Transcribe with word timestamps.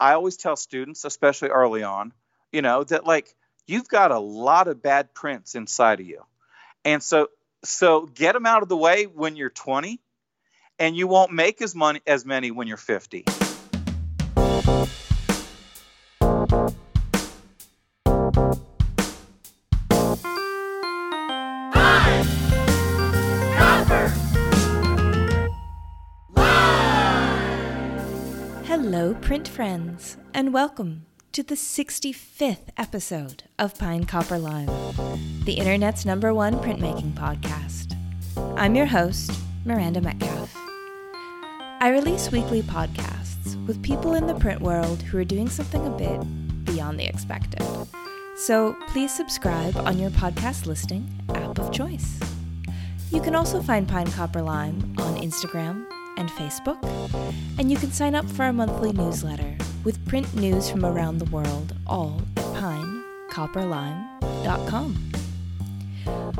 I 0.00 0.12
always 0.12 0.36
tell 0.36 0.56
students, 0.56 1.04
especially 1.04 1.48
early 1.48 1.82
on, 1.82 2.12
you 2.52 2.62
know, 2.62 2.84
that 2.84 3.04
like 3.04 3.34
you've 3.66 3.88
got 3.88 4.10
a 4.10 4.18
lot 4.18 4.68
of 4.68 4.82
bad 4.82 5.12
prints 5.14 5.54
inside 5.54 6.00
of 6.00 6.06
you. 6.06 6.24
And 6.84 7.02
so 7.02 7.28
so 7.64 8.06
get 8.06 8.32
them 8.32 8.46
out 8.46 8.62
of 8.62 8.68
the 8.68 8.76
way 8.76 9.04
when 9.04 9.34
you're 9.36 9.50
20 9.50 10.00
and 10.78 10.96
you 10.96 11.08
won't 11.08 11.32
make 11.32 11.60
as 11.60 11.74
money 11.74 12.00
as 12.06 12.24
many 12.24 12.50
when 12.52 12.68
you're 12.68 12.76
50. 12.76 13.24
Friends, 29.58 30.16
and 30.32 30.54
welcome 30.54 31.04
to 31.32 31.42
the 31.42 31.56
65th 31.56 32.68
episode 32.76 33.42
of 33.58 33.76
Pine 33.76 34.04
Copper 34.04 34.38
Lime, 34.38 34.70
the 35.46 35.54
internet's 35.54 36.06
number 36.06 36.32
one 36.32 36.54
printmaking 36.60 37.12
podcast. 37.14 37.96
I'm 38.56 38.76
your 38.76 38.86
host, 38.86 39.32
Miranda 39.64 40.00
Metcalf. 40.00 40.54
I 41.80 41.88
release 41.90 42.30
weekly 42.30 42.62
podcasts 42.62 43.56
with 43.66 43.82
people 43.82 44.14
in 44.14 44.28
the 44.28 44.36
print 44.36 44.60
world 44.60 45.02
who 45.02 45.18
are 45.18 45.24
doing 45.24 45.48
something 45.48 45.84
a 45.84 45.90
bit 45.90 46.64
beyond 46.64 47.00
the 47.00 47.08
expected. 47.08 47.66
So 48.36 48.76
please 48.86 49.12
subscribe 49.12 49.76
on 49.78 49.98
your 49.98 50.10
podcast 50.10 50.66
listing 50.66 51.10
app 51.30 51.58
of 51.58 51.72
choice. 51.72 52.20
You 53.10 53.20
can 53.20 53.34
also 53.34 53.60
find 53.60 53.88
Pine 53.88 54.12
Copper 54.12 54.40
Lime 54.40 54.94
on 54.98 55.16
Instagram 55.16 55.84
and 56.18 56.28
Facebook, 56.30 56.78
and 57.58 57.70
you 57.70 57.78
can 57.78 57.92
sign 57.92 58.14
up 58.14 58.28
for 58.28 58.44
our 58.44 58.52
monthly 58.52 58.92
newsletter 58.92 59.56
with 59.84 60.06
print 60.06 60.34
news 60.34 60.68
from 60.68 60.84
around 60.84 61.16
the 61.18 61.24
world, 61.26 61.74
all 61.86 62.20
at 62.36 62.44
pinecopperlime.com. 62.44 65.04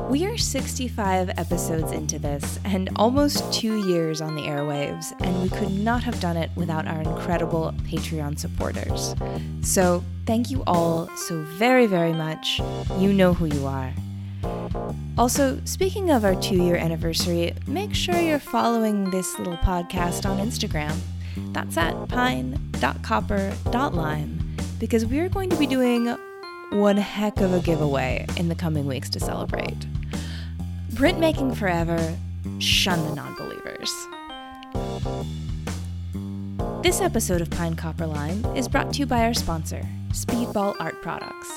We 0.09 0.27
are 0.27 0.39
65 0.39 1.31
episodes 1.31 1.93
into 1.93 2.19
this 2.19 2.59
and 2.65 2.91
almost 2.97 3.53
two 3.53 3.87
years 3.87 4.21
on 4.21 4.35
the 4.35 4.43
airwaves, 4.43 5.13
and 5.21 5.41
we 5.43 5.49
could 5.51 5.71
not 5.71 6.03
have 6.03 6.19
done 6.21 6.37
it 6.37 6.51
without 6.57 6.87
our 6.87 7.01
incredible 7.01 7.73
Patreon 7.83 8.39
supporters. 8.39 9.15
So, 9.63 10.03
thank 10.27 10.51
you 10.51 10.63
all 10.67 11.09
so 11.17 11.43
very, 11.43 11.87
very 11.87 12.13
much. 12.13 12.61
You 12.99 13.13
know 13.13 13.35
who 13.35 13.47
you 13.47 13.67
are. 13.67 13.93
Also, 15.17 15.61
speaking 15.65 16.11
of 16.11 16.25
our 16.25 16.35
two 16.41 16.63
year 16.63 16.77
anniversary, 16.77 17.53
make 17.67 17.93
sure 17.95 18.21
you're 18.21 18.39
following 18.39 19.11
this 19.11 19.37
little 19.39 19.57
podcast 19.57 20.29
on 20.29 20.39
Instagram. 20.39 20.95
That's 21.53 21.77
at 21.77 22.09
pine.copper.lime 22.09 24.57
because 24.79 25.05
we're 25.05 25.29
going 25.29 25.51
to 25.51 25.57
be 25.57 25.67
doing 25.67 26.17
one 26.71 26.97
heck 26.97 27.41
of 27.41 27.53
a 27.53 27.61
giveaway 27.61 28.27
in 28.37 28.49
the 28.49 28.55
coming 28.55 28.87
weeks 28.87 29.11
to 29.11 29.21
celebrate. 29.21 29.87
Printmaking 30.93 31.57
forever, 31.57 32.17
shun 32.61 33.05
the 33.09 33.15
non 33.15 33.35
believers. 33.35 33.93
This 36.83 37.01
episode 37.01 37.41
of 37.41 37.51
Pine 37.51 37.75
Copper 37.75 38.07
Lime 38.07 38.45
is 38.57 38.69
brought 38.69 38.93
to 38.95 39.01
you 39.01 39.07
by 39.07 39.25
our 39.25 39.35
sponsor, 39.35 39.85
Speedball 40.13 40.77
Art 40.79 41.03
Products 41.03 41.51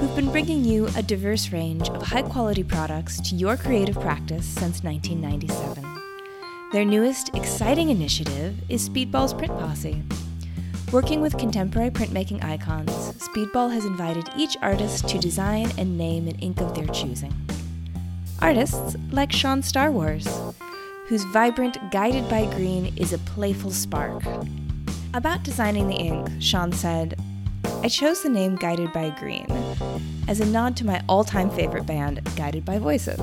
who've 0.00 0.16
been 0.16 0.32
bringing 0.32 0.64
you 0.64 0.88
a 0.96 1.02
diverse 1.02 1.52
range 1.52 1.90
of 1.90 2.00
high 2.00 2.22
quality 2.22 2.62
products 2.62 3.20
to 3.20 3.34
your 3.34 3.54
creative 3.54 4.00
practice 4.00 4.46
since 4.46 4.82
1997. 4.82 5.84
Their 6.72 6.86
newest 6.86 7.36
exciting 7.36 7.90
initiative 7.90 8.56
is 8.70 8.88
Speedball's 8.88 9.34
Print 9.34 9.52
Posse. 9.58 10.02
Working 10.90 11.20
with 11.20 11.36
contemporary 11.36 11.90
printmaking 11.90 12.42
icons, 12.42 12.90
Speedball 13.18 13.70
has 13.70 13.84
invited 13.84 14.26
each 14.38 14.56
artist 14.62 15.06
to 15.10 15.18
design 15.18 15.70
and 15.76 15.98
name 15.98 16.28
an 16.28 16.36
ink 16.36 16.62
of 16.62 16.74
their 16.74 16.86
choosing. 16.86 17.34
Artists 18.40 18.96
like 19.10 19.30
Sean 19.30 19.62
Star 19.62 19.92
Wars, 19.92 20.26
whose 21.08 21.24
vibrant 21.24 21.76
Guided 21.90 22.26
by 22.30 22.46
Green 22.54 22.96
is 22.96 23.12
a 23.12 23.18
playful 23.18 23.70
spark. 23.70 24.22
About 25.12 25.42
designing 25.42 25.88
the 25.88 25.96
ink, 25.96 26.26
Sean 26.40 26.72
said, 26.72 27.20
I 27.82 27.88
chose 27.88 28.22
the 28.22 28.28
name 28.28 28.56
Guided 28.56 28.92
by 28.92 29.08
Green 29.18 29.46
as 30.28 30.38
a 30.38 30.44
nod 30.44 30.76
to 30.76 30.84
my 30.84 31.02
all 31.08 31.24
time 31.24 31.48
favorite 31.48 31.86
band, 31.86 32.20
Guided 32.36 32.62
by 32.62 32.78
Voices. 32.78 33.18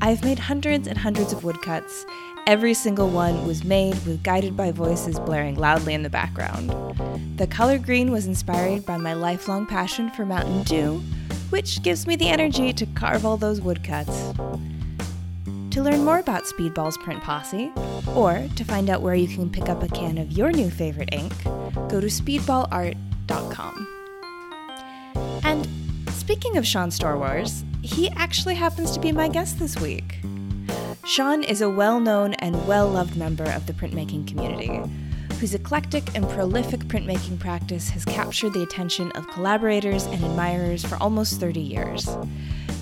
I've 0.00 0.24
made 0.24 0.38
hundreds 0.38 0.88
and 0.88 0.96
hundreds 0.96 1.34
of 1.34 1.44
woodcuts. 1.44 2.06
Every 2.46 2.72
single 2.72 3.10
one 3.10 3.46
was 3.46 3.64
made 3.64 3.94
with 4.06 4.22
Guided 4.22 4.56
by 4.56 4.72
Voices 4.72 5.20
blaring 5.20 5.56
loudly 5.56 5.92
in 5.92 6.02
the 6.02 6.08
background. 6.08 6.70
The 7.36 7.46
color 7.46 7.78
green 7.78 8.10
was 8.10 8.26
inspired 8.26 8.86
by 8.86 8.96
my 8.96 9.12
lifelong 9.12 9.66
passion 9.66 10.10
for 10.12 10.24
Mountain 10.24 10.62
Dew, 10.62 11.02
which 11.50 11.82
gives 11.82 12.06
me 12.06 12.16
the 12.16 12.30
energy 12.30 12.72
to 12.72 12.86
carve 12.86 13.26
all 13.26 13.36
those 13.36 13.60
woodcuts. 13.60 14.32
To 15.70 15.82
learn 15.82 16.02
more 16.02 16.18
about 16.18 16.44
Speedball's 16.44 16.96
Print 16.96 17.22
Posse, 17.22 17.70
or 18.16 18.48
to 18.56 18.64
find 18.64 18.88
out 18.88 19.02
where 19.02 19.14
you 19.14 19.28
can 19.28 19.50
pick 19.50 19.68
up 19.68 19.82
a 19.82 19.88
can 19.88 20.16
of 20.16 20.32
your 20.32 20.50
new 20.50 20.70
favorite 20.70 21.10
ink, 21.12 21.34
go 21.90 22.00
to 22.00 22.06
speedballart.com 22.06 23.11
and 25.44 25.66
speaking 26.10 26.56
of 26.56 26.66
Sean 26.66 26.90
Star 26.90 27.16
Wars, 27.18 27.64
he 27.82 28.08
actually 28.10 28.54
happens 28.54 28.92
to 28.92 29.00
be 29.00 29.12
my 29.12 29.28
guest 29.28 29.58
this 29.58 29.78
week. 29.80 30.20
Sean 31.04 31.42
is 31.42 31.60
a 31.60 31.68
well 31.68 31.98
known 31.98 32.34
and 32.34 32.66
well 32.66 32.88
loved 32.88 33.16
member 33.16 33.44
of 33.44 33.66
the 33.66 33.72
printmaking 33.72 34.26
community, 34.28 34.80
whose 35.40 35.54
eclectic 35.54 36.14
and 36.14 36.28
prolific 36.28 36.80
printmaking 36.80 37.38
practice 37.38 37.88
has 37.90 38.04
captured 38.04 38.52
the 38.52 38.62
attention 38.62 39.10
of 39.12 39.26
collaborators 39.28 40.04
and 40.06 40.22
admirers 40.22 40.84
for 40.84 40.96
almost 40.96 41.40
30 41.40 41.60
years. 41.60 42.08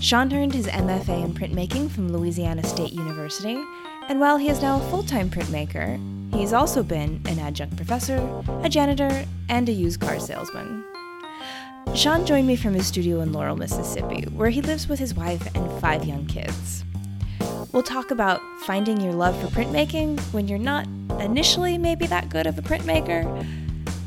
Sean 0.00 0.32
earned 0.32 0.54
his 0.54 0.66
MFA 0.66 1.24
in 1.24 1.32
printmaking 1.32 1.90
from 1.90 2.12
Louisiana 2.12 2.62
State 2.64 2.92
University, 2.92 3.62
and 4.08 4.20
while 4.20 4.36
he 4.36 4.48
is 4.48 4.60
now 4.60 4.80
a 4.80 4.90
full 4.90 5.02
time 5.02 5.30
printmaker, 5.30 5.98
he's 6.32 6.52
also 6.52 6.82
been 6.82 7.20
an 7.26 7.38
adjunct 7.38 7.76
professor, 7.76 8.16
a 8.62 8.68
janitor, 8.68 9.24
and 9.48 9.68
a 9.68 9.72
used 9.72 10.00
car 10.00 10.18
salesman. 10.18 10.84
Sean 11.94 12.24
joined 12.24 12.46
me 12.46 12.56
from 12.56 12.74
his 12.74 12.86
studio 12.86 13.20
in 13.20 13.32
Laurel, 13.32 13.56
Mississippi, 13.56 14.22
where 14.30 14.50
he 14.50 14.62
lives 14.62 14.88
with 14.88 14.98
his 14.98 15.14
wife 15.14 15.46
and 15.56 15.80
five 15.80 16.04
young 16.04 16.24
kids. 16.26 16.84
We'll 17.72 17.82
talk 17.82 18.10
about 18.10 18.40
finding 18.60 19.00
your 19.00 19.12
love 19.12 19.38
for 19.40 19.48
printmaking 19.48 20.20
when 20.32 20.48
you're 20.48 20.58
not 20.58 20.86
initially 21.20 21.78
maybe 21.78 22.06
that 22.06 22.28
good 22.28 22.46
of 22.46 22.58
a 22.58 22.62
printmaker, 22.62 23.46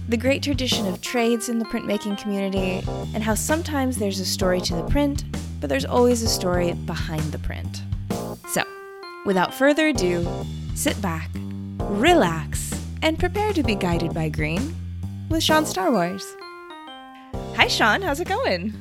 the 0.08 0.18
great 0.18 0.44
tradition 0.44 0.88
of 0.88 1.02
trades 1.02 1.50
in 1.50 1.60
the 1.60 1.66
printmaking 1.66 2.18
community, 2.22 2.84
and 3.14 3.24
how 3.24 3.36
sometimes 3.36 3.98
there's 3.98 4.20
a 4.20 4.26
story 4.26 4.62
to 4.62 4.76
the 4.76 4.84
print, 4.84 5.24
but 5.60 5.70
there's 5.70 5.86
always 5.86 6.24
a 6.24 6.28
story 6.28 6.74
behind 6.74 7.24
the 7.32 7.40
print. 7.40 7.84
So, 8.50 8.64
without 9.26 9.54
further 9.54 9.88
ado, 9.88 10.28
sit 10.76 11.02
back, 11.02 11.30
relax, 11.80 12.74
and 13.02 13.20
prepare 13.20 13.54
to 13.54 13.64
be 13.64 13.76
guided 13.76 14.14
by 14.14 14.30
green 14.30 14.76
with 15.30 15.44
Sean 15.44 15.66
Star 15.66 15.92
Wars. 15.92 16.36
Hi, 17.56 17.68
Sean. 17.68 18.02
How's 18.02 18.20
it 18.20 18.28
going? 18.28 18.74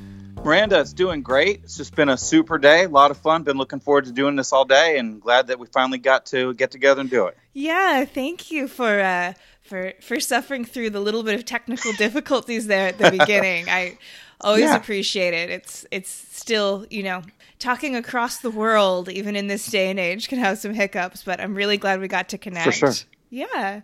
Miranda, 0.45 0.81
it's 0.81 0.93
doing 0.93 1.23
great. 1.23 1.61
It's 1.63 1.77
just 1.77 1.95
been 1.95 2.09
a 2.09 2.17
super 2.17 2.59
day, 2.59 2.85
a 2.85 2.89
lot 2.89 3.11
of 3.11 3.17
fun. 3.17 3.45
Been 3.45 3.59
looking 3.59 3.79
forward 3.79 4.07
to 4.07 4.13
doing 4.13 4.35
this 4.35 4.53
all 4.53 4.65
day, 4.65 4.99
and 4.99 5.21
glad 5.21 5.47
that 5.47 5.59
we 5.59 5.67
finally 5.69 5.99
got 5.99 6.27
to 6.27 6.53
get 6.55 6.71
together 6.71 7.01
and 7.01 7.09
do 7.09 7.27
it. 7.27 7.39
Yeah, 7.53 8.05
thank 8.05 8.51
you 8.51 8.67
for 8.67 9.01
uh, 9.01 9.35
for 9.63 9.93
for 10.01 10.19
suffering 10.19 10.65
through 10.65 10.91
the 10.91 11.01
little 11.01 11.23
bit 11.23 11.35
of 11.35 11.45
technical 11.45 11.93
difficulties 11.99 12.67
there 12.67 12.89
at 12.89 12.99
the 12.99 13.11
beginning. 13.11 13.69
I 13.69 13.99
always 14.41 14.65
yeah. 14.65 14.77
appreciate 14.77 15.35
it. 15.35 15.51
It's 15.51 15.87
it's 15.91 16.11
still 16.11 16.87
you 16.91 17.05
know 17.05 17.23
talking 17.63 17.95
across 17.95 18.39
the 18.39 18.51
world, 18.51 19.09
even 19.09 19.37
in 19.37 19.47
this 19.47 19.67
day 19.67 19.89
and 19.89 19.99
age, 19.99 20.29
can 20.29 20.39
have 20.39 20.59
some 20.59 20.75
hiccups, 20.75 21.23
but 21.23 21.41
I'm 21.41 21.55
really 21.55 21.77
glad 21.77 22.01
we 22.01 22.09
got 22.09 22.29
to 22.31 22.39
connect. 22.39 22.65
For 22.67 22.73
sure. 22.73 22.93
Yeah. 23.31 23.83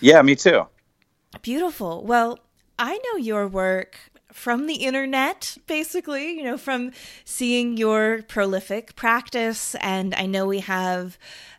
Yeah, 0.00 0.22
me 0.22 0.36
too. 0.36 0.66
Beautiful. 1.42 2.04
Well, 2.04 2.38
I 2.78 2.98
know 2.98 3.18
your 3.18 3.48
work 3.48 3.98
from 4.32 4.66
the 4.66 4.74
internet, 4.74 5.56
basically, 5.66 6.36
you 6.36 6.44
know, 6.44 6.56
from 6.56 6.92
seeing 7.24 7.76
your 7.76 8.22
prolific 8.22 8.94
practice. 8.94 9.74
And 9.80 10.14
I 10.14 10.26
know 10.26 10.46
we 10.46 10.60
have 10.60 11.18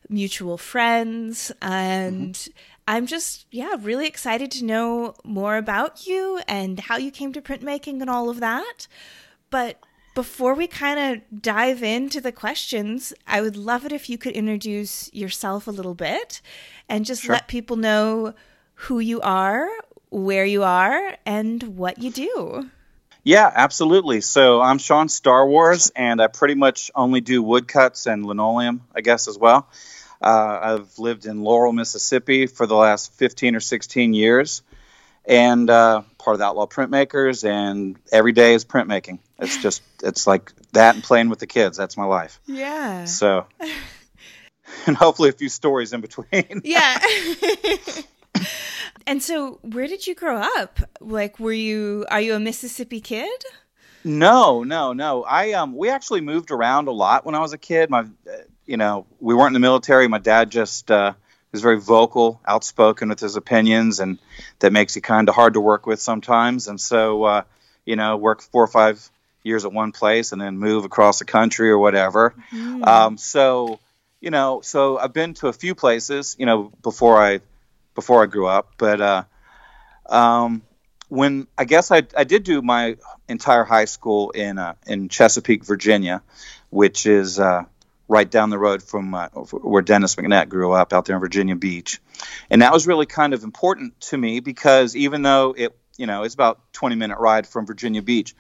mutual 0.10 0.58
friends. 0.58 1.52
And 1.62 2.34
mm-hmm. 2.34 2.52
I'm 2.88 3.08
just, 3.08 3.46
yeah, 3.52 3.76
really 3.80 4.08
excited 4.08 4.52
to 4.52 4.66
know 4.66 5.16
more 5.24 5.58
about 5.58 6.08
you 6.08 6.40
and 6.48 6.80
how 6.80 6.98
you 6.98 7.12
came 7.12 7.34
to 7.34 7.42
printmaking 7.42 8.00
and 8.00 8.10
all 8.10 8.30
of 8.30 8.40
that. 8.40 8.88
But 9.50 9.80
before 10.18 10.56
we 10.56 10.66
kind 10.66 11.00
of 11.00 11.44
dive 11.44 11.84
into 11.84 12.20
the 12.20 12.32
questions, 12.32 13.14
I 13.28 13.40
would 13.40 13.56
love 13.56 13.86
it 13.86 13.92
if 13.92 14.10
you 14.10 14.18
could 14.18 14.32
introduce 14.32 15.14
yourself 15.14 15.68
a 15.68 15.72
little 15.72 15.94
bit 15.94 16.42
and 16.90 17.06
just 17.06 17.22
sure. 17.22 17.34
let 17.34 17.48
people 17.48 17.76
know 17.76 18.34
who 18.74 18.98
you 18.98 19.22
are, 19.22 19.70
where 20.10 20.44
you 20.44 20.64
are 20.64 21.18
and 21.24 21.62
what 21.78 22.00
you 22.00 22.10
do. 22.10 22.68
Yeah, 23.24 23.52
absolutely. 23.54 24.22
So 24.22 24.60
I'm 24.60 24.80
Sean 24.80 25.08
Star 25.08 25.48
Wars, 25.48 25.92
and 25.96 26.20
I 26.20 26.26
pretty 26.26 26.56
much 26.56 26.90
only 26.96 27.22
do 27.22 27.44
woodcuts 27.44 28.08
and 28.08 28.26
linoleum, 28.26 28.82
I 28.96 29.02
guess, 29.02 29.28
as 29.28 29.38
well. 29.38 29.70
Uh, 30.20 30.60
I've 30.80 30.98
lived 30.98 31.28
in 31.28 31.44
Laurel, 31.44 31.74
Mississippi 31.74 32.48
for 32.48 32.66
the 32.66 32.76
last 32.76 33.14
15 33.14 33.56
or 33.56 33.60
16 33.60 34.16
years. 34.16 34.64
and 35.26 35.70
uh, 35.70 36.02
part 36.18 36.34
of 36.34 36.40
the 36.40 36.46
Outlaw 36.46 36.66
Printmakers, 36.66 37.48
and 37.48 38.00
every 38.12 38.32
day 38.32 38.56
is 38.56 38.66
printmaking. 38.66 39.20
It's 39.40 39.58
just 39.62 39.84
it's 40.04 40.26
like 40.26 40.52
that 40.74 40.96
and 40.96 41.04
playing 41.04 41.30
with 41.30 41.40
the 41.40 41.48
kids. 41.48 41.78
That's 41.78 41.98
my 41.98 42.06
life. 42.06 42.40
Yeah. 42.46 43.06
So, 43.06 43.46
and 44.88 44.98
hopefully 44.98 45.30
a 45.30 45.34
few 45.34 45.50
stories 45.50 45.94
in 45.94 46.02
between. 46.02 46.62
yeah. 46.64 47.00
and 49.08 49.22
so, 49.22 49.60
where 49.62 49.88
did 49.88 50.08
you 50.08 50.16
grow 50.16 50.38
up? 50.38 50.80
Like, 51.00 51.40
were 51.40 51.52
you 51.52 52.06
are 52.10 52.22
you 52.22 52.34
a 52.34 52.40
Mississippi 52.40 53.00
kid? 53.00 53.44
No, 54.04 54.64
no, 54.64 54.94
no. 54.94 55.24
I 55.24 55.54
um 55.54 55.76
we 55.76 55.90
actually 55.90 56.22
moved 56.22 56.52
around 56.52 56.88
a 56.88 56.92
lot 56.92 57.26
when 57.26 57.36
I 57.36 57.40
was 57.40 57.54
a 57.54 57.58
kid. 57.58 57.90
My 57.90 58.02
uh, 58.02 58.06
you 58.66 58.78
know, 58.78 59.06
we 59.20 59.36
weren't 59.36 59.50
in 59.50 59.54
the 59.54 59.60
military. 59.60 60.08
My 60.08 60.20
dad 60.20 60.50
just 60.50 60.90
uh 60.90 61.14
was 61.52 61.62
very 61.62 61.80
vocal, 61.80 62.42
outspoken 62.46 63.10
with 63.10 63.20
his 63.20 63.36
opinions 63.36 64.00
and 64.00 64.18
that 64.60 64.74
makes 64.74 64.96
you 64.96 65.02
kind 65.02 65.30
of 65.30 65.36
hard 65.36 65.54
to 65.54 65.62
work 65.62 65.86
with 65.86 66.02
sometimes. 66.02 66.68
And 66.68 66.80
so 66.80 67.24
uh 67.24 67.42
you 67.86 67.96
know, 67.96 68.18
work 68.18 68.42
4 68.42 68.64
or 68.64 68.68
5 68.68 69.12
years 69.48 69.66
at 69.66 69.74
one 69.74 69.92
place 69.92 70.32
and 70.32 70.42
then 70.42 70.58
move 70.58 70.86
across 70.86 71.20
the 71.20 71.26
country 71.26 71.70
or 71.70 71.78
whatever. 71.78 72.36
Mm. 72.52 72.86
Um 72.86 73.18
so 73.18 73.80
you 74.20 74.32
know, 74.32 74.62
so 74.62 74.98
I've 74.98 75.14
been 75.14 75.34
to 75.36 75.48
a 75.48 75.54
few 75.54 75.76
places, 75.76 76.36
you 76.40 76.46
know, 76.46 76.72
before 76.82 77.22
I 77.22 77.40
before 77.96 78.22
I 78.22 78.28
grew 78.28 78.48
up, 78.48 78.74
but 78.78 79.02
uh 79.02 79.24
um 80.08 80.62
when 81.10 81.48
I 81.58 81.66
guess 81.66 81.92
I, 81.92 82.04
I 82.16 82.24
did 82.24 82.44
do 82.44 82.62
my 82.62 82.98
entire 83.28 83.64
high 83.64 83.86
school 83.86 84.32
in 84.32 84.58
uh, 84.58 84.76
in 84.86 85.10
Chesapeake, 85.10 85.64
Virginia, 85.64 86.22
which 86.70 87.06
is 87.06 87.40
uh, 87.40 87.64
right 88.08 88.30
down 88.30 88.50
the 88.50 88.58
road 88.58 88.84
from 88.84 89.14
uh, 89.14 89.28
where 89.30 89.82
Dennis 89.82 90.16
McNett 90.16 90.50
grew 90.50 90.74
up 90.74 90.94
out 90.94 91.06
there 91.06 91.16
in 91.16 91.22
Virginia 91.22 91.56
Beach, 91.56 92.02
and 92.50 92.62
that 92.62 92.74
was 92.74 92.88
really 92.88 93.06
kind 93.06 93.34
of 93.34 93.44
important 93.44 94.00
to 94.02 94.18
me 94.18 94.40
because 94.40 94.96
even 94.96 95.22
though 95.22 95.54
it 95.58 95.78
you 95.98 96.08
know 96.08 96.24
it's 96.24 96.34
about 96.34 96.60
20 96.74 96.96
minute 96.96 97.20
ride 97.20 97.48
from 97.48 97.66
Virginia 97.66 98.02
Beach, 98.02 98.36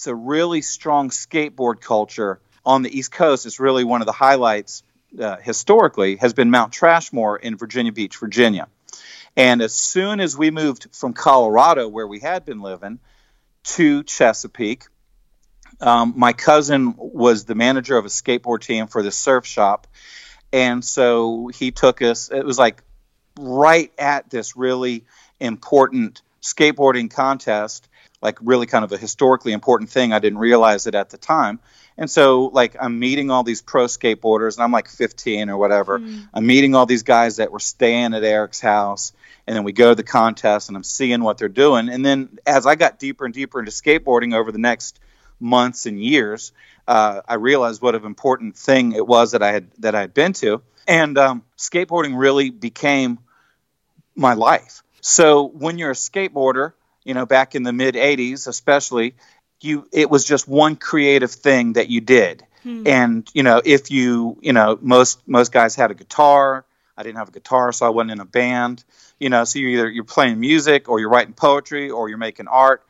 it's 0.00 0.06
a 0.06 0.14
really 0.14 0.62
strong 0.62 1.10
skateboard 1.10 1.82
culture 1.82 2.40
on 2.64 2.80
the 2.80 2.98
East 2.98 3.12
Coast. 3.12 3.44
It's 3.44 3.60
really 3.60 3.84
one 3.84 4.00
of 4.00 4.06
the 4.06 4.12
highlights 4.12 4.82
uh, 5.20 5.36
historically 5.36 6.16
has 6.16 6.32
been 6.32 6.50
Mount 6.50 6.72
Trashmore 6.72 7.38
in 7.38 7.58
Virginia 7.58 7.92
Beach, 7.92 8.16
Virginia. 8.16 8.68
And 9.36 9.60
as 9.60 9.74
soon 9.74 10.20
as 10.20 10.38
we 10.38 10.50
moved 10.50 10.86
from 10.96 11.12
Colorado, 11.12 11.86
where 11.86 12.06
we 12.06 12.18
had 12.18 12.46
been 12.46 12.62
living, 12.62 12.98
to 13.62 14.02
Chesapeake, 14.02 14.84
um, 15.82 16.14
my 16.16 16.32
cousin 16.32 16.94
was 16.96 17.44
the 17.44 17.54
manager 17.54 17.98
of 17.98 18.06
a 18.06 18.08
skateboard 18.08 18.62
team 18.62 18.86
for 18.86 19.02
the 19.02 19.10
surf 19.10 19.44
shop. 19.44 19.86
And 20.50 20.82
so 20.82 21.48
he 21.48 21.72
took 21.72 22.00
us, 22.00 22.30
it 22.30 22.46
was 22.46 22.58
like 22.58 22.82
right 23.38 23.92
at 23.98 24.30
this 24.30 24.56
really 24.56 25.04
important 25.40 26.22
skateboarding 26.40 27.10
contest, 27.10 27.86
like 28.22 28.38
really 28.42 28.66
kind 28.66 28.84
of 28.84 28.92
a 28.92 28.98
historically 28.98 29.52
important 29.52 29.90
thing. 29.90 30.12
I 30.12 30.18
didn't 30.18 30.38
realize 30.38 30.86
it 30.86 30.94
at 30.94 31.10
the 31.10 31.18
time. 31.18 31.60
And 31.96 32.10
so, 32.10 32.44
like, 32.44 32.76
I'm 32.80 32.98
meeting 32.98 33.30
all 33.30 33.42
these 33.42 33.62
pro 33.62 33.84
skateboarders, 33.84 34.56
and 34.56 34.64
I'm 34.64 34.72
like 34.72 34.88
15 34.88 35.50
or 35.50 35.56
whatever. 35.56 35.98
Mm. 35.98 36.28
I'm 36.32 36.46
meeting 36.46 36.74
all 36.74 36.86
these 36.86 37.02
guys 37.02 37.36
that 37.36 37.52
were 37.52 37.58
staying 37.58 38.14
at 38.14 38.24
Eric's 38.24 38.60
house, 38.60 39.12
and 39.46 39.56
then 39.56 39.64
we 39.64 39.72
go 39.72 39.90
to 39.90 39.94
the 39.94 40.02
contest, 40.02 40.68
and 40.68 40.76
I'm 40.76 40.82
seeing 40.82 41.22
what 41.22 41.38
they're 41.38 41.48
doing. 41.48 41.88
And 41.88 42.04
then, 42.04 42.38
as 42.46 42.66
I 42.66 42.74
got 42.74 42.98
deeper 42.98 43.24
and 43.24 43.34
deeper 43.34 43.58
into 43.58 43.70
skateboarding 43.70 44.34
over 44.34 44.50
the 44.50 44.58
next 44.58 44.98
months 45.40 45.86
and 45.86 46.02
years, 46.02 46.52
uh, 46.88 47.20
I 47.28 47.34
realized 47.34 47.82
what 47.82 47.94
an 47.94 48.04
important 48.04 48.56
thing 48.56 48.92
it 48.92 49.06
was 49.06 49.32
that 49.32 49.42
I 49.42 49.52
had 49.52 49.70
that 49.78 49.94
I 49.94 50.00
had 50.00 50.14
been 50.14 50.32
to, 50.34 50.62
and 50.86 51.18
um, 51.18 51.44
skateboarding 51.58 52.18
really 52.18 52.50
became 52.50 53.18
my 54.14 54.34
life. 54.34 54.82
So 55.00 55.46
when 55.46 55.78
you're 55.78 55.90
a 55.90 55.94
skateboarder, 55.94 56.72
you 57.04 57.14
know, 57.14 57.26
back 57.26 57.54
in 57.54 57.62
the 57.62 57.72
mid 57.72 57.94
'80s, 57.94 58.46
especially, 58.46 59.14
you 59.60 59.86
it 59.92 60.10
was 60.10 60.24
just 60.24 60.48
one 60.48 60.76
creative 60.76 61.30
thing 61.30 61.74
that 61.74 61.88
you 61.88 62.00
did. 62.00 62.44
Hmm. 62.62 62.86
And 62.86 63.30
you 63.32 63.42
know, 63.42 63.60
if 63.64 63.90
you 63.90 64.38
you 64.40 64.52
know 64.52 64.78
most 64.80 65.26
most 65.26 65.52
guys 65.52 65.74
had 65.74 65.90
a 65.90 65.94
guitar. 65.94 66.64
I 66.96 67.02
didn't 67.02 67.16
have 67.16 67.28
a 67.28 67.32
guitar, 67.32 67.72
so 67.72 67.86
I 67.86 67.88
wasn't 67.88 68.10
in 68.10 68.20
a 68.20 68.26
band. 68.26 68.84
You 69.18 69.30
know, 69.30 69.44
so 69.44 69.58
you 69.58 69.68
either 69.68 69.88
you're 69.88 70.04
playing 70.04 70.38
music 70.38 70.90
or 70.90 71.00
you're 71.00 71.08
writing 71.08 71.32
poetry 71.32 71.90
or 71.90 72.10
you're 72.10 72.18
making 72.18 72.46
art 72.46 72.84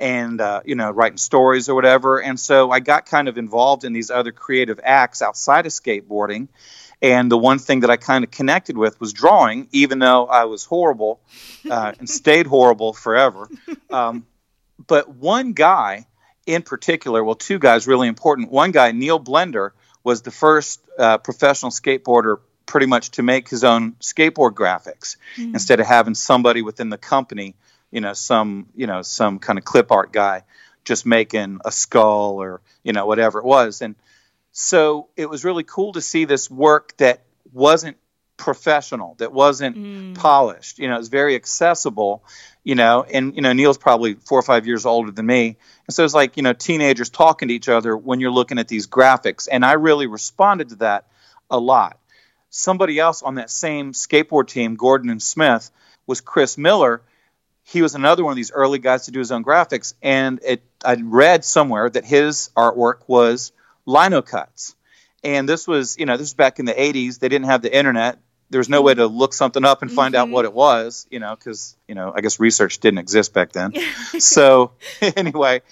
and 0.00 0.40
uh, 0.40 0.60
you 0.64 0.74
know 0.74 0.90
writing 0.90 1.18
stories 1.18 1.68
or 1.68 1.74
whatever. 1.74 2.20
And 2.20 2.38
so 2.38 2.70
I 2.70 2.80
got 2.80 3.06
kind 3.06 3.28
of 3.28 3.38
involved 3.38 3.84
in 3.84 3.92
these 3.92 4.10
other 4.10 4.32
creative 4.32 4.80
acts 4.82 5.22
outside 5.22 5.66
of 5.66 5.72
skateboarding. 5.72 6.48
And 7.04 7.30
the 7.30 7.36
one 7.36 7.58
thing 7.58 7.80
that 7.80 7.90
I 7.90 7.98
kind 7.98 8.24
of 8.24 8.30
connected 8.30 8.78
with 8.78 8.98
was 8.98 9.12
drawing, 9.12 9.68
even 9.72 9.98
though 9.98 10.24
I 10.24 10.46
was 10.46 10.64
horrible 10.64 11.20
uh, 11.70 11.92
and 11.98 12.08
stayed 12.20 12.46
horrible 12.46 12.94
forever. 12.94 13.46
Um, 13.90 14.26
but 14.86 15.10
one 15.10 15.52
guy 15.52 16.06
in 16.46 16.62
particular, 16.62 17.22
well, 17.22 17.34
two 17.34 17.58
guys 17.58 17.86
really 17.86 18.08
important. 18.08 18.50
One 18.50 18.70
guy, 18.70 18.92
Neil 18.92 19.20
Blender, 19.20 19.72
was 20.02 20.22
the 20.22 20.30
first 20.30 20.80
uh, 20.98 21.18
professional 21.18 21.70
skateboarder 21.70 22.38
pretty 22.64 22.86
much 22.86 23.10
to 23.10 23.22
make 23.22 23.50
his 23.50 23.64
own 23.64 23.92
skateboard 24.00 24.52
graphics 24.52 25.18
mm. 25.36 25.52
instead 25.52 25.80
of 25.80 25.86
having 25.86 26.14
somebody 26.14 26.62
within 26.62 26.88
the 26.88 26.96
company, 26.96 27.54
you 27.90 28.00
know, 28.00 28.14
some 28.14 28.66
you 28.74 28.86
know 28.86 29.02
some 29.02 29.38
kind 29.40 29.58
of 29.58 29.64
clip 29.66 29.92
art 29.92 30.10
guy 30.10 30.42
just 30.84 31.04
making 31.04 31.60
a 31.66 31.70
skull 31.70 32.40
or 32.42 32.62
you 32.82 32.94
know 32.94 33.04
whatever 33.04 33.40
it 33.40 33.44
was. 33.44 33.82
And 33.82 33.94
so 34.56 35.08
it 35.16 35.28
was 35.28 35.44
really 35.44 35.64
cool 35.64 35.92
to 35.94 36.00
see 36.00 36.26
this 36.26 36.48
work 36.48 36.96
that 36.98 37.24
wasn't 37.52 37.96
professional, 38.36 39.16
that 39.18 39.32
wasn't 39.32 39.76
mm. 39.76 40.14
polished. 40.14 40.78
You 40.78 40.86
know, 40.86 40.94
it 40.94 40.98
was 40.98 41.08
very 41.08 41.34
accessible. 41.34 42.24
You 42.62 42.76
know, 42.76 43.02
and 43.02 43.34
you 43.34 43.42
know 43.42 43.52
Neil's 43.52 43.76
probably 43.76 44.14
four 44.14 44.38
or 44.38 44.42
five 44.42 44.66
years 44.66 44.86
older 44.86 45.10
than 45.10 45.26
me, 45.26 45.56
and 45.86 45.94
so 45.94 46.04
it's 46.04 46.14
like 46.14 46.36
you 46.36 46.44
know 46.44 46.52
teenagers 46.52 47.10
talking 47.10 47.48
to 47.48 47.54
each 47.54 47.68
other 47.68 47.96
when 47.96 48.20
you're 48.20 48.30
looking 48.30 48.58
at 48.58 48.68
these 48.68 48.86
graphics, 48.86 49.48
and 49.50 49.66
I 49.66 49.72
really 49.72 50.06
responded 50.06 50.68
to 50.70 50.76
that 50.76 51.08
a 51.50 51.58
lot. 51.58 51.98
Somebody 52.48 52.98
else 53.00 53.22
on 53.22 53.34
that 53.34 53.50
same 53.50 53.92
skateboard 53.92 54.46
team, 54.46 54.76
Gordon 54.76 55.10
and 55.10 55.22
Smith, 55.22 55.70
was 56.06 56.20
Chris 56.20 56.56
Miller. 56.56 57.02
He 57.64 57.82
was 57.82 57.96
another 57.96 58.22
one 58.22 58.30
of 58.30 58.36
these 58.36 58.52
early 58.52 58.78
guys 58.78 59.06
to 59.06 59.10
do 59.10 59.18
his 59.18 59.32
own 59.32 59.44
graphics, 59.44 59.94
and 60.00 60.40
it 60.42 60.62
I 60.84 60.94
read 60.94 61.44
somewhere 61.44 61.90
that 61.90 62.04
his 62.04 62.50
artwork 62.56 63.00
was 63.08 63.52
lino 63.86 64.22
cuts. 64.22 64.74
And 65.22 65.48
this 65.48 65.66
was, 65.66 65.96
you 65.98 66.06
know, 66.06 66.14
this 66.14 66.26
was 66.26 66.34
back 66.34 66.58
in 66.58 66.66
the 66.66 66.74
80s. 66.74 67.18
They 67.18 67.28
didn't 67.28 67.46
have 67.46 67.62
the 67.62 67.74
internet. 67.74 68.18
There 68.50 68.58
was 68.58 68.68
no 68.68 68.82
way 68.82 68.94
to 68.94 69.06
look 69.06 69.32
something 69.32 69.64
up 69.64 69.82
and 69.82 69.90
find 69.90 70.14
mm-hmm. 70.14 70.22
out 70.22 70.28
what 70.30 70.44
it 70.44 70.52
was, 70.52 71.06
you 71.10 71.18
know, 71.18 71.34
because, 71.34 71.76
you 71.88 71.94
know, 71.94 72.12
I 72.14 72.20
guess 72.20 72.38
research 72.38 72.78
didn't 72.78 72.98
exist 72.98 73.32
back 73.32 73.52
then. 73.52 73.72
so, 74.18 74.72
anyway, 75.00 75.62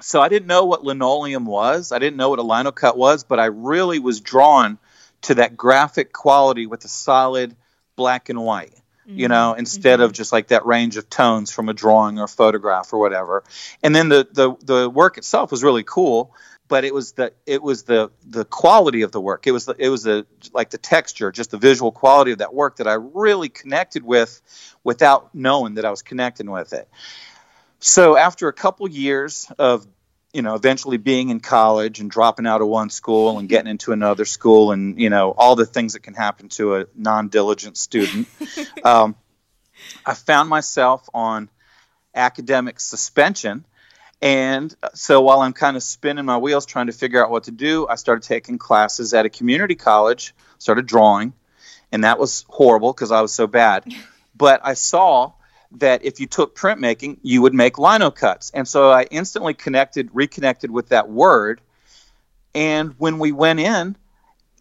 so 0.00 0.20
I 0.20 0.28
didn't 0.28 0.46
know 0.46 0.66
what 0.66 0.84
linoleum 0.84 1.46
was. 1.46 1.90
I 1.90 1.98
didn't 1.98 2.16
know 2.16 2.28
what 2.28 2.38
a 2.38 2.42
lino 2.42 2.70
cut 2.70 2.96
was, 2.98 3.24
but 3.24 3.40
I 3.40 3.46
really 3.46 3.98
was 3.98 4.20
drawn 4.20 4.78
to 5.22 5.36
that 5.36 5.56
graphic 5.56 6.12
quality 6.12 6.66
with 6.66 6.80
the 6.80 6.88
solid 6.88 7.56
black 7.96 8.28
and 8.28 8.40
white 8.40 8.74
you 9.08 9.24
mm-hmm. 9.24 9.32
know, 9.32 9.54
instead 9.54 10.00
mm-hmm. 10.00 10.04
of 10.04 10.12
just 10.12 10.32
like 10.32 10.48
that 10.48 10.66
range 10.66 10.96
of 10.98 11.08
tones 11.08 11.50
from 11.50 11.68
a 11.68 11.74
drawing 11.74 12.18
or 12.18 12.24
a 12.24 12.28
photograph 12.28 12.92
or 12.92 12.98
whatever. 12.98 13.42
And 13.82 13.96
then 13.96 14.08
the 14.08 14.28
the 14.30 14.54
the 14.62 14.90
work 14.90 15.16
itself 15.16 15.50
was 15.50 15.64
really 15.64 15.82
cool, 15.82 16.34
but 16.68 16.84
it 16.84 16.92
was 16.92 17.12
the 17.12 17.32
it 17.46 17.62
was 17.62 17.84
the 17.84 18.10
the 18.26 18.44
quality 18.44 19.02
of 19.02 19.10
the 19.10 19.20
work. 19.20 19.46
It 19.46 19.52
was 19.52 19.64
the, 19.64 19.74
it 19.78 19.88
was 19.88 20.02
the 20.02 20.26
like 20.52 20.70
the 20.70 20.78
texture, 20.78 21.32
just 21.32 21.50
the 21.50 21.58
visual 21.58 21.90
quality 21.90 22.32
of 22.32 22.38
that 22.38 22.52
work 22.52 22.76
that 22.76 22.86
I 22.86 22.94
really 22.94 23.48
connected 23.48 24.04
with 24.04 24.42
without 24.84 25.34
knowing 25.34 25.74
that 25.74 25.86
I 25.86 25.90
was 25.90 26.02
connecting 26.02 26.50
with 26.50 26.74
it. 26.74 26.88
So 27.80 28.16
after 28.16 28.48
a 28.48 28.52
couple 28.52 28.88
years 28.90 29.50
of 29.58 29.86
you 30.32 30.42
know 30.42 30.54
eventually 30.54 30.96
being 30.96 31.30
in 31.30 31.40
college 31.40 32.00
and 32.00 32.10
dropping 32.10 32.46
out 32.46 32.60
of 32.60 32.68
one 32.68 32.90
school 32.90 33.38
and 33.38 33.48
getting 33.48 33.70
into 33.70 33.92
another 33.92 34.24
school 34.24 34.72
and 34.72 35.00
you 35.00 35.10
know 35.10 35.34
all 35.36 35.56
the 35.56 35.66
things 35.66 35.94
that 35.94 36.00
can 36.00 36.14
happen 36.14 36.48
to 36.48 36.76
a 36.76 36.86
non-diligent 36.94 37.76
student 37.76 38.28
um, 38.84 39.16
i 40.04 40.14
found 40.14 40.48
myself 40.48 41.08
on 41.14 41.48
academic 42.14 42.80
suspension 42.80 43.64
and 44.20 44.74
so 44.94 45.20
while 45.20 45.40
I'm 45.42 45.52
kind 45.52 45.76
of 45.76 45.82
spinning 45.82 46.24
my 46.24 46.38
wheels 46.38 46.66
trying 46.66 46.86
to 46.86 46.92
figure 46.92 47.24
out 47.24 47.30
what 47.30 47.44
to 47.44 47.52
do, 47.52 47.86
I 47.86 47.94
started 47.94 48.26
taking 48.26 48.58
classes 48.58 49.14
at 49.14 49.26
a 49.26 49.28
community 49.28 49.76
college, 49.76 50.34
started 50.58 50.86
drawing, 50.86 51.34
and 51.92 52.02
that 52.04 52.18
was 52.18 52.44
horrible 52.48 52.92
because 52.92 53.12
I 53.12 53.20
was 53.20 53.32
so 53.32 53.46
bad. 53.46 53.84
But 54.36 54.60
I 54.62 54.74
saw 54.74 55.32
that 55.72 56.04
if 56.04 56.20
you 56.20 56.26
took 56.26 56.56
printmaking, 56.56 57.18
you 57.22 57.42
would 57.42 57.54
make 57.54 57.78
lino 57.78 58.10
cuts. 58.10 58.50
And 58.50 58.66
so 58.66 58.90
I 58.90 59.04
instantly 59.04 59.54
connected, 59.54 60.10
reconnected 60.12 60.70
with 60.70 60.88
that 60.88 61.08
word. 61.08 61.60
And 62.54 62.94
when 62.98 63.18
we 63.18 63.32
went 63.32 63.60
in, 63.60 63.96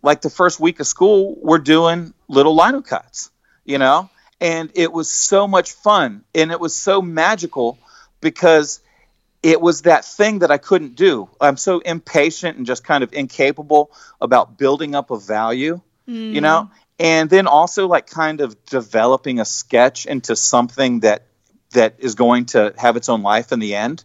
like 0.03 0.21
the 0.21 0.29
first 0.29 0.59
week 0.59 0.79
of 0.79 0.87
school, 0.87 1.37
we're 1.41 1.59
doing 1.59 2.13
little 2.27 2.55
lino 2.55 2.81
cuts, 2.81 3.31
you 3.65 3.77
know? 3.77 4.09
And 4.39 4.69
it 4.75 4.91
was 4.91 5.09
so 5.09 5.47
much 5.47 5.71
fun 5.71 6.23
and 6.35 6.51
it 6.51 6.59
was 6.59 6.75
so 6.75 7.01
magical 7.01 7.79
because 8.21 8.81
it 9.41 9.61
was 9.61 9.83
that 9.83 10.03
thing 10.03 10.39
that 10.39 10.51
I 10.51 10.57
couldn't 10.57 10.95
do. 10.95 11.29
I'm 11.39 11.57
so 11.57 11.79
impatient 11.79 12.57
and 12.57 12.65
just 12.65 12.83
kind 12.83 13.03
of 13.03 13.13
incapable 13.13 13.91
about 14.19 14.57
building 14.57 14.93
up 14.93 15.09
a 15.09 15.17
value, 15.17 15.79
mm. 16.07 16.33
you 16.33 16.41
know? 16.41 16.69
And 16.99 17.29
then 17.29 17.47
also 17.47 17.87
like 17.87 18.07
kind 18.07 18.41
of 18.41 18.65
developing 18.65 19.39
a 19.39 19.45
sketch 19.45 20.05
into 20.05 20.35
something 20.35 21.01
that 21.01 21.27
that 21.71 21.95
is 21.99 22.15
going 22.15 22.45
to 22.45 22.73
have 22.77 22.95
its 22.95 23.09
own 23.09 23.21
life 23.21 23.51
in 23.51 23.59
the 23.59 23.75
end. 23.75 24.03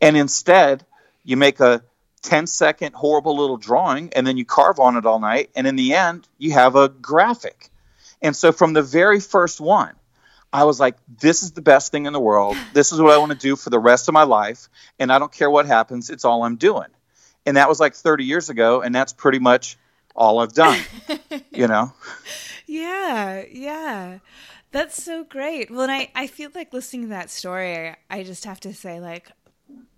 And 0.00 0.16
instead, 0.16 0.84
you 1.24 1.36
make 1.36 1.60
a 1.60 1.82
10 2.22 2.46
second 2.46 2.94
horrible 2.94 3.36
little 3.36 3.56
drawing 3.56 4.12
and 4.14 4.26
then 4.26 4.36
you 4.36 4.44
carve 4.44 4.78
on 4.78 4.96
it 4.96 5.04
all 5.04 5.18
night. 5.18 5.50
And 5.54 5.66
in 5.66 5.76
the 5.76 5.94
end, 5.94 6.26
you 6.38 6.52
have 6.52 6.76
a 6.76 6.88
graphic. 6.88 7.70
And 8.20 8.34
so 8.36 8.52
from 8.52 8.72
the 8.72 8.82
very 8.82 9.20
first 9.20 9.60
one, 9.60 9.94
I 10.52 10.64
was 10.64 10.78
like, 10.78 10.96
this 11.20 11.42
is 11.42 11.52
the 11.52 11.62
best 11.62 11.90
thing 11.90 12.06
in 12.06 12.12
the 12.12 12.20
world. 12.20 12.56
This 12.72 12.92
is 12.92 13.00
what 13.00 13.12
I 13.12 13.18
want 13.18 13.32
to 13.32 13.38
do 13.38 13.56
for 13.56 13.70
the 13.70 13.78
rest 13.78 14.08
of 14.08 14.14
my 14.14 14.24
life. 14.24 14.68
And 14.98 15.10
I 15.10 15.18
don't 15.18 15.32
care 15.32 15.50
what 15.50 15.66
happens, 15.66 16.10
it's 16.10 16.24
all 16.24 16.44
I'm 16.44 16.56
doing. 16.56 16.88
And 17.46 17.56
that 17.56 17.68
was 17.68 17.80
like 17.80 17.94
30 17.94 18.24
years 18.24 18.50
ago. 18.50 18.82
And 18.82 18.94
that's 18.94 19.12
pretty 19.12 19.38
much 19.38 19.76
all 20.14 20.40
I've 20.40 20.52
done, 20.52 20.80
you 21.50 21.66
know? 21.66 21.92
Yeah, 22.66 23.44
yeah. 23.50 24.18
That's 24.70 25.02
so 25.02 25.24
great. 25.24 25.70
Well, 25.70 25.82
and 25.82 25.92
I, 25.92 26.10
I 26.14 26.26
feel 26.26 26.50
like 26.54 26.72
listening 26.72 27.02
to 27.02 27.08
that 27.08 27.30
story, 27.30 27.94
I 28.08 28.22
just 28.22 28.44
have 28.44 28.60
to 28.60 28.72
say, 28.72 29.00
like, 29.00 29.30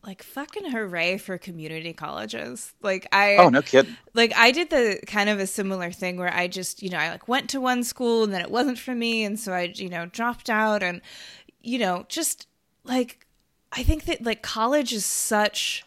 like 0.06 0.23
fucking 0.23 0.71
hooray 0.71 1.18
for 1.18 1.38
community 1.38 1.92
colleges. 1.92 2.75
Like 2.83 3.06
I 3.12 3.37
Oh, 3.37 3.49
no 3.49 3.62
kidding. 3.62 3.97
Like 4.12 4.33
I 4.37 4.50
did 4.50 4.71
the 4.71 5.00
kind 5.06 5.30
of 5.30 5.38
a 5.38 5.47
similar 5.47 5.90
thing 5.90 6.16
where 6.16 6.33
I 6.33 6.47
just, 6.47 6.83
you 6.83 6.90
know, 6.90 6.99
I 6.99 7.11
like 7.11 7.26
went 7.26 7.49
to 7.50 7.61
one 7.61 7.83
school 7.85 8.25
and 8.25 8.33
then 8.33 8.40
it 8.40 8.50
wasn't 8.50 8.78
for 8.78 8.94
me 8.94 9.25
and 9.25 9.38
so 9.38 9.52
I, 9.52 9.73
you 9.75 9.88
know, 9.88 10.06
dropped 10.06 10.50
out 10.50 10.83
and 10.83 11.00
you 11.62 11.78
know, 11.78 12.04
just 12.09 12.47
like 12.85 13.26
I 13.73 13.83
think 13.83 14.04
that 14.04 14.23
like 14.23 14.42
college 14.42 14.92
is 14.92 15.06
such 15.06 15.85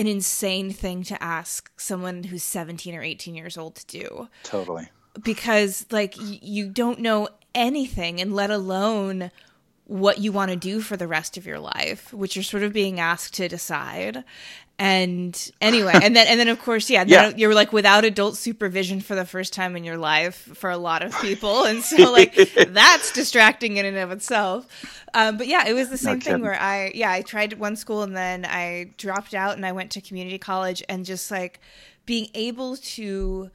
an 0.00 0.06
insane 0.06 0.72
thing 0.72 1.02
to 1.04 1.22
ask 1.22 1.70
someone 1.78 2.24
who's 2.24 2.42
17 2.42 2.94
or 2.94 3.02
18 3.02 3.34
years 3.34 3.56
old 3.56 3.76
to 3.76 3.86
do. 3.86 4.28
Totally. 4.42 4.88
Because 5.22 5.86
like 5.90 6.14
y- 6.18 6.38
you 6.42 6.68
don't 6.68 6.98
know 7.00 7.28
anything 7.54 8.20
and 8.20 8.34
let 8.34 8.50
alone 8.50 9.30
what 9.90 10.18
you 10.18 10.30
want 10.30 10.50
to 10.52 10.56
do 10.56 10.80
for 10.80 10.96
the 10.96 11.08
rest 11.08 11.36
of 11.36 11.44
your 11.46 11.58
life, 11.58 12.12
which 12.12 12.36
you're 12.36 12.44
sort 12.44 12.62
of 12.62 12.72
being 12.72 13.00
asked 13.00 13.34
to 13.34 13.48
decide. 13.48 14.22
And 14.78 15.50
anyway, 15.60 15.92
and 16.02 16.16
then 16.16 16.26
and 16.26 16.40
then 16.40 16.48
of 16.48 16.58
course, 16.62 16.88
yeah, 16.88 17.04
Yeah. 17.06 17.32
you're 17.36 17.54
like 17.54 17.70
without 17.72 18.04
adult 18.06 18.36
supervision 18.38 19.00
for 19.00 19.14
the 19.14 19.26
first 19.26 19.52
time 19.52 19.76
in 19.76 19.84
your 19.84 19.98
life 19.98 20.36
for 20.54 20.70
a 20.70 20.78
lot 20.78 21.02
of 21.02 21.12
people, 21.20 21.64
and 21.64 21.82
so 21.82 22.10
like 22.10 22.34
that's 22.68 23.12
distracting 23.12 23.76
in 23.76 23.84
and 23.84 23.98
of 23.98 24.10
itself. 24.10 24.66
Um, 25.12 25.36
but 25.36 25.48
yeah, 25.48 25.66
it 25.66 25.74
was 25.74 25.90
the 25.90 25.98
same 25.98 26.20
thing 26.20 26.32
kidding. 26.34 26.42
where 26.42 26.58
I 26.58 26.92
yeah 26.94 27.10
I 27.10 27.20
tried 27.22 27.54
one 27.58 27.76
school 27.76 28.02
and 28.02 28.16
then 28.16 28.46
I 28.46 28.92
dropped 28.96 29.34
out 29.34 29.56
and 29.56 29.66
I 29.66 29.72
went 29.72 29.90
to 29.92 30.00
community 30.00 30.38
college 30.38 30.82
and 30.88 31.04
just 31.04 31.30
like 31.30 31.60
being 32.06 32.28
able 32.32 32.76
to 32.76 33.50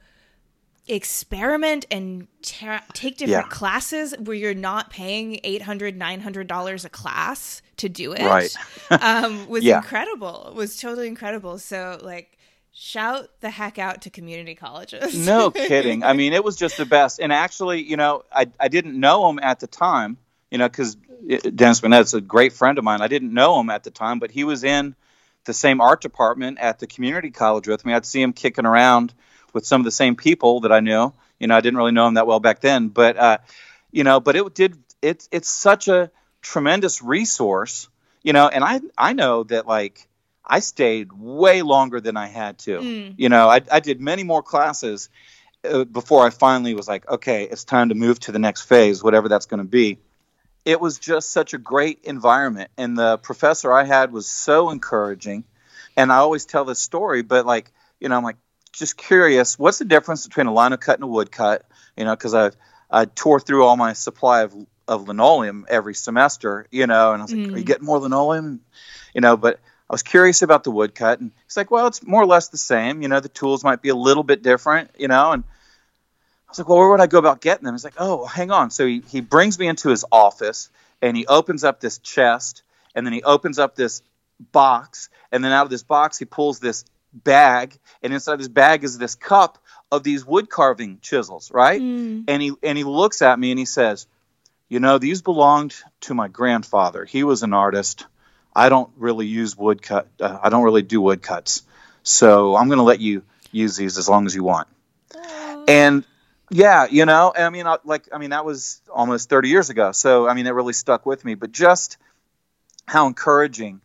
experiment 0.88 1.84
and 1.90 2.28
ta- 2.42 2.82
take 2.92 3.16
different 3.18 3.46
Yeah. 3.46 3.50
classes 3.50 4.14
where 4.18 4.36
you're 4.36 4.54
not 4.54 4.90
paying 4.90 5.40
800 5.44 5.96
900 5.96 6.46
dollars 6.46 6.84
a 6.84 6.88
class 6.88 7.62
to 7.78 7.88
do 7.88 8.12
it 8.12 8.22
Right. 8.24 8.54
um, 9.02 9.48
was 9.48 9.64
Yeah. 9.64 9.78
incredible 9.78 10.48
it 10.48 10.54
was 10.54 10.76
totally 10.78 11.08
incredible 11.08 11.58
so 11.58 11.98
like 12.02 12.38
shout 12.72 13.28
the 13.40 13.50
heck 13.50 13.78
out 13.78 14.02
to 14.02 14.10
community 14.10 14.54
colleges 14.54 15.14
no 15.26 15.50
kidding. 15.70 16.02
I 16.04 16.12
mean, 16.12 16.32
it 16.32 16.44
was 16.44 16.56
just 16.56 16.76
the 16.76 16.84
best. 16.86 17.18
And 17.20 17.32
actually, 17.32 17.82
you 17.82 17.96
know, 17.96 18.22
I, 18.30 18.48
I 18.60 18.68
didn't 18.68 18.98
know 19.00 19.28
him 19.30 19.38
at 19.42 19.60
the 19.60 19.66
time, 19.66 20.18
you 20.50 20.58
know, 20.58 20.68
because 20.68 20.94
Dennis 20.94 21.80
McNett's 21.80 22.12
a 22.12 22.20
great 22.20 22.52
friend 22.52 22.76
of 22.76 22.84
mine. 22.84 23.00
I 23.00 23.08
didn't 23.08 23.32
know 23.32 23.58
him 23.58 23.70
at 23.70 23.82
the 23.84 23.90
time, 23.90 24.18
but 24.18 24.30
he 24.30 24.44
was 24.44 24.62
in 24.62 24.94
the 25.46 25.54
same 25.54 25.80
art 25.80 26.02
department 26.02 26.58
at 26.58 26.78
the 26.78 26.86
community 26.86 27.30
college 27.30 27.66
with 27.66 27.86
me. 27.86 27.94
I'd 27.94 28.04
see 28.04 28.20
him 28.20 28.34
kicking 28.34 28.66
around 28.66 29.14
with 29.56 29.66
some 29.66 29.80
of 29.80 29.86
the 29.86 29.90
same 29.90 30.16
people 30.16 30.60
that 30.60 30.70
I 30.70 30.80
knew. 30.80 31.14
You 31.40 31.46
know, 31.46 31.56
I 31.56 31.62
didn't 31.62 31.78
really 31.78 31.92
know 31.92 32.04
them 32.04 32.14
that 32.14 32.26
well 32.26 32.40
back 32.40 32.60
then, 32.60 32.88
but 32.88 33.16
uh, 33.16 33.38
you 33.90 34.04
know, 34.04 34.20
but 34.20 34.36
it 34.36 34.54
did. 34.54 34.76
It's 35.00 35.28
it's 35.32 35.48
such 35.48 35.88
a 35.88 36.10
tremendous 36.42 37.02
resource, 37.02 37.88
you 38.22 38.34
know, 38.34 38.48
and 38.48 38.62
I 38.62 38.80
I 38.96 39.14
know 39.14 39.44
that 39.44 39.66
like 39.66 40.08
I 40.44 40.60
stayed 40.60 41.10
way 41.10 41.62
longer 41.62 42.02
than 42.02 42.18
I 42.18 42.26
had 42.26 42.58
to. 42.60 42.80
Mm. 42.80 43.14
You 43.16 43.30
know, 43.30 43.48
I, 43.48 43.62
I 43.72 43.80
did 43.80 43.98
many 43.98 44.24
more 44.24 44.42
classes 44.42 45.08
uh, 45.64 45.84
before 45.84 46.26
I 46.26 46.30
finally 46.30 46.74
was 46.74 46.86
like, 46.86 47.08
okay, 47.08 47.44
it's 47.44 47.64
time 47.64 47.88
to 47.88 47.94
move 47.94 48.20
to 48.20 48.32
the 48.32 48.38
next 48.38 48.62
phase, 48.62 49.02
whatever 49.02 49.28
that's 49.28 49.46
going 49.46 49.64
to 49.64 49.64
be. 49.64 49.98
It 50.66 50.80
was 50.80 50.98
just 50.98 51.30
such 51.30 51.54
a 51.54 51.58
great 51.58 52.00
environment, 52.04 52.70
and 52.76 52.98
the 52.98 53.16
professor 53.16 53.72
I 53.72 53.84
had 53.84 54.12
was 54.12 54.26
so 54.26 54.68
encouraging. 54.68 55.44
And 55.96 56.12
I 56.12 56.16
always 56.16 56.44
tell 56.44 56.66
this 56.66 56.80
story, 56.80 57.22
but 57.22 57.46
like, 57.46 57.72
you 58.00 58.10
know, 58.10 58.16
I'm 58.18 58.24
like 58.24 58.36
just 58.78 58.96
curious, 58.96 59.58
what's 59.58 59.78
the 59.78 59.84
difference 59.84 60.26
between 60.26 60.46
a 60.46 60.54
lino 60.54 60.76
cut 60.76 60.96
and 60.96 61.04
a 61.04 61.06
wood 61.06 61.30
cut? 61.30 61.64
You 61.96 62.04
know, 62.04 62.14
because 62.14 62.34
I 62.34 62.50
I 62.90 63.06
tore 63.06 63.40
through 63.40 63.64
all 63.64 63.76
my 63.76 63.92
supply 63.94 64.42
of 64.42 64.54
of 64.88 65.08
linoleum 65.08 65.66
every 65.68 65.94
semester, 65.94 66.66
you 66.70 66.86
know, 66.86 67.12
and 67.12 67.20
I 67.20 67.24
was 67.24 67.32
like, 67.32 67.48
are 67.48 67.58
you 67.58 67.64
mm. 67.64 67.66
getting 67.66 67.84
more 67.84 67.98
linoleum? 67.98 68.60
You 69.14 69.20
know, 69.20 69.36
but 69.36 69.58
I 69.88 69.94
was 69.94 70.02
curious 70.02 70.42
about 70.42 70.64
the 70.64 70.70
wood 70.70 70.94
cut, 70.94 71.20
and 71.20 71.30
he's 71.44 71.56
like, 71.56 71.70
"Well, 71.70 71.86
it's 71.86 72.04
more 72.04 72.22
or 72.22 72.26
less 72.26 72.48
the 72.48 72.58
same. 72.58 73.02
You 73.02 73.08
know, 73.08 73.20
the 73.20 73.28
tools 73.28 73.62
might 73.62 73.82
be 73.82 73.88
a 73.88 73.94
little 73.94 74.24
bit 74.24 74.42
different. 74.42 74.90
You 74.98 75.08
know." 75.08 75.32
And 75.32 75.44
I 75.44 76.50
was 76.50 76.58
like, 76.58 76.68
"Well, 76.68 76.78
where 76.78 76.90
would 76.90 77.00
I 77.00 77.06
go 77.06 77.18
about 77.18 77.40
getting 77.40 77.64
them?" 77.64 77.74
He's 77.74 77.84
like, 77.84 77.94
"Oh, 77.98 78.26
hang 78.26 78.50
on." 78.50 78.70
So 78.70 78.86
he 78.86 79.02
he 79.08 79.20
brings 79.20 79.58
me 79.58 79.68
into 79.68 79.88
his 79.88 80.04
office, 80.10 80.70
and 81.00 81.16
he 81.16 81.26
opens 81.26 81.62
up 81.62 81.80
this 81.80 81.98
chest, 81.98 82.62
and 82.94 83.06
then 83.06 83.12
he 83.12 83.22
opens 83.22 83.58
up 83.58 83.76
this 83.76 84.02
box, 84.52 85.08
and 85.30 85.44
then 85.44 85.52
out 85.52 85.64
of 85.64 85.70
this 85.70 85.84
box 85.84 86.18
he 86.18 86.24
pulls 86.24 86.58
this 86.58 86.84
bag, 87.24 87.78
and 88.02 88.12
inside 88.12 88.38
this 88.38 88.48
bag 88.48 88.84
is 88.84 88.98
this 88.98 89.14
cup 89.14 89.58
of 89.90 90.02
these 90.02 90.24
wood 90.24 90.48
carving 90.48 90.98
chisels, 91.00 91.50
right? 91.50 91.80
Mm. 91.80 92.24
And 92.28 92.42
he 92.42 92.52
and 92.62 92.76
he 92.76 92.84
looks 92.84 93.22
at 93.22 93.38
me 93.38 93.50
and 93.50 93.58
he 93.58 93.64
says, 93.64 94.06
"You 94.68 94.80
know, 94.80 94.98
these 94.98 95.22
belonged 95.22 95.74
to 96.02 96.14
my 96.14 96.28
grandfather. 96.28 97.04
He 97.04 97.24
was 97.24 97.42
an 97.42 97.52
artist." 97.52 98.06
I 98.54 98.70
don't 98.70 98.90
really 98.96 99.26
use 99.26 99.54
woodcut. 99.54 100.08
Uh, 100.18 100.38
I 100.42 100.48
don't 100.48 100.64
really 100.64 100.80
do 100.80 101.02
woodcuts, 101.02 101.62
so 102.02 102.56
I'm 102.56 102.68
going 102.68 102.78
to 102.78 102.84
let 102.84 103.00
you 103.00 103.22
use 103.52 103.76
these 103.76 103.98
as 103.98 104.08
long 104.08 104.24
as 104.24 104.34
you 104.34 104.42
want. 104.42 104.66
And 105.68 106.04
yeah, 106.50 106.86
you 106.88 107.04
know, 107.04 107.34
I 107.36 107.50
mean, 107.50 107.66
I- 107.66 107.78
like, 107.84 108.08
I 108.12 108.18
mean, 108.18 108.30
that 108.30 108.46
was 108.46 108.80
almost 108.90 109.28
30 109.28 109.50
years 109.50 109.68
ago, 109.68 109.92
so 109.92 110.26
I 110.26 110.32
mean, 110.32 110.46
it 110.46 110.52
really 110.52 110.72
stuck 110.72 111.04
with 111.04 111.22
me. 111.22 111.34
But 111.34 111.52
just 111.52 111.98
how 112.86 113.06
encouraging 113.08 113.82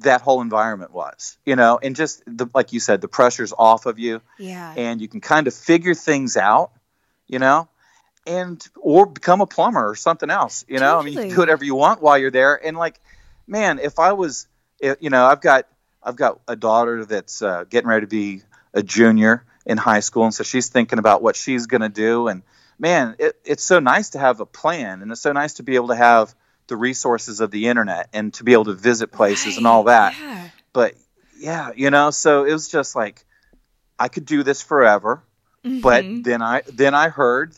that 0.00 0.20
whole 0.22 0.40
environment 0.40 0.92
was, 0.92 1.38
you 1.44 1.56
know, 1.56 1.78
and 1.82 1.96
just 1.96 2.22
the, 2.26 2.48
like 2.54 2.72
you 2.72 2.80
said, 2.80 3.00
the 3.00 3.08
pressure's 3.08 3.52
off 3.56 3.86
of 3.86 3.98
you, 3.98 4.20
yeah 4.38 4.74
and 4.76 5.00
you 5.00 5.08
can 5.08 5.20
kind 5.20 5.46
of 5.46 5.54
figure 5.54 5.94
things 5.94 6.36
out, 6.36 6.72
you 7.26 7.38
know, 7.38 7.68
and 8.26 8.66
or 8.76 9.06
become 9.06 9.40
a 9.40 9.46
plumber 9.46 9.88
or 9.88 9.96
something 9.96 10.30
else, 10.30 10.64
you 10.68 10.78
know. 10.78 10.98
I 10.98 11.02
mean, 11.02 11.14
you 11.14 11.30
do 11.30 11.38
whatever 11.38 11.64
you 11.64 11.74
want 11.74 12.02
while 12.02 12.18
you're 12.18 12.30
there. 12.30 12.54
And 12.64 12.76
like, 12.76 13.00
man, 13.46 13.78
if 13.78 13.98
I 13.98 14.12
was, 14.12 14.46
you 14.80 15.10
know, 15.10 15.26
I've 15.26 15.40
got 15.40 15.66
I've 16.02 16.16
got 16.16 16.40
a 16.48 16.56
daughter 16.56 17.04
that's 17.04 17.42
uh, 17.42 17.64
getting 17.64 17.88
ready 17.88 18.06
to 18.06 18.10
be 18.10 18.42
a 18.72 18.82
junior 18.82 19.44
in 19.66 19.76
high 19.76 20.00
school, 20.00 20.24
and 20.24 20.34
so 20.34 20.44
she's 20.44 20.68
thinking 20.68 20.98
about 20.98 21.22
what 21.22 21.36
she's 21.36 21.66
going 21.66 21.82
to 21.82 21.88
do. 21.88 22.28
And 22.28 22.42
man, 22.78 23.16
it, 23.18 23.36
it's 23.44 23.64
so 23.64 23.80
nice 23.80 24.10
to 24.10 24.18
have 24.18 24.40
a 24.40 24.46
plan, 24.46 25.02
and 25.02 25.10
it's 25.12 25.20
so 25.20 25.32
nice 25.32 25.54
to 25.54 25.62
be 25.62 25.76
able 25.76 25.88
to 25.88 25.96
have 25.96 26.34
the 26.70 26.76
resources 26.76 27.40
of 27.40 27.50
the 27.50 27.68
internet 27.68 28.08
and 28.14 28.32
to 28.34 28.44
be 28.44 28.54
able 28.54 28.64
to 28.64 28.74
visit 28.74 29.12
places 29.12 29.58
and 29.58 29.66
all 29.66 29.84
that 29.84 30.14
yeah 30.14 30.48
but 30.72 30.94
yeah, 31.36 31.70
you 31.74 31.90
know, 31.90 32.10
so 32.10 32.44
it 32.44 32.52
was 32.52 32.68
just 32.68 32.94
like 32.94 33.24
I 33.98 34.08
could 34.08 34.26
do 34.26 34.42
this 34.42 34.60
forever. 34.62 35.22
But 35.64 36.04
Mhm. 36.04 36.22
then 36.24 36.42
I 36.42 36.62
then 36.68 36.94
I 36.94 37.08
heard, 37.08 37.54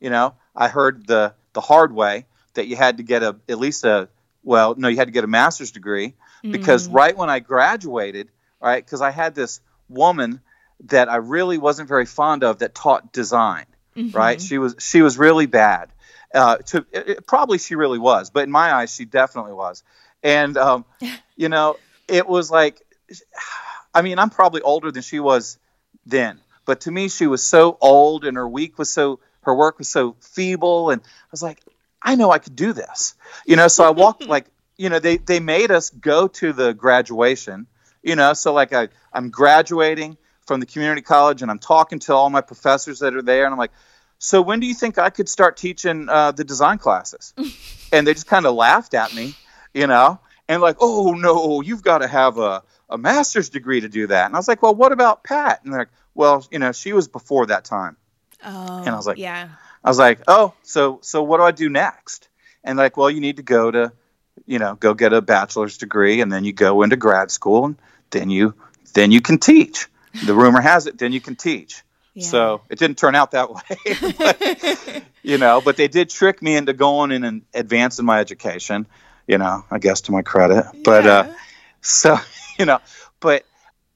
you 0.00 0.08
know, 0.10 0.34
I 0.54 0.68
heard 0.68 1.06
the 1.06 1.34
the 1.52 1.60
hard 1.60 1.92
way 1.92 2.26
that 2.54 2.68
you 2.68 2.76
had 2.76 2.98
to 2.98 3.02
get 3.02 3.22
a 3.24 3.36
at 3.48 3.58
least 3.58 3.84
a 3.84 4.08
well, 4.44 4.76
no, 4.76 4.88
you 4.88 4.96
had 4.96 5.08
to 5.08 5.12
get 5.12 5.24
a 5.24 5.26
master's 5.40 5.72
degree 5.72 6.14
because 6.50 6.88
Mm. 6.88 6.94
right 6.94 7.16
when 7.16 7.28
I 7.28 7.40
graduated, 7.40 8.28
right, 8.60 8.84
because 8.84 9.02
I 9.02 9.10
had 9.10 9.34
this 9.34 9.60
woman 9.88 10.40
that 10.84 11.08
I 11.08 11.16
really 11.16 11.58
wasn't 11.58 11.88
very 11.88 12.06
fond 12.06 12.44
of 12.44 12.58
that 12.60 12.74
taught 12.74 13.12
design 13.12 13.66
right? 14.12 14.38
Mhm. 14.38 14.48
She 14.48 14.58
was 14.58 14.76
she 14.78 15.02
was 15.02 15.18
really 15.18 15.46
bad. 15.46 15.90
Uh, 16.34 16.56
to 16.56 16.78
it, 16.92 17.08
it- 17.08 17.26
probably 17.26 17.58
she 17.58 17.76
really 17.76 17.98
was, 17.98 18.30
but 18.30 18.42
in 18.44 18.50
my 18.50 18.72
eyes, 18.74 18.94
she 18.94 19.04
definitely 19.04 19.52
was. 19.54 19.84
And 20.22 20.56
um, 20.56 20.84
you 21.36 21.48
know, 21.48 21.76
it 22.08 22.26
was 22.26 22.50
like, 22.50 22.82
I 23.94 24.02
mean, 24.02 24.18
I'm 24.18 24.30
probably 24.30 24.60
older 24.62 24.90
than 24.90 25.02
she 25.02 25.20
was 25.20 25.58
then, 26.06 26.40
but 26.66 26.82
to 26.82 26.90
me, 26.90 27.08
she 27.08 27.26
was 27.26 27.42
so 27.42 27.78
old, 27.80 28.24
and 28.24 28.36
her 28.36 28.48
week 28.48 28.78
was 28.78 28.90
so 28.90 29.20
her 29.42 29.54
work 29.54 29.78
was 29.78 29.88
so 29.88 30.16
feeble, 30.20 30.90
and 30.90 31.00
I 31.02 31.28
was 31.30 31.42
like, 31.42 31.60
I 32.02 32.16
know 32.16 32.30
I 32.30 32.38
could 32.38 32.56
do 32.56 32.72
this, 32.72 33.14
you 33.46 33.56
know. 33.56 33.68
So 33.68 33.84
I 33.84 33.90
walked 33.90 34.26
like, 34.28 34.46
you 34.76 34.88
know, 34.88 34.98
they 34.98 35.18
they 35.18 35.40
made 35.40 35.70
us 35.70 35.90
go 35.90 36.26
to 36.28 36.52
the 36.52 36.72
graduation, 36.74 37.66
you 38.02 38.16
know. 38.16 38.32
So 38.32 38.52
like 38.52 38.72
I 38.72 38.88
I'm 39.12 39.30
graduating 39.30 40.16
from 40.46 40.60
the 40.60 40.66
community 40.66 41.02
college, 41.02 41.42
and 41.42 41.50
I'm 41.50 41.58
talking 41.58 42.00
to 42.00 42.14
all 42.14 42.28
my 42.30 42.40
professors 42.40 42.98
that 43.00 43.14
are 43.14 43.22
there, 43.22 43.44
and 43.44 43.52
I'm 43.52 43.58
like, 43.58 43.72
so 44.18 44.40
when 44.42 44.60
do 44.60 44.66
you 44.66 44.74
think 44.74 44.98
I 44.98 45.10
could 45.10 45.28
start 45.28 45.56
teaching 45.56 46.08
uh, 46.08 46.32
the 46.32 46.44
design 46.44 46.78
classes? 46.78 47.34
and 47.92 48.06
they 48.06 48.14
just 48.14 48.26
kind 48.26 48.46
of 48.46 48.54
laughed 48.54 48.94
at 48.94 49.14
me, 49.14 49.34
you 49.72 49.86
know, 49.86 50.18
and 50.48 50.62
like, 50.62 50.76
oh 50.80 51.12
no, 51.12 51.60
you've 51.60 51.82
got 51.82 51.98
to 51.98 52.08
have 52.08 52.38
a, 52.38 52.62
a 52.88 52.98
master's 52.98 53.48
degree 53.50 53.80
to 53.80 53.88
do 53.88 54.06
that. 54.06 54.26
And 54.26 54.34
I 54.34 54.38
was 54.38 54.48
like, 54.48 54.62
well, 54.62 54.74
what 54.74 54.92
about 54.92 55.24
Pat? 55.24 55.60
And 55.64 55.72
they're 55.72 55.80
like, 55.80 55.88
well, 56.14 56.46
you 56.50 56.58
know, 56.58 56.72
she 56.72 56.92
was 56.92 57.08
before 57.08 57.46
that 57.46 57.64
time. 57.64 57.96
oh 58.44 58.78
and 58.78 58.88
I 58.90 58.96
was 58.96 59.06
like- 59.06 59.18
yeah 59.18 59.48
I 59.84 59.90
was 59.90 59.98
like, 59.98 60.20
oh, 60.28 60.54
so 60.62 61.00
so 61.02 61.22
what 61.22 61.36
do 61.38 61.42
I 61.42 61.50
do 61.50 61.68
next? 61.68 62.28
and 62.66 62.78
like, 62.78 62.96
well, 62.96 63.10
you 63.10 63.20
need 63.20 63.36
to 63.36 63.42
go 63.42 63.70
to, 63.70 63.92
you 64.46 64.58
know, 64.58 64.74
go 64.74 64.94
get 64.94 65.12
a 65.12 65.20
bachelor's 65.20 65.76
degree, 65.76 66.22
and 66.22 66.32
then 66.32 66.42
you 66.44 66.54
go 66.54 66.82
into 66.82 66.96
grad 66.96 67.30
school, 67.30 67.66
and 67.66 67.76
then 68.10 68.30
you 68.30 68.54
then 68.94 69.10
you 69.10 69.20
can 69.20 69.36
teach. 69.38 69.86
The 70.24 70.32
rumor 70.34 70.62
has 70.62 70.86
it, 70.86 70.96
then 70.96 71.12
you 71.12 71.20
can 71.20 71.36
teach. 71.36 71.82
Yeah. 72.14 72.26
So 72.26 72.60
it 72.70 72.78
didn't 72.78 72.96
turn 72.96 73.14
out 73.14 73.32
that 73.32 73.50
way, 73.54 74.12
but, 74.18 75.02
you 75.22 75.38
know. 75.38 75.60
But 75.60 75.76
they 75.76 75.88
did 75.88 76.10
trick 76.10 76.40
me 76.40 76.56
into 76.56 76.72
going 76.72 77.10
in 77.10 77.24
and 77.24 77.42
advancing 77.52 78.04
my 78.04 78.20
education, 78.20 78.86
you 79.26 79.38
know. 79.38 79.64
I 79.70 79.78
guess 79.78 80.02
to 80.02 80.12
my 80.12 80.22
credit, 80.22 80.64
but 80.84 81.06
uh, 81.06 81.32
so 81.80 82.16
you 82.58 82.66
know, 82.66 82.78
but 83.20 83.44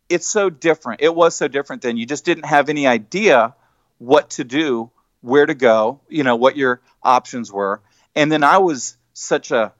it's 0.09 0.27
so 0.27 0.51
different. 0.51 1.01
It 1.01 1.15
was 1.15 1.37
so 1.37 1.49
different 1.49 1.83
then. 1.83 1.97
You 1.97 2.07
just 2.07 2.25
didn't 2.25 2.47
have 2.47 2.69
any 2.69 2.87
idea 2.87 3.55
what 3.99 4.31
to 4.31 4.45
do, 4.45 4.91
where 5.21 5.47
to 5.47 5.55
go, 5.55 6.01
you 6.09 6.25
know, 6.25 6.37
what 6.37 6.57
your 6.57 6.81
options 7.03 7.53
were. 7.53 7.81
And 8.15 8.33
then 8.33 8.43
I 8.43 8.59
was 8.59 8.97
such 9.13 9.51
a 9.51 9.73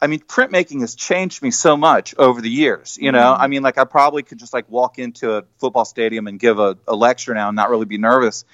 I 0.00 0.08
mean, 0.08 0.20
printmaking 0.20 0.80
has 0.80 0.94
changed 0.94 1.42
me 1.42 1.50
so 1.50 1.76
much 1.76 2.14
over 2.18 2.40
the 2.40 2.50
years. 2.50 2.98
You 3.00 3.12
know, 3.12 3.32
mm-hmm. 3.32 3.42
I 3.42 3.46
mean, 3.46 3.62
like 3.62 3.78
I 3.78 3.84
probably 3.84 4.22
could 4.22 4.38
just 4.38 4.52
like 4.52 4.70
walk 4.70 4.98
into 4.98 5.36
a 5.36 5.44
football 5.58 5.84
stadium 5.84 6.26
and 6.26 6.38
give 6.38 6.58
a, 6.58 6.76
a 6.86 6.94
lecture 6.94 7.32
now 7.34 7.48
and 7.48 7.56
not 7.56 7.70
really 7.70 7.86
be 7.86 7.98
nervous. 7.98 8.44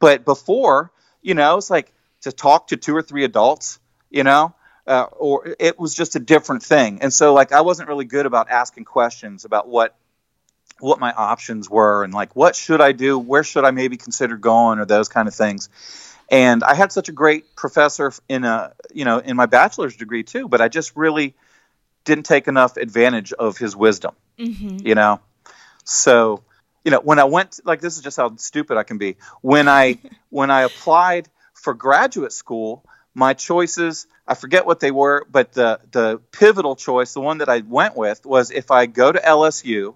But 0.00 0.24
before, 0.24 0.90
you 1.22 1.34
know, 1.34 1.56
it's 1.56 1.70
like 1.70 1.92
to 2.22 2.32
talk 2.32 2.68
to 2.68 2.76
two 2.76 2.96
or 2.96 3.02
three 3.02 3.24
adults, 3.24 3.78
you 4.10 4.24
know, 4.24 4.54
uh, 4.86 5.06
or 5.16 5.54
it 5.58 5.78
was 5.78 5.94
just 5.94 6.16
a 6.16 6.18
different 6.18 6.62
thing. 6.62 7.00
And 7.02 7.12
so, 7.12 7.34
like, 7.34 7.52
I 7.52 7.60
wasn't 7.60 7.88
really 7.88 8.06
good 8.06 8.26
about 8.26 8.50
asking 8.50 8.84
questions 8.84 9.44
about 9.44 9.68
what 9.68 9.94
what 10.80 11.00
my 11.00 11.12
options 11.12 11.68
were 11.68 12.04
and 12.04 12.14
like 12.14 12.36
what 12.36 12.54
should 12.54 12.80
I 12.80 12.92
do, 12.92 13.18
where 13.18 13.42
should 13.42 13.64
I 13.64 13.72
maybe 13.72 13.96
consider 13.96 14.36
going, 14.36 14.78
or 14.78 14.84
those 14.84 15.08
kind 15.08 15.28
of 15.28 15.34
things. 15.34 15.68
And 16.30 16.62
I 16.62 16.74
had 16.74 16.92
such 16.92 17.08
a 17.08 17.12
great 17.12 17.56
professor 17.56 18.12
in 18.28 18.44
a 18.44 18.72
you 18.92 19.04
know 19.04 19.18
in 19.18 19.36
my 19.36 19.46
bachelor's 19.46 19.96
degree 19.96 20.22
too, 20.22 20.48
but 20.48 20.60
I 20.60 20.68
just 20.68 20.96
really 20.96 21.34
didn't 22.04 22.24
take 22.26 22.48
enough 22.48 22.76
advantage 22.76 23.32
of 23.32 23.56
his 23.56 23.74
wisdom. 23.74 24.14
Mm-hmm. 24.38 24.86
You 24.86 24.94
know, 24.94 25.20
so 25.84 26.42
you 26.84 26.90
know 26.90 27.00
when 27.00 27.18
I 27.18 27.24
went 27.24 27.60
like 27.64 27.80
this 27.80 27.96
is 27.96 28.02
just 28.02 28.16
how 28.16 28.36
stupid 28.36 28.76
I 28.76 28.82
can 28.82 28.98
be. 28.98 29.16
When 29.40 29.68
I 29.68 29.98
when 30.30 30.50
I 30.50 30.62
applied 30.62 31.28
for 31.54 31.74
graduate 31.74 32.32
school, 32.32 32.84
my 33.14 33.34
choices 33.34 34.06
I 34.28 34.34
forget 34.34 34.66
what 34.66 34.80
they 34.80 34.90
were, 34.90 35.26
but 35.30 35.52
the 35.54 35.80
the 35.90 36.20
pivotal 36.32 36.76
choice, 36.76 37.14
the 37.14 37.20
one 37.20 37.38
that 37.38 37.48
I 37.48 37.60
went 37.60 37.96
with, 37.96 38.26
was 38.26 38.50
if 38.50 38.70
I 38.70 38.84
go 38.84 39.10
to 39.10 39.18
LSU, 39.18 39.94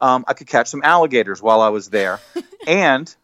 um, 0.00 0.24
I 0.26 0.34
could 0.34 0.48
catch 0.48 0.68
some 0.68 0.82
alligators 0.82 1.40
while 1.40 1.60
I 1.60 1.68
was 1.68 1.88
there, 1.88 2.18
and 2.66 3.14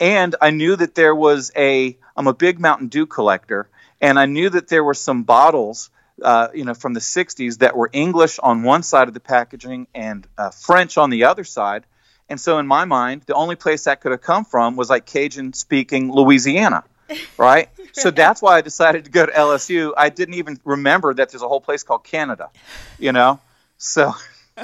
and 0.00 0.34
I 0.40 0.50
knew 0.50 0.74
that 0.74 0.94
there 0.94 1.14
was 1.14 1.52
a 1.56 1.96
I'm 2.16 2.26
a 2.26 2.34
big 2.34 2.58
Mountain 2.58 2.88
Dew 2.88 3.06
collector, 3.06 3.68
and 4.00 4.18
I 4.18 4.26
knew 4.26 4.50
that 4.50 4.68
there 4.68 4.82
were 4.82 4.94
some 4.94 5.22
bottles. 5.22 5.90
Uh, 6.22 6.48
you 6.52 6.66
know, 6.66 6.74
from 6.74 6.92
the 6.92 7.00
60s 7.00 7.60
that 7.60 7.74
were 7.74 7.88
English 7.94 8.38
on 8.40 8.62
one 8.62 8.82
side 8.82 9.08
of 9.08 9.14
the 9.14 9.20
packaging 9.20 9.86
and 9.94 10.26
uh, 10.36 10.50
French 10.50 10.98
on 10.98 11.08
the 11.08 11.24
other 11.24 11.44
side. 11.44 11.86
And 12.28 12.38
so, 12.38 12.58
in 12.58 12.66
my 12.66 12.84
mind, 12.84 13.22
the 13.24 13.32
only 13.32 13.56
place 13.56 13.84
that 13.84 14.02
could 14.02 14.12
have 14.12 14.20
come 14.20 14.44
from 14.44 14.76
was 14.76 14.90
like 14.90 15.06
Cajun 15.06 15.54
speaking 15.54 16.12
Louisiana, 16.12 16.84
right? 17.38 17.70
so 17.92 18.10
that's 18.10 18.42
why 18.42 18.56
I 18.56 18.60
decided 18.60 19.06
to 19.06 19.10
go 19.10 19.24
to 19.24 19.32
LSU. 19.32 19.92
I 19.96 20.10
didn't 20.10 20.34
even 20.34 20.60
remember 20.64 21.14
that 21.14 21.30
there's 21.30 21.42
a 21.42 21.48
whole 21.48 21.60
place 21.60 21.82
called 21.82 22.04
Canada, 22.04 22.50
you 22.98 23.12
know? 23.12 23.40
So, 23.78 24.14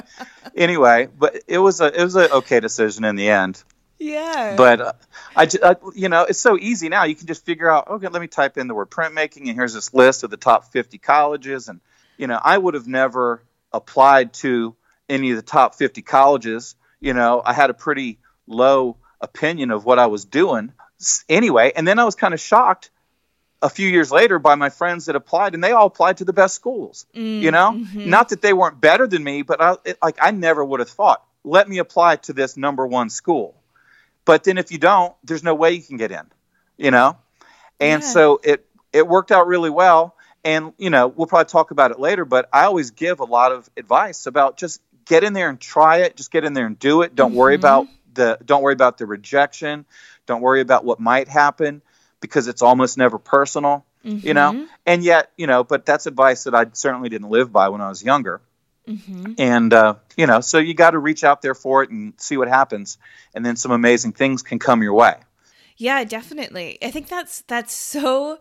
anyway, 0.55 1.07
but 1.17 1.41
it 1.47 1.57
was 1.57 1.81
a 1.81 1.85
it 1.85 2.03
was 2.03 2.15
an 2.15 2.31
okay 2.31 2.59
decision 2.59 3.03
in 3.03 3.15
the 3.15 3.29
end. 3.29 3.63
Yeah. 3.99 4.55
But 4.55 4.81
uh, 4.81 4.93
I, 5.35 5.45
just, 5.45 5.63
uh, 5.63 5.75
you 5.95 6.09
know, 6.09 6.23
it's 6.23 6.39
so 6.39 6.57
easy 6.57 6.89
now. 6.89 7.03
You 7.03 7.15
can 7.15 7.27
just 7.27 7.45
figure 7.45 7.69
out, 7.69 7.87
okay, 7.87 8.07
let 8.07 8.21
me 8.21 8.27
type 8.27 8.57
in 8.57 8.67
the 8.67 8.75
word 8.75 8.89
printmaking, 8.89 9.47
and 9.47 9.55
here's 9.55 9.73
this 9.73 9.93
list 9.93 10.23
of 10.23 10.29
the 10.29 10.37
top 10.37 10.71
50 10.71 10.97
colleges. 10.97 11.67
And, 11.67 11.81
you 12.17 12.27
know, 12.27 12.39
I 12.41 12.57
would 12.57 12.73
have 12.73 12.87
never 12.87 13.41
applied 13.71 14.33
to 14.33 14.75
any 15.09 15.31
of 15.31 15.37
the 15.37 15.43
top 15.43 15.75
50 15.75 16.01
colleges. 16.01 16.75
You 16.99 17.13
know, 17.13 17.41
I 17.43 17.53
had 17.53 17.69
a 17.69 17.73
pretty 17.73 18.19
low 18.47 18.97
opinion 19.19 19.71
of 19.71 19.85
what 19.85 19.99
I 19.99 20.07
was 20.07 20.25
doing 20.25 20.73
anyway. 21.27 21.73
And 21.75 21.87
then 21.87 21.99
I 21.99 22.05
was 22.05 22.15
kind 22.15 22.33
of 22.33 22.39
shocked 22.39 22.91
a 23.61 23.69
few 23.69 23.87
years 23.87 24.11
later 24.11 24.37
by 24.37 24.55
my 24.55 24.69
friends 24.69 25.05
that 25.05 25.15
applied, 25.15 25.55
and 25.55 25.63
they 25.63 25.71
all 25.71 25.87
applied 25.87 26.17
to 26.17 26.25
the 26.25 26.33
best 26.33 26.53
schools. 26.55 27.07
Mm, 27.15 27.41
you 27.41 27.51
know, 27.51 27.71
mm-hmm. 27.71 28.09
not 28.09 28.29
that 28.29 28.41
they 28.41 28.53
weren't 28.53 28.79
better 28.79 29.07
than 29.07 29.23
me, 29.23 29.41
but 29.41 29.61
I, 29.61 29.75
it, 29.83 29.97
like 30.01 30.17
I 30.21 30.31
never 30.31 30.63
would 30.63 30.79
have 30.79 30.89
thought, 30.89 31.23
let 31.43 31.67
me 31.67 31.79
apply 31.79 32.17
to 32.17 32.33
this 32.33 32.57
number 32.57 32.85
one 32.85 33.09
school 33.09 33.55
but 34.27 34.43
then 34.43 34.57
if 34.57 34.73
you 34.73 34.77
don't, 34.77 35.15
there's 35.23 35.41
no 35.41 35.55
way 35.55 35.71
you 35.71 35.81
can 35.81 35.95
get 35.95 36.11
in, 36.11 36.23
you 36.75 36.91
know? 36.91 37.17
And 37.79 38.03
yeah. 38.03 38.09
so 38.09 38.41
it 38.43 38.65
it 38.91 39.07
worked 39.07 39.31
out 39.31 39.47
really 39.47 39.69
well. 39.69 40.15
And, 40.43 40.73
you 40.77 40.89
know, 40.89 41.07
we'll 41.07 41.27
probably 41.27 41.49
talk 41.49 41.71
about 41.71 41.91
it 41.91 41.99
later, 41.99 42.25
but 42.25 42.47
I 42.53 42.65
always 42.65 42.91
give 42.91 43.21
a 43.21 43.25
lot 43.25 43.51
of 43.51 43.69
advice 43.75 44.27
about 44.27 44.57
just 44.57 44.81
get 45.05 45.23
in 45.23 45.33
there 45.33 45.49
and 45.49 45.59
try 45.59 45.99
it. 45.99 46.17
Just 46.17 46.31
get 46.31 46.43
in 46.43 46.53
there 46.53 46.65
and 46.65 46.77
do 46.77 47.01
it. 47.03 47.15
Don't 47.15 47.29
mm-hmm. 47.29 47.37
worry 47.37 47.55
about 47.55 47.87
the 48.13 48.37
don't 48.43 48.61
worry 48.61 48.73
about 48.73 48.97
the 48.97 49.05
rejection. 49.05 49.85
Don't 50.25 50.41
worry 50.41 50.59
about 50.59 50.83
what 50.83 50.99
might 50.99 51.29
happen 51.29 51.81
because 52.19 52.49
it's 52.49 52.61
almost 52.61 52.97
never 52.97 53.17
personal, 53.17 53.85
mm-hmm. 54.03 54.27
you 54.27 54.33
know? 54.33 54.51
Mm-hmm. 54.51 54.65
And 54.85 55.03
yet, 55.05 55.31
you 55.37 55.47
know, 55.47 55.63
but 55.63 55.85
that's 55.85 56.05
advice 56.05 56.43
that 56.43 56.53
I 56.53 56.65
certainly 56.73 57.07
didn't 57.07 57.29
live 57.29 57.53
by 57.53 57.69
when 57.69 57.79
I 57.79 57.87
was 57.87 58.03
younger. 58.03 58.41
Mm-hmm. 58.87 59.33
And, 59.37 59.73
uh, 59.73 59.95
you 60.15 60.25
know, 60.25 60.41
so 60.41 60.57
you 60.57 60.73
got 60.73 60.91
to 60.91 60.99
reach 60.99 61.23
out 61.23 61.41
there 61.41 61.55
for 61.55 61.83
it 61.83 61.89
and 61.89 62.13
see 62.17 62.37
what 62.37 62.47
happens. 62.47 62.97
And 63.33 63.45
then 63.45 63.55
some 63.55 63.71
amazing 63.71 64.13
things 64.13 64.41
can 64.41 64.59
come 64.59 64.81
your 64.81 64.93
way. 64.93 65.15
Yeah, 65.75 66.03
definitely. 66.05 66.77
I 66.81 66.89
think 66.89 67.07
that's, 67.07 67.41
that's 67.41 67.73
so, 67.73 68.39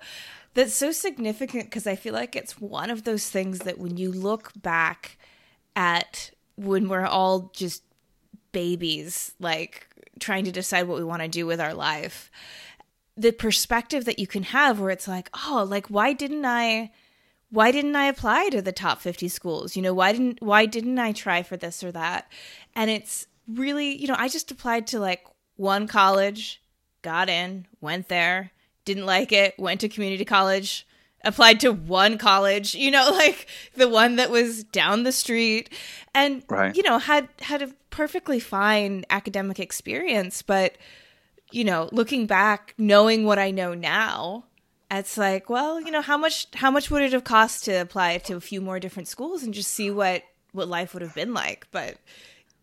that's 0.55 0.73
so 0.73 0.93
significant 0.93 1.65
because 1.65 1.87
I 1.87 1.97
feel 1.97 2.15
like 2.15 2.35
it's 2.35 2.61
one 2.61 2.91
of 2.91 3.05
those 3.05 3.29
things 3.29 3.59
that 3.61 3.79
when 3.79 3.97
you 3.97 4.11
look 4.11 4.53
back 4.57 5.19
at 5.75 6.31
when 6.57 6.89
we're 6.89 7.05
all 7.05 7.51
just 7.55 7.83
babies, 8.53 9.35
like 9.39 9.87
trying 10.19 10.45
to 10.45 10.53
decide 10.53 10.89
what 10.89 10.97
we 10.97 11.05
want 11.05 11.21
to 11.23 11.29
do 11.29 11.45
with 11.45 11.61
our 11.61 11.75
life, 11.75 12.31
the 13.17 13.33
perspective 13.33 14.05
that 14.07 14.19
you 14.19 14.27
can 14.27 14.45
have 14.45 14.81
where 14.81 14.91
it's 14.91 15.09
like, 15.09 15.29
oh, 15.47 15.67
like, 15.69 15.89
why 15.89 16.13
didn't 16.13 16.45
I? 16.47 16.91
Why 17.51 17.71
didn't 17.71 17.97
I 17.97 18.07
apply 18.07 18.49
to 18.51 18.61
the 18.61 18.73
top 18.73 19.01
50 19.01 19.29
schools? 19.29 19.77
You 19.77 19.83
know, 19.83 19.95
why 19.95 20.13
didn't 20.13 20.43
why 20.43 20.67
didn't 20.67 20.99
I 20.99 21.13
try 21.13 21.43
for 21.43 21.57
this 21.57 21.85
or 21.85 21.93
that? 21.93 22.31
And 22.75 22.91
it's 22.91 23.27
really, 23.49 23.97
you 23.97 24.09
know, 24.09 24.17
I 24.19 24.29
just 24.29 24.51
applied 24.51 24.87
to 24.89 24.99
like 24.99 25.25
one 25.57 25.87
college, 25.87 26.63
got 27.03 27.29
in, 27.29 27.67
went 27.81 28.09
there, 28.09 28.51
didn't 28.85 29.07
like 29.07 29.33
it, 29.33 29.55
went 29.59 29.81
to 29.81 29.89
community 29.89 30.25
college, 30.25 30.87
applied 31.25 31.61
to 31.61 31.73
one 31.73 32.19
college, 32.19 32.75
you 32.75 32.91
know, 32.91 33.11
like 33.13 33.47
the 33.75 33.89
one 33.89 34.17
that 34.17 34.31
was 34.31 34.65
down 34.65 35.05
the 35.05 35.13
street 35.13 35.71
and 36.15 36.43
right. 36.49 36.77
you 36.77 36.83
know, 36.83 36.99
had 36.99 37.29
had 37.41 37.63
a 37.63 37.73
perfectly 37.91 38.41
fine 38.41 39.05
academic 39.11 39.61
experience, 39.61 40.43
but 40.43 40.77
you 41.53 41.63
know, 41.63 41.89
looking 41.93 42.27
back, 42.27 42.75
knowing 42.77 43.25
what 43.25 43.39
I 43.39 43.53
know 43.53 43.73
now, 43.73 44.46
it's 44.91 45.19
like, 45.19 45.51
well, 45.51 45.81
you 45.81 45.91
know, 45.91 46.03
how 46.03 46.17
much 46.17 46.47
how 46.55 46.71
much 46.71 46.91
would 46.91 47.03
it 47.03 47.13
have 47.13 47.25
cost 47.25 47.65
to 47.65 47.73
apply 47.73 48.19
to 48.19 48.37
a 48.37 48.41
few 48.41 48.61
more 48.61 48.79
different 48.79 49.09
schools 49.09 49.43
and 49.43 49.53
just 49.53 49.71
see 49.71 49.91
what 49.91 50.23
what 50.53 50.69
life 50.69 50.95
would 50.95 51.03
have 51.03 51.15
been 51.15 51.35
like? 51.35 51.67
But 51.71 51.97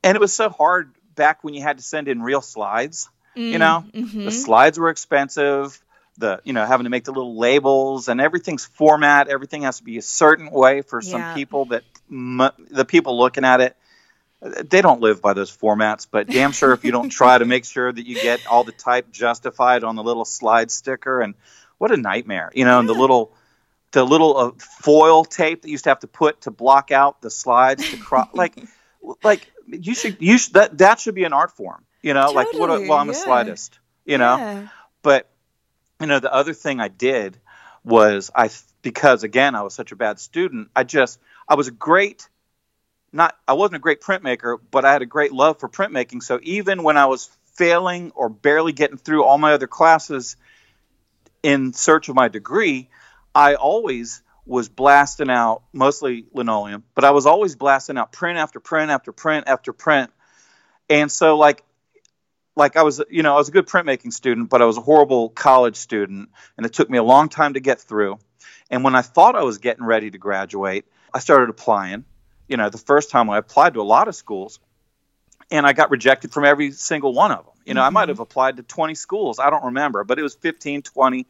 and 0.04 0.16
it 0.16 0.20
was 0.20 0.34
so 0.34 0.50
hard 0.50 0.94
back 1.16 1.44
when 1.44 1.54
you 1.54 1.62
had 1.62 1.78
to 1.78 1.84
send 1.84 2.08
in 2.08 2.22
real 2.22 2.42
slides. 2.42 3.10
Mm, 3.36 3.52
you 3.52 3.58
know, 3.58 3.86
mm-hmm. 3.94 4.26
the 4.26 4.32
slides 4.32 4.80
were 4.80 4.90
expensive. 4.90 5.82
The 6.18 6.40
you 6.44 6.54
know 6.54 6.66
having 6.66 6.86
to 6.86 6.90
make 6.90 7.06
the 7.06 7.12
little 7.12 7.38
labels 7.38 8.08
and 8.08 8.22
everything's 8.22 8.66
format. 8.66 9.28
Everything 9.28 9.64
has 9.64 9.78
to 9.80 9.84
be 9.84 9.98
a 9.98 10.02
certain 10.02 10.50
way 10.52 10.82
for 10.82 11.02
some 11.02 11.20
yeah. 11.20 11.34
people 11.34 11.66
that 11.66 11.84
m- 12.10 12.52
the 12.70 12.86
people 12.86 13.18
looking 13.18 13.44
at 13.44 13.62
it 13.62 13.76
they 14.44 14.82
don't 14.82 15.00
live 15.00 15.22
by 15.22 15.34
those 15.34 15.56
formats, 15.56 16.06
but 16.10 16.28
damn 16.28 16.52
sure 16.52 16.74
if 16.74 16.84
you 16.84 16.92
don't 16.92 17.10
try 17.10 17.38
to 17.38 17.46
make 17.46 17.64
sure 17.66 17.92
that 17.92 18.06
you 18.06 18.16
get 18.16 18.46
all 18.48 18.64
the 18.64 18.74
type 18.74 19.10
justified 19.12 19.84
on 19.84 19.96
the 19.96 20.04
little 20.04 20.26
slide 20.26 20.70
sticker 20.70 21.22
and 21.22 21.36
what 21.78 21.92
a 21.92 21.98
nightmare, 21.98 22.52
you 22.54 22.66
know, 22.66 22.80
and 22.80 22.88
the 22.88 22.94
little 22.94 23.34
the 23.92 24.04
little 24.04 24.38
uh, 24.38 24.52
foil 24.58 25.24
tape 25.24 25.62
that 25.62 25.68
you 25.68 25.74
used 25.74 25.84
to 25.86 25.90
have 25.92 26.00
to 26.00 26.08
put 26.08 26.42
to 26.42 26.52
block 26.52 26.92
out 26.92 27.22
the 27.22 27.30
slides 27.30 27.90
to 27.92 27.98
cross 27.98 28.28
like 28.34 28.58
like 29.24 29.52
you 29.68 29.94
should 29.94 30.18
you 30.20 30.38
should 30.38 30.54
that 30.54 30.78
that 30.80 31.00
should 31.00 31.16
be 31.16 31.24
an 31.24 31.34
art 31.34 31.52
form, 31.52 31.86
you 32.02 32.14
know, 32.14 32.28
totally, 32.28 32.36
like 32.36 32.54
what 32.54 32.70
a, 32.70 32.88
well 32.88 32.98
I'm 32.98 33.08
yeah. 33.08 33.14
a 33.14 33.26
slidist, 33.26 33.72
you 34.06 34.18
know. 34.18 34.38
Yeah. 34.38 34.68
But 35.02 35.30
you 36.00 36.08
know, 36.08 36.20
the 36.20 36.34
other 36.34 36.54
thing 36.54 36.80
I 36.80 36.88
did 36.88 37.38
was 37.84 38.32
I 38.36 38.50
because 38.82 39.24
again 39.24 39.56
I 39.56 39.62
was 39.62 39.74
such 39.74 39.92
a 39.92 39.96
bad 39.96 40.20
student, 40.20 40.70
I 40.76 40.84
just 40.84 41.20
I 41.48 41.56
was 41.56 41.68
a 41.68 41.72
great 41.72 42.28
not 43.12 43.38
I 43.48 43.54
wasn't 43.54 43.76
a 43.76 43.80
great 43.80 44.02
printmaker, 44.02 44.58
but 44.72 44.86
I 44.86 44.92
had 44.92 45.02
a 45.02 45.08
great 45.08 45.32
love 45.32 45.60
for 45.60 45.70
printmaking. 45.70 46.24
So 46.24 46.40
even 46.42 46.84
when 46.84 46.98
I 46.98 47.06
was 47.06 47.30
failing 47.54 48.12
or 48.16 48.30
barely 48.30 48.74
getting 48.74 48.98
through 48.98 49.24
all 49.24 49.38
my 49.38 49.54
other 49.54 49.68
classes, 49.68 50.36
in 51.44 51.74
search 51.74 52.10
of 52.10 52.16
my 52.16 52.30
degree, 52.30 52.90
I 53.36 53.56
always 53.56 54.22
was 54.46 54.70
blasting 54.70 55.30
out 55.30 55.64
mostly 55.72 56.26
linoleum, 56.34 56.84
but 56.96 57.04
I 57.04 57.12
was 57.12 57.26
always 57.26 57.56
blasting 57.56 57.98
out 57.98 58.12
print 58.12 58.38
after 58.40 58.60
print 58.60 58.90
after 58.90 59.12
print 59.12 59.48
after 59.48 59.74
print. 59.74 60.12
And 60.90 61.12
so 61.12 61.38
like 61.38 61.64
like 62.56 62.78
I 62.78 62.84
was, 62.84 63.02
you 63.10 63.24
know, 63.24 63.34
I 63.34 63.38
was 63.38 63.50
a 63.50 63.52
good 63.52 63.68
printmaking 63.68 64.14
student, 64.14 64.50
but 64.50 64.62
I 64.62 64.66
was 64.66 64.78
a 64.78 64.82
horrible 64.82 65.30
college 65.30 65.76
student, 65.76 66.30
and 66.56 66.66
it 66.66 66.74
took 66.74 66.90
me 66.90 66.98
a 66.98 67.04
long 67.04 67.30
time 67.30 67.56
to 67.56 67.60
get 67.60 67.82
through. 67.82 68.20
And 68.70 68.84
when 68.84 68.96
I 68.96 69.02
thought 69.02 69.36
I 69.36 69.44
was 69.44 69.58
getting 69.58 69.84
ready 69.84 70.12
to 70.12 70.18
graduate, 70.18 70.86
I 71.14 71.20
started 71.20 71.50
applying. 71.50 72.06
You 72.48 72.58
know, 72.58 72.70
the 72.70 72.78
first 72.78 73.10
time 73.10 73.30
I 73.30 73.38
applied 73.40 73.74
to 73.74 73.82
a 73.82 73.84
lot 73.84 74.08
of 74.08 74.16
schools, 74.16 74.60
and 75.50 75.66
I 75.66 75.74
got 75.74 75.90
rejected 75.90 76.32
from 76.32 76.46
every 76.46 76.72
single 76.72 77.14
one 77.14 77.32
of 77.32 77.46
them. 77.46 77.53
You 77.66 77.74
know, 77.74 77.82
mm-hmm. 77.82 77.98
I 77.98 78.02
might 78.02 78.10
have 78.10 78.20
applied 78.20 78.58
to 78.58 78.64
20 78.64 78.96
schools. 78.96 79.40
I 79.40 79.50
don't 79.50 79.66
remember, 79.66 80.04
but 80.04 80.20
it 80.20 80.24
was 80.24 80.36
15, 80.36 80.82
20, 80.82 81.26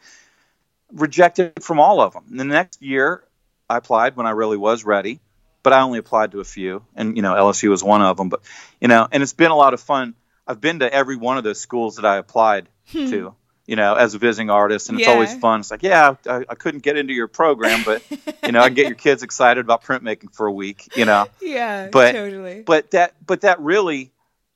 rejected 0.92 1.64
from 1.64 1.80
all 1.80 2.02
of 2.02 2.14
them. 2.14 2.26
And 2.30 2.40
the 2.40 2.46
next 2.46 2.82
year, 2.82 3.24
I 3.70 3.78
applied 3.78 4.16
when 4.16 4.26
I 4.26 4.32
really 4.32 4.58
was 4.58 4.84
ready, 4.84 5.20
but 5.62 5.74
I 5.74 5.82
only 5.82 6.00
applied 6.00 6.32
to 6.32 6.40
a 6.40 6.44
few. 6.46 6.84
And, 6.96 7.16
you 7.16 7.22
know, 7.22 7.34
LSU 7.34 7.70
was 7.70 7.84
one 7.84 8.02
of 8.02 8.18
them. 8.18 8.30
But, 8.30 8.42
you 8.82 8.88
know, 8.88 9.08
and 9.12 9.24
it's 9.24 9.34
been 9.34 9.52
a 9.52 9.56
lot 9.56 9.74
of 9.74 9.82
fun. 9.82 10.16
I've 10.46 10.60
been 10.60 10.80
to 10.80 10.94
every 10.94 11.16
one 11.16 11.38
of 11.38 11.44
those 11.44 11.60
schools 11.60 11.96
that 11.96 12.06
I 12.06 12.18
applied 12.18 12.68
hmm. 12.92 13.10
to 13.10 13.36
you 13.66 13.76
know, 13.78 13.96
as 13.96 14.14
a 14.14 14.18
visiting 14.18 14.50
artist, 14.50 14.90
and 14.90 15.00
it's 15.00 15.08
yeah. 15.08 15.14
always 15.14 15.34
fun. 15.36 15.62
It's 15.62 15.72
like, 15.72 15.84
yeah, 15.84 16.16
I, 16.28 16.44
I, 16.50 16.56
couldn't 16.56 16.84
get 16.84 16.98
into 16.98 17.14
your 17.14 17.28
program, 17.28 17.84
but 17.86 18.04
you 18.44 18.52
know, 18.52 18.62
I 18.62 18.70
get 18.70 18.88
your 18.88 18.96
kids 18.96 19.24
excited 19.24 19.62
about 19.62 19.84
printmaking 19.84 20.34
for 20.34 20.48
a 20.48 20.52
week, 20.52 20.90
you 20.96 21.06
know. 21.06 21.28
Yeah, 21.42 21.90
but, 21.92 22.14
totally. 22.14 22.64
But 22.64 22.92
that, 22.92 23.16
but 23.26 23.42
that 23.42 23.60
really, 23.60 24.12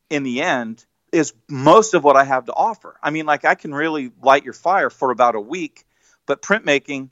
in 0.09 0.23
the 0.23 0.41
end, 0.41 0.83
is 1.17 1.33
most 1.49 1.93
of 1.93 2.03
what 2.03 2.15
I 2.15 2.23
have 2.23 2.45
to 2.45 2.53
offer. 2.53 2.97
I 3.01 3.09
mean, 3.09 3.25
like 3.25 3.45
I 3.45 3.55
can 3.55 3.73
really 3.73 4.11
light 4.21 4.43
your 4.43 4.53
fire 4.53 4.89
for 4.89 5.11
about 5.11 5.35
a 5.35 5.41
week, 5.41 5.85
but 6.25 6.41
printmaking, 6.41 7.09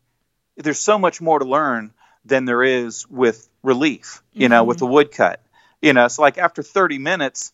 there's 0.57 0.79
so 0.79 0.97
much 0.97 1.21
more 1.21 1.39
to 1.39 1.45
learn 1.45 1.93
than 2.23 2.45
there 2.45 2.63
is 2.63 3.07
with 3.09 3.49
relief, 3.63 4.23
you 4.31 4.45
mm-hmm. 4.45 4.51
know, 4.51 4.63
with 4.63 4.77
the 4.77 4.85
woodcut. 4.85 5.41
You 5.81 5.93
know, 5.93 6.07
so 6.07 6.21
like 6.21 6.37
after 6.37 6.63
30 6.63 6.97
minutes, 6.97 7.51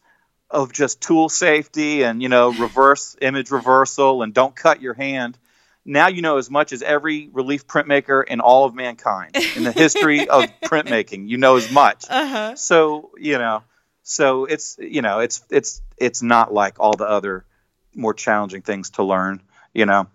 of 0.51 0.73
just 0.73 1.01
tool 1.01 1.29
safety 1.29 2.03
and 2.03 2.21
you 2.21 2.29
know 2.29 2.51
reverse 2.51 3.15
image 3.21 3.51
reversal 3.51 4.21
and 4.21 4.33
don't 4.33 4.55
cut 4.55 4.81
your 4.81 4.93
hand 4.93 5.37
now 5.85 6.07
you 6.07 6.21
know 6.21 6.37
as 6.37 6.49
much 6.49 6.73
as 6.73 6.81
every 6.81 7.29
relief 7.31 7.65
printmaker 7.65 8.23
in 8.23 8.39
all 8.39 8.65
of 8.65 8.75
mankind 8.75 9.35
in 9.55 9.63
the 9.63 9.71
history 9.71 10.27
of 10.27 10.43
printmaking 10.63 11.27
you 11.27 11.37
know 11.37 11.55
as 11.55 11.71
much 11.71 12.05
uh-huh. 12.09 12.55
so 12.55 13.11
you 13.17 13.37
know 13.37 13.63
so 14.03 14.45
it's 14.45 14.77
you 14.79 15.01
know 15.01 15.19
it's 15.19 15.43
it's 15.49 15.81
it's 15.97 16.21
not 16.21 16.53
like 16.53 16.79
all 16.79 16.95
the 16.95 17.07
other 17.07 17.45
more 17.93 18.13
challenging 18.13 18.61
things 18.61 18.91
to 18.91 19.03
learn 19.03 19.41
you 19.73 19.85
know 19.85 20.07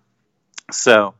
so 0.71 1.13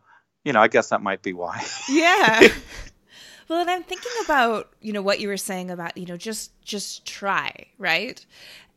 you 0.44 0.54
know 0.54 0.60
i 0.60 0.68
guess 0.68 0.90
that 0.90 1.02
might 1.02 1.22
be 1.22 1.34
why 1.34 1.64
yeah 1.90 2.48
well 3.50 3.62
and 3.62 3.70
i'm 3.70 3.84
thinking 3.84 4.12
about 4.26 4.70
you 4.82 4.92
know 4.92 5.02
what 5.02 5.20
you 5.20 5.28
were 5.28 5.38
saying 5.38 5.72
about 5.72 5.98
you 5.98 6.06
know 6.06 6.18
just 6.18 6.52
just 6.62 7.06
try 7.06 7.68
right 7.78 8.26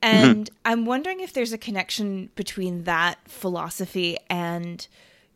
Mm-hmm. 0.03 0.25
And 0.25 0.47
mm-hmm. 0.47 0.55
I'm 0.65 0.87
wondering 0.87 1.21
if 1.21 1.33
there's 1.33 1.53
a 1.53 1.59
connection 1.59 2.31
between 2.35 2.85
that 2.85 3.19
philosophy 3.29 4.17
and 4.29 4.87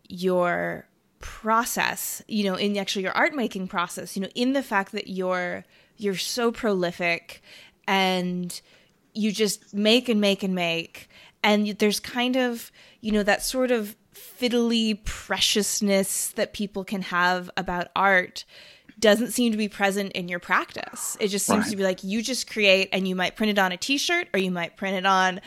your 0.08 0.86
process, 1.20 2.22
you 2.28 2.44
know, 2.44 2.54
in 2.54 2.76
actually 2.76 3.02
your 3.02 3.12
art 3.12 3.34
making 3.34 3.68
process, 3.68 4.16
you 4.16 4.22
know, 4.22 4.28
in 4.34 4.52
the 4.52 4.62
fact 4.62 4.92
that 4.92 5.08
you're 5.08 5.64
you're 5.96 6.16
so 6.16 6.50
prolific 6.50 7.42
and 7.86 8.60
you 9.12 9.32
just 9.32 9.74
make 9.74 10.08
and 10.08 10.20
make 10.20 10.42
and 10.42 10.54
make 10.54 11.08
and 11.44 11.68
there's 11.78 12.00
kind 12.00 12.36
of, 12.36 12.72
you 13.02 13.12
know, 13.12 13.22
that 13.22 13.42
sort 13.42 13.70
of 13.70 13.94
fiddly 14.14 15.04
preciousness 15.04 16.28
that 16.28 16.54
people 16.54 16.84
can 16.84 17.02
have 17.02 17.50
about 17.56 17.88
art 17.94 18.46
doesn't 18.98 19.32
seem 19.32 19.52
to 19.52 19.58
be 19.58 19.68
present 19.68 20.12
in 20.12 20.26
your 20.26 20.38
practice. 20.38 21.16
It 21.20 21.28
just 21.28 21.44
seems 21.44 21.64
right. 21.64 21.70
to 21.70 21.76
be 21.76 21.82
like 21.82 22.02
you 22.02 22.22
just 22.22 22.50
create 22.50 22.88
and 22.92 23.06
you 23.06 23.14
might 23.14 23.36
print 23.36 23.50
it 23.50 23.58
on 23.58 23.72
a 23.72 23.76
t-shirt 23.76 24.28
or 24.32 24.40
you 24.40 24.50
might 24.50 24.76
print 24.76 24.96
it 24.96 25.04
on 25.04 25.40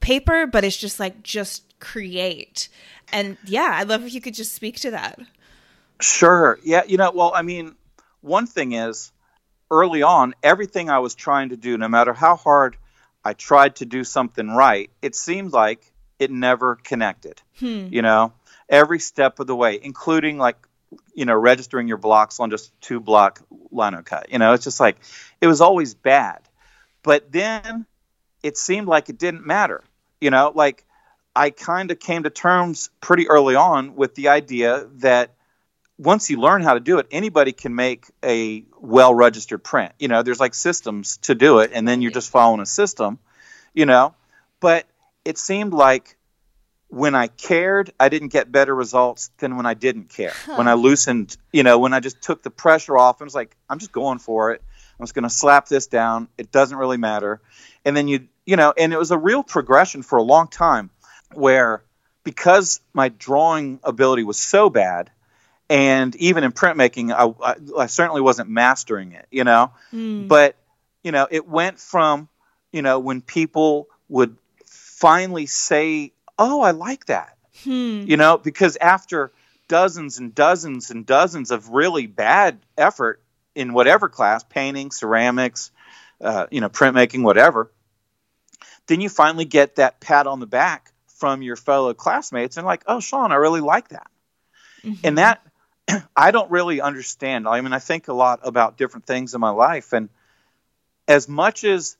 paper, 0.00 0.46
but 0.46 0.64
it's 0.64 0.76
just 0.76 0.98
like 0.98 1.22
just 1.22 1.78
create. 1.78 2.68
And 3.12 3.36
yeah, 3.44 3.70
I'd 3.74 3.88
love 3.88 4.04
if 4.04 4.12
you 4.12 4.20
could 4.20 4.34
just 4.34 4.52
speak 4.52 4.80
to 4.80 4.90
that. 4.90 5.20
Sure. 6.00 6.58
Yeah, 6.64 6.82
you 6.84 6.96
know, 6.96 7.12
well, 7.14 7.32
I 7.34 7.42
mean, 7.42 7.76
one 8.20 8.48
thing 8.48 8.72
is 8.72 9.12
early 9.70 10.02
on, 10.02 10.34
everything 10.42 10.90
I 10.90 11.00
was 11.00 11.14
trying 11.14 11.50
to 11.50 11.56
do, 11.56 11.76
no 11.78 11.88
matter 11.88 12.12
how 12.12 12.36
hard 12.36 12.76
I 13.24 13.32
tried 13.32 13.76
to 13.76 13.86
do 13.86 14.04
something 14.04 14.48
right, 14.48 14.90
it 15.02 15.14
seemed 15.14 15.52
like 15.52 15.92
it 16.18 16.30
never 16.30 16.76
connected. 16.76 17.40
Hmm. 17.58 17.88
You 17.90 18.02
know, 18.02 18.32
every 18.68 19.00
step 19.00 19.40
of 19.40 19.46
the 19.46 19.56
way, 19.56 19.78
including 19.82 20.38
like 20.38 20.56
you 21.14 21.24
know, 21.24 21.34
registering 21.34 21.88
your 21.88 21.96
blocks 21.96 22.40
on 22.40 22.50
just 22.50 22.72
two 22.80 23.00
block 23.00 23.42
lino 23.70 24.02
cut. 24.02 24.30
You 24.30 24.38
know, 24.38 24.52
it's 24.52 24.64
just 24.64 24.80
like 24.80 24.96
it 25.40 25.46
was 25.46 25.60
always 25.60 25.94
bad. 25.94 26.40
But 27.02 27.30
then 27.32 27.86
it 28.42 28.56
seemed 28.56 28.86
like 28.86 29.08
it 29.08 29.18
didn't 29.18 29.46
matter. 29.46 29.82
You 30.20 30.30
know, 30.30 30.52
like 30.54 30.84
I 31.34 31.50
kind 31.50 31.90
of 31.90 31.98
came 31.98 32.22
to 32.24 32.30
terms 32.30 32.90
pretty 33.00 33.28
early 33.28 33.54
on 33.54 33.96
with 33.96 34.14
the 34.14 34.28
idea 34.28 34.86
that 34.96 35.34
once 35.98 36.28
you 36.30 36.38
learn 36.38 36.62
how 36.62 36.74
to 36.74 36.80
do 36.80 36.98
it, 36.98 37.06
anybody 37.10 37.52
can 37.52 37.74
make 37.74 38.06
a 38.22 38.64
well 38.80 39.14
registered 39.14 39.62
print. 39.64 39.92
You 39.98 40.08
know, 40.08 40.22
there's 40.22 40.40
like 40.40 40.54
systems 40.54 41.18
to 41.18 41.34
do 41.34 41.60
it, 41.60 41.70
and 41.72 41.86
then 41.86 42.02
you're 42.02 42.10
just 42.10 42.30
following 42.30 42.60
a 42.60 42.66
system, 42.66 43.18
you 43.74 43.86
know. 43.86 44.14
But 44.60 44.86
it 45.24 45.38
seemed 45.38 45.72
like 45.72 46.16
when 46.88 47.14
I 47.14 47.26
cared, 47.26 47.92
I 47.98 48.08
didn't 48.08 48.28
get 48.28 48.52
better 48.52 48.74
results 48.74 49.30
than 49.38 49.56
when 49.56 49.66
I 49.66 49.74
didn't 49.74 50.08
care. 50.08 50.32
Huh. 50.44 50.56
When 50.56 50.68
I 50.68 50.74
loosened, 50.74 51.36
you 51.52 51.62
know, 51.62 51.78
when 51.78 51.92
I 51.92 52.00
just 52.00 52.22
took 52.22 52.42
the 52.42 52.50
pressure 52.50 52.96
off 52.96 53.20
and 53.20 53.26
was 53.26 53.34
like, 53.34 53.56
I'm 53.68 53.78
just 53.78 53.92
going 53.92 54.18
for 54.18 54.52
it. 54.52 54.62
I'm 54.98 55.04
just 55.04 55.14
going 55.14 55.24
to 55.24 55.30
slap 55.30 55.66
this 55.66 55.88
down. 55.88 56.28
It 56.38 56.50
doesn't 56.52 56.76
really 56.76 56.96
matter. 56.96 57.40
And 57.84 57.96
then 57.96 58.08
you, 58.08 58.28
you 58.46 58.56
know, 58.56 58.72
and 58.76 58.92
it 58.92 58.98
was 58.98 59.10
a 59.10 59.18
real 59.18 59.42
progression 59.42 60.02
for 60.02 60.16
a 60.16 60.22
long 60.22 60.48
time 60.48 60.90
where 61.34 61.82
because 62.24 62.80
my 62.92 63.08
drawing 63.08 63.80
ability 63.82 64.24
was 64.24 64.38
so 64.38 64.70
bad, 64.70 65.10
and 65.68 66.14
even 66.16 66.44
in 66.44 66.52
printmaking, 66.52 67.12
I, 67.12 67.52
I, 67.52 67.82
I 67.82 67.86
certainly 67.86 68.20
wasn't 68.20 68.48
mastering 68.48 69.12
it, 69.12 69.26
you 69.30 69.44
know. 69.44 69.72
Mm. 69.92 70.28
But 70.28 70.56
you 71.02 71.12
know, 71.12 71.26
it 71.30 71.48
went 71.48 71.78
from, 71.78 72.28
you 72.72 72.82
know, 72.82 72.98
when 72.98 73.20
people 73.20 73.88
would 74.08 74.36
finally 74.64 75.46
say 75.46 76.12
oh, 76.38 76.60
I 76.60 76.72
like 76.72 77.06
that. 77.06 77.36
Hmm. 77.62 78.04
You 78.06 78.16
know, 78.16 78.38
because 78.38 78.76
after 78.76 79.32
dozens 79.68 80.18
and 80.18 80.34
dozens 80.34 80.90
and 80.90 81.06
dozens 81.06 81.50
of 81.50 81.70
really 81.70 82.06
bad 82.06 82.58
effort 82.76 83.20
in 83.54 83.72
whatever 83.72 84.08
class, 84.08 84.44
painting, 84.44 84.90
ceramics, 84.90 85.70
uh, 86.20 86.46
you 86.50 86.60
know, 86.60 86.68
printmaking, 86.68 87.22
whatever, 87.22 87.70
then 88.86 89.00
you 89.00 89.08
finally 89.08 89.44
get 89.44 89.76
that 89.76 90.00
pat 90.00 90.26
on 90.26 90.40
the 90.40 90.46
back 90.46 90.92
from 91.06 91.42
your 91.42 91.56
fellow 91.56 91.94
classmates 91.94 92.56
and 92.56 92.66
like, 92.66 92.82
oh, 92.86 93.00
Sean, 93.00 93.32
I 93.32 93.36
really 93.36 93.62
like 93.62 93.88
that. 93.88 94.10
Mm-hmm. 94.84 95.06
And 95.06 95.18
that 95.18 95.42
I 96.16 96.30
don't 96.30 96.50
really 96.50 96.80
understand. 96.80 97.46
I 97.48 97.60
mean, 97.60 97.72
I 97.72 97.78
think 97.78 98.08
a 98.08 98.12
lot 98.12 98.40
about 98.42 98.76
different 98.76 99.06
things 99.06 99.34
in 99.34 99.40
my 99.40 99.50
life, 99.50 99.92
and 99.92 100.08
as 101.08 101.28
much 101.28 101.64
as 101.64 101.96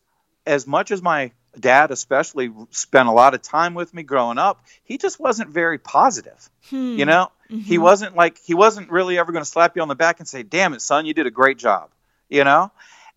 as 0.46 0.66
much 0.66 0.90
as 0.90 1.02
my 1.02 1.32
dad 1.58 1.90
especially 1.90 2.52
spent 2.70 3.08
a 3.08 3.12
lot 3.12 3.34
of 3.34 3.42
time 3.42 3.74
with 3.74 3.94
me 3.94 4.02
growing 4.02 4.36
up 4.36 4.62
he 4.84 4.98
just 4.98 5.18
wasn't 5.18 5.48
very 5.48 5.78
positive 5.78 6.50
hmm. 6.68 6.96
you 6.98 7.04
know 7.04 7.30
mm-hmm. 7.50 7.60
he 7.60 7.78
wasn't 7.78 8.14
like 8.14 8.38
he 8.44 8.54
wasn't 8.54 8.90
really 8.90 9.18
ever 9.18 9.32
going 9.32 9.44
to 9.44 9.50
slap 9.50 9.74
you 9.74 9.82
on 9.82 9.88
the 9.88 9.94
back 9.94 10.20
and 10.20 10.28
say 10.28 10.42
damn 10.42 10.74
it 10.74 10.82
son 10.82 11.06
you 11.06 11.14
did 11.14 11.26
a 11.26 11.30
great 11.30 11.56
job 11.56 11.88
you 12.28 12.44
know 12.44 12.70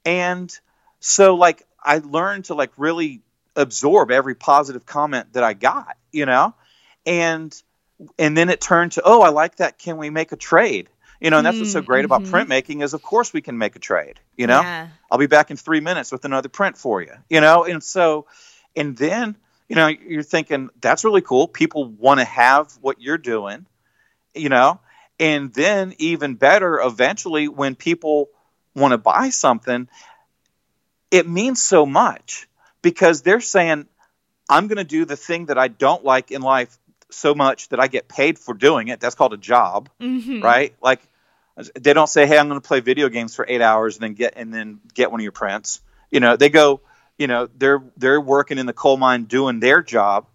and 0.05 0.57
so 1.01 1.35
like 1.35 1.65
i 1.83 1.97
learned 1.97 2.45
to 2.45 2.53
like 2.53 2.71
really 2.77 3.21
absorb 3.57 4.09
every 4.09 4.35
positive 4.35 4.85
comment 4.85 5.33
that 5.33 5.43
i 5.43 5.53
got 5.53 5.97
you 6.11 6.25
know 6.25 6.53
and 7.05 7.61
and 8.17 8.37
then 8.37 8.49
it 8.49 8.61
turned 8.61 8.93
to 8.93 9.01
oh 9.05 9.21
i 9.21 9.29
like 9.29 9.57
that 9.57 9.77
can 9.77 9.97
we 9.97 10.09
make 10.09 10.31
a 10.31 10.37
trade 10.37 10.89
you 11.19 11.29
know, 11.29 11.37
and 11.37 11.45
that's 11.45 11.57
what's 11.57 11.73
so 11.73 11.81
great 11.81 12.05
about 12.05 12.23
mm-hmm. 12.23 12.33
printmaking 12.33 12.81
is, 12.81 12.93
of 12.93 13.01
course, 13.01 13.33
we 13.33 13.41
can 13.41 13.57
make 13.57 13.75
a 13.75 13.79
trade. 13.79 14.19
You 14.37 14.47
know, 14.47 14.61
yeah. 14.61 14.87
I'll 15.11 15.17
be 15.17 15.27
back 15.27 15.51
in 15.51 15.57
three 15.57 15.81
minutes 15.81 16.11
with 16.11 16.23
another 16.23 16.47
print 16.47 16.77
for 16.77 17.01
you. 17.01 17.13
You 17.29 17.41
know, 17.41 17.65
and 17.65 17.83
so, 17.83 18.25
and 18.75 18.95
then 18.95 19.35
you 19.67 19.75
know, 19.75 19.87
you're 19.87 20.23
thinking 20.23 20.69
that's 20.79 21.03
really 21.03 21.21
cool. 21.21 21.47
People 21.47 21.85
want 21.85 22.19
to 22.19 22.25
have 22.25 22.71
what 22.81 23.01
you're 23.01 23.17
doing. 23.17 23.65
You 24.33 24.49
know, 24.49 24.79
and 25.19 25.53
then 25.53 25.93
even 25.97 26.35
better, 26.35 26.79
eventually, 26.79 27.49
when 27.49 27.75
people 27.75 28.29
want 28.73 28.93
to 28.93 28.97
buy 28.97 29.29
something, 29.29 29.89
it 31.11 31.27
means 31.27 31.61
so 31.61 31.85
much 31.85 32.47
because 32.81 33.23
they're 33.23 33.41
saying, 33.41 33.87
I'm 34.47 34.67
going 34.67 34.77
to 34.77 34.83
do 34.85 35.03
the 35.03 35.17
thing 35.17 35.47
that 35.47 35.57
I 35.57 35.67
don't 35.67 36.05
like 36.05 36.31
in 36.31 36.41
life 36.41 36.77
so 37.11 37.33
much 37.33 37.69
that 37.69 37.79
I 37.79 37.87
get 37.87 38.07
paid 38.07 38.37
for 38.39 38.53
doing 38.53 38.87
it. 38.87 38.99
That's 38.99 39.15
called 39.15 39.33
a 39.33 39.37
job, 39.37 39.89
mm-hmm. 39.99 40.41
right? 40.41 40.75
Like 40.81 41.01
they 41.75 41.93
don't 41.93 42.07
say, 42.07 42.25
"Hey, 42.25 42.37
I'm 42.37 42.47
going 42.47 42.59
to 42.59 42.67
play 42.67 42.79
video 42.79 43.09
games 43.09 43.35
for 43.35 43.45
eight 43.47 43.61
hours 43.61 43.95
and 43.95 44.03
then 44.03 44.13
get 44.13 44.33
and 44.35 44.53
then 44.53 44.79
get 44.93 45.11
one 45.11 45.19
of 45.19 45.23
your 45.23 45.31
prints." 45.31 45.81
You 46.11 46.19
know, 46.19 46.37
they 46.37 46.49
go, 46.49 46.81
you 47.17 47.27
know, 47.27 47.49
they're 47.57 47.83
they're 47.97 48.21
working 48.21 48.57
in 48.57 48.65
the 48.65 48.73
coal 48.73 48.97
mine 48.97 49.25
doing 49.25 49.59
their 49.59 49.81
job. 49.81 50.27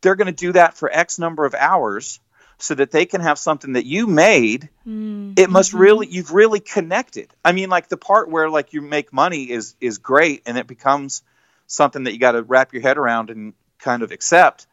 They're 0.00 0.16
going 0.16 0.26
to 0.26 0.32
do 0.32 0.52
that 0.52 0.74
for 0.74 0.90
X 0.90 1.18
number 1.18 1.44
of 1.44 1.54
hours 1.54 2.20
so 2.58 2.74
that 2.74 2.90
they 2.90 3.06
can 3.06 3.20
have 3.20 3.38
something 3.38 3.72
that 3.72 3.84
you 3.84 4.06
made. 4.06 4.68
Mm-hmm. 4.86 5.32
It 5.36 5.50
must 5.50 5.72
really 5.72 6.06
you've 6.06 6.32
really 6.32 6.60
connected. 6.60 7.32
I 7.44 7.52
mean, 7.52 7.68
like 7.68 7.88
the 7.88 7.96
part 7.96 8.28
where 8.28 8.48
like 8.48 8.72
you 8.72 8.82
make 8.82 9.12
money 9.12 9.50
is 9.50 9.74
is 9.80 9.98
great 9.98 10.42
and 10.46 10.56
it 10.58 10.66
becomes 10.66 11.22
something 11.66 12.04
that 12.04 12.12
you 12.12 12.18
got 12.18 12.32
to 12.32 12.42
wrap 12.42 12.72
your 12.72 12.82
head 12.82 12.98
around 12.98 13.30
and 13.30 13.54
kind 13.78 14.02
of 14.02 14.12
accept. 14.12 14.66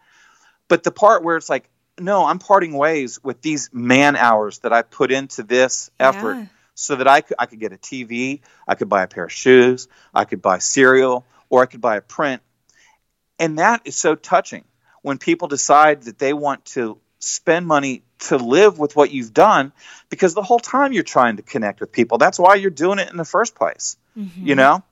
But 0.71 0.83
the 0.83 0.91
part 0.91 1.21
where 1.21 1.35
it's 1.35 1.49
like 1.49 1.69
no, 1.99 2.25
I'm 2.25 2.39
parting 2.39 2.73
ways 2.73 3.21
with 3.21 3.41
these 3.41 3.69
man 3.73 4.15
hours 4.15 4.59
that 4.59 4.71
I 4.71 4.83
put 4.83 5.11
into 5.11 5.43
this 5.43 5.91
effort 5.99 6.35
Yeah. 6.37 6.45
so 6.75 6.95
that 6.95 7.07
I 7.09 7.19
could, 7.19 7.35
I 7.37 7.45
could 7.45 7.59
get 7.59 7.73
a 7.73 7.77
TV, 7.77 8.39
I 8.65 8.75
could 8.75 8.87
buy 8.87 9.03
a 9.03 9.07
pair 9.07 9.25
of 9.25 9.31
shoes, 9.33 9.89
I 10.13 10.23
could 10.23 10.41
buy 10.41 10.59
cereal, 10.59 11.25
or 11.49 11.61
I 11.61 11.65
could 11.65 11.81
buy 11.81 11.97
a 11.97 12.01
print. 12.01 12.41
And 13.37 13.59
that 13.59 13.81
is 13.83 13.97
so 13.97 14.15
touching 14.15 14.63
when 15.01 15.17
people 15.17 15.49
decide 15.49 16.03
that 16.03 16.17
they 16.17 16.31
want 16.31 16.63
to 16.77 16.97
spend 17.19 17.67
money 17.67 18.03
to 18.29 18.37
live 18.37 18.79
with 18.79 18.95
what 18.95 19.11
you've 19.11 19.33
done 19.33 19.73
because 20.09 20.33
the 20.33 20.41
whole 20.41 20.59
time 20.59 20.93
you're 20.93 21.03
trying 21.03 21.35
to 21.35 21.43
connect 21.43 21.81
with 21.81 21.91
people. 21.91 22.17
That's 22.17 22.39
why 22.39 22.55
you're 22.55 22.71
doing 22.71 22.97
it 22.97 23.09
in 23.11 23.17
the 23.17 23.25
first 23.25 23.55
place, 23.55 23.97
Mhm. 24.17 24.29
you 24.37 24.55
know? 24.55 24.83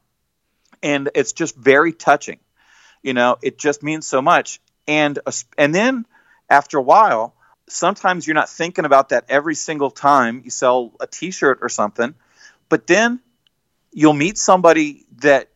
And 0.83 1.09
it's 1.15 1.31
just 1.31 1.55
very 1.55 1.93
touching. 1.93 2.39
You 3.01 3.13
know, 3.13 3.37
it 3.41 3.57
just 3.57 3.81
means 3.81 4.05
so 4.05 4.21
much. 4.21 4.59
And 4.89 5.19
and 5.55 5.73
then 5.73 6.07
after 6.49 6.79
a 6.79 6.81
while, 6.81 7.35
sometimes 7.67 8.25
you're 8.25 8.33
not 8.33 8.49
thinking 8.49 8.85
about 8.85 9.09
that 9.09 9.25
every 9.29 9.53
single 9.53 9.91
time 9.91 10.41
you 10.43 10.49
sell 10.49 10.93
a 10.99 11.05
t-shirt 11.05 11.59
or 11.61 11.69
something, 11.69 12.15
but 12.69 12.87
then 12.87 13.19
you'll 13.93 14.13
meet 14.13 14.39
somebody 14.39 15.05
that 15.19 15.49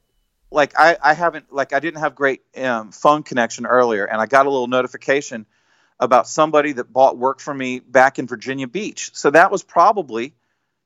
like 0.52 0.74
I, 0.78 0.98
I 1.02 1.16
haven't 1.16 1.52
like 1.52 1.74
I 1.74 1.80
didn't 1.80 2.02
have 2.02 2.14
great 2.14 2.44
um, 2.58 2.92
phone 2.92 3.24
connection 3.24 3.66
earlier, 3.66 4.06
and 4.06 4.22
I 4.22 4.28
got 4.28 4.46
a 4.46 4.52
little 4.52 4.68
notification 4.68 5.48
about 6.00 6.28
somebody 6.28 6.74
that 6.74 6.94
bought 6.94 7.18
work 7.18 7.40
for 7.40 7.54
me 7.54 7.80
back 7.80 8.20
in 8.20 8.28
Virginia 8.28 8.68
Beach. 8.68 9.16
So 9.16 9.32
that 9.32 9.52
was 9.52 9.64
probably 9.64 10.36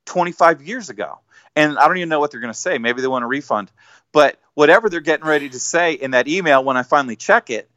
25 0.05 0.61
years 0.61 0.89
ago, 0.89 1.19
and 1.53 1.77
I 1.77 1.85
don't 1.85 1.97
even 1.97 2.07
know 2.07 2.21
what 2.21 2.31
they're 2.31 2.39
going 2.39 2.53
to 2.53 2.57
say. 2.57 2.77
Maybe 2.77 3.01
they 3.01 3.07
want 3.09 3.25
a 3.25 3.27
refund, 3.27 3.73
but 4.13 4.39
whatever 4.53 4.89
they're 4.89 5.01
getting 5.01 5.25
ready 5.25 5.49
to 5.49 5.59
say 5.59 5.95
in 5.95 6.11
that 6.11 6.29
email 6.29 6.63
when 6.63 6.77
I 6.77 6.83
finally 6.83 7.17
check 7.17 7.49
it, 7.49 7.69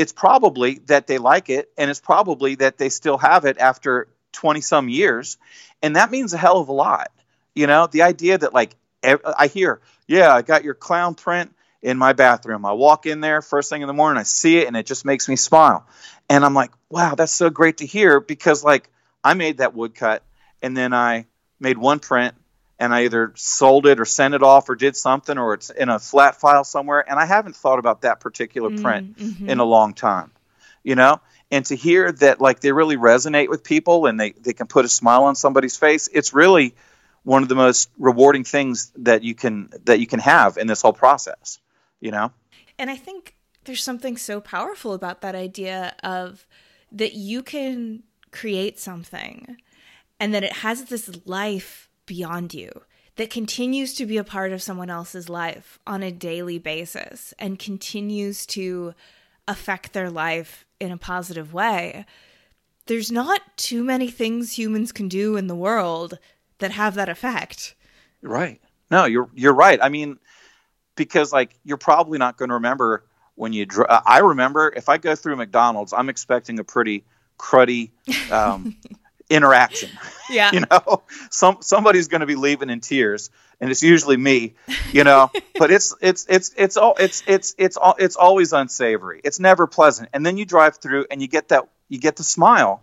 it's 0.00 0.12
probably 0.12 0.78
that 0.86 1.06
they 1.06 1.18
like 1.18 1.50
it, 1.50 1.70
and 1.76 1.90
it's 1.90 2.00
probably 2.00 2.54
that 2.54 2.78
they 2.78 2.88
still 2.88 3.18
have 3.18 3.44
it 3.44 3.58
after 3.58 4.08
20 4.32 4.62
some 4.62 4.88
years, 4.88 5.36
and 5.82 5.96
that 5.96 6.10
means 6.10 6.32
a 6.32 6.38
hell 6.38 6.56
of 6.56 6.68
a 6.68 6.72
lot. 6.72 7.12
You 7.54 7.66
know, 7.66 7.86
the 7.86 8.00
idea 8.00 8.38
that 8.38 8.54
like 8.54 8.76
I 9.04 9.48
hear, 9.52 9.82
yeah, 10.06 10.34
I 10.34 10.40
got 10.40 10.64
your 10.64 10.72
clown 10.72 11.16
print 11.16 11.54
in 11.82 11.98
my 11.98 12.14
bathroom. 12.14 12.64
I 12.64 12.72
walk 12.72 13.04
in 13.04 13.20
there 13.20 13.42
first 13.42 13.68
thing 13.68 13.82
in 13.82 13.88
the 13.88 13.92
morning, 13.92 14.18
I 14.18 14.22
see 14.22 14.56
it, 14.56 14.68
and 14.68 14.76
it 14.76 14.86
just 14.86 15.04
makes 15.04 15.28
me 15.28 15.36
smile. 15.36 15.86
And 16.30 16.46
I'm 16.46 16.54
like, 16.54 16.70
wow, 16.88 17.14
that's 17.14 17.32
so 17.32 17.50
great 17.50 17.78
to 17.78 17.86
hear 17.86 18.20
because 18.20 18.64
like 18.64 18.88
I 19.22 19.34
made 19.34 19.58
that 19.58 19.74
woodcut, 19.74 20.22
and 20.62 20.74
then 20.74 20.94
I 20.94 21.26
made 21.60 21.76
one 21.76 21.98
print, 21.98 22.34
and 22.80 22.94
I 22.94 23.04
either 23.04 23.32
sold 23.36 23.86
it 23.86 24.00
or 24.00 24.06
sent 24.06 24.34
it 24.34 24.42
off 24.42 24.68
or 24.70 24.74
did 24.74 24.96
something, 24.96 25.36
or 25.36 25.52
it's 25.52 25.68
in 25.68 25.90
a 25.90 25.98
flat 25.98 26.40
file 26.40 26.64
somewhere, 26.64 27.08
and 27.08 27.20
I 27.20 27.26
haven't 27.26 27.54
thought 27.54 27.78
about 27.78 28.00
that 28.00 28.20
particular 28.20 28.70
print 28.70 29.16
Mhm. 29.20 29.48
in 29.48 29.58
a 29.60 29.64
long 29.64 29.92
time, 29.92 30.32
you 30.82 30.94
know? 30.96 31.20
And 31.50 31.66
to 31.66 31.76
hear 31.76 32.10
that 32.10 32.40
like 32.40 32.60
they 32.60 32.72
really 32.72 32.96
resonate 32.96 33.50
with 33.50 33.62
people 33.64 34.06
and 34.06 34.18
they, 34.18 34.30
they 34.32 34.54
can 34.54 34.66
put 34.66 34.86
a 34.86 34.88
smile 34.88 35.24
on 35.24 35.34
somebody's 35.34 35.76
face, 35.76 36.08
it's 36.10 36.32
really 36.32 36.74
one 37.22 37.42
of 37.42 37.50
the 37.50 37.54
most 37.54 37.90
rewarding 37.98 38.44
things 38.44 38.90
that 38.96 39.22
you 39.22 39.34
can 39.34 39.68
that 39.84 40.00
you 40.00 40.06
can 40.06 40.20
have 40.20 40.56
in 40.56 40.66
this 40.66 40.80
whole 40.80 40.94
process, 40.94 41.58
you 42.00 42.10
know? 42.10 42.32
And 42.78 42.88
I 42.88 42.96
think 42.96 43.34
there's 43.64 43.82
something 43.82 44.16
so 44.16 44.40
powerful 44.40 44.94
about 44.94 45.20
that 45.20 45.34
idea 45.34 45.94
of 46.02 46.46
that 46.92 47.12
you 47.12 47.42
can 47.42 48.04
create 48.30 48.80
something 48.80 49.58
and 50.18 50.32
that 50.32 50.44
it 50.44 50.52
has 50.52 50.84
this 50.84 51.10
life 51.26 51.89
beyond 52.10 52.52
you 52.52 52.68
that 53.14 53.30
continues 53.30 53.94
to 53.94 54.04
be 54.04 54.16
a 54.16 54.24
part 54.24 54.50
of 54.50 54.60
someone 54.60 54.90
else's 54.90 55.28
life 55.28 55.78
on 55.86 56.02
a 56.02 56.10
daily 56.10 56.58
basis 56.58 57.32
and 57.38 57.56
continues 57.56 58.44
to 58.44 58.92
affect 59.46 59.92
their 59.92 60.10
life 60.10 60.66
in 60.80 60.90
a 60.90 60.96
positive 60.96 61.54
way. 61.54 62.04
There's 62.86 63.12
not 63.12 63.42
too 63.56 63.84
many 63.84 64.10
things 64.10 64.58
humans 64.58 64.90
can 64.90 65.06
do 65.06 65.36
in 65.36 65.46
the 65.46 65.54
world 65.54 66.18
that 66.58 66.72
have 66.72 66.96
that 66.96 67.08
effect. 67.08 67.76
Right. 68.22 68.60
No, 68.90 69.04
you're 69.04 69.30
you're 69.34 69.54
right. 69.54 69.78
I 69.80 69.88
mean, 69.88 70.18
because 70.96 71.32
like 71.32 71.54
you're 71.62 71.76
probably 71.76 72.18
not 72.18 72.36
going 72.36 72.48
to 72.48 72.54
remember 72.54 73.04
when 73.36 73.52
you. 73.52 73.66
Dr- 73.66 74.02
I 74.04 74.18
remember 74.18 74.72
if 74.74 74.88
I 74.88 74.98
go 74.98 75.14
through 75.14 75.36
McDonald's, 75.36 75.92
I'm 75.92 76.08
expecting 76.08 76.58
a 76.58 76.64
pretty 76.64 77.04
cruddy 77.38 77.90
um, 78.32 78.76
interaction. 79.30 79.90
Yeah. 80.32 80.52
You 80.52 80.60
know, 80.70 81.02
some 81.30 81.56
somebody's 81.60 82.06
going 82.06 82.20
to 82.20 82.26
be 82.26 82.36
leaving 82.36 82.70
in 82.70 82.78
tears, 82.78 83.30
and 83.60 83.68
it's 83.68 83.82
usually 83.82 84.16
me. 84.16 84.54
You 84.92 85.02
know, 85.02 85.28
but 85.58 85.72
it's 85.72 85.92
it's 86.00 86.24
it's 86.28 86.54
it's 86.56 86.76
all 86.76 86.94
it's 87.00 87.24
it's 87.26 87.56
it's 87.58 87.76
all 87.76 87.96
it's 87.98 88.14
always 88.14 88.52
unsavory. 88.52 89.20
It's 89.24 89.40
never 89.40 89.66
pleasant. 89.66 90.08
And 90.12 90.24
then 90.24 90.36
you 90.36 90.44
drive 90.44 90.76
through, 90.76 91.06
and 91.10 91.20
you 91.20 91.26
get 91.26 91.48
that 91.48 91.64
you 91.88 91.98
get 91.98 92.14
the 92.14 92.22
smile, 92.22 92.80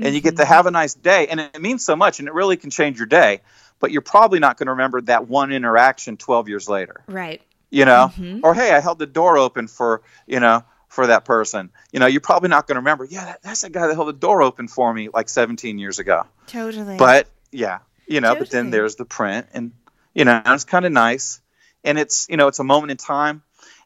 and 0.00 0.14
you 0.14 0.20
get 0.20 0.36
to 0.36 0.44
have 0.44 0.66
a 0.66 0.70
nice 0.70 0.94
day, 0.94 1.26
and 1.26 1.40
it 1.40 1.60
means 1.60 1.84
so 1.84 1.96
much, 1.96 2.20
and 2.20 2.28
it 2.28 2.32
really 2.34 2.56
can 2.56 2.70
change 2.70 2.96
your 2.98 3.06
day. 3.08 3.40
But 3.80 3.90
you're 3.90 4.00
probably 4.00 4.38
not 4.38 4.56
going 4.56 4.66
to 4.66 4.72
remember 4.74 5.00
that 5.00 5.26
one 5.26 5.50
interaction 5.50 6.16
12 6.16 6.48
years 6.48 6.68
later 6.68 7.02
Right. 7.08 7.42
you 7.70 7.86
know 7.86 8.12
Mhm. 8.16 8.40
or 8.44 8.54
hey 8.54 8.72
i 8.72 8.78
held 8.78 9.00
the 9.00 9.06
door 9.06 9.36
open 9.36 9.66
for 9.66 10.02
you 10.28 10.38
know 10.38 10.62
for 10.88 11.06
that 11.06 11.24
person. 11.24 11.70
You 11.92 12.00
know 12.00 12.06
you're 12.06 12.20
probably 12.20 12.48
not 12.48 12.66
going 12.66 12.76
to 12.76 12.80
remember 12.80 13.04
yeah 13.04 13.24
that, 13.26 13.42
that's 13.42 13.60
the 13.62 13.70
guy 13.70 13.86
that 13.86 13.94
held 13.94 14.08
the 14.08 14.12
door 14.12 14.42
open 14.42 14.68
for 14.68 14.92
me 14.92 15.08
like 15.12 15.28
17 15.28 15.78
years 15.78 15.98
ago. 15.98 16.24
Totally. 16.46 16.96
but 16.96 17.28
yeah 17.52 17.78
you 18.06 18.20
know 18.20 18.34
but 18.34 18.50
then 18.50 18.70
there's 18.70 18.96
the 18.96 19.04
print 19.04 19.46
and 19.54 19.72
you 20.14 20.24
know 20.24 20.42
it's 20.46 20.64
kind 20.64 20.84
of 20.84 20.92
nice. 20.92 21.40
And 21.84 21.98
it's 21.98 22.26
you 22.28 22.36
know 22.36 22.48
it's 22.48 22.58
a 22.58 22.64
moment 22.64 22.90
in 22.90 22.96
time. 22.96 23.42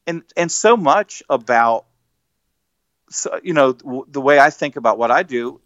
And 0.07 0.23
and 0.37 0.51
so 0.51 0.77
much 0.77 1.23
about 1.29 1.85
so 3.13 3.41
you 3.43 3.53
know 3.53 3.73
w- 3.73 4.07
the 4.09 4.21
way 4.21 4.39
i 4.39 4.51
think 4.51 4.77
about 4.77 4.99
what 4.99 5.11
i 5.11 5.23
do 5.23 5.61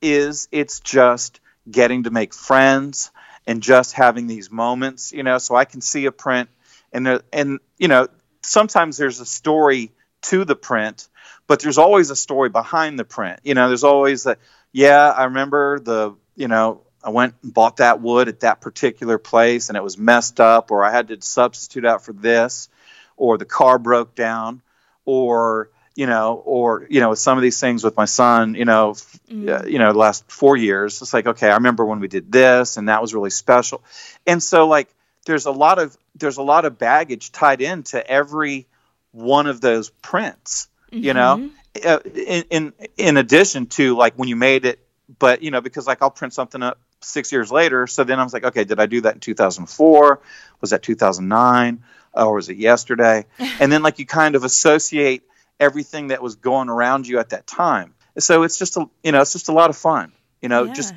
is 0.00 0.48
it's 0.52 0.80
just 0.80 1.40
getting 1.70 2.04
to 2.04 2.10
make 2.10 2.32
friends 2.32 3.10
and 3.46 3.62
just 3.62 3.92
having 3.92 4.26
these 4.26 4.50
moments 4.50 5.12
you 5.12 5.22
know 5.22 5.38
so 5.38 5.54
i 5.54 5.64
can 5.64 5.80
see 5.80 6.06
a 6.06 6.12
print 6.12 6.48
and 6.92 7.06
there, 7.06 7.20
and 7.32 7.58
you 7.78 7.88
know 7.88 8.08
sometimes 8.42 8.96
there's 8.96 9.20
a 9.20 9.26
story 9.26 9.92
to 10.22 10.44
the 10.44 10.56
print 10.56 11.08
but 11.46 11.60
there's 11.60 11.78
always 11.78 12.10
a 12.10 12.16
story 12.16 12.48
behind 12.48 12.98
the 12.98 13.04
print. 13.04 13.40
You 13.42 13.54
know 13.54 13.68
there's 13.68 13.84
always 13.84 14.24
that 14.24 14.38
yeah 14.72 15.10
i 15.10 15.24
remember 15.24 15.78
the 15.78 16.14
you 16.34 16.48
know 16.48 16.80
i 17.04 17.10
went 17.10 17.34
and 17.42 17.52
bought 17.52 17.76
that 17.76 18.00
wood 18.00 18.28
at 18.28 18.40
that 18.40 18.60
particular 18.60 19.18
place 19.18 19.68
and 19.68 19.76
it 19.76 19.82
was 19.82 19.98
messed 19.98 20.40
up 20.40 20.70
or 20.70 20.82
i 20.82 20.90
had 20.90 21.08
to 21.08 21.20
substitute 21.20 21.84
out 21.84 22.04
for 22.04 22.12
this 22.12 22.70
or 23.16 23.36
the 23.36 23.44
car 23.44 23.78
broke 23.78 24.14
down 24.14 24.62
or 25.04 25.68
you 25.94 26.06
know 26.06 26.42
or 26.44 26.86
you 26.88 27.00
know 27.00 27.10
with 27.10 27.18
some 27.18 27.36
of 27.36 27.42
these 27.42 27.60
things 27.60 27.84
with 27.84 27.96
my 27.96 28.06
son 28.06 28.54
you 28.54 28.64
know 28.64 28.94
uh, 29.30 29.64
you 29.66 29.78
know 29.78 29.92
the 29.92 29.98
last 29.98 30.30
four 30.30 30.56
years. 30.56 31.02
It's 31.02 31.12
like 31.12 31.26
okay 31.26 31.50
i 31.50 31.54
remember 31.54 31.84
when 31.84 32.00
we 32.00 32.08
did 32.08 32.32
this 32.32 32.76
and 32.76 32.88
that 32.88 33.02
was 33.02 33.14
really 33.14 33.30
special. 33.30 33.82
And 34.26 34.42
so 34.42 34.68
like 34.68 34.88
there's 35.26 35.46
a 35.46 35.52
lot 35.52 35.78
of 35.78 35.96
there's 36.14 36.38
a 36.38 36.42
lot 36.42 36.64
of 36.64 36.78
baggage 36.78 37.30
tied 37.30 37.60
into 37.60 38.04
every 38.06 38.66
one 39.12 39.46
of 39.46 39.60
those 39.60 39.90
prints 39.90 40.68
you 40.90 41.14
know? 41.14 41.50
Uh, 41.82 42.00
in, 42.04 42.44
in 42.50 42.72
in 42.98 43.16
addition 43.16 43.64
to 43.64 43.96
like 43.96 44.14
when 44.16 44.28
you 44.28 44.36
made 44.36 44.66
it 44.66 44.78
but 45.18 45.42
you 45.42 45.50
know 45.50 45.62
because 45.62 45.86
like 45.86 46.02
i'll 46.02 46.10
print 46.10 46.34
something 46.34 46.62
up 46.62 46.78
six 47.00 47.32
years 47.32 47.50
later 47.50 47.86
so 47.86 48.04
then 48.04 48.20
i 48.20 48.22
was 48.22 48.34
like 48.34 48.44
okay 48.44 48.64
did 48.64 48.78
i 48.78 48.84
do 48.84 49.00
that 49.00 49.14
in 49.14 49.20
2004 49.20 50.20
was 50.60 50.70
that 50.70 50.82
2009 50.82 51.82
or 52.14 52.34
was 52.34 52.48
it 52.48 52.56
yesterday? 52.56 53.26
And 53.60 53.70
then 53.70 53.82
like 53.82 53.98
you 53.98 54.06
kind 54.06 54.34
of 54.34 54.44
associate 54.44 55.22
everything 55.60 56.08
that 56.08 56.22
was 56.22 56.36
going 56.36 56.68
around 56.68 57.06
you 57.06 57.18
at 57.18 57.30
that 57.30 57.46
time. 57.46 57.94
So 58.18 58.42
it's 58.42 58.58
just 58.58 58.76
a 58.76 58.88
you 59.02 59.12
know 59.12 59.20
it's 59.20 59.32
just 59.32 59.48
a 59.48 59.52
lot 59.52 59.70
of 59.70 59.76
fun 59.76 60.12
you 60.40 60.48
know? 60.48 60.64
Yeah. 60.64 60.72
just 60.72 60.94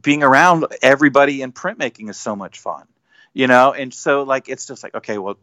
being 0.00 0.22
around 0.22 0.66
everybody 0.82 1.42
in 1.42 1.52
printmaking 1.52 2.08
is 2.08 2.16
so 2.16 2.34
much 2.34 2.58
fun 2.58 2.86
you 3.32 3.46
know? 3.46 3.72
And 3.72 3.92
so 3.92 4.22
like 4.22 4.48
it's 4.48 4.66
just 4.66 4.82
like 4.82 4.94
okay 4.94 5.18
well 5.18 5.36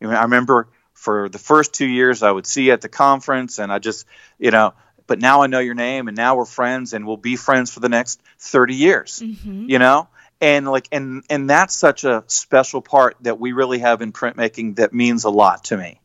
you 0.00 0.08
know, 0.08 0.14
i 0.14 0.22
remember 0.22 0.68
for 0.96 1.28
the 1.28 1.38
first 1.38 1.72
two 1.72 1.86
years 1.86 2.22
i 2.22 2.30
would 2.30 2.46
see 2.46 2.64
you 2.66 2.72
at 2.72 2.80
the 2.80 2.88
conference 2.88 3.58
and 3.60 3.70
i 3.72 3.78
just 3.78 4.06
you 4.38 4.50
know 4.50 4.72
but 5.06 5.20
now 5.20 5.42
i 5.42 5.46
know 5.46 5.60
your 5.60 5.74
name 5.74 6.08
and 6.08 6.16
now 6.16 6.34
we're 6.36 6.44
friends 6.44 6.92
and 6.94 7.06
we'll 7.06 7.16
be 7.16 7.36
friends 7.36 7.70
for 7.72 7.80
the 7.80 7.88
next 7.88 8.20
30 8.40 8.74
years 8.74 9.22
Mhm. 9.24 9.68
you 9.68 9.78
know 9.78 10.08
and 10.40 10.66
like 10.66 10.88
and 10.90 11.22
and 11.30 11.48
that's 11.48 11.74
such 11.76 12.04
a 12.04 12.24
special 12.26 12.80
part 12.82 13.16
that 13.20 13.38
we 13.38 13.52
really 13.52 13.78
have 13.78 14.02
in 14.02 14.12
printmaking 14.12 14.76
that 14.76 14.92
means 14.92 15.24
a 15.24 15.30
lot 15.30 15.64
to 15.64 15.76
me 15.76 16.00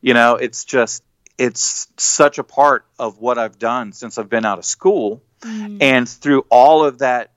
you 0.00 0.14
know 0.14 0.36
it's 0.36 0.64
just 0.64 1.02
it's 1.38 1.88
such 1.98 2.38
a 2.38 2.44
part 2.44 2.86
of 2.98 3.18
what 3.18 3.36
i've 3.38 3.58
done 3.58 3.92
since 3.92 4.16
i've 4.18 4.30
been 4.30 4.44
out 4.46 4.58
of 4.58 4.64
school 4.64 5.20
Mm. 5.42 5.82
and 5.82 6.08
through 6.08 6.46
all 6.48 6.86
of 6.86 7.00
that 7.00 7.30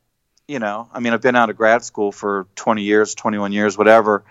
you 0.48 0.60
know 0.60 0.88
i 0.93 1.00
mean 1.02 1.12
i've 1.13 1.22
been 1.22 1.36
out 1.36 1.50
of 1.50 1.58
grad 1.58 1.84
school 1.84 2.13
for 2.13 2.48
20 2.56 2.84
years 2.84 3.13
21 3.13 3.52
years 3.52 3.78
whatever 3.78 4.24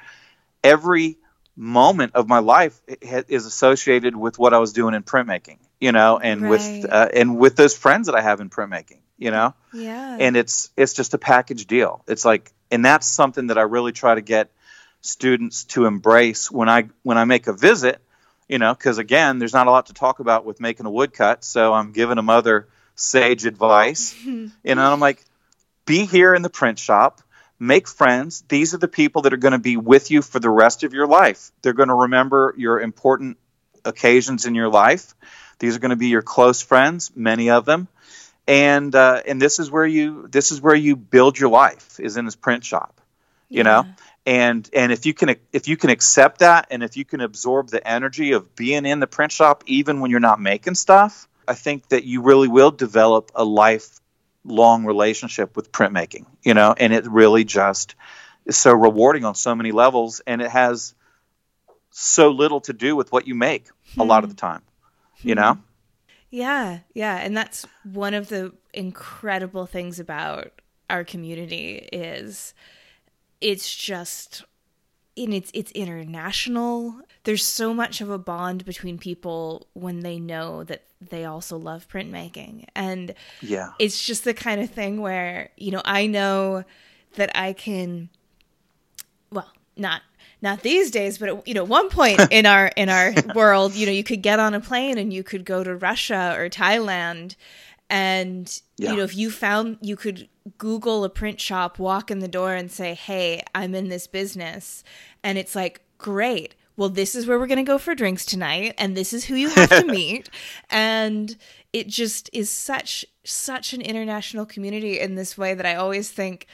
every 0.64 1.19
moment 1.61 2.14
of 2.14 2.29
my 2.29 2.38
life 2.38 2.81
is 3.03 3.44
associated 3.44 4.14
with 4.14 4.38
what 4.38 4.55
i 4.55 4.59
was 4.59 4.73
doing 4.73 4.94
in 4.94 5.03
printmaking 5.03 5.59
you 5.81 5.90
know 5.90 6.16
and 6.18 6.42
Right. 6.42 6.51
with 6.51 6.87
uh, 6.88 7.09
and 7.12 7.37
with 7.37 7.57
those 7.57 7.77
friends 7.77 8.07
that 8.07 8.14
i 8.14 8.21
have 8.21 8.40
in 8.40 8.49
printmaking 8.49 9.01
you 9.18 9.33
know 9.33 9.55
Yeah. 9.73 10.16
and 10.21 10.37
it's 10.37 10.71
it's 10.77 10.92
just 10.94 11.14
a 11.14 11.18
package 11.18 11.66
deal 11.66 12.05
it's 12.07 12.25
like 12.25 12.53
and 12.71 12.85
that's 12.85 13.09
something 13.09 13.49
that 13.49 13.59
i 13.59 13.62
really 13.62 13.90
try 13.92 14.14
to 14.14 14.21
get 14.21 14.53
students 15.01 15.64
to 15.64 15.85
embrace 15.87 16.49
when 16.51 16.68
i 16.68 16.88
when 17.03 17.18
i 17.18 17.25
make 17.25 17.49
a 17.49 17.53
visit 17.53 18.01
you 18.51 18.57
know, 18.59 18.73
because 18.73 18.97
again, 18.97 19.38
there's 19.38 19.53
not 19.53 19.66
a 19.66 19.71
lot 19.71 19.87
to 19.88 19.92
talk 19.92 20.21
about 20.21 20.47
with 20.47 20.59
making 20.59 20.87
a 20.87 20.90
woodcut. 20.90 21.44
So 21.44 21.75
I'm 21.75 21.92
giving 21.92 22.16
them 22.16 22.31
other 22.31 22.66
sage 22.94 23.44
advice. 23.44 24.16
you 24.25 24.51
know, 24.64 24.90
I'm 24.90 25.01
like, 25.01 25.23
be 25.85 26.07
here 26.07 26.35
in 26.35 26.40
the 26.40 26.49
print 26.49 26.79
shop, 26.79 27.21
make 27.59 27.88
friends. 27.88 28.44
These 28.49 28.75
are 28.75 28.79
the 28.79 28.88
people 28.88 29.23
that 29.23 29.33
are 29.33 29.38
going 29.38 29.53
to 29.53 29.59
be 29.59 29.77
with 29.77 30.11
you 30.11 30.23
for 30.23 30.38
the 30.38 30.51
rest 30.51 30.85
of 30.85 30.92
your 30.92 31.07
life. 31.07 31.51
They're 31.62 31.73
going 31.73 31.88
to 31.88 31.94
remember 31.94 32.55
your 32.57 32.81
important 32.81 33.38
occasions 33.85 34.47
in 34.47 34.55
your 34.55 34.68
life. 34.68 35.14
These 35.59 35.77
are 35.77 35.81
going 35.81 35.90
to 35.90 35.97
be 35.97 36.09
your 36.09 36.23
close 36.23 36.62
friends, 36.62 37.11
many 37.14 37.51
of 37.51 37.64
them. 37.64 37.88
And 38.47 38.94
uh, 38.94 39.23
and 39.27 39.42
this 39.42 39.59
is 39.59 39.71
where 39.71 39.87
you 39.87 40.27
this 40.29 40.53
is 40.53 40.61
where 40.61 40.75
you 40.75 40.97
build 40.97 41.38
your 41.38 41.51
life 41.51 42.01
is 42.01 42.16
in 42.16 42.25
this 42.25 42.37
print 42.37 42.64
shop, 42.64 42.99
you 43.51 43.59
yeah. 43.59 43.62
know 43.62 43.87
and 44.29 44.68
and 44.75 44.92
if 44.92 45.07
you 45.07 45.14
can 45.14 45.37
if 45.55 45.68
you 45.68 45.77
can 45.79 45.88
accept 45.88 46.40
that 46.40 46.66
and 46.71 46.83
if 46.83 46.99
you 46.99 47.05
can 47.05 47.23
absorb 47.23 47.71
the 47.71 47.88
energy 47.88 48.33
of 48.33 48.55
being 48.55 48.85
in 48.85 49.01
the 49.01 49.07
print 49.07 49.33
shop 49.33 49.64
even 49.66 50.01
when 50.01 50.11
you're 50.11 50.21
not 50.21 50.38
making 50.38 50.75
stuff 50.75 51.27
i 51.49 51.55
think 51.55 51.88
that 51.88 52.05
you 52.05 52.21
really 52.21 52.47
will 52.47 52.71
develop 52.71 53.33
a 53.35 53.42
lifelong 54.49 54.85
relationship 54.85 55.57
with 55.57 55.71
printmaking 55.73 56.25
you 56.43 56.55
know 56.55 56.75
and 56.77 56.93
it 56.93 57.07
really 57.07 57.45
just 57.45 57.95
is 58.47 58.57
so 58.57 58.73
rewarding 58.73 59.25
on 59.25 59.35
so 59.35 59.55
many 59.55 59.73
levels 59.73 60.21
and 60.27 60.41
it 60.41 60.51
has 60.51 60.95
so 61.91 62.31
little 62.31 62.61
to 62.61 62.73
do 62.73 62.97
with 62.97 63.13
what 63.13 63.27
you 63.27 63.35
make 63.35 63.69
hmm. 63.95 64.01
a 64.01 64.05
lot 64.05 64.25
of 64.25 64.31
the 64.31 64.37
time 64.37 64.63
you 65.21 65.35
know 65.35 65.55
hmm. 65.55 65.61
yeah 66.31 66.79
yeah 66.95 67.17
and 67.17 67.37
that's 67.37 67.67
one 67.85 68.15
of 68.15 68.29
the 68.29 68.53
incredible 68.73 69.67
things 69.67 70.01
about 70.01 70.53
our 70.89 71.05
community 71.05 71.89
is 71.93 72.55
it's 73.41 73.75
just 73.75 74.45
and 75.19 75.35
it's 75.35 75.51
it's 75.55 75.71
international. 75.73 77.01
There's 77.25 77.45
so 77.45 77.75
much 77.75 78.01
of 78.01 78.11
a 78.11 78.19
bond 78.19 78.65
between 78.65 78.99
people 78.99 79.67
when 79.75 80.01
they 80.01 80.19
know 80.19 80.65
that 80.65 80.85
they 81.01 81.25
also 81.25 81.57
love 81.57 81.89
printmaking. 81.89 82.65
And 82.75 83.15
yeah. 83.43 83.73
It's 83.79 84.03
just 84.03 84.25
the 84.25 84.35
kind 84.35 84.61
of 84.61 84.71
thing 84.71 85.01
where, 85.01 85.51
you 85.57 85.71
know, 85.71 85.83
I 85.85 86.07
know 86.07 86.65
that 87.17 87.31
I 87.35 87.53
can 87.53 88.09
well, 89.31 89.51
not 89.77 90.03
not 90.41 90.63
these 90.63 90.91
days, 90.91 91.19
but 91.19 91.29
at, 91.29 91.49
you 91.49 91.55
know, 91.55 91.65
one 91.65 91.89
point 91.91 92.21
in 92.31 92.47
our 92.47 92.69
in 92.77 92.89
our 92.89 93.13
world, 93.35 93.75
you 93.75 93.87
know, 93.87 93.93
you 93.93 94.05
could 94.05 94.23
get 94.23 94.39
on 94.39 94.55
a 94.55 94.61
plane 94.61 94.99
and 94.99 95.13
you 95.13 95.23
could 95.23 95.45
go 95.45 95.63
to 95.63 95.77
Russia 95.77 96.35
or 96.39 96.49
Thailand 96.49 97.35
and 97.91 98.61
yeah. 98.77 98.91
you 98.91 98.97
know 98.97 99.03
if 99.03 99.17
you 99.17 99.31
found 99.31 99.79
you 99.81 99.97
could 99.97 100.29
google 100.57 101.05
a 101.05 101.11
print 101.11 101.41
shop 101.41 101.79
walk 101.79 102.11
in 102.11 102.19
the 102.19 102.29
door 102.29 102.55
and 102.55 102.71
say 102.71 102.95
hey 102.95 103.43
i'm 103.55 103.75
in 103.75 103.89
this 103.89 104.07
business 104.07 104.85
and 105.29 105.37
it's 105.37 105.55
like 105.55 105.83
great 105.99 106.55
well 106.79 106.88
this 106.88 107.14
is 107.14 107.27
where 107.27 107.38
we're 107.38 107.47
going 107.47 107.59
to 107.59 107.62
go 107.62 107.77
for 107.77 107.95
drinks 107.95 108.25
tonight 108.25 108.75
and 108.79 108.97
this 108.97 109.12
is 109.12 109.27
who 109.27 109.35
you 109.35 109.51
have 109.51 109.69
to 109.69 109.85
meet 109.87 110.31
and 110.71 111.37
it 111.75 111.87
just 111.87 112.31
is 112.33 112.49
such 112.49 113.05
such 113.25 113.75
an 113.75 113.83
international 113.83 114.47
community 114.47 114.99
in 114.99 115.14
this 115.14 115.37
way 115.37 115.53
that 115.53 115.67
i 115.67 115.75
always 115.75 116.11
think 116.11 116.47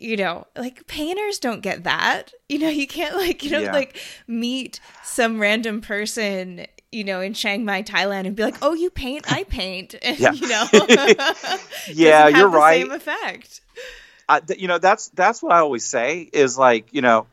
you 0.00 0.16
know 0.16 0.44
like 0.56 0.84
painters 0.88 1.38
don't 1.38 1.60
get 1.60 1.84
that 1.84 2.32
you 2.48 2.58
know 2.58 2.68
you 2.68 2.88
can't 2.88 3.14
like 3.14 3.44
you 3.44 3.50
know 3.50 3.60
yeah. 3.60 3.72
like 3.72 3.96
meet 4.26 4.80
some 5.04 5.38
random 5.38 5.80
person 5.80 6.66
you 6.92 7.04
know, 7.04 7.20
in 7.20 7.34
Chiang 7.34 7.64
Mai, 7.64 7.82
Thailand, 7.82 8.26
and 8.26 8.34
be 8.34 8.44
like, 8.44 8.56
"Oh, 8.62 8.72
you 8.72 8.88
paint, 8.88 9.30
I 9.30 9.42
paint," 9.42 9.96
and, 10.02 10.18
yeah. 10.18 10.32
you 10.32 10.48
know, 10.48 10.66
yeah, 11.92 12.28
you're 12.28 12.48
right. 12.48 12.82
Same 12.82 12.92
effect. 12.92 13.60
I, 14.28 14.40
th- 14.40 14.58
you 14.58 14.66
know, 14.68 14.78
that's 14.78 15.08
that's 15.08 15.42
what 15.42 15.52
I 15.52 15.58
always 15.58 15.84
say 15.84 16.28
is 16.32 16.56
like, 16.56 16.94
you 16.94 17.02
know, 17.02 17.26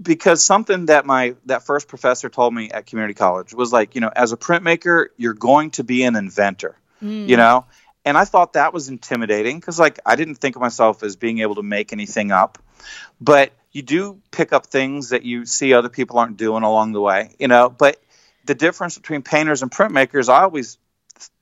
because 0.00 0.44
something 0.44 0.86
that 0.86 1.06
my 1.06 1.36
that 1.46 1.64
first 1.64 1.88
professor 1.88 2.28
told 2.28 2.52
me 2.52 2.70
at 2.70 2.86
community 2.86 3.14
college 3.14 3.54
was 3.54 3.72
like, 3.72 3.94
you 3.94 4.00
know, 4.00 4.10
as 4.14 4.32
a 4.32 4.36
printmaker, 4.36 5.06
you're 5.16 5.34
going 5.34 5.70
to 5.72 5.84
be 5.84 6.02
an 6.02 6.16
inventor, 6.16 6.76
mm. 7.02 7.28
you 7.28 7.36
know, 7.36 7.64
and 8.04 8.16
I 8.18 8.24
thought 8.24 8.54
that 8.54 8.72
was 8.72 8.88
intimidating 8.88 9.58
because 9.58 9.78
like 9.78 10.00
I 10.04 10.16
didn't 10.16 10.36
think 10.36 10.56
of 10.56 10.62
myself 10.62 11.02
as 11.02 11.16
being 11.16 11.40
able 11.40 11.56
to 11.56 11.62
make 11.62 11.92
anything 11.92 12.32
up, 12.32 12.58
but 13.20 13.52
you 13.70 13.82
do 13.82 14.20
pick 14.30 14.52
up 14.52 14.66
things 14.66 15.10
that 15.10 15.22
you 15.22 15.46
see 15.46 15.74
other 15.74 15.88
people 15.88 16.18
aren't 16.18 16.36
doing 16.36 16.64
along 16.64 16.92
the 16.92 17.00
way, 17.00 17.36
you 17.38 17.48
know, 17.48 17.68
but 17.68 18.02
the 18.44 18.54
difference 18.54 18.96
between 18.96 19.22
painters 19.22 19.62
and 19.62 19.70
printmakers, 19.70 20.28
I 20.28 20.42
always, 20.42 20.78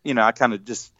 you 0.03 0.12
know, 0.12 0.22
I 0.22 0.33
kind 0.33 0.53
of 0.53 0.64
just 0.64 0.92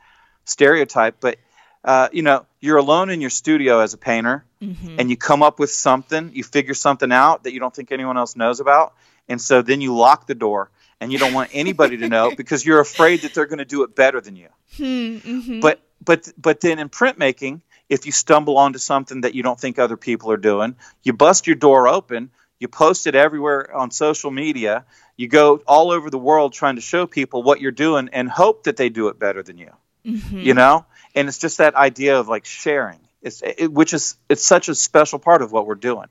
stereotype, 0.45 1.17
but 1.21 1.37
uh, 1.85 2.09
you 2.13 2.23
know, 2.23 2.47
you're 2.61 2.79
alone 2.79 3.11
in 3.11 3.21
your 3.21 3.31
studio 3.31 3.81
as 3.81 3.95
a 3.95 3.99
painter, 3.99 4.45
mm-hmm. 4.61 4.97
and 4.99 5.11
you 5.11 5.17
come 5.17 5.43
up 5.43 5.59
with 5.59 5.71
something, 5.71 6.31
you 6.35 6.43
figure 6.43 6.75
something 6.75 7.13
out 7.13 7.45
that 7.45 7.53
you 7.53 7.61
don't 7.61 7.75
think 7.75 7.93
anyone 7.93 8.17
else 8.17 8.37
knows 8.37 8.61
about, 8.61 8.95
and 9.29 9.41
so 9.41 9.63
then 9.63 9.81
you 9.81 9.95
lock 9.95 10.27
the 10.27 10.35
door, 10.35 10.71
and 11.01 11.13
you 11.13 11.19
don't 11.19 11.33
want 11.33 11.51
anybody 11.53 11.99
to 11.99 12.09
know 12.09 12.35
because 12.37 12.65
you're 12.65 12.81
afraid 12.81 13.23
that 13.23 13.35
they're 13.35 13.47
going 13.47 13.59
to 13.59 13.65
do 13.65 13.83
it 13.83 13.95
better 13.95 14.21
than 14.21 14.37
you. 14.37 14.49
Hmm, 14.77 15.17
mm-hmm. 15.19 15.61
But 15.61 15.81
but 16.05 16.29
but 16.37 16.61
then 16.61 16.79
in 16.79 16.89
printmaking, 16.89 17.61
if 17.89 18.07
you 18.07 18.13
stumble 18.13 18.59
onto 18.59 18.79
something 18.79 19.23
that 19.23 19.35
you 19.35 19.43
don't 19.43 19.59
think 19.59 19.79
other 19.79 19.97
people 19.97 20.31
are 20.31 20.37
doing, 20.37 20.77
you 21.03 21.13
bust 21.13 21.47
your 21.47 21.57
door 21.57 21.89
open, 21.89 22.31
you 22.59 22.69
post 22.69 23.07
it 23.07 23.15
everywhere 23.15 23.75
on 23.75 23.91
social 23.91 24.31
media, 24.31 24.85
you 25.17 25.29
go 25.29 25.59
all 25.67 25.91
over 25.91 26.11
the 26.11 26.19
world 26.19 26.53
trying 26.53 26.77
to 26.77 26.83
show 26.83 27.07
people 27.07 27.43
what 27.43 27.61
you're 27.61 27.71
doing 27.71 28.09
and 28.13 28.29
hope 28.29 28.65
that 28.65 28.77
they 28.77 28.89
do 28.89 29.09
it 29.09 29.19
better 29.19 29.43
than 29.43 29.59
you. 29.59 29.71
Mm-hmm. 30.05 30.41
You 30.41 30.55
know, 30.55 30.87
and 31.17 31.29
it's 31.29 31.39
just 31.39 31.59
that 31.59 31.75
idea 31.75 32.21
of 32.21 32.29
like 32.29 32.45
sharing. 32.45 33.01
It's 33.23 33.43
it, 33.43 33.73
which 33.73 33.93
is 33.95 34.17
it's 34.29 34.45
such 34.45 34.69
a 34.69 34.75
special 34.75 35.19
part 35.19 35.43
of 35.43 35.51
what 35.51 35.67
we're 35.67 35.75
doing. 35.75 36.07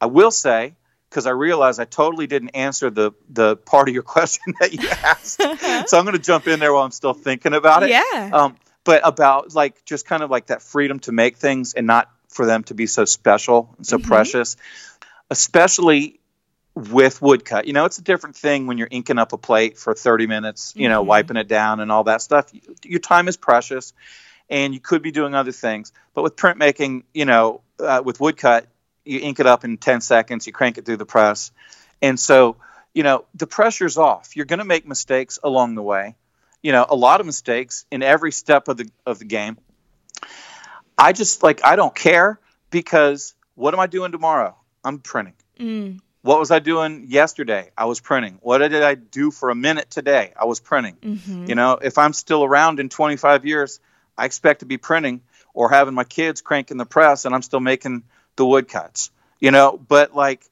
I 0.00 0.06
will 0.06 0.30
say 0.30 0.74
because 1.10 1.26
I 1.26 1.30
realize 1.30 1.78
I 1.78 1.84
totally 1.84 2.26
didn't 2.26 2.50
answer 2.50 2.88
the 2.88 3.12
the 3.28 3.56
part 3.56 3.88
of 3.88 3.94
your 3.94 4.02
question 4.16 4.54
that 4.60 4.72
you 4.72 4.88
asked, 4.88 5.40
so 5.90 5.98
I'm 5.98 6.04
going 6.04 6.16
to 6.16 6.22
jump 6.22 6.46
in 6.46 6.60
there 6.60 6.72
while 6.72 6.84
I'm 6.84 6.92
still 6.92 7.12
thinking 7.12 7.52
about 7.52 7.82
it. 7.82 7.90
Yeah. 7.90 8.30
Um, 8.32 8.56
but 8.84 9.00
about 9.04 9.54
like 9.54 9.84
just 9.84 10.06
kind 10.06 10.22
of 10.22 10.30
like 10.30 10.46
that 10.46 10.62
freedom 10.62 11.00
to 11.00 11.12
make 11.12 11.36
things 11.36 11.74
and 11.74 11.86
not 11.86 12.10
for 12.28 12.46
them 12.46 12.64
to 12.64 12.74
be 12.74 12.86
so 12.86 13.04
special 13.04 13.74
and 13.76 13.86
so 13.86 13.98
mm-hmm. 13.98 14.08
precious, 14.08 14.56
especially 15.30 16.20
with 16.74 17.22
woodcut. 17.22 17.66
You 17.66 17.72
know, 17.72 17.84
it's 17.84 17.98
a 17.98 18.02
different 18.02 18.36
thing 18.36 18.66
when 18.66 18.78
you're 18.78 18.88
inking 18.90 19.18
up 19.18 19.32
a 19.32 19.38
plate 19.38 19.78
for 19.78 19.94
30 19.94 20.26
minutes, 20.26 20.74
you 20.76 20.88
know, 20.88 21.00
mm-hmm. 21.00 21.08
wiping 21.08 21.36
it 21.36 21.48
down 21.48 21.80
and 21.80 21.90
all 21.90 22.04
that 22.04 22.20
stuff. 22.20 22.50
Your 22.82 23.00
time 23.00 23.28
is 23.28 23.36
precious 23.36 23.92
and 24.48 24.74
you 24.74 24.80
could 24.80 25.02
be 25.02 25.10
doing 25.10 25.34
other 25.34 25.52
things. 25.52 25.92
But 26.14 26.22
with 26.22 26.36
printmaking, 26.36 27.04
you 27.12 27.24
know, 27.24 27.62
uh, 27.78 28.02
with 28.04 28.20
woodcut, 28.20 28.66
you 29.04 29.20
ink 29.20 29.40
it 29.40 29.46
up 29.46 29.64
in 29.64 29.76
10 29.76 30.00
seconds, 30.00 30.46
you 30.46 30.52
crank 30.52 30.78
it 30.78 30.86
through 30.86 30.96
the 30.96 31.06
press. 31.06 31.52
And 32.00 32.18
so, 32.18 32.56
you 32.92 33.02
know, 33.02 33.24
the 33.34 33.46
pressure's 33.46 33.98
off. 33.98 34.36
You're 34.36 34.46
going 34.46 34.58
to 34.58 34.64
make 34.64 34.86
mistakes 34.86 35.38
along 35.42 35.74
the 35.74 35.82
way. 35.82 36.16
You 36.62 36.72
know, 36.72 36.86
a 36.88 36.96
lot 36.96 37.20
of 37.20 37.26
mistakes 37.26 37.84
in 37.90 38.02
every 38.02 38.32
step 38.32 38.68
of 38.68 38.78
the 38.78 38.90
of 39.04 39.18
the 39.18 39.26
game. 39.26 39.58
I 40.96 41.12
just 41.12 41.42
like 41.42 41.62
I 41.64 41.76
don't 41.76 41.94
care 41.94 42.40
because 42.70 43.34
what 43.54 43.74
am 43.74 43.80
I 43.80 43.86
doing 43.86 44.12
tomorrow? 44.12 44.56
I'm 44.82 45.00
printing. 45.00 45.34
Mm. 45.58 46.00
What 46.22 46.38
was 46.38 46.50
I 46.50 46.60
doing 46.60 47.04
yesterday? 47.08 47.70
I 47.76 47.84
was 47.84 48.00
printing. 48.00 48.38
What 48.40 48.58
did 48.58 48.82
I 48.82 48.94
do 48.94 49.30
for 49.30 49.50
a 49.50 49.54
minute 49.54 49.90
today? 49.90 50.32
I 50.40 50.46
was 50.46 50.58
printing. 50.58 50.96
Mm-hmm. 50.96 51.46
You 51.50 51.54
know, 51.54 51.72
if 51.72 51.98
I'm 51.98 52.14
still 52.14 52.42
around 52.44 52.80
in 52.80 52.88
25 52.88 53.44
years, 53.44 53.78
I 54.16 54.24
expect 54.26 54.60
to 54.60 54.66
be 54.66 54.76
printing 54.76 55.22
or 55.52 55.70
having 55.70 55.94
my 55.94 56.04
kids 56.04 56.40
cranking 56.40 56.76
the 56.76 56.86
press 56.86 57.24
and 57.24 57.34
I'm 57.34 57.42
still 57.42 57.60
making 57.60 58.04
the 58.36 58.46
woodcuts. 58.46 59.10
You 59.40 59.50
know, 59.50 59.78
but 59.88 60.14
like 60.14 60.44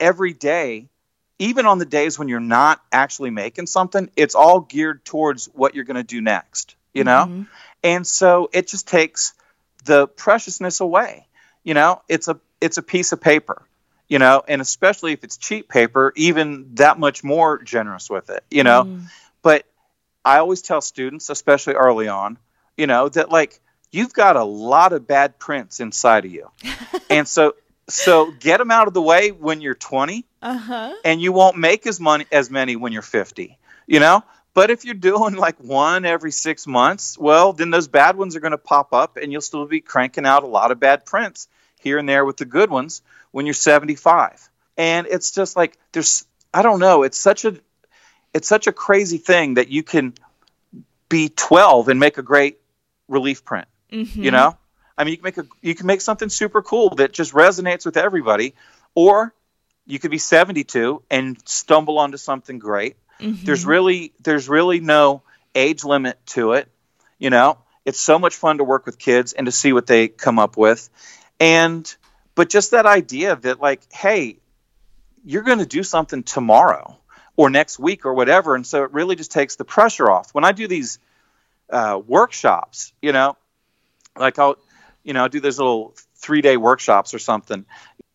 every 0.00 0.32
day, 0.32 0.88
even 1.38 1.66
on 1.66 1.78
the 1.78 1.84
days 1.84 2.18
when 2.18 2.28
you're 2.28 2.40
not 2.40 2.80
actually 2.90 3.30
making 3.30 3.66
something, 3.66 4.10
it's 4.16 4.34
all 4.34 4.60
geared 4.60 5.04
towards 5.04 5.46
what 5.46 5.74
you're 5.74 5.84
going 5.84 5.96
to 5.96 6.02
do 6.02 6.20
next, 6.20 6.74
you 6.94 7.04
know? 7.04 7.26
Mm-hmm. 7.26 7.42
And 7.84 8.06
so 8.06 8.48
it 8.52 8.68
just 8.68 8.88
takes 8.88 9.34
the 9.84 10.06
preciousness 10.08 10.80
away. 10.80 11.26
You 11.62 11.74
know, 11.74 12.02
it's 12.08 12.28
a 12.28 12.40
it's 12.60 12.78
a 12.78 12.82
piece 12.82 13.12
of 13.12 13.20
paper 13.20 13.62
you 14.08 14.18
know, 14.18 14.42
and 14.48 14.60
especially 14.60 15.12
if 15.12 15.22
it's 15.22 15.36
cheap 15.36 15.68
paper, 15.68 16.12
even 16.16 16.74
that 16.76 16.98
much 16.98 17.22
more 17.22 17.62
generous 17.62 18.08
with 18.08 18.30
it, 18.30 18.42
you 18.50 18.64
know. 18.64 18.84
Mm. 18.84 19.04
But 19.42 19.66
I 20.24 20.38
always 20.38 20.62
tell 20.62 20.80
students, 20.80 21.28
especially 21.28 21.74
early 21.74 22.08
on, 22.08 22.38
you 22.78 22.86
know, 22.86 23.08
that 23.10 23.30
like 23.30 23.60
you've 23.92 24.14
got 24.14 24.36
a 24.36 24.44
lot 24.44 24.94
of 24.94 25.06
bad 25.06 25.38
prints 25.38 25.80
inside 25.80 26.24
of 26.24 26.32
you. 26.32 26.50
and 27.10 27.28
so 27.28 27.54
so 27.88 28.30
get 28.30 28.58
them 28.58 28.70
out 28.70 28.86
of 28.88 28.94
the 28.94 29.02
way 29.02 29.30
when 29.30 29.60
you're 29.60 29.74
20 29.74 30.24
uh-huh. 30.42 30.94
and 31.04 31.20
you 31.20 31.32
won't 31.32 31.56
make 31.56 31.86
as 31.86 31.98
money 31.98 32.26
as 32.30 32.50
many 32.50 32.76
when 32.76 32.92
you're 32.92 33.00
50 33.00 33.56
you 33.86 33.98
know 33.98 34.22
but 34.52 34.68
if 34.68 34.84
you're 34.84 34.92
doing 34.92 35.36
like 35.36 35.56
one 35.56 36.04
every 36.04 36.30
six 36.30 36.66
months 36.66 37.16
well 37.16 37.54
then 37.54 37.70
those 37.70 37.88
bad 37.88 38.14
ones 38.14 38.36
are 38.36 38.40
going 38.40 38.50
to 38.50 38.58
pop 38.58 38.92
up 38.92 39.16
and 39.16 39.32
you'll 39.32 39.40
still 39.40 39.64
be 39.64 39.80
cranking 39.80 40.26
out 40.26 40.42
a 40.42 40.46
lot 40.46 40.70
of 40.70 40.78
bad 40.78 41.06
prints 41.06 41.48
here 41.80 41.98
and 41.98 42.08
there 42.08 42.24
with 42.24 42.36
the 42.36 42.44
good 42.44 42.70
ones 42.70 43.02
when 43.30 43.46
you're 43.46 43.54
75. 43.54 44.48
And 44.76 45.06
it's 45.06 45.30
just 45.30 45.56
like 45.56 45.76
there's 45.92 46.26
I 46.52 46.62
don't 46.62 46.80
know, 46.80 47.02
it's 47.02 47.18
such 47.18 47.44
a 47.44 47.56
it's 48.34 48.48
such 48.48 48.66
a 48.66 48.72
crazy 48.72 49.18
thing 49.18 49.54
that 49.54 49.68
you 49.68 49.82
can 49.82 50.14
be 51.08 51.28
12 51.28 51.88
and 51.88 51.98
make 51.98 52.18
a 52.18 52.22
great 52.22 52.58
relief 53.08 53.44
print. 53.44 53.68
Mm-hmm. 53.90 54.22
You 54.22 54.30
know? 54.30 54.56
I 54.96 55.04
mean, 55.04 55.12
you 55.12 55.16
can 55.18 55.24
make 55.24 55.38
a 55.38 55.46
you 55.62 55.74
can 55.74 55.86
make 55.86 56.00
something 56.00 56.28
super 56.28 56.62
cool 56.62 56.90
that 56.96 57.12
just 57.12 57.32
resonates 57.32 57.84
with 57.84 57.96
everybody 57.96 58.54
or 58.94 59.32
you 59.86 59.98
could 59.98 60.10
be 60.10 60.18
72 60.18 61.02
and 61.10 61.38
stumble 61.48 61.98
onto 61.98 62.18
something 62.18 62.58
great 62.58 62.96
Mm-hmm. 63.20 63.44
There's 63.44 63.64
really 63.64 64.12
there's 64.22 64.48
really 64.48 64.80
no 64.80 65.22
age 65.54 65.84
limit 65.84 66.18
to 66.26 66.52
it. 66.52 66.68
You 67.18 67.30
know, 67.30 67.58
it's 67.84 68.00
so 68.00 68.18
much 68.18 68.36
fun 68.36 68.58
to 68.58 68.64
work 68.64 68.86
with 68.86 68.98
kids 68.98 69.32
and 69.32 69.46
to 69.46 69.52
see 69.52 69.72
what 69.72 69.86
they 69.86 70.08
come 70.08 70.38
up 70.38 70.56
with. 70.56 70.88
And 71.40 71.92
but 72.34 72.48
just 72.48 72.70
that 72.70 72.86
idea 72.86 73.34
that 73.36 73.60
like, 73.60 73.80
hey, 73.92 74.38
you're 75.24 75.42
going 75.42 75.58
to 75.58 75.66
do 75.66 75.82
something 75.82 76.22
tomorrow 76.22 76.96
or 77.36 77.50
next 77.50 77.78
week 77.78 78.06
or 78.06 78.14
whatever, 78.14 78.54
and 78.54 78.66
so 78.66 78.84
it 78.84 78.92
really 78.92 79.16
just 79.16 79.32
takes 79.32 79.56
the 79.56 79.64
pressure 79.64 80.10
off. 80.10 80.32
When 80.32 80.44
I 80.44 80.52
do 80.52 80.68
these 80.68 80.98
uh, 81.70 82.00
workshops, 82.06 82.92
you 83.02 83.12
know, 83.12 83.36
like 84.16 84.38
I'll, 84.38 84.56
you 85.04 85.12
know, 85.12 85.28
do 85.28 85.40
those 85.40 85.58
little 85.58 85.94
three 86.16 86.40
day 86.40 86.56
workshops 86.56 87.14
or 87.14 87.18
something. 87.18 87.64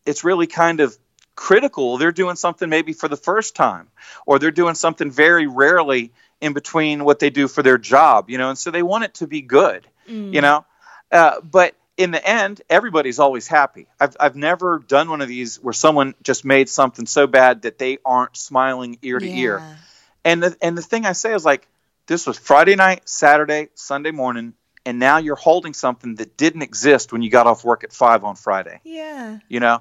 It's 0.06 0.24
really 0.24 0.46
kind 0.46 0.80
of 0.80 0.96
critical. 1.34 1.98
They're 1.98 2.12
doing 2.12 2.36
something 2.36 2.68
maybe 2.68 2.92
for 2.92 3.08
the 3.08 3.16
first 3.16 3.56
time, 3.56 3.88
or 4.26 4.38
they're 4.38 4.50
doing 4.50 4.74
something 4.74 5.10
very 5.10 5.46
rarely 5.46 6.12
in 6.40 6.52
between 6.52 7.04
what 7.04 7.18
they 7.18 7.30
do 7.30 7.48
for 7.48 7.62
their 7.62 7.78
job, 7.78 8.28
you 8.28 8.38
know, 8.38 8.50
and 8.50 8.58
so 8.58 8.70
they 8.70 8.82
want 8.82 9.04
it 9.04 9.14
to 9.14 9.26
be 9.26 9.40
good, 9.40 9.86
mm. 10.08 10.32
you 10.32 10.40
know. 10.40 10.64
Uh, 11.10 11.40
but 11.40 11.74
in 11.96 12.10
the 12.10 12.24
end, 12.26 12.60
everybody's 12.68 13.18
always 13.18 13.46
happy. 13.46 13.86
I've, 14.00 14.16
I've 14.18 14.36
never 14.36 14.80
done 14.80 15.08
one 15.08 15.20
of 15.20 15.28
these 15.28 15.56
where 15.62 15.72
someone 15.72 16.14
just 16.22 16.44
made 16.44 16.68
something 16.68 17.06
so 17.06 17.26
bad 17.26 17.62
that 17.62 17.78
they 17.78 17.98
aren't 18.04 18.36
smiling 18.36 18.98
ear 19.02 19.18
to 19.18 19.26
yeah. 19.26 19.36
ear. 19.36 19.78
And 20.24 20.42
the, 20.42 20.56
and 20.60 20.76
the 20.76 20.82
thing 20.82 21.06
I 21.06 21.12
say 21.12 21.34
is 21.34 21.44
like, 21.44 21.66
this 22.06 22.26
was 22.26 22.38
Friday 22.38 22.76
night, 22.76 23.08
Saturday, 23.08 23.68
Sunday 23.74 24.10
morning, 24.10 24.54
and 24.86 24.98
now 24.98 25.18
you're 25.18 25.36
holding 25.36 25.72
something 25.72 26.16
that 26.16 26.36
didn't 26.36 26.62
exist 26.62 27.12
when 27.12 27.22
you 27.22 27.30
got 27.30 27.46
off 27.46 27.64
work 27.64 27.84
at 27.84 27.92
five 27.92 28.24
on 28.24 28.36
Friday. 28.36 28.80
Yeah. 28.84 29.38
You 29.48 29.60
know, 29.60 29.80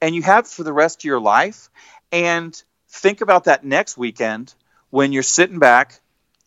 and 0.00 0.14
you 0.14 0.22
have 0.22 0.48
for 0.48 0.64
the 0.64 0.72
rest 0.72 1.00
of 1.00 1.04
your 1.04 1.20
life. 1.20 1.68
And 2.10 2.60
think 2.88 3.20
about 3.20 3.44
that 3.44 3.64
next 3.64 3.96
weekend 3.96 4.52
when 4.90 5.12
you're 5.12 5.22
sitting 5.22 5.60
back, 5.60 6.00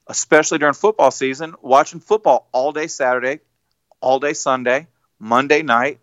especially 0.08 0.58
during 0.58 0.74
football 0.74 1.12
season, 1.12 1.56
watching 1.62 2.02
football 2.02 2.48
all 2.52 2.74
day 2.74 2.88
Saturday, 2.88 3.40
all 4.02 4.20
day 4.20 4.34
Sunday, 4.34 4.88
Monday 5.20 5.62
night, 5.62 6.00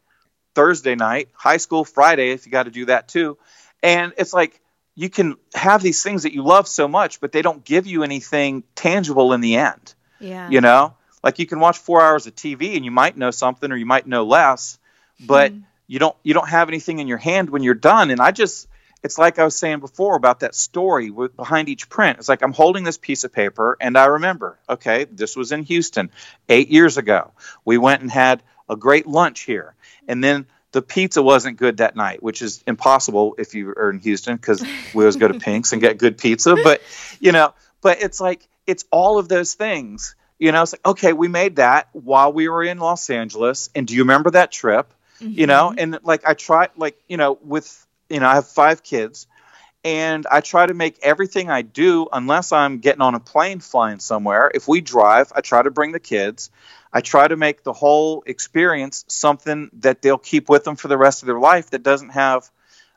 Thursday 0.54 0.94
night, 0.94 1.28
high 1.34 1.58
school 1.58 1.84
Friday, 1.84 2.30
if 2.30 2.46
you 2.46 2.52
got 2.52 2.64
to 2.64 2.70
do 2.70 2.86
that 2.86 3.08
too. 3.08 3.36
And 3.82 4.14
it's 4.16 4.32
like 4.32 4.60
you 5.00 5.08
can 5.08 5.36
have 5.54 5.82
these 5.82 6.02
things 6.02 6.24
that 6.24 6.34
you 6.34 6.42
love 6.42 6.68
so 6.68 6.86
much, 6.86 7.20
but 7.20 7.32
they 7.32 7.40
don't 7.40 7.64
give 7.64 7.86
you 7.86 8.02
anything 8.02 8.64
tangible 8.74 9.32
in 9.32 9.40
the 9.40 9.56
end. 9.56 9.94
Yeah. 10.18 10.50
You 10.50 10.60
know, 10.60 10.94
like 11.24 11.38
you 11.38 11.46
can 11.46 11.58
watch 11.58 11.78
four 11.78 12.02
hours 12.02 12.26
of 12.26 12.34
TV 12.34 12.76
and 12.76 12.84
you 12.84 12.90
might 12.90 13.16
know 13.16 13.30
something 13.30 13.72
or 13.72 13.76
you 13.76 13.86
might 13.86 14.06
know 14.06 14.24
less, 14.24 14.78
but 15.18 15.52
mm 15.52 15.62
you 15.90 15.98
don't 15.98 16.16
you 16.22 16.34
don't 16.34 16.48
have 16.48 16.68
anything 16.68 17.00
in 17.00 17.08
your 17.08 17.18
hand 17.18 17.50
when 17.50 17.64
you're 17.64 17.74
done. 17.74 18.12
And 18.12 18.20
i 18.20 18.30
just 18.30 18.68
it's 19.02 19.18
like 19.18 19.40
i 19.40 19.44
was 19.44 19.56
saying 19.56 19.80
before 19.80 20.14
about 20.14 20.40
that 20.40 20.54
story 20.54 21.10
with, 21.10 21.34
behind 21.34 21.68
each 21.68 21.88
print. 21.88 22.18
It's 22.18 22.28
like 22.28 22.42
i'm 22.42 22.52
holding 22.52 22.84
this 22.84 22.96
piece 22.96 23.24
of 23.24 23.32
paper 23.32 23.76
and 23.80 23.98
i 23.98 24.06
remember 24.06 24.56
okay 24.68 25.06
this 25.10 25.34
was 25.34 25.50
in 25.50 25.64
houston 25.64 26.10
eight 26.48 26.68
years 26.68 26.96
ago. 26.96 27.32
We 27.64 27.76
went 27.76 28.02
and 28.02 28.10
had 28.10 28.40
a 28.68 28.76
great 28.76 29.08
lunch 29.08 29.40
here. 29.40 29.74
And 30.06 30.22
then 30.22 30.46
the 30.72 30.82
pizza 30.82 31.22
wasn't 31.22 31.56
good 31.56 31.78
that 31.78 31.96
night 31.96 32.22
which 32.22 32.42
is 32.42 32.62
impossible 32.66 33.34
if 33.38 33.54
you 33.54 33.68
are 33.70 33.90
in 33.90 33.98
houston 33.98 34.36
because 34.36 34.62
we 34.94 35.04
always 35.04 35.16
go 35.16 35.28
to 35.28 35.38
pink's 35.40 35.72
and 35.72 35.80
get 35.80 35.98
good 35.98 36.18
pizza 36.18 36.56
but 36.62 36.80
you 37.20 37.32
know 37.32 37.52
but 37.80 38.02
it's 38.02 38.20
like 38.20 38.46
it's 38.66 38.84
all 38.90 39.18
of 39.18 39.28
those 39.28 39.54
things 39.54 40.14
you 40.38 40.52
know 40.52 40.62
it's 40.62 40.72
like 40.72 40.86
okay 40.86 41.12
we 41.12 41.28
made 41.28 41.56
that 41.56 41.88
while 41.92 42.32
we 42.32 42.48
were 42.48 42.62
in 42.62 42.78
los 42.78 43.08
angeles 43.10 43.70
and 43.74 43.86
do 43.86 43.94
you 43.94 44.02
remember 44.02 44.30
that 44.30 44.50
trip 44.52 44.92
mm-hmm. 45.20 45.38
you 45.38 45.46
know 45.46 45.72
and 45.76 45.98
like 46.02 46.26
i 46.26 46.34
try 46.34 46.68
like 46.76 47.00
you 47.08 47.16
know 47.16 47.38
with 47.42 47.86
you 48.08 48.20
know 48.20 48.28
i 48.28 48.34
have 48.34 48.46
five 48.46 48.82
kids 48.82 49.26
and 49.84 50.26
i 50.30 50.40
try 50.40 50.66
to 50.66 50.74
make 50.74 50.98
everything 51.02 51.50
i 51.50 51.62
do 51.62 52.08
unless 52.12 52.52
i'm 52.52 52.78
getting 52.78 53.00
on 53.00 53.14
a 53.14 53.20
plane 53.20 53.60
flying 53.60 53.98
somewhere 53.98 54.50
if 54.54 54.68
we 54.68 54.80
drive 54.80 55.32
i 55.34 55.40
try 55.40 55.62
to 55.62 55.70
bring 55.70 55.92
the 55.92 56.00
kids 56.00 56.50
i 56.92 57.00
try 57.00 57.26
to 57.26 57.36
make 57.36 57.62
the 57.62 57.72
whole 57.72 58.22
experience 58.26 59.04
something 59.08 59.70
that 59.72 60.02
they'll 60.02 60.18
keep 60.18 60.48
with 60.48 60.64
them 60.64 60.76
for 60.76 60.88
the 60.88 60.98
rest 60.98 61.22
of 61.22 61.26
their 61.26 61.38
life 61.38 61.70
that 61.70 61.82
doesn't 61.82 62.10
have 62.10 62.50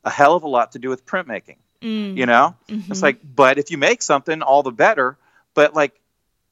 a 0.03 0.09
hell 0.09 0.35
of 0.35 0.43
a 0.43 0.47
lot 0.47 0.73
to 0.73 0.79
do 0.79 0.89
with 0.89 1.05
printmaking 1.05 1.57
mm. 1.81 2.17
you 2.17 2.25
know 2.25 2.55
mm-hmm. 2.67 2.91
it's 2.91 3.01
like 3.01 3.19
but 3.23 3.57
if 3.57 3.71
you 3.71 3.77
make 3.77 4.01
something 4.01 4.41
all 4.41 4.63
the 4.63 4.71
better 4.71 5.17
but 5.53 5.73
like 5.73 5.97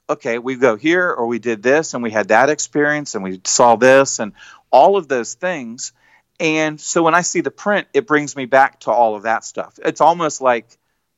okay 0.10 0.38
we 0.40 0.56
go 0.56 0.78
here 0.78 1.10
or 1.10 1.28
we 1.28 1.40
did 1.40 1.62
this 1.62 1.94
and 1.94 2.02
we 2.04 2.12
had 2.12 2.30
that 2.30 2.50
experience 2.50 3.16
and 3.16 3.24
we 3.24 3.42
saw 3.44 3.76
this 3.76 4.20
and 4.20 4.34
all 4.72 4.98
of 4.98 5.08
those 5.08 5.34
things. 5.34 5.92
And 6.42 6.82
so 6.82 7.04
when 7.04 7.14
I 7.14 7.22
see 7.22 7.42
the 7.42 7.52
print, 7.52 7.88
it 7.94 8.08
brings 8.08 8.36
me 8.36 8.46
back 8.46 8.80
to 8.82 8.92
all 8.92 9.16
of 9.16 9.24
that 9.24 9.46
stuff. 9.46 9.78
It's 9.86 10.02
almost 10.02 10.42
like 10.42 10.68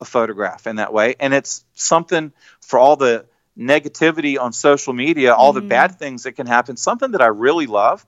a 0.01 0.05
photograph 0.05 0.67
in 0.67 0.75
that 0.75 0.91
way. 0.91 1.15
And 1.17 1.33
it's 1.33 1.63
something 1.75 2.33
for 2.59 2.77
all 2.77 2.97
the 2.97 3.25
negativity 3.57 4.37
on 4.37 4.51
social 4.51 4.91
media, 4.91 5.33
all 5.33 5.53
mm-hmm. 5.53 5.61
the 5.61 5.69
bad 5.69 5.97
things 5.97 6.23
that 6.23 6.33
can 6.33 6.45
happen, 6.45 6.75
something 6.75 7.11
that 7.11 7.21
I 7.21 7.27
really 7.27 7.67
love, 7.67 8.05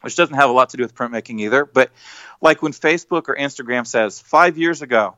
which 0.00 0.16
doesn't 0.16 0.34
have 0.34 0.50
a 0.50 0.52
lot 0.52 0.70
to 0.70 0.76
do 0.76 0.82
with 0.82 0.96
printmaking 0.96 1.40
either. 1.40 1.64
But 1.64 1.92
like 2.40 2.62
when 2.62 2.72
Facebook 2.72 3.28
or 3.28 3.36
Instagram 3.36 3.86
says 3.86 4.20
five 4.20 4.58
years 4.58 4.82
ago, 4.82 5.14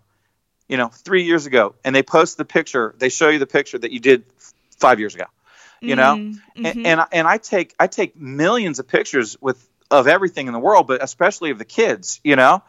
you 0.68 0.76
know, 0.76 0.88
three 0.88 1.22
years 1.22 1.46
ago, 1.46 1.76
and 1.82 1.96
they 1.96 2.02
post 2.02 2.36
the 2.36 2.44
picture, 2.44 2.94
they 2.98 3.08
show 3.08 3.30
you 3.30 3.38
the 3.38 3.46
picture 3.46 3.78
that 3.78 3.90
you 3.90 4.00
did 4.00 4.26
five 4.78 5.00
years 5.00 5.14
ago 5.14 5.24
you 5.82 5.94
know 5.94 6.16
mm-hmm. 6.16 6.66
and, 6.66 6.86
and 6.86 7.00
and 7.12 7.28
I 7.28 7.36
take 7.36 7.74
I 7.78 7.86
take 7.86 8.16
millions 8.16 8.78
of 8.78 8.88
pictures 8.88 9.36
with 9.42 9.68
of 9.90 10.08
everything 10.08 10.46
in 10.46 10.52
the 10.52 10.58
world 10.58 10.86
but 10.86 11.02
especially 11.02 11.50
of 11.50 11.58
the 11.58 11.64
kids 11.64 12.20
you 12.24 12.36
know 12.36 12.62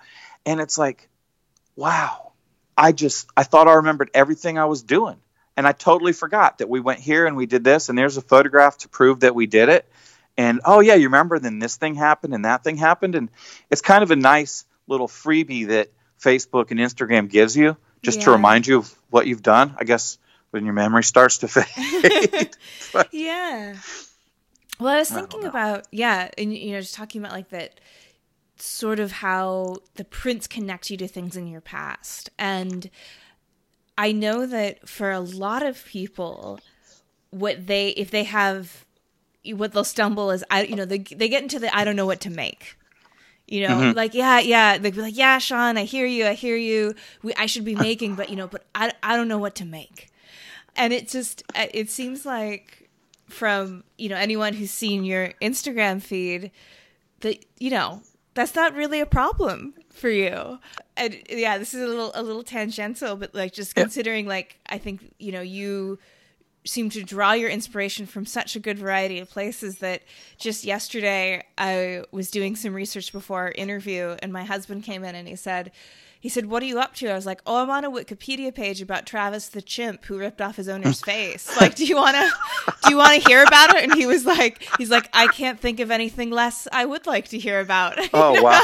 and 0.45 0.59
it's 0.59 0.77
like 0.77 1.09
wow 1.75 2.31
I 2.77 2.91
just 2.91 3.27
I 3.35 3.43
thought 3.43 3.67
I 3.67 3.73
remembered 3.73 4.11
everything 4.13 4.57
I 4.57 4.65
was 4.65 4.83
doing 4.83 5.17
and 5.55 5.67
I 5.67 5.71
totally 5.71 6.13
forgot 6.13 6.59
that 6.59 6.69
we 6.69 6.79
went 6.79 6.99
here 6.99 7.25
and 7.25 7.35
we 7.35 7.47
did 7.47 7.63
this 7.63 7.89
and 7.89 7.97
there's 7.97 8.17
a 8.17 8.21
photograph 8.21 8.77
to 8.79 8.89
prove 8.89 9.21
that 9.21 9.33
we 9.33 9.47
did 9.47 9.69
it 9.69 9.89
and 10.37 10.61
oh 10.65 10.79
yeah 10.79 10.95
you 10.95 11.07
remember 11.07 11.39
then 11.39 11.59
this 11.59 11.77
thing 11.77 11.95
happened 11.95 12.33
and 12.33 12.45
that 12.45 12.63
thing 12.63 12.77
happened 12.77 13.15
and 13.15 13.29
it's 13.71 13.81
kind 13.81 14.03
of 14.03 14.11
a 14.11 14.15
nice 14.15 14.65
little 14.87 15.07
freebie 15.07 15.67
that 15.67 15.89
Facebook 16.21 16.71
and 16.71 16.79
Instagram 16.79 17.29
gives 17.29 17.57
you 17.57 17.77
just 18.03 18.19
yeah. 18.19 18.25
to 18.25 18.31
remind 18.31 18.67
you 18.67 18.77
of 18.77 18.95
what 19.09 19.25
you've 19.27 19.43
done 19.43 19.75
I 19.79 19.83
guess 19.83 20.19
when 20.51 20.65
your 20.65 20.73
memory 20.73 21.03
starts 21.03 21.39
to 21.39 21.47
fade. 21.49 22.55
yeah. 23.11 23.75
Well, 24.79 24.93
I 24.93 24.99
was 24.99 25.09
thinking 25.09 25.45
I 25.45 25.47
about 25.47 25.87
yeah, 25.91 26.29
and 26.37 26.55
you 26.55 26.73
know, 26.73 26.81
just 26.81 26.95
talking 26.95 27.21
about 27.21 27.31
like 27.31 27.49
that 27.49 27.79
sort 28.57 28.99
of 28.99 29.11
how 29.11 29.77
the 29.95 30.03
prints 30.03 30.47
connect 30.47 30.89
you 30.89 30.97
to 30.97 31.07
things 31.07 31.35
in 31.35 31.47
your 31.47 31.61
past. 31.61 32.29
And 32.37 32.89
I 33.97 34.11
know 34.11 34.45
that 34.45 34.87
for 34.87 35.11
a 35.11 35.19
lot 35.19 35.63
of 35.63 35.85
people 35.85 36.59
what 37.29 37.67
they 37.67 37.89
if 37.89 38.11
they 38.11 38.23
have 38.23 38.85
what 39.45 39.73
they'll 39.73 39.83
stumble 39.83 40.31
is 40.31 40.43
I 40.49 40.63
you 40.63 40.75
know 40.75 40.85
they 40.85 40.99
they 40.99 41.29
get 41.29 41.43
into 41.43 41.59
the 41.59 41.75
I 41.75 41.83
don't 41.83 41.95
know 41.95 42.05
what 42.05 42.21
to 42.21 42.29
make. 42.29 42.77
You 43.47 43.65
know, 43.65 43.75
mm-hmm. 43.75 43.97
like 43.97 44.13
yeah, 44.13 44.39
yeah, 44.39 44.77
they'd 44.77 44.93
be 44.93 45.01
like, 45.01 45.15
"Yeah, 45.15 45.37
Sean, 45.37 45.77
I 45.77 45.85
hear 45.85 46.05
you, 46.05 46.25
I 46.25 46.33
hear 46.33 46.57
you. 46.57 46.95
We 47.23 47.33
I 47.35 47.45
should 47.45 47.63
be 47.63 47.75
making, 47.75 48.15
but 48.15 48.29
you 48.29 48.35
know, 48.35 48.47
but 48.47 48.65
I 48.75 48.91
I 49.01 49.15
don't 49.15 49.29
know 49.29 49.37
what 49.37 49.55
to 49.55 49.65
make." 49.65 50.11
and 50.77 50.93
it 50.93 51.09
just 51.09 51.43
it 51.55 51.89
seems 51.89 52.25
like 52.25 52.86
from 53.27 53.83
you 53.97 54.09
know 54.09 54.15
anyone 54.15 54.53
who's 54.53 54.71
seen 54.71 55.03
your 55.03 55.33
Instagram 55.41 56.01
feed 56.01 56.51
that 57.21 57.45
you 57.59 57.69
know 57.69 58.01
that's 58.33 58.55
not 58.55 58.75
really 58.75 58.99
a 58.99 59.05
problem 59.05 59.73
for 59.89 60.09
you. 60.09 60.59
And 60.95 61.17
yeah, 61.29 61.57
this 61.57 61.73
is 61.73 61.81
a 61.81 61.87
little 61.87 62.11
a 62.13 62.21
little 62.23 62.43
tangential, 62.43 63.15
but 63.15 63.33
like 63.33 63.53
just 63.53 63.75
considering 63.75 64.25
yeah. 64.25 64.31
like 64.31 64.59
I 64.67 64.77
think 64.77 65.13
you 65.19 65.31
know 65.31 65.41
you 65.41 65.99
seem 66.65 66.89
to 66.89 67.03
draw 67.03 67.31
your 67.31 67.49
inspiration 67.49 68.05
from 68.05 68.25
such 68.25 68.55
a 68.55 68.59
good 68.59 68.77
variety 68.77 69.19
of 69.19 69.29
places 69.29 69.77
that 69.77 70.03
just 70.37 70.65
yesterday 70.65 71.43
I 71.57 72.03
was 72.11 72.29
doing 72.29 72.55
some 72.55 72.73
research 72.73 73.11
before 73.13 73.39
our 73.39 73.51
interview 73.51 74.17
and 74.21 74.33
my 74.33 74.43
husband 74.43 74.83
came 74.83 75.03
in 75.03 75.15
and 75.15 75.27
he 75.27 75.35
said 75.37 75.71
he 76.19 76.29
said, 76.29 76.47
"What 76.47 76.63
are 76.63 76.65
you 76.65 76.79
up 76.79 76.95
to?" 76.95 77.09
I 77.09 77.13
was 77.13 77.25
like, 77.25 77.41
"Oh, 77.45 77.61
I'm 77.61 77.69
on 77.69 77.85
a 77.85 77.91
Wikipedia 77.91 78.53
page 78.53 78.81
about 78.81 79.05
Travis 79.05 79.49
the 79.49 79.61
chimp 79.61 80.05
who 80.05 80.17
ripped 80.17 80.41
off 80.41 80.55
his 80.55 80.67
owner's 80.67 81.01
face. 81.05 81.55
Like, 81.59 81.75
do 81.75 81.85
you 81.85 81.95
want 81.95 82.15
to 82.15 82.31
do 82.83 82.91
you 82.91 82.97
want 82.97 83.21
to 83.21 83.29
hear 83.29 83.43
about 83.43 83.75
it?" 83.75 83.83
And 83.83 83.93
he 83.93 84.05
was 84.05 84.25
like, 84.25 84.67
"He's 84.77 84.89
like, 84.89 85.09
I 85.13 85.27
can't 85.27 85.59
think 85.59 85.79
of 85.79 85.91
anything 85.91 86.29
less 86.29 86.67
I 86.71 86.85
would 86.85 87.05
like 87.05 87.27
to 87.29 87.39
hear 87.39 87.59
about." 87.59 87.97
Oh 88.13 88.41
wow. 88.41 88.63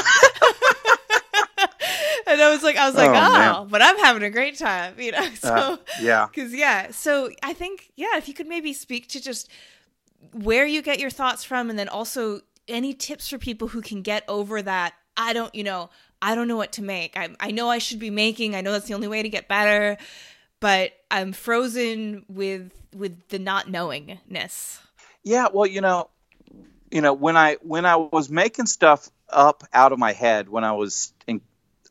and 2.26 2.40
I 2.40 2.50
was 2.50 2.62
like, 2.62 2.76
I 2.76 2.86
was 2.86 2.96
like, 2.96 3.10
oh, 3.10 3.62
oh 3.62 3.66
but 3.66 3.82
I'm 3.82 3.96
having 3.98 4.22
a 4.22 4.30
great 4.30 4.58
time, 4.58 4.94
you 4.98 5.12
know. 5.12 5.28
So 5.34 5.54
uh, 5.54 5.76
yeah, 6.00 6.26
because 6.26 6.52
yeah, 6.54 6.90
so 6.90 7.30
I 7.42 7.52
think 7.52 7.92
yeah, 7.94 8.16
if 8.16 8.26
you 8.26 8.34
could 8.34 8.48
maybe 8.48 8.72
speak 8.72 9.08
to 9.08 9.20
just 9.20 9.48
where 10.32 10.66
you 10.66 10.82
get 10.82 10.98
your 10.98 11.10
thoughts 11.10 11.44
from, 11.44 11.70
and 11.70 11.78
then 11.78 11.88
also 11.88 12.40
any 12.68 12.94
tips 12.94 13.28
for 13.28 13.38
people 13.38 13.68
who 13.68 13.80
can 13.80 14.02
get 14.02 14.24
over 14.28 14.62
that. 14.62 14.94
I 15.16 15.32
don't, 15.32 15.54
you 15.54 15.62
know, 15.62 15.90
I 16.24 16.34
don't 16.34 16.48
know 16.48 16.56
what 16.56 16.72
to 16.72 16.82
make. 16.82 17.18
I, 17.18 17.28
I 17.38 17.50
know 17.50 17.68
I 17.68 17.76
should 17.76 17.98
be 17.98 18.08
making. 18.08 18.54
I 18.54 18.62
know 18.62 18.72
that's 18.72 18.88
the 18.88 18.94
only 18.94 19.08
way 19.08 19.22
to 19.22 19.28
get 19.28 19.46
better, 19.46 19.98
but 20.58 20.92
I'm 21.10 21.34
frozen 21.34 22.24
with 22.28 22.72
with 22.94 23.28
the 23.28 23.38
not 23.38 23.68
knowingness. 23.68 24.80
Yeah, 25.22 25.48
well, 25.52 25.66
you 25.66 25.82
know, 25.82 26.08
you 26.90 27.02
know 27.02 27.12
when 27.12 27.36
I 27.36 27.58
when 27.60 27.84
I 27.84 27.96
was 27.96 28.30
making 28.30 28.64
stuff 28.66 29.10
up 29.28 29.64
out 29.70 29.92
of 29.92 29.98
my 29.98 30.12
head 30.12 30.48
when 30.48 30.64
I 30.64 30.72
was 30.72 31.12
in 31.26 31.42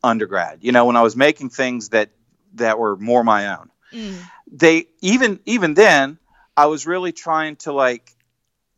undergrad, 0.02 0.58
you 0.62 0.72
know, 0.72 0.86
when 0.86 0.96
I 0.96 1.02
was 1.02 1.14
making 1.14 1.50
things 1.50 1.90
that 1.90 2.10
that 2.54 2.76
were 2.76 2.96
more 2.96 3.22
my 3.22 3.56
own. 3.56 3.70
Mm. 3.92 4.18
they 4.50 4.86
even 5.00 5.38
even 5.46 5.74
then 5.74 6.18
I 6.56 6.66
was 6.66 6.88
really 6.88 7.12
trying 7.12 7.54
to 7.56 7.72
like 7.72 8.10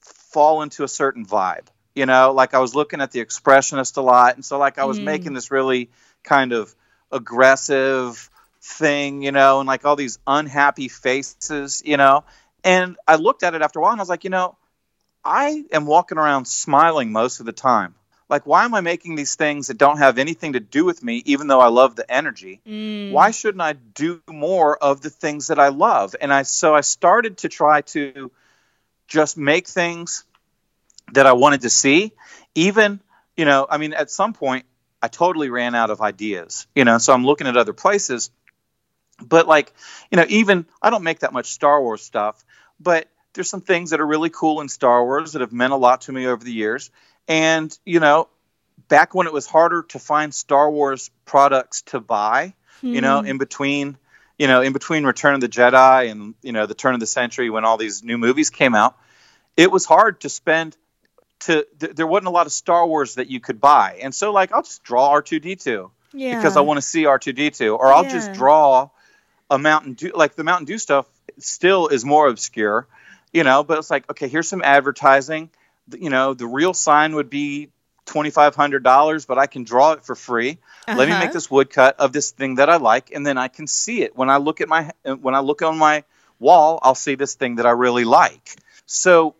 fall 0.01 0.61
into 0.61 0.85
a 0.85 0.89
certain 0.89 1.25
vibe. 1.25 1.69
You 1.97 2.07
know, 2.07 2.33
like 2.33 2.55
I 2.55 2.59
was 2.59 2.75
looking 2.75 3.01
at 3.01 3.11
the 3.11 3.25
expressionist 3.25 3.97
a 3.97 4.03
lot, 4.03 4.37
and 4.37 4.45
so 4.45 4.59
like 4.59 4.79
I 4.79 4.85
was 4.85 5.01
Mm. 5.01 5.05
making 5.05 5.33
this 5.35 5.51
really 5.51 5.91
kind 6.23 6.53
of 6.53 6.73
aggressive 7.11 8.31
thing, 8.61 9.23
you 9.23 9.33
know, 9.33 9.61
and 9.61 9.67
like 9.67 9.85
all 9.85 9.97
these 9.97 10.19
unhappy 10.27 10.89
faces, 10.89 11.83
you 11.85 11.97
know. 11.97 12.25
And 12.63 12.97
I 13.09 13.17
looked 13.17 13.43
at 13.43 13.55
it 13.55 13.63
after 13.63 13.79
a 13.79 13.83
while, 13.83 13.93
and 13.93 14.01
I 14.01 14.03
was 14.03 14.09
like, 14.09 14.25
you 14.25 14.31
know, 14.31 14.57
I 15.25 15.65
am 15.73 15.87
walking 15.87 16.19
around 16.19 16.47
smiling 16.47 17.13
most 17.13 17.41
of 17.41 17.47
the 17.47 17.53
time. 17.53 17.95
Like, 18.29 18.45
why 18.45 18.65
am 18.65 18.75
I 18.75 18.81
making 18.81 19.15
these 19.15 19.37
things 19.37 19.69
that 19.69 19.79
don't 19.79 19.99
have 19.99 20.19
anything 20.19 20.53
to 20.55 20.61
do 20.61 20.85
with 20.85 21.03
me, 21.03 21.23
even 21.27 21.47
though 21.47 21.61
I 21.61 21.69
love 21.69 21.97
the 21.97 22.11
energy? 22.11 22.61
Mm. 22.67 23.13
why 23.13 23.31
shouldn't 23.31 23.63
I 23.63 23.73
do 23.73 24.21
more 24.29 24.77
of 24.77 25.01
the 25.01 25.11
things 25.11 25.47
that 25.47 25.59
I 25.59 25.69
love? 25.69 26.15
And 26.21 26.33
I 26.33 26.43
so 26.43 26.75
I 26.75 26.83
started 26.83 27.39
to 27.39 27.49
try 27.49 27.81
to 27.83 28.31
just 29.09 29.37
make 29.39 29.69
things 29.69 30.25
that 31.13 31.27
I 31.27 31.33
wanted 31.33 31.63
to 31.63 31.71
see. 31.71 32.13
Even, 32.55 33.01
you 33.37 33.45
know, 33.45 33.67
I 33.69 33.79
mean, 33.79 33.93
at 33.93 34.11
some 34.11 34.33
point 34.33 34.67
I 35.03 35.09
totally 35.09 35.51
ran 35.51 35.75
out 35.75 35.91
of 35.91 36.01
ideas, 36.01 36.67
you 36.75 36.85
know, 36.85 36.99
so 36.99 37.13
I'm 37.13 37.25
looking 37.25 37.47
at 37.47 37.57
other 37.57 37.73
places. 37.73 38.31
But 39.23 39.47
like, 39.47 39.73
you 40.11 40.17
know, 40.17 40.27
even 40.29 40.67
I 40.83 40.91
don't 40.91 41.03
make 41.03 41.21
that 41.21 41.33
much 41.33 41.47
Star 41.47 41.81
Wars 41.81 42.03
stuff, 42.03 42.45
but 42.81 43.09
there's 43.33 43.49
some 43.49 43.61
things 43.61 43.91
that 43.91 44.01
are 44.01 44.07
really 44.07 44.31
cool 44.31 44.61
in 44.61 44.69
Star 44.69 45.05
Wars 45.05 45.33
that 45.33 45.41
have 45.41 45.53
meant 45.53 45.73
a 45.73 45.77
lot 45.77 46.03
to 46.03 46.13
me 46.13 46.27
over 46.27 46.43
the 46.43 46.53
years. 46.53 46.91
And, 47.29 47.77
you 47.85 48.01
know, 48.01 48.29
back 48.89 49.15
when 49.15 49.27
it 49.27 49.33
was 49.33 49.47
harder 49.47 49.83
to 49.85 49.99
find 49.99 50.35
Star 50.35 50.71
Wars 50.71 51.11
products 51.25 51.83
to 51.83 52.01
buy, 52.01 52.55
you 52.83 53.01
know, 53.01 53.21
Hmm. 53.21 53.27
in 53.27 53.39
between, 53.39 53.97
you 54.39 54.47
know, 54.49 54.61
in 54.61 54.73
between 54.73 55.05
Return 55.05 55.35
of 55.35 55.41
the 55.41 55.49
Jedi 55.49 56.11
and 56.11 56.35
you 56.43 56.53
know 56.53 56.67
the 56.67 56.75
turn 56.75 56.95
of 56.95 57.01
the 57.01 57.07
century 57.07 57.49
when 57.51 57.65
all 57.65 57.79
these 57.79 58.03
new 58.03 58.19
movies 58.19 58.51
came 58.51 58.75
out, 58.75 58.97
it 59.57 59.71
was 59.71 59.87
hard 59.87 60.21
to 60.21 60.29
spend. 60.29 60.77
To 61.41 61.67
th- 61.79 61.95
there 61.95 62.07
wasn't 62.07 62.29
a 62.29 62.31
lot 62.31 62.47
of 62.47 62.53
Star 62.53 62.87
Wars 62.87 63.17
that 63.17 63.29
you 63.29 63.41
could 63.41 63.61
buy, 63.61 63.99
and 64.03 64.15
so 64.15 64.33
like 64.33 64.53
I'll 64.53 64.63
just 64.63 64.83
draw 64.83 65.11
R 65.11 65.23
two 65.23 65.39
D 65.39 65.55
two 65.57 65.91
yeah. 66.15 66.35
because 66.35 66.57
I 66.57 66.61
want 66.63 66.79
to 66.79 66.83
see 66.83 67.07
R 67.07 67.19
two 67.19 67.33
D 67.33 67.51
two, 67.51 67.75
or 67.75 67.93
I'll 67.93 68.09
just 68.09 68.33
draw 68.33 68.89
a 69.51 69.59
Mountain 69.59 69.95
Dew. 69.95 70.13
Like 70.15 70.35
the 70.35 70.45
Mountain 70.45 70.67
Dew 70.67 70.79
stuff 70.79 71.07
still 71.39 71.89
is 71.89 72.05
more 72.05 72.29
obscure, 72.29 72.87
you 73.33 73.45
know. 73.45 73.63
But 73.65 73.79
it's 73.79 73.91
like 73.91 74.11
okay, 74.11 74.29
here's 74.29 74.49
some 74.49 74.63
advertising. 74.63 75.51
You 75.97 76.11
know, 76.11 76.35
the 76.35 76.47
real 76.47 76.73
sign 76.73 77.15
would 77.17 77.29
be 77.29 77.69
twenty 78.07 78.31
five 78.31 78.55
hundred 78.55 78.83
dollars, 78.83 79.27
but 79.27 79.37
I 79.39 79.47
can 79.47 79.65
draw 79.65 79.93
it 79.93 80.05
for 80.05 80.15
free 80.15 80.59
let 80.89 81.09
me 81.09 81.13
Uh-huh. 81.13 81.21
make 81.25 81.33
this 81.33 81.51
woodcut 81.51 81.97
of 81.99 82.13
this 82.13 82.31
thing 82.31 82.57
that 82.57 82.71
I 82.71 82.77
like, 82.77 83.11
and 83.11 83.27
then 83.27 83.39
I 83.39 83.49
can 83.49 83.67
see 83.67 84.03
it 84.03 84.17
when 84.17 84.31
I 84.31 84.37
look 84.37 84.61
at 84.61 84.69
my 84.69 84.93
when 85.05 85.35
I 85.35 85.41
look 85.41 85.63
on 85.63 85.77
my 85.77 86.05
wall. 86.39 86.79
I'll 86.83 86.95
see 86.95 87.17
this 87.17 87.35
thing 87.35 87.57
that 87.57 87.67
I 87.67 87.71
really 87.71 88.05
like. 88.05 88.57
So 88.87 89.35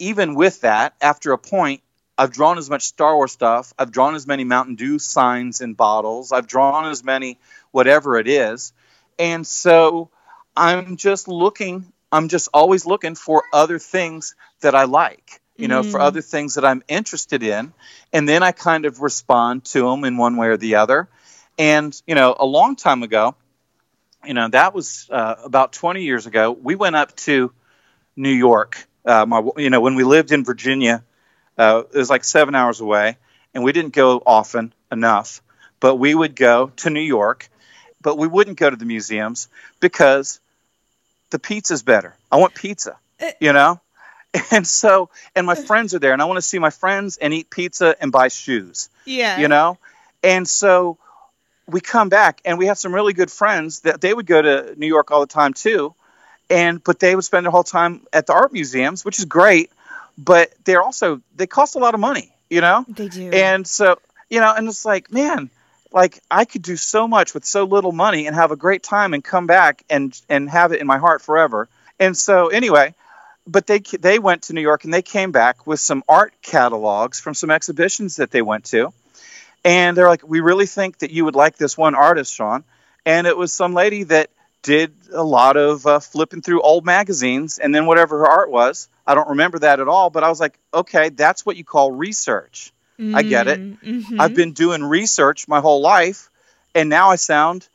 even 0.00 0.34
with 0.34 0.62
that, 0.62 0.94
after 1.00 1.32
a 1.32 1.38
point, 1.38 1.82
I've 2.18 2.32
drawn 2.32 2.58
as 2.58 2.68
much 2.68 2.82
Star 2.84 3.14
Wars 3.14 3.32
stuff. 3.32 3.72
I've 3.78 3.92
drawn 3.92 4.14
as 4.14 4.26
many 4.26 4.44
Mountain 4.44 4.74
Dew 4.74 4.98
signs 4.98 5.60
and 5.60 5.76
bottles. 5.76 6.32
I've 6.32 6.46
drawn 6.48 6.86
as 6.86 7.04
many 7.04 7.38
whatever 7.70 8.18
it 8.18 8.28
is, 8.28 8.72
and 9.18 9.46
so 9.46 10.10
I'm 10.56 10.96
just 10.96 11.28
looking. 11.28 11.92
I'm 12.12 12.28
just 12.28 12.48
always 12.52 12.84
looking 12.86 13.14
for 13.14 13.44
other 13.52 13.78
things 13.78 14.34
that 14.62 14.74
I 14.74 14.84
like. 14.84 15.40
You 15.56 15.68
know, 15.68 15.82
for 15.82 16.00
Mm. 16.00 16.04
other 16.04 16.22
things 16.22 16.54
that 16.54 16.64
I'm 16.64 16.82
interested 16.88 17.42
in, 17.42 17.72
and 18.12 18.28
then 18.28 18.42
I 18.42 18.52
kind 18.52 18.86
of 18.86 19.00
respond 19.00 19.64
to 19.66 19.82
them 19.82 20.04
in 20.04 20.16
one 20.16 20.36
way 20.36 20.48
or 20.48 20.56
the 20.56 20.76
other. 20.76 21.08
And 21.58 22.00
you 22.06 22.14
know, 22.14 22.34
a 22.38 22.46
long 22.46 22.76
time 22.76 23.02
ago, 23.02 23.34
you 24.24 24.34
know, 24.34 24.48
that 24.48 24.74
was 24.74 25.08
uh, 25.10 25.36
about 25.44 25.72
20 25.72 26.02
years 26.02 26.26
ago. 26.26 26.52
We 26.52 26.74
went 26.76 26.96
up 26.96 27.16
to 27.28 27.52
New 28.16 28.30
York. 28.30 28.86
Uh, 29.04 29.26
my, 29.26 29.48
you 29.56 29.70
know, 29.70 29.80
when 29.80 29.94
we 29.94 30.04
lived 30.04 30.32
in 30.32 30.44
Virginia, 30.44 31.02
uh, 31.58 31.82
it 31.92 31.96
was 31.96 32.10
like 32.10 32.24
seven 32.24 32.54
hours 32.54 32.80
away, 32.80 33.16
and 33.54 33.64
we 33.64 33.72
didn't 33.72 33.94
go 33.94 34.22
often 34.24 34.72
enough. 34.92 35.42
But 35.80 35.96
we 35.96 36.14
would 36.14 36.36
go 36.36 36.72
to 36.76 36.90
New 36.90 37.00
York, 37.00 37.48
but 38.02 38.18
we 38.18 38.26
wouldn't 38.26 38.58
go 38.58 38.68
to 38.68 38.76
the 38.76 38.84
museums 38.84 39.48
because 39.80 40.40
the 41.30 41.38
pizza's 41.38 41.82
better. 41.82 42.14
I 42.30 42.36
want 42.36 42.54
pizza, 42.54 42.96
Uh, 43.20 43.30
you 43.40 43.52
know. 43.52 43.80
And 44.52 44.64
so, 44.64 45.10
and 45.34 45.44
my 45.44 45.56
friends 45.56 45.92
are 45.92 45.98
there, 45.98 46.12
and 46.12 46.22
I 46.22 46.24
want 46.24 46.36
to 46.36 46.42
see 46.42 46.60
my 46.60 46.70
friends 46.70 47.16
and 47.16 47.34
eat 47.34 47.50
pizza 47.50 47.96
and 48.00 48.12
buy 48.12 48.28
shoes 48.28 48.88
yeah. 49.04 49.38
you 49.38 49.48
know 49.48 49.78
and 50.22 50.48
so 50.48 50.98
we 51.66 51.80
come 51.80 52.08
back 52.08 52.40
and 52.44 52.58
we 52.58 52.66
have 52.66 52.78
some 52.78 52.94
really 52.94 53.12
good 53.12 53.30
friends 53.30 53.80
that 53.80 54.00
they 54.00 54.12
would 54.12 54.26
go 54.26 54.40
to 54.40 54.74
new 54.76 54.86
york 54.86 55.10
all 55.10 55.20
the 55.20 55.26
time 55.26 55.52
too 55.52 55.94
and 56.50 56.82
but 56.84 56.98
they 56.98 57.14
would 57.14 57.24
spend 57.24 57.46
their 57.46 57.50
whole 57.50 57.64
time 57.64 58.06
at 58.12 58.26
the 58.26 58.32
art 58.32 58.52
museums 58.52 59.04
which 59.04 59.18
is 59.18 59.24
great 59.24 59.70
but 60.18 60.52
they're 60.64 60.82
also 60.82 61.20
they 61.36 61.46
cost 61.46 61.76
a 61.76 61.78
lot 61.78 61.94
of 61.94 62.00
money 62.00 62.34
you 62.50 62.60
know 62.60 62.84
They 62.88 63.08
do. 63.08 63.30
and 63.32 63.66
so 63.66 63.98
you 64.28 64.40
know 64.40 64.52
and 64.54 64.68
it's 64.68 64.84
like 64.84 65.12
man 65.12 65.48
like 65.92 66.20
i 66.30 66.44
could 66.44 66.62
do 66.62 66.76
so 66.76 67.08
much 67.08 67.32
with 67.34 67.44
so 67.44 67.64
little 67.64 67.92
money 67.92 68.26
and 68.26 68.36
have 68.36 68.50
a 68.50 68.56
great 68.56 68.82
time 68.82 69.14
and 69.14 69.22
come 69.24 69.46
back 69.46 69.82
and 69.88 70.20
and 70.28 70.50
have 70.50 70.72
it 70.72 70.80
in 70.80 70.86
my 70.86 70.98
heart 70.98 71.22
forever 71.22 71.68
and 71.98 72.16
so 72.16 72.48
anyway 72.48 72.94
but 73.46 73.66
they 73.66 73.78
they 73.78 74.18
went 74.18 74.42
to 74.42 74.52
New 74.52 74.60
York 74.60 74.84
and 74.84 74.92
they 74.94 75.02
came 75.02 75.32
back 75.32 75.66
with 75.66 75.80
some 75.80 76.04
art 76.08 76.34
catalogs 76.42 77.18
from 77.18 77.34
some 77.34 77.50
exhibitions 77.50 78.16
that 78.16 78.30
they 78.30 78.42
went 78.42 78.66
to, 78.66 78.92
and 79.64 79.96
they're 79.96 80.08
like, 80.08 80.22
"We 80.28 80.40
really 80.40 80.66
think 80.66 80.98
that 80.98 81.10
you 81.10 81.24
would 81.24 81.34
like 81.34 81.56
this 81.56 81.76
one 81.76 81.94
artist, 81.96 82.32
Sean." 82.34 82.62
And 83.06 83.26
it 83.26 83.36
was 83.36 83.52
some 83.52 83.74
lady 83.74 84.04
that 84.04 84.30
did 84.62 84.94
a 85.12 85.22
lot 85.22 85.56
of 85.56 85.86
uh, 85.86 86.00
flipping 86.00 86.42
through 86.42 86.60
old 86.62 86.84
magazines, 86.84 87.58
and 87.58 87.74
then 87.74 87.86
whatever 87.86 88.18
her 88.18 88.26
art 88.28 88.50
was, 88.50 88.88
I 89.06 89.14
don't 89.14 89.28
remember 89.30 89.58
that 89.60 89.80
at 89.80 89.88
all. 89.88 90.10
But 90.10 90.24
I 90.24 90.28
was 90.28 90.40
like, 90.40 90.58
"Okay, 90.72 91.08
that's 91.08 91.44
what 91.46 91.56
you 91.56 91.64
call 91.64 91.90
research." 91.92 92.72
I 93.14 93.22
get 93.22 93.48
it. 93.48 93.60
Mm, 93.60 93.78
mhm. 94.04 94.20
I've 94.20 94.34
been 94.34 94.52
doing 94.52 94.84
research 94.84 95.48
my 95.48 95.60
whole 95.60 95.80
life, 95.80 96.28
and 96.74 96.88
now 96.90 97.10
I 97.10 97.16
sound 97.16 97.66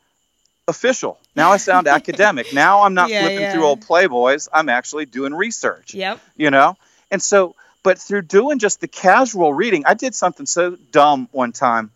official. 0.68 1.18
Now 1.34 1.50
I 1.52 1.56
sound 1.58 1.86
academic. 1.98 2.52
Now 2.52 2.82
I'm 2.82 2.94
not 2.94 3.10
Yeah, 3.10 3.20
flipping 3.20 3.42
yeah. 3.44 3.52
through 3.52 3.66
old 3.66 3.80
Playboys. 3.82 4.48
I'm 4.52 4.68
actually 4.68 5.06
doing 5.06 5.34
research 5.34 5.94
Yep. 5.94 6.20
you 6.36 6.50
know 6.50 6.76
and 7.10 7.22
so 7.22 7.54
but 7.82 7.98
through 7.98 8.22
doing 8.22 8.58
just 8.58 8.80
the 8.80 8.88
casual 8.88 9.52
reading 9.54 9.84
i 9.86 9.94
did 9.94 10.14
something 10.14 10.44
so 10.46 10.76
dumb 10.90 11.28
one 11.32 11.52
time 11.52 11.90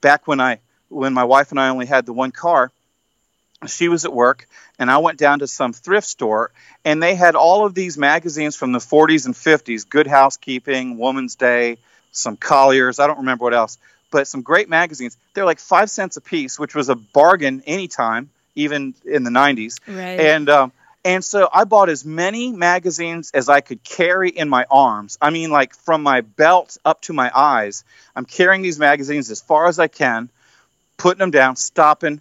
back 0.00 0.26
when 0.26 0.40
i 0.40 0.58
when 0.88 1.12
my 1.14 1.24
wife 1.24 1.50
and 1.52 1.60
i 1.60 1.68
only 1.68 1.86
had 1.86 2.04
the 2.06 2.12
one 2.12 2.32
car 2.32 2.70
she 3.66 3.88
was 3.88 4.04
at 4.04 4.12
work 4.12 4.46
and 4.78 4.90
i 4.90 4.98
went 4.98 5.18
down 5.18 5.40
to 5.40 5.46
some 5.46 5.72
thrift 5.72 6.06
store 6.06 6.50
and 6.84 7.02
they 7.02 7.14
had 7.14 7.34
all 7.34 7.66
of 7.66 7.74
these 7.74 7.98
magazines 7.98 8.54
from 8.54 8.72
the 8.72 8.78
40s 8.78 9.26
and 9.26 9.34
50s 9.34 9.88
good 9.88 10.06
housekeeping 10.06 10.96
woman's 10.96 11.34
day 11.34 11.76
some 12.12 12.36
Collier's 12.36 12.98
i 12.98 13.06
don't 13.06 13.18
remember 13.18 13.44
what 13.44 13.54
else 13.54 13.78
but 14.10 14.28
some 14.28 14.42
great 14.42 14.68
magazines 14.68 15.16
they're 15.34 15.44
like 15.44 15.58
five 15.58 15.90
cents 15.90 16.16
a 16.16 16.20
piece 16.20 16.58
which 16.58 16.74
was 16.74 16.88
a 16.88 16.94
bargain 16.94 17.62
anytime 17.66 18.30
even 18.54 18.94
in 19.04 19.24
the 19.24 19.30
90s 19.30 19.80
Right. 19.86 20.20
and 20.20 20.48
um, 20.48 20.72
and 21.04 21.24
so 21.24 21.48
I 21.52 21.64
bought 21.64 21.88
as 21.88 22.04
many 22.04 22.52
magazines 22.52 23.30
as 23.32 23.48
I 23.48 23.60
could 23.60 23.82
carry 23.84 24.30
in 24.30 24.48
my 24.48 24.66
arms. 24.68 25.16
I 25.22 25.30
mean, 25.30 25.50
like 25.50 25.72
from 25.72 26.02
my 26.02 26.22
belt 26.22 26.76
up 26.84 27.00
to 27.02 27.12
my 27.12 27.30
eyes. 27.34 27.84
I'm 28.16 28.24
carrying 28.24 28.62
these 28.62 28.80
magazines 28.80 29.30
as 29.30 29.40
far 29.40 29.68
as 29.68 29.78
I 29.78 29.86
can, 29.86 30.28
putting 30.96 31.20
them 31.20 31.30
down, 31.30 31.54
stopping, 31.54 32.20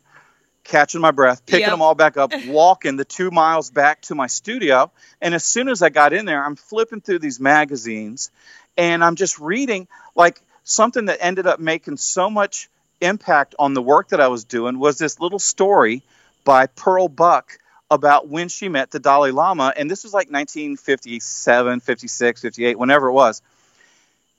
catching 0.68 1.02
my 1.02 1.12
breath, 1.12 1.46
picking 1.46 1.62
Yep. 1.62 1.72
them 1.72 1.82
all 1.82 1.96
back 1.96 2.18
up, 2.18 2.32
walking 2.48 2.96
the 2.98 3.06
two 3.06 3.32
miles 3.32 3.70
back 3.72 4.02
to 4.04 4.16
my 4.16 4.28
studio. 4.28 4.92
And 5.22 5.34
as 5.34 5.44
soon 5.44 5.70
as 5.70 5.82
I 5.82 5.90
got 5.90 6.14
in 6.14 6.26
there, 6.26 6.44
I'm 6.44 6.56
flipping 6.56 7.02
through 7.02 7.20
these 7.20 7.40
magazines 7.40 8.32
and 8.78 9.04
I'm 9.04 9.16
just 9.16 9.40
reading 9.40 9.88
like 10.16 10.42
something 10.64 11.06
that 11.06 11.18
ended 11.22 11.48
up 11.48 11.60
making 11.60 11.98
so 11.98 12.30
much 12.30 12.70
impact 13.02 13.56
on 13.58 13.74
the 13.74 13.82
work 13.82 14.10
that 14.10 14.20
I 14.22 14.28
was 14.28 14.44
doing 14.44 14.80
was 14.80 14.98
this 14.98 15.20
little 15.20 15.40
story 15.40 16.02
by 16.44 16.68
Pearl 16.68 17.08
Buck 17.08 17.58
about 17.90 18.28
when 18.28 18.50
she 18.50 18.68
met 18.70 18.92
the 18.92 19.00
Dalai 19.00 19.32
Lama. 19.32 19.74
And 19.76 19.90
this 19.90 20.04
was 20.04 20.14
like 20.14 20.30
1957, 20.30 21.80
56, 21.80 22.42
58, 22.42 22.78
whenever 22.80 23.08
it 23.08 23.14
was. 23.14 23.42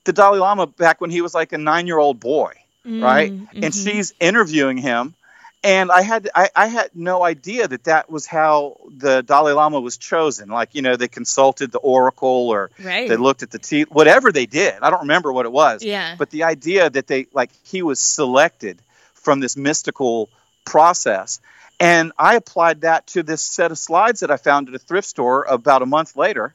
The 0.05 0.13
Dalai 0.13 0.39
Lama 0.39 0.67
back 0.67 1.01
when 1.01 1.11
he 1.11 1.21
was 1.21 1.35
like 1.35 1.53
a 1.53 1.59
nine 1.59 1.87
year 1.87 1.99
old 1.99 2.21
boy, 2.21 2.53
right? 2.85 3.33
Mm, 3.33 3.49
And 3.63 3.73
mhm. 3.75 3.85
she's 3.93 4.15
interviewing 4.21 4.77
him. 4.77 5.15
And 5.65 5.91
I 5.91 6.03
had 6.03 6.29
I, 6.35 6.51
I 6.55 6.67
had 6.69 6.91
no 6.95 7.25
idea 7.25 7.67
that 7.67 7.85
that 7.85 8.09
was 8.09 8.27
how 8.27 8.77
the 8.97 9.23
Dalai 9.23 9.53
Lama 9.53 9.81
was 9.81 9.97
chosen. 9.97 10.49
Like 10.49 10.75
you 10.75 10.83
know, 10.83 10.95
they 10.95 11.09
consulted 11.09 11.73
the 11.73 11.79
oracle 11.79 12.49
or 12.49 12.71
right. 12.83 13.09
they 13.09 13.17
looked 13.17 13.43
at 13.43 13.51
the 13.51 13.59
teeth, 13.59 13.89
whatever 13.91 14.31
they 14.31 14.47
did. 14.47 14.75
I 14.81 14.91
don't 14.91 15.01
remember 15.01 15.33
what 15.33 15.47
it 15.47 15.53
was. 15.53 15.83
Yeah. 15.83 16.15
But 16.17 16.31
the 16.31 16.45
idea 16.45 16.89
that 16.89 17.09
they 17.09 17.27
like 17.33 17.51
he 17.65 17.83
was 17.83 17.99
selected 17.99 18.81
from 19.15 19.41
this 19.41 19.57
mystical 19.57 20.31
process. 20.65 21.41
And 21.81 22.13
I 22.19 22.37
applied 22.37 22.83
that 22.83 23.07
to 23.09 23.23
this 23.23 23.43
set 23.43 23.71
of 23.71 23.79
slides 23.79 24.21
that 24.21 24.31
I 24.31 24.37
found 24.37 24.69
at 24.69 24.75
a 24.75 24.79
thrift 24.79 25.09
store 25.09 25.45
about 25.45 25.83
a 25.83 25.87
month 25.87 26.17
later. 26.17 26.55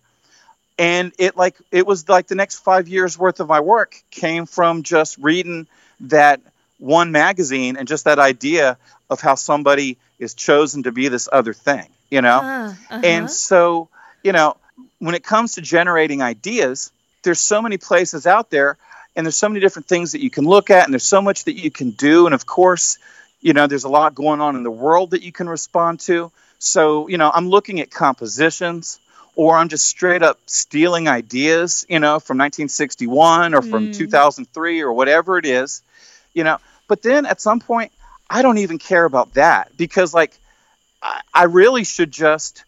And 0.77 1.13
it 1.19 1.37
like 1.37 1.55
it 1.71 1.85
was 1.85 2.07
like 2.09 2.27
the 2.27 2.35
next 2.35 2.59
five 2.59 2.87
years 2.87 3.17
worth 3.17 3.39
of 3.39 3.47
my 3.47 3.59
work 3.59 4.01
came 4.11 4.45
from 4.45 4.83
just 4.83 5.17
reading 5.17 5.67
that 6.01 6.41
one 6.83 7.11
magazine 7.13 7.77
and 7.77 7.87
just 7.87 8.03
that 8.03 8.19
idea 8.19 8.77
of 9.09 9.21
how 9.21 9.35
somebody 9.35 9.97
is 10.19 10.33
chosen 10.33 10.83
to 10.83 10.91
be 10.91 11.07
this 11.07 11.29
other 11.31 11.53
thing, 11.53 11.87
you 12.11 12.21
know? 12.21 12.39
Uh, 12.39 12.69
uh-huh. 12.69 13.01
And 13.03 13.31
so, 13.31 13.87
you 14.21 14.33
know, 14.33 14.57
when 14.99 15.15
it 15.15 15.23
comes 15.23 15.53
to 15.53 15.61
generating 15.61 16.21
ideas, 16.21 16.91
there's 17.23 17.39
so 17.39 17.61
many 17.61 17.77
places 17.77 18.27
out 18.27 18.49
there 18.49 18.77
and 19.15 19.25
there's 19.25 19.37
so 19.37 19.47
many 19.47 19.61
different 19.61 19.87
things 19.87 20.11
that 20.11 20.21
you 20.21 20.29
can 20.29 20.43
look 20.43 20.69
at 20.69 20.83
and 20.83 20.93
there's 20.93 21.05
so 21.05 21.21
much 21.21 21.45
that 21.45 21.53
you 21.53 21.71
can 21.71 21.91
do 21.91 22.25
and 22.25 22.35
of 22.35 22.45
course, 22.45 22.97
you 23.39 23.53
know, 23.53 23.67
there's 23.67 23.85
a 23.85 23.89
lot 23.89 24.13
going 24.13 24.41
on 24.41 24.55
in 24.57 24.63
the 24.63 24.71
world 24.71 25.11
that 25.11 25.23
you 25.23 25.31
can 25.31 25.47
respond 25.47 26.01
to. 26.01 26.31
So, 26.59 27.07
you 27.07 27.17
know, 27.17 27.31
I'm 27.33 27.49
looking 27.49 27.79
at 27.79 27.91
compositions 27.91 28.99
or 29.35 29.55
I'm 29.55 29.69
just 29.69 29.85
straight 29.85 30.21
up 30.21 30.37
stealing 30.47 31.07
ideas, 31.07 31.85
you 31.87 31.99
know, 31.99 32.19
from 32.19 32.37
1961 32.37 33.53
or 33.53 33.61
from 33.61 33.87
Mm. 33.87 33.95
2003 33.95 34.81
or 34.81 34.91
whatever 34.91 35.37
it 35.37 35.45
is, 35.45 35.81
you 36.33 36.43
know. 36.43 36.57
But 36.87 37.01
then 37.01 37.25
at 37.25 37.41
some 37.41 37.59
point, 37.59 37.91
I 38.29 38.41
don't 38.41 38.57
even 38.59 38.77
care 38.77 39.05
about 39.05 39.33
that 39.35 39.75
because, 39.77 40.13
like, 40.13 40.37
I, 41.01 41.21
I 41.33 41.43
really 41.43 41.83
should 41.83 42.11
just 42.11 42.63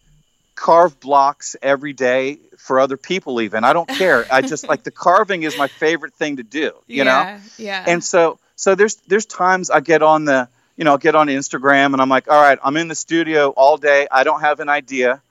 carve 0.54 0.98
blocks 1.00 1.54
every 1.60 1.92
day 1.92 2.38
for 2.56 2.80
other 2.80 2.96
people, 2.96 3.40
even. 3.40 3.62
I 3.62 3.72
don't 3.72 3.88
care. 3.88 4.26
I 4.30 4.42
just 4.42 4.66
like 4.68 4.82
the 4.82 4.90
carving 5.06 5.42
is 5.42 5.56
my 5.56 5.68
favorite 5.68 6.14
thing 6.14 6.36
to 6.36 6.42
do, 6.42 6.72
you 6.86 7.04
know? 7.04 7.10
yeah, 7.10 7.40
yeah. 7.58 7.84
And 7.86 8.02
so 8.02 8.38
so 8.56 8.74
there's 8.74 8.96
there's 9.06 9.26
times 9.26 9.70
I 9.70 9.80
get 9.80 10.02
on 10.02 10.24
the 10.24 10.48
you 10.76 10.84
know, 10.84 10.92
I'll 10.92 10.98
get 10.98 11.14
on 11.14 11.28
Instagram 11.28 11.92
and 11.92 12.02
I'm 12.02 12.08
like, 12.08 12.30
all 12.30 12.40
right, 12.40 12.58
I'm 12.62 12.76
in 12.76 12.88
the 12.88 12.94
studio 12.94 13.48
all 13.50 13.78
day. 13.78 14.06
I 14.10 14.24
don't 14.24 14.40
have 14.40 14.60
an 14.60 14.68
idea. 14.68 15.22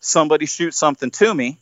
Somebody 0.00 0.46
shoot 0.46 0.74
something 0.74 1.10
to 1.12 1.34
me, 1.34 1.58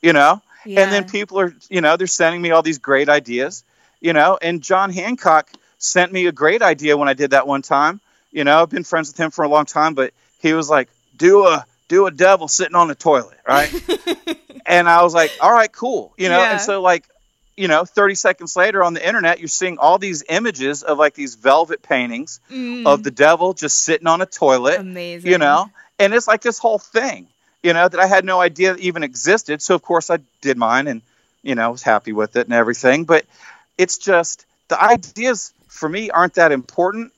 you 0.00 0.12
know? 0.12 0.40
yeah. 0.64 0.82
And 0.82 0.92
then 0.92 1.04
people 1.08 1.38
are, 1.38 1.54
you 1.68 1.80
know, 1.80 1.96
they're 1.96 2.06
sending 2.06 2.40
me 2.40 2.50
all 2.50 2.62
these 2.62 2.78
great 2.78 3.08
ideas, 3.08 3.62
you 4.00 4.12
know? 4.12 4.38
And 4.40 4.62
John 4.62 4.90
Hancock 4.90 5.50
sent 5.78 6.12
me 6.12 6.26
a 6.26 6.32
great 6.32 6.62
idea 6.62 6.96
when 6.96 7.08
I 7.08 7.14
did 7.14 7.30
that 7.30 7.46
one 7.46 7.62
time. 7.62 8.00
You 8.32 8.44
know, 8.44 8.62
I've 8.62 8.70
been 8.70 8.84
friends 8.84 9.08
with 9.08 9.18
him 9.18 9.30
for 9.30 9.44
a 9.44 9.48
long 9.48 9.64
time, 9.66 9.94
but 9.94 10.12
he 10.40 10.52
was 10.52 10.68
like, 10.68 10.88
do 11.16 11.46
a 11.46 11.64
do 11.88 12.06
a 12.06 12.10
devil 12.10 12.48
sitting 12.48 12.74
on 12.74 12.88
the 12.88 12.94
toilet, 12.94 13.38
right? 13.46 13.70
and 14.66 14.88
I 14.88 15.02
was 15.02 15.14
like, 15.14 15.32
all 15.40 15.52
right, 15.52 15.70
cool. 15.70 16.12
You 16.18 16.28
know, 16.28 16.40
Yeah. 16.42 16.50
and 16.52 16.60
so 16.60 16.82
like, 16.82 17.04
you 17.56 17.68
know, 17.68 17.84
30 17.84 18.14
seconds 18.16 18.56
later 18.56 18.82
on 18.82 18.92
the 18.94 19.06
internet, 19.06 19.38
you're 19.38 19.48
seeing 19.48 19.78
all 19.78 19.98
these 19.98 20.24
images 20.28 20.82
of 20.82 20.98
like 20.98 21.14
these 21.14 21.36
velvet 21.36 21.82
paintings 21.82 22.40
Mm, 22.50 22.86
of 22.86 23.02
the 23.02 23.10
devil 23.10 23.54
just 23.54 23.82
sitting 23.84 24.06
on 24.06 24.20
a 24.20 24.26
toilet, 24.26 24.80
amazing. 24.80 25.30
you 25.30 25.38
know, 25.38 25.70
and 25.98 26.12
it's 26.12 26.28
like 26.28 26.42
this 26.42 26.58
whole 26.58 26.78
thing, 26.78 27.26
you 27.62 27.72
know, 27.72 27.88
that 27.88 27.98
I 27.98 28.06
had 28.06 28.24
no 28.24 28.40
idea 28.40 28.76
even 28.76 29.02
existed. 29.02 29.62
So 29.62 29.74
of 29.74 29.82
course 29.82 30.10
I 30.10 30.18
did 30.42 30.56
mine 30.58 30.86
and, 30.88 31.00
you 31.42 31.54
know, 31.54 31.70
was 31.70 31.82
happy 31.82 32.12
with 32.12 32.36
it 32.36 32.46
and 32.46 32.52
everything. 32.52 33.04
But 33.04 33.24
it's 33.78 33.96
just 33.98 34.44
the 34.68 34.80
ideas 34.82 35.52
for 35.76 35.88
me 35.88 36.10
aren't 36.10 36.34
that 36.34 36.52
important. 36.52 37.12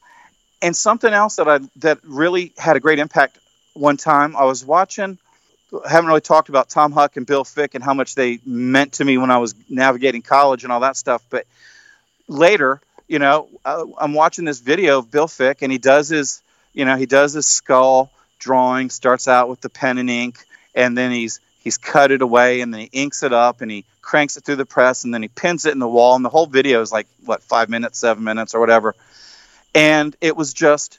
And 0.61 0.74
something 0.74 1.12
else 1.12 1.36
that 1.36 1.48
I 1.48 1.61
that 1.76 1.98
really 2.04 2.52
had 2.59 2.76
a 2.76 2.80
great 2.80 2.98
impact 2.98 3.38
one 3.74 3.96
time, 3.96 4.36
I 4.36 4.44
was 4.44 4.64
watching. 4.64 5.18
I 5.84 5.88
haven't 5.88 6.09
really 6.09 6.20
talked 6.20 6.48
about 6.48 6.68
Tom 6.68 6.92
Huck 6.92 7.16
and 7.16 7.26
Bill 7.26 7.44
Fick 7.44 7.74
and 7.74 7.84
how 7.84 7.94
much 7.94 8.14
they 8.14 8.40
meant 8.44 8.94
to 8.94 9.04
me 9.04 9.18
when 9.18 9.30
I 9.30 9.38
was 9.38 9.54
navigating 9.68 10.22
college 10.22 10.64
and 10.64 10.72
all 10.72 10.80
that 10.80 10.96
stuff. 10.96 11.22
But 11.30 11.46
later, 12.26 12.80
you 13.06 13.18
know, 13.18 13.48
uh, 13.64 13.84
I'm 13.98 14.14
watching 14.14 14.44
this 14.44 14.61
video 14.61 14.98
of 14.98 15.11
Bill 15.11 15.28
Fick, 15.28 15.62
and 15.62 15.70
he 15.70 15.78
does 15.78 16.09
his, 16.09 16.42
you 16.72 16.84
know, 16.84 16.96
he 16.96 17.06
does 17.06 17.34
his 17.34 17.46
skull 17.46 18.11
drawing. 18.38 18.90
Starts 18.90 19.28
out 19.28 19.48
with 19.48 19.61
the 19.61 19.68
pen 19.68 19.98
and 19.98 20.11
ink, 20.11 20.38
and 20.74 20.96
then 20.96 21.12
he's 21.12 21.40
he's 21.59 21.76
cut 21.76 22.11
it 22.11 22.22
away, 22.22 22.61
and 22.61 22.72
then 22.72 22.80
he 22.80 22.90
inks 22.92 23.22
it 23.22 23.32
up, 23.32 23.61
and 23.61 23.70
he 23.70 23.84
cranks 24.00 24.36
it 24.36 24.44
through 24.44 24.56
the 24.56 24.66
press, 24.66 25.04
and 25.04 25.12
then 25.12 25.22
he 25.22 25.28
pins 25.28 25.66
it 25.66 25.72
in 25.72 25.78
the 25.78 25.88
wall. 25.88 26.16
And 26.16 26.24
the 26.24 26.30
whole 26.30 26.46
video 26.46 26.80
is 26.80 26.90
like 26.92 27.06
what 27.24 27.42
five 27.42 27.68
minutes, 27.68 27.98
seven 27.98 28.24
minutes, 28.24 28.54
or 28.54 28.61
whatever. 28.61 28.94
And 29.74 30.16
it 30.20 30.36
was 30.36 30.54
just 30.54 30.98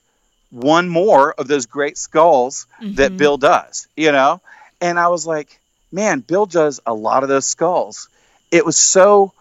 one 0.51 0.89
more 0.89 1.33
of 1.33 1.47
those 1.47 1.65
great 1.65 1.97
skulls 1.97 2.67
that 2.81 3.13
Mhm. 3.13 3.17
Bill 3.17 3.37
does, 3.37 3.87
you 3.95 4.11
know? 4.11 4.41
And 4.81 4.99
I 4.99 5.09
was 5.09 5.25
like, 5.25 5.59
man, 5.91 6.19
Bill 6.19 6.45
does 6.45 6.79
a 6.85 6.93
lot 6.93 7.23
of 7.23 7.29
those 7.29 7.45
skulls. 7.45 8.09
It 8.51 8.65
was 8.65 8.77
so 8.77 9.33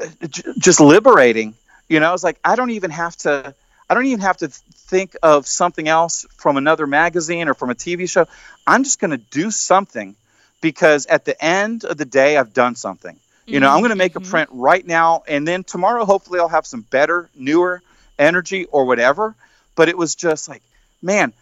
uh, 0.00 0.26
just 0.58 0.80
liberating, 0.80 1.54
you 1.88 2.00
know? 2.00 2.14
It's 2.14 2.24
like, 2.24 2.38
I 2.44 2.56
don't 2.56 2.70
even 2.70 2.90
have 2.90 3.16
to, 3.18 3.54
I 3.88 3.94
don't 3.94 4.06
even 4.06 4.20
have 4.20 4.36
to 4.38 4.48
think 4.48 5.16
of 5.22 5.46
something 5.46 5.88
else 5.88 6.26
from 6.36 6.56
another 6.56 6.86
magazine 6.86 7.48
or 7.48 7.54
from 7.54 7.70
a 7.70 7.74
TV 7.74 8.08
show. 8.08 8.26
I'm 8.66 8.84
just 8.84 9.00
going 9.00 9.12
to 9.12 9.16
do 9.16 9.50
something 9.50 10.14
because 10.60 11.06
at 11.06 11.24
the 11.24 11.42
end 11.42 11.84
of 11.84 11.96
the 11.96 12.04
day, 12.04 12.36
I've 12.36 12.52
done 12.52 12.74
something. 12.74 13.18
You 13.46 13.60
know, 13.60 13.70
I'm 13.70 13.78
going 13.78 13.90
to 13.90 13.96
make 13.96 14.14
a 14.14 14.20
Mhm. 14.20 14.28
print 14.28 14.50
right 14.52 14.86
now, 14.86 15.22
and 15.26 15.48
then 15.48 15.64
tomorrow, 15.64 16.04
hopefully, 16.04 16.38
I'll 16.38 16.48
have 16.48 16.66
some 16.66 16.82
better, 16.82 17.30
newer 17.34 17.80
energy 18.18 18.66
or 18.66 18.84
whatever. 18.84 19.34
But 19.74 19.88
it 19.88 19.96
was 19.96 20.14
just 20.14 20.50
like, 20.50 20.60
man, 21.00 21.32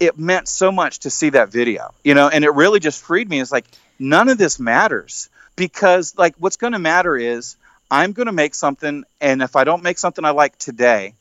it 0.00 0.18
meant 0.18 0.48
so 0.48 0.72
much 0.72 1.00
to 1.00 1.10
see 1.10 1.30
that 1.30 1.50
video, 1.50 1.92
you 2.02 2.14
know, 2.14 2.28
and 2.28 2.42
it 2.42 2.50
really 2.50 2.80
just 2.80 3.02
freed 3.02 3.28
me. 3.28 3.40
It's 3.40 3.52
like, 3.52 3.66
none 3.98 4.30
of 4.30 4.38
this 4.38 4.58
matters 4.58 5.28
because, 5.56 6.16
like, 6.16 6.34
what's 6.38 6.56
going 6.56 6.72
to 6.72 6.78
matter 6.78 7.16
is 7.18 7.56
I'm 7.90 8.12
going 8.12 8.26
to 8.26 8.32
make 8.32 8.54
something, 8.54 9.04
and 9.20 9.42
if 9.42 9.56
I 9.56 9.64
don't 9.64 9.82
make 9.82 9.98
something 9.98 10.24
I 10.24 10.30
like 10.30 10.56
today, 10.58 11.12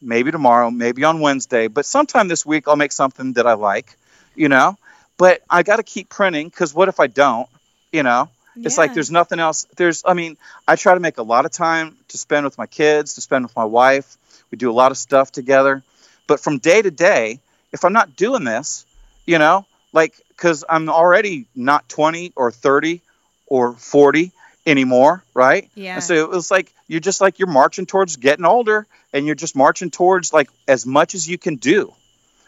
maybe 0.00 0.30
tomorrow, 0.30 0.70
maybe 0.70 1.04
on 1.04 1.20
Wednesday, 1.20 1.68
but 1.68 1.84
sometime 1.84 2.28
this 2.28 2.44
week, 2.44 2.68
I'll 2.68 2.76
make 2.76 2.92
something 2.92 3.34
that 3.34 3.46
I 3.46 3.54
like, 3.54 3.96
you 4.34 4.48
know, 4.48 4.76
but 5.16 5.42
I 5.48 5.62
got 5.62 5.76
to 5.76 5.82
keep 5.82 6.08
printing 6.08 6.48
because 6.48 6.74
what 6.74 6.88
if 6.88 7.00
I 7.00 7.06
don't, 7.06 7.48
you 7.92 8.02
know? 8.02 8.30
It's 8.56 8.76
like 8.78 8.94
there's 8.94 9.10
nothing 9.10 9.38
else. 9.38 9.66
There's, 9.76 10.02
I 10.04 10.14
mean, 10.14 10.36
I 10.66 10.76
try 10.76 10.94
to 10.94 11.00
make 11.00 11.18
a 11.18 11.22
lot 11.22 11.44
of 11.44 11.50
time 11.52 11.96
to 12.08 12.18
spend 12.18 12.44
with 12.44 12.58
my 12.58 12.66
kids, 12.66 13.14
to 13.14 13.20
spend 13.20 13.44
with 13.44 13.56
my 13.56 13.64
wife. 13.64 14.18
We 14.50 14.58
do 14.58 14.70
a 14.70 14.72
lot 14.72 14.90
of 14.90 14.98
stuff 14.98 15.30
together. 15.32 15.82
But 16.26 16.40
from 16.40 16.58
day 16.58 16.82
to 16.82 16.90
day, 16.90 17.40
if 17.72 17.84
I'm 17.84 17.92
not 17.92 18.16
doing 18.16 18.44
this, 18.44 18.84
you 19.24 19.38
know, 19.38 19.66
like, 19.92 20.14
because 20.28 20.64
I'm 20.68 20.88
already 20.88 21.46
not 21.54 21.88
20 21.88 22.32
or 22.36 22.50
30 22.50 23.00
or 23.46 23.72
40 23.74 24.32
anymore, 24.66 25.24
right? 25.34 25.70
Yeah. 25.74 25.94
And 25.94 26.02
so 26.04 26.14
it 26.14 26.30
was 26.30 26.50
like, 26.50 26.72
you're 26.86 27.00
just 27.00 27.20
like, 27.20 27.38
you're 27.38 27.48
marching 27.48 27.86
towards 27.86 28.16
getting 28.16 28.44
older 28.44 28.86
and 29.12 29.26
you're 29.26 29.34
just 29.34 29.56
marching 29.56 29.90
towards 29.90 30.32
like 30.32 30.50
as 30.68 30.86
much 30.86 31.14
as 31.14 31.28
you 31.28 31.38
can 31.38 31.56
do, 31.56 31.92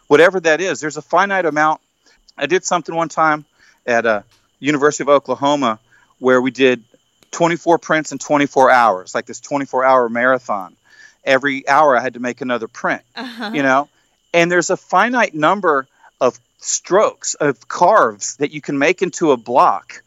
whatever 0.08 0.40
that 0.40 0.60
is. 0.60 0.80
There's 0.80 0.96
a 0.96 1.02
finite 1.02 1.46
amount. 1.46 1.80
I 2.36 2.46
did 2.46 2.64
something 2.64 2.94
one 2.94 3.08
time 3.08 3.44
at 3.86 4.06
a 4.06 4.24
University 4.60 5.04
of 5.04 5.08
Oklahoma 5.08 5.78
where 6.18 6.40
we 6.40 6.50
did 6.50 6.84
24 7.32 7.78
prints 7.78 8.12
in 8.12 8.18
24 8.18 8.70
hours, 8.70 9.14
like 9.14 9.26
this 9.26 9.40
24 9.40 9.84
hour 9.84 10.08
marathon. 10.08 10.76
Every 11.24 11.68
hour 11.68 11.96
I 11.96 12.00
had 12.00 12.14
to 12.14 12.20
make 12.20 12.40
another 12.40 12.68
print, 12.68 13.02
uh-huh. 13.14 13.52
you 13.54 13.62
know? 13.62 13.88
And 14.34 14.50
there's 14.50 14.70
a 14.70 14.76
finite 14.76 15.34
number 15.34 15.86
of 16.20 16.38
strokes, 16.58 17.34
of 17.34 17.68
carves 17.68 18.36
that 18.36 18.52
you 18.52 18.60
can 18.60 18.78
make 18.78 19.02
into 19.02 19.32
a 19.32 19.36
block 19.36 20.02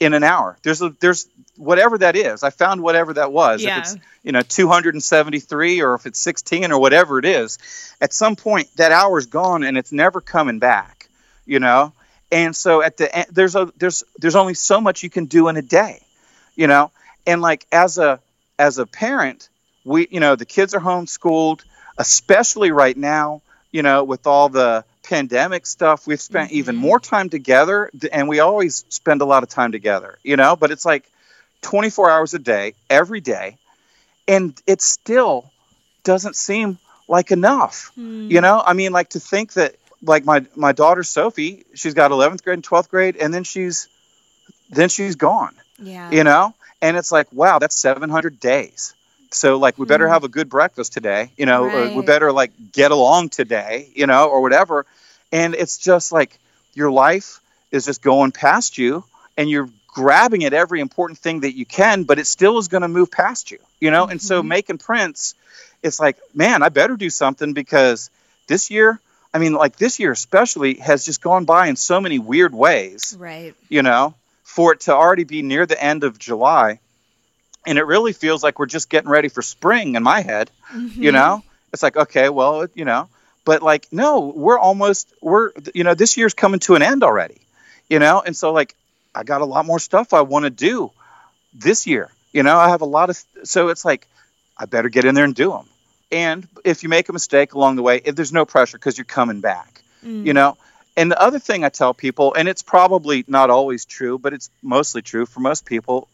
in 0.00 0.14
an 0.14 0.24
hour. 0.24 0.56
There's 0.62 0.82
a, 0.82 0.90
there's 1.00 1.28
whatever 1.56 1.98
that 1.98 2.16
is. 2.16 2.42
I 2.42 2.50
found 2.50 2.82
whatever 2.82 3.12
that 3.14 3.32
was. 3.32 3.62
Yeah. 3.62 3.78
If 3.78 3.84
it's, 3.84 3.96
you 4.24 4.32
know, 4.32 4.42
273 4.42 5.82
or 5.82 5.94
if 5.94 6.06
it's 6.06 6.18
16 6.18 6.72
or 6.72 6.80
whatever 6.80 7.18
it 7.18 7.26
is, 7.26 7.58
at 8.00 8.12
some 8.12 8.34
point 8.34 8.68
that 8.76 8.90
hour's 8.90 9.26
gone 9.26 9.62
and 9.62 9.76
it's 9.76 9.92
never 9.92 10.20
coming 10.20 10.58
back, 10.58 11.08
you 11.44 11.60
know? 11.60 11.92
And 12.32 12.56
so 12.56 12.82
at 12.82 12.96
the 12.96 13.14
end, 13.14 13.26
there's 13.30 13.56
a 13.56 13.72
there's 13.76 14.04
there's 14.18 14.36
only 14.36 14.54
so 14.54 14.80
much 14.80 15.02
you 15.02 15.10
can 15.10 15.26
do 15.26 15.48
in 15.48 15.56
a 15.56 15.62
day, 15.62 16.00
you 16.54 16.68
know. 16.68 16.92
And 17.26 17.42
like 17.42 17.66
as 17.72 17.98
a 17.98 18.20
as 18.58 18.78
a 18.78 18.86
parent, 18.86 19.48
we 19.84 20.06
you 20.10 20.20
know 20.20 20.36
the 20.36 20.44
kids 20.44 20.72
are 20.74 20.80
homeschooled, 20.80 21.62
especially 21.98 22.70
right 22.70 22.96
now, 22.96 23.42
you 23.72 23.82
know, 23.82 24.04
with 24.04 24.28
all 24.28 24.48
the 24.48 24.84
pandemic 25.10 25.66
stuff. 25.66 26.06
We've 26.06 26.20
spent 26.20 26.52
even 26.52 26.76
Mhm. 26.76 26.78
more 26.88 27.00
time 27.00 27.28
together, 27.28 27.90
and 28.12 28.28
we 28.28 28.38
always 28.40 28.84
spend 28.88 29.20
a 29.20 29.24
lot 29.24 29.42
of 29.42 29.48
time 29.48 29.72
together, 29.72 30.18
you 30.22 30.36
know. 30.36 30.56
But 30.56 30.70
it's 30.70 30.84
like 30.84 31.04
24 31.62 32.10
hours 32.10 32.32
a 32.32 32.38
day, 32.38 32.74
every 32.88 33.20
day, 33.20 33.58
and 34.28 34.54
it 34.66 34.80
still 34.80 35.50
doesn't 36.04 36.36
seem 36.36 36.78
like 37.08 37.32
enough. 37.32 37.90
Hmm. 37.96 38.30
You 38.30 38.40
know, 38.40 38.62
I 38.64 38.72
mean, 38.72 38.92
like 38.92 39.10
to 39.10 39.20
think 39.20 39.52
that, 39.54 39.74
like 40.02 40.24
my 40.24 40.46
my 40.54 40.72
daughter 40.72 41.02
Sophie, 41.02 41.64
she's 41.74 41.94
got 41.94 42.12
11th 42.12 42.42
grade 42.44 42.54
and 42.54 42.64
12th 42.64 42.88
grade, 42.88 43.16
and 43.16 43.34
then 43.34 43.44
she's 43.44 43.88
then 44.70 44.88
she's 44.88 45.16
gone. 45.16 45.54
Yeah. 45.78 46.10
You 46.10 46.22
know, 46.24 46.54
and 46.80 46.96
it's 46.96 47.10
like, 47.10 47.26
wow, 47.32 47.58
that's 47.58 47.76
700 47.76 48.38
days. 48.38 48.94
So 49.30 49.58
like, 49.58 49.78
we 49.78 49.86
better 49.86 50.06
Hmm. 50.06 50.12
have 50.12 50.24
a 50.24 50.28
good 50.28 50.48
breakfast 50.48 50.92
today. 50.92 51.30
You 51.36 51.46
know, 51.46 51.70
uh, 51.70 51.90
we 51.94 52.02
better 52.02 52.32
like 52.32 52.52
get 52.72 52.90
along 52.90 53.30
today. 53.30 53.88
You 53.94 54.06
know, 54.06 54.28
or 54.28 54.40
whatever. 54.40 54.86
And 55.32 55.54
it's 55.54 55.78
just 55.78 56.12
like 56.12 56.38
your 56.74 56.90
life 56.90 57.40
is 57.70 57.84
just 57.84 58.02
going 58.02 58.32
past 58.32 58.78
you, 58.78 59.04
and 59.36 59.48
you're 59.48 59.68
grabbing 59.86 60.44
at 60.44 60.52
every 60.52 60.80
important 60.80 61.18
thing 61.18 61.40
that 61.40 61.54
you 61.56 61.64
can, 61.64 62.04
but 62.04 62.18
it 62.18 62.26
still 62.26 62.58
is 62.58 62.68
going 62.68 62.82
to 62.82 62.88
move 62.88 63.10
past 63.10 63.50
you. 63.50 63.58
You 63.80 63.90
know, 63.90 64.06
and 64.06 64.20
so 64.20 64.42
Mhm. 64.42 64.48
making 64.48 64.78
prints, 64.78 65.34
it's 65.82 66.00
like, 66.00 66.16
man, 66.34 66.62
I 66.62 66.68
better 66.68 66.96
do 66.96 67.10
something 67.10 67.52
because 67.52 68.10
this 68.48 68.70
year, 68.70 69.00
I 69.32 69.38
mean, 69.38 69.52
like 69.54 69.76
this 69.76 69.98
year 70.00 70.10
especially, 70.12 70.74
has 70.74 71.04
just 71.04 71.20
gone 71.22 71.44
by 71.44 71.68
in 71.68 71.76
so 71.76 72.00
many 72.00 72.18
weird 72.18 72.52
ways 72.52 73.16
Right. 73.18 73.54
you 73.68 73.82
know, 73.82 74.14
for 74.42 74.72
it 74.72 74.80
to 74.80 74.94
already 74.94 75.24
be 75.24 75.42
near 75.42 75.66
the 75.66 75.80
end 75.82 76.02
of 76.02 76.18
July 76.18 76.80
and 77.66 77.78
it 77.78 77.84
really 77.84 78.12
feels 78.12 78.42
like 78.42 78.58
we're 78.58 78.66
just 78.66 78.88
getting 78.88 79.10
ready 79.10 79.28
for 79.28 79.42
spring 79.42 79.94
in 79.94 80.02
my 80.02 80.20
head. 80.20 80.50
Mm-hmm. 80.72 81.02
You 81.02 81.12
know, 81.12 81.42
it's 81.72 81.82
like 81.82 81.96
okay, 81.96 82.28
well, 82.28 82.66
you 82.74 82.84
know, 82.84 83.08
but 83.44 83.62
like 83.62 83.86
no, 83.92 84.32
we're 84.34 84.58
almost 84.58 85.12
we're 85.20 85.52
you 85.74 85.84
know 85.84 85.94
this 85.94 86.16
year's 86.16 86.34
coming 86.34 86.60
to 86.60 86.74
an 86.74 86.82
end 86.82 87.02
already. 87.02 87.40
You 87.88 87.98
know, 87.98 88.22
and 88.24 88.36
so 88.36 88.52
like 88.52 88.74
I 89.14 89.24
got 89.24 89.40
a 89.40 89.44
lot 89.46 89.66
more 89.66 89.78
stuff 89.78 90.12
I 90.12 90.22
want 90.22 90.44
to 90.44 90.50
do 90.50 90.90
this 91.52 91.86
year. 91.86 92.10
You 92.32 92.42
know, 92.42 92.56
I 92.56 92.68
have 92.68 92.82
a 92.82 92.86
lot 92.86 93.10
of 93.10 93.22
so 93.44 93.68
it's 93.68 93.84
like 93.84 94.06
I 94.56 94.66
better 94.66 94.88
get 94.88 95.04
in 95.04 95.14
there 95.14 95.24
and 95.24 95.34
do 95.34 95.50
them. 95.50 95.66
And 96.12 96.46
if 96.64 96.82
you 96.82 96.88
make 96.88 97.08
a 97.08 97.12
mistake 97.12 97.54
along 97.54 97.76
the 97.76 97.82
way, 97.82 98.00
if 98.04 98.16
there's 98.16 98.32
no 98.32 98.44
pressure 98.44 98.78
because 98.78 98.98
you're 98.98 99.04
coming 99.04 99.40
back. 99.40 99.82
Mm. 100.04 100.26
You 100.26 100.32
know, 100.32 100.56
and 100.96 101.10
the 101.10 101.20
other 101.20 101.38
thing 101.38 101.64
I 101.64 101.68
tell 101.68 101.94
people, 101.94 102.34
and 102.34 102.48
it's 102.48 102.62
probably 102.62 103.24
not 103.26 103.50
always 103.50 103.84
true, 103.84 104.18
but 104.18 104.32
it's 104.32 104.50
mostly 104.62 105.02
true 105.02 105.26
for 105.26 105.40
most 105.40 105.64
people, 105.64 106.08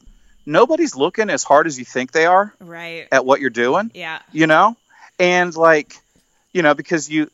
nobody's 0.46 0.94
looking 0.96 1.28
as 1.28 1.42
hard 1.42 1.66
as 1.66 1.78
you 1.78 1.84
think 1.84 2.12
they 2.12 2.24
are 2.26 2.54
Right. 2.60 3.06
at 3.12 3.26
what 3.26 3.40
you're 3.40 3.50
doing, 3.50 3.90
Yeah. 3.94 4.20
you 4.32 4.46
know? 4.46 4.76
And 5.18 5.54
like, 5.54 5.96
you 6.52 6.62
know, 6.62 6.74
because 6.74 7.10
you 7.10 7.30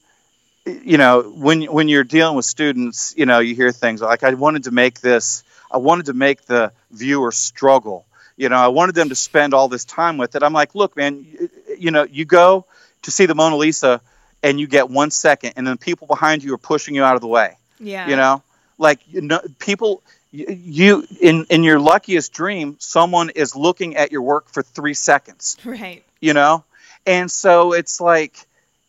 you 0.64 0.96
know, 0.96 1.22
when 1.22 1.62
when 1.64 1.88
you're 1.88 2.04
dealing 2.04 2.36
with 2.36 2.44
students, 2.44 3.14
you 3.16 3.26
know, 3.26 3.40
you 3.40 3.54
hear 3.54 3.72
things 3.72 4.00
like 4.00 4.22
I 4.22 4.32
wanted 4.34 4.64
to 4.64 4.70
make 4.70 5.00
this 5.00 5.42
I 5.70 5.78
wanted 5.78 6.06
to 6.06 6.12
make 6.12 6.46
the 6.46 6.70
viewer 6.90 7.32
struggle. 7.32 8.04
You 8.36 8.48
know, 8.48 8.56
I 8.56 8.68
wanted 8.68 8.94
them 8.94 9.08
to 9.08 9.14
spend 9.14 9.54
all 9.54 9.68
this 9.68 9.84
time 9.84 10.18
with 10.18 10.36
it. 10.36 10.42
I'm 10.42 10.52
like, 10.52 10.74
look, 10.74 10.96
man, 10.96 11.24
you, 11.30 11.50
you 11.78 11.90
know, 11.90 12.04
you 12.04 12.24
go 12.24 12.64
to 13.02 13.10
see 13.10 13.26
the 13.26 13.34
Mona 13.34 13.56
Lisa 13.56 14.00
and 14.42 14.60
you 14.60 14.66
get 14.66 14.88
one 14.90 15.10
second, 15.10 15.54
and 15.56 15.66
then 15.66 15.78
people 15.78 16.06
behind 16.06 16.42
you 16.44 16.52
are 16.54 16.58
pushing 16.58 16.94
you 16.94 17.02
out 17.04 17.14
of 17.14 17.20
the 17.22 17.26
way. 17.28 17.56
Yeah. 17.80 18.08
You 18.08 18.16
know, 18.16 18.42
like 18.78 19.00
you 19.08 19.20
know, 19.22 19.40
people, 19.58 20.02
you, 20.32 21.06
in 21.20 21.46
in 21.50 21.62
your 21.62 21.78
luckiest 21.78 22.32
dream, 22.32 22.76
someone 22.78 23.30
is 23.30 23.54
looking 23.54 23.96
at 23.96 24.10
your 24.12 24.22
work 24.22 24.48
for 24.48 24.62
three 24.62 24.94
seconds. 24.94 25.56
Right. 25.64 26.02
You 26.20 26.34
know, 26.34 26.64
and 27.06 27.30
so 27.30 27.72
it's 27.72 28.00
like 28.00 28.34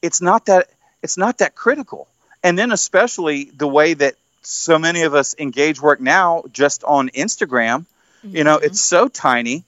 it's 0.01 0.21
not 0.21 0.45
that 0.45 0.69
it's 1.01 1.17
not 1.17 1.39
that 1.39 1.55
critical. 1.55 2.07
And 2.43 2.57
then 2.57 2.71
especially 2.71 3.45
the 3.45 3.67
way 3.67 3.93
that 3.93 4.15
so 4.41 4.77
many 4.77 5.03
of 5.03 5.13
us 5.13 5.33
engage 5.39 5.81
work 5.81 5.99
now, 6.01 6.43
just 6.51 6.83
on 6.83 7.09
Instagram. 7.09 7.85
You 8.23 8.43
know, 8.43 8.57
Mhm. 8.57 8.63
it's 8.63 8.79
so 8.81 9.07
tiny. 9.09 9.63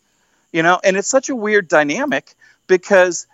You 0.53 0.63
know, 0.63 0.79
and 0.83 0.95
it's 0.95 1.07
such 1.09 1.29
a 1.29 1.35
weird 1.35 1.67
dynamic 1.67 2.33
because 2.67 3.27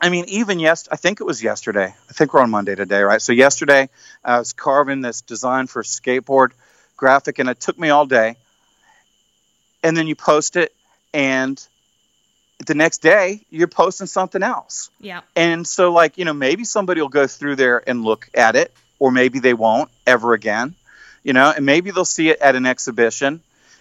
I 0.00 0.08
mean, 0.10 0.24
even 0.28 0.58
yes, 0.60 0.88
I 0.90 0.96
think 0.96 1.20
it 1.20 1.24
was 1.24 1.42
yesterday. 1.42 1.92
I 2.08 2.12
think 2.12 2.32
we're 2.32 2.40
on 2.40 2.50
Monday 2.50 2.74
today, 2.76 3.02
right? 3.02 3.20
So 3.20 3.32
yesterday, 3.32 3.88
I 4.24 4.38
was 4.38 4.52
carving 4.52 5.00
this 5.00 5.22
design 5.22 5.66
for 5.66 5.80
a 5.80 5.84
skateboard 5.84 6.52
graphic, 6.98 7.38
and 7.38 7.48
it 7.48 7.58
took 7.58 7.78
me 7.78 7.88
all 7.88 8.04
day. 8.04 8.36
And 9.82 9.96
then 9.96 10.06
you 10.06 10.14
post 10.14 10.56
it, 10.56 10.74
and 11.14 11.58
the 12.66 12.74
next 12.74 12.98
day 12.98 13.40
you're 13.50 13.68
posting 13.68 14.06
something 14.06 14.42
else. 14.42 14.90
Yeah. 15.00 15.20
And 15.34 15.66
so, 15.66 15.92
like, 15.92 16.18
you 16.18 16.26
know, 16.26 16.34
maybe 16.34 16.64
somebody 16.64 17.00
will 17.00 17.08
go 17.08 17.26
through 17.26 17.56
there 17.56 17.82
and 17.88 18.04
look 18.04 18.28
at 18.34 18.56
it, 18.56 18.72
or 18.98 19.10
maybe 19.10 19.38
they 19.38 19.54
won't 19.54 19.90
ever 20.06 20.34
again, 20.34 20.74
you 21.22 21.32
know, 21.32 21.52
and 21.54 21.64
maybe 21.64 21.90
they'll 21.90 22.04
see 22.04 22.28
it 22.28 22.40
at 22.40 22.56
an 22.56 22.66
exhibition. 22.66 23.40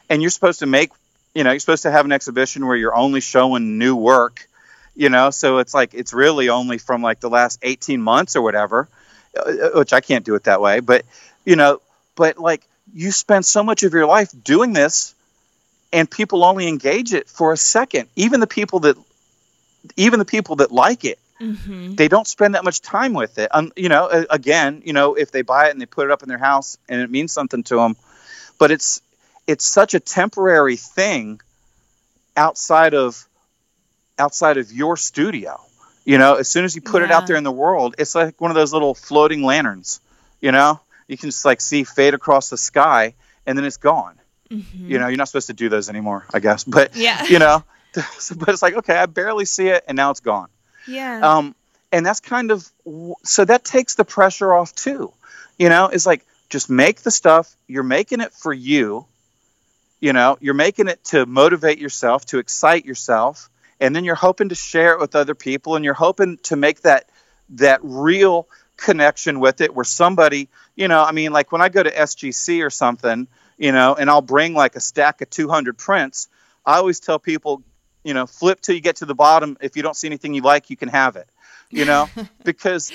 And 0.09 0.21
you're 0.21 0.31
supposed 0.31 0.59
to 0.59 0.67
make, 0.67 0.91
you 1.33 1.43
know, 1.43 1.51
you're 1.51 1.59
supposed 1.59 1.83
to 1.83 1.91
have 1.91 2.05
an 2.05 2.11
exhibition 2.11 2.65
where 2.65 2.77
you're 2.77 2.95
only 2.95 3.19
showing 3.19 3.77
new 3.77 3.95
work, 3.95 4.47
you 4.95 5.09
know, 5.09 5.31
so 5.31 5.57
it's 5.57 5.73
like 5.73 5.93
it's 5.93 6.13
really 6.13 6.49
only 6.49 6.77
from 6.77 7.01
like 7.01 7.19
the 7.19 7.29
last 7.29 7.59
18 7.63 8.01
months 8.01 8.35
or 8.35 8.41
whatever, 8.41 8.87
uh, 9.35 9.69
which 9.75 9.91
I 9.91 10.01
can't 10.01 10.23
do 10.23 10.35
it 10.35 10.45
that 10.45 10.61
way. 10.61 10.79
But, 10.79 11.03
you 11.45 11.55
know, 11.55 11.81
but 12.15 12.37
like 12.37 12.61
you 12.93 13.11
spend 13.11 13.45
so 13.45 13.63
much 13.63 13.83
of 13.83 13.93
your 13.93 14.05
life 14.05 14.29
doing 14.43 14.73
this 14.73 15.13
and 15.93 16.09
people 16.09 16.43
only 16.43 16.67
engage 16.67 17.13
it 17.13 17.29
for 17.29 17.53
a 17.53 17.57
second. 17.57 18.09
Even 18.15 18.39
the 18.39 18.47
people 18.47 18.81
that, 18.81 18.97
even 19.95 20.19
the 20.19 20.25
people 20.25 20.57
that 20.57 20.71
like 20.71 21.05
it, 21.05 21.19
Mm-hmm. 21.39 21.93
they 21.93 22.07
don't 22.07 22.25
spend 22.25 22.55
that 22.55 22.63
much 22.63 22.81
time 22.81 23.13
with 23.13 23.37
it. 23.37 23.49
Um, 23.53 23.71
you 23.75 23.89
know, 23.89 24.25
again, 24.27 24.81
you 24.83 24.91
know, 24.91 25.13
if 25.13 25.29
they 25.29 25.43
buy 25.43 25.67
it 25.67 25.71
and 25.71 25.79
they 25.79 25.85
put 25.85 26.05
it 26.05 26.11
up 26.11 26.23
in 26.23 26.29
their 26.29 26.39
house 26.39 26.79
and 26.89 26.99
it 26.99 27.11
means 27.11 27.31
something 27.31 27.61
to 27.65 27.75
them, 27.75 27.95
but 28.57 28.71
it's 28.71 29.03
it's 29.45 29.63
such 29.63 29.93
a 29.93 29.99
temporary 29.99 30.77
thing 30.77 31.39
outside 32.35 32.95
of 32.95 33.23
outside 34.17 34.57
of 34.57 34.71
your 34.71 34.97
studio. 34.97 35.61
You 36.05 36.17
know, 36.17 36.35
as 36.35 36.49
soon 36.49 36.65
as 36.65 36.75
you 36.75 36.81
put 36.81 37.03
it 37.03 37.11
out 37.11 37.27
there 37.27 37.35
in 37.35 37.43
the 37.43 37.51
world, 37.51 37.93
it's 37.99 38.15
like 38.15 38.41
one 38.41 38.49
of 38.49 38.55
those 38.55 38.73
little 38.73 38.95
floating 38.95 39.43
lanterns. 39.43 39.99
You 40.41 40.51
know, 40.51 40.79
you 41.07 41.17
can 41.17 41.29
just 41.29 41.45
like 41.45 41.61
see 41.61 41.83
fade 41.83 42.13
across 42.13 42.49
the 42.49 42.57
sky 42.57 43.13
and 43.45 43.57
then 43.57 43.65
it's 43.65 43.77
gone. 43.77 44.15
Mm-hmm. 44.49 44.89
You 44.91 44.99
know, 44.99 45.07
you're 45.07 45.17
not 45.17 45.27
supposed 45.27 45.47
to 45.47 45.53
do 45.53 45.69
those 45.69 45.89
anymore, 45.89 46.25
I 46.33 46.39
guess. 46.39 46.63
But 46.67 46.95
Yeah. 46.95 47.23
you 47.25 47.39
know, 47.39 47.63
but 47.95 48.49
it's 48.49 48.61
like 48.61 48.75
okay, 48.75 48.95
I 48.95 49.05
barely 49.05 49.45
see 49.45 49.67
it 49.67 49.83
and 49.87 49.95
now 49.95 50.11
it's 50.11 50.19
gone. 50.19 50.49
Yeah. 50.87 51.19
Um, 51.21 51.55
and 51.91 52.05
that's 52.05 52.19
kind 52.19 52.51
of 52.51 52.69
so 53.23 53.45
that 53.45 53.63
takes 53.63 53.95
the 53.95 54.05
pressure 54.05 54.53
off 54.53 54.73
too. 54.75 55.11
You 55.57 55.69
know, 55.69 55.87
it's 55.87 56.05
like 56.05 56.25
just 56.49 56.69
make 56.69 57.01
the 57.01 57.11
stuff. 57.11 57.55
You're 57.67 57.83
making 57.83 58.21
it 58.21 58.33
for 58.33 58.53
you. 58.53 59.05
You 59.99 60.13
know, 60.13 60.37
you're 60.39 60.53
making 60.53 60.87
it 60.89 61.03
to 61.05 61.25
motivate 61.25 61.79
yourself, 61.79 62.25
to 62.27 62.37
excite 62.37 62.85
yourself, 62.85 63.49
and 63.79 63.95
then 63.95 64.05
you're 64.05 64.15
hoping 64.15 64.49
to 64.49 64.55
share 64.55 64.93
it 64.93 64.99
with 64.99 65.15
other 65.15 65.33
people, 65.33 65.75
and 65.75 65.83
you're 65.83 65.95
hoping 65.95 66.37
to 66.43 66.55
make 66.55 66.81
that 66.81 67.09
that 67.49 67.79
real 67.81 68.47
connection 68.77 69.39
with 69.39 69.61
it, 69.61 69.73
where 69.75 69.83
somebody, 69.85 70.49
you 70.75 70.87
know, 70.87 71.03
I 71.03 71.11
mean, 71.11 71.31
like 71.33 71.51
when 71.51 71.61
I 71.61 71.69
go 71.69 71.83
to 71.83 71.91
SGC 71.91 72.65
or 72.65 72.69
something, 72.69 73.27
you 73.57 73.71
know, 73.71 73.95
and 73.95 74.09
I'll 74.09 74.21
bring 74.21 74.53
like 74.53 74.75
a 74.75 74.79
stack 74.79 75.21
of 75.21 75.29
200 75.29 75.77
prints. 75.77 76.27
I 76.65 76.77
always 76.77 76.99
tell 76.99 77.17
people, 77.19 77.63
you 78.03 78.13
know, 78.13 78.27
flip 78.27 78.61
till 78.61 78.75
you 78.75 78.81
get 78.81 78.97
to 78.97 79.05
the 79.05 79.15
bottom. 79.15 79.57
If 79.61 79.75
you 79.75 79.83
don't 79.83 79.95
see 79.95 80.07
anything 80.07 80.33
you 80.33 80.41
like, 80.41 80.69
you 80.69 80.77
can 80.77 80.89
have 80.89 81.15
it. 81.15 81.27
You 81.69 81.85
know, 81.85 82.09
because 82.45 82.91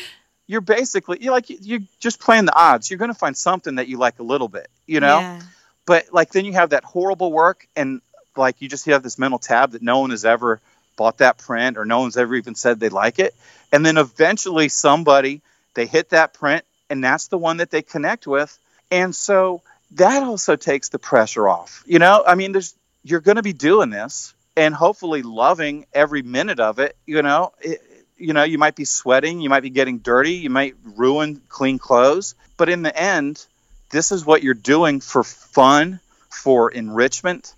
you're 0.46 0.60
basically 0.60 1.18
you're 1.20 1.32
like 1.32 1.46
you're 1.48 1.80
just 1.98 2.20
playing 2.20 2.44
the 2.46 2.56
odds. 2.56 2.90
You're 2.90 2.98
going 2.98 3.12
to 3.12 3.18
find 3.18 3.36
something 3.36 3.74
that 3.76 3.88
you 3.88 3.98
like 3.98 4.18
a 4.18 4.22
little 4.22 4.48
bit. 4.48 4.68
You 4.86 5.00
know, 5.00 5.18
Yeah. 5.20 5.40
but 5.84 6.06
like 6.12 6.30
then 6.30 6.44
you 6.44 6.52
have 6.52 6.70
that 6.70 6.84
horrible 6.84 7.32
work 7.32 7.66
and 7.76 8.00
like 8.36 8.62
you 8.62 8.68
just 8.68 8.86
have 8.86 9.02
this 9.02 9.18
mental 9.18 9.38
tab 9.38 9.72
that 9.72 9.82
no 9.82 9.98
one 10.00 10.10
has 10.10 10.24
ever 10.24 10.60
bought 10.96 11.18
that 11.18 11.38
print 11.38 11.76
or 11.76 11.84
no 11.84 12.00
one's 12.00 12.16
ever 12.16 12.34
even 12.34 12.54
said 12.54 12.78
they 12.78 12.88
like 12.90 13.18
it 13.18 13.34
and 13.72 13.84
then 13.84 13.96
eventually 13.96 14.68
somebody 14.68 15.40
they 15.74 15.86
hit 15.86 16.10
that 16.10 16.34
print 16.34 16.64
and 16.90 17.02
that's 17.02 17.28
the 17.28 17.38
one 17.38 17.58
that 17.58 17.70
they 17.70 17.82
connect 17.82 18.26
with 18.26 18.58
and 18.90 19.14
so 19.14 19.62
that 19.92 20.22
also 20.22 20.56
takes 20.56 20.88
the 20.88 20.98
pressure 20.98 21.48
off 21.48 21.82
you 21.86 21.98
know 21.98 22.22
i 22.26 22.34
mean 22.34 22.52
there's 22.52 22.74
you're 23.04 23.20
going 23.20 23.36
to 23.36 23.42
be 23.42 23.52
doing 23.52 23.90
this 23.90 24.34
and 24.56 24.74
hopefully 24.74 25.22
loving 25.22 25.86
every 25.92 26.22
minute 26.22 26.60
of 26.60 26.78
it 26.78 26.96
you 27.06 27.22
know 27.22 27.52
it, 27.60 27.80
you 28.16 28.32
know 28.32 28.44
you 28.44 28.58
might 28.58 28.76
be 28.76 28.84
sweating 28.84 29.40
you 29.40 29.48
might 29.48 29.62
be 29.62 29.70
getting 29.70 29.98
dirty 29.98 30.34
you 30.34 30.50
might 30.50 30.74
ruin 30.96 31.40
clean 31.48 31.78
clothes 31.78 32.34
but 32.56 32.68
in 32.68 32.82
the 32.82 32.96
end 32.96 33.44
this 33.92 34.10
is 34.10 34.26
what 34.26 34.42
you're 34.42 34.54
doing 34.54 35.00
for 35.00 35.22
fun, 35.22 36.00
for 36.28 36.70
enrichment. 36.70 37.54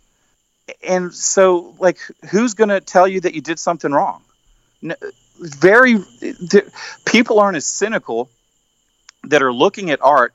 And 0.86 1.14
so, 1.14 1.74
like, 1.78 1.98
who's 2.30 2.54
going 2.54 2.68
to 2.68 2.80
tell 2.80 3.08
you 3.08 3.20
that 3.20 3.34
you 3.34 3.40
did 3.40 3.58
something 3.58 3.92
wrong? 3.92 4.22
Very, 5.38 5.98
people 7.04 7.40
aren't 7.40 7.56
as 7.56 7.66
cynical 7.66 8.28
that 9.24 9.42
are 9.42 9.52
looking 9.52 9.90
at 9.90 10.00
art 10.02 10.34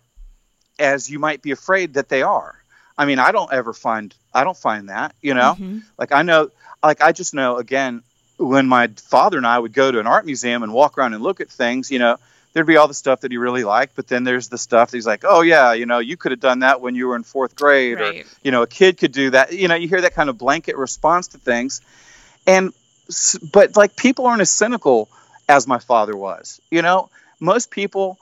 as 0.78 1.10
you 1.10 1.20
might 1.20 1.42
be 1.42 1.52
afraid 1.52 1.94
that 1.94 2.10
they 2.10 2.22
are. 2.22 2.56
I 2.98 3.06
mean, 3.06 3.20
I 3.20 3.32
don't 3.32 3.52
ever 3.52 3.74
find, 3.74 4.14
I 4.34 4.44
don't 4.44 4.58
find 4.58 4.90
that, 4.90 5.16
you 5.22 5.34
know? 5.34 5.56
Mhm. 5.60 5.84
Like, 5.98 6.12
I 6.12 6.24
know, 6.24 6.52
like, 6.84 7.02
I 7.02 7.12
just 7.12 7.34
know, 7.34 7.58
again, 7.58 8.04
when 8.38 8.68
my 8.68 8.88
father 8.88 9.38
and 9.38 9.48
I 9.48 9.60
would 9.60 9.74
go 9.74 9.92
to 9.92 10.00
an 10.00 10.08
art 10.08 10.26
museum 10.26 10.64
and 10.64 10.74
walk 10.74 10.98
around 10.98 11.14
and 11.14 11.24
look 11.24 11.42
at 11.42 11.50
things, 11.50 11.92
you 11.92 12.00
know, 12.00 12.18
there'd 12.54 12.66
be 12.68 12.78
all 12.78 12.88
the 12.88 12.94
stuff 12.94 13.22
that 13.22 13.32
he 13.32 13.38
really 13.38 13.64
liked, 13.64 13.96
but 13.96 14.08
then 14.08 14.24
there's 14.24 14.50
the 14.50 14.58
stuff 14.58 14.92
that 14.92 14.98
he's 14.98 15.06
like, 15.06 15.24
oh 15.24 15.42
yeah, 15.42 15.74
you 15.74 15.86
know, 15.86 16.00
you 16.00 16.18
could 16.18 16.32
have 16.32 16.40
done 16.40 16.60
that 16.60 16.82
when 16.82 16.96
you 16.96 17.08
were 17.08 17.16
in 17.16 17.24
fourth 17.24 17.56
grade, 17.56 18.00
or 18.02 18.12
you 18.44 18.52
know, 18.52 18.64
a 18.64 18.68
kid 18.68 18.98
could 18.98 19.12
do 19.12 19.30
that. 19.30 19.54
You 19.54 19.68
know, 19.68 19.76
you 19.76 19.88
hear 19.88 20.02
that 20.02 20.16
kind 20.16 20.30
of 20.30 20.38
blanket 20.38 20.76
response 20.78 21.28
to 21.30 21.38
things, 21.38 21.82
and 22.48 22.74
but 23.52 23.76
like 23.76 23.96
people 23.96 24.26
aren't 24.28 24.42
as 24.42 24.52
cynical 24.52 25.10
as 25.48 25.68
my 25.68 25.80
father 25.80 26.16
was. 26.16 26.62
You 26.70 26.82
know, 26.82 27.10
most 27.40 27.72
people, 27.72 28.18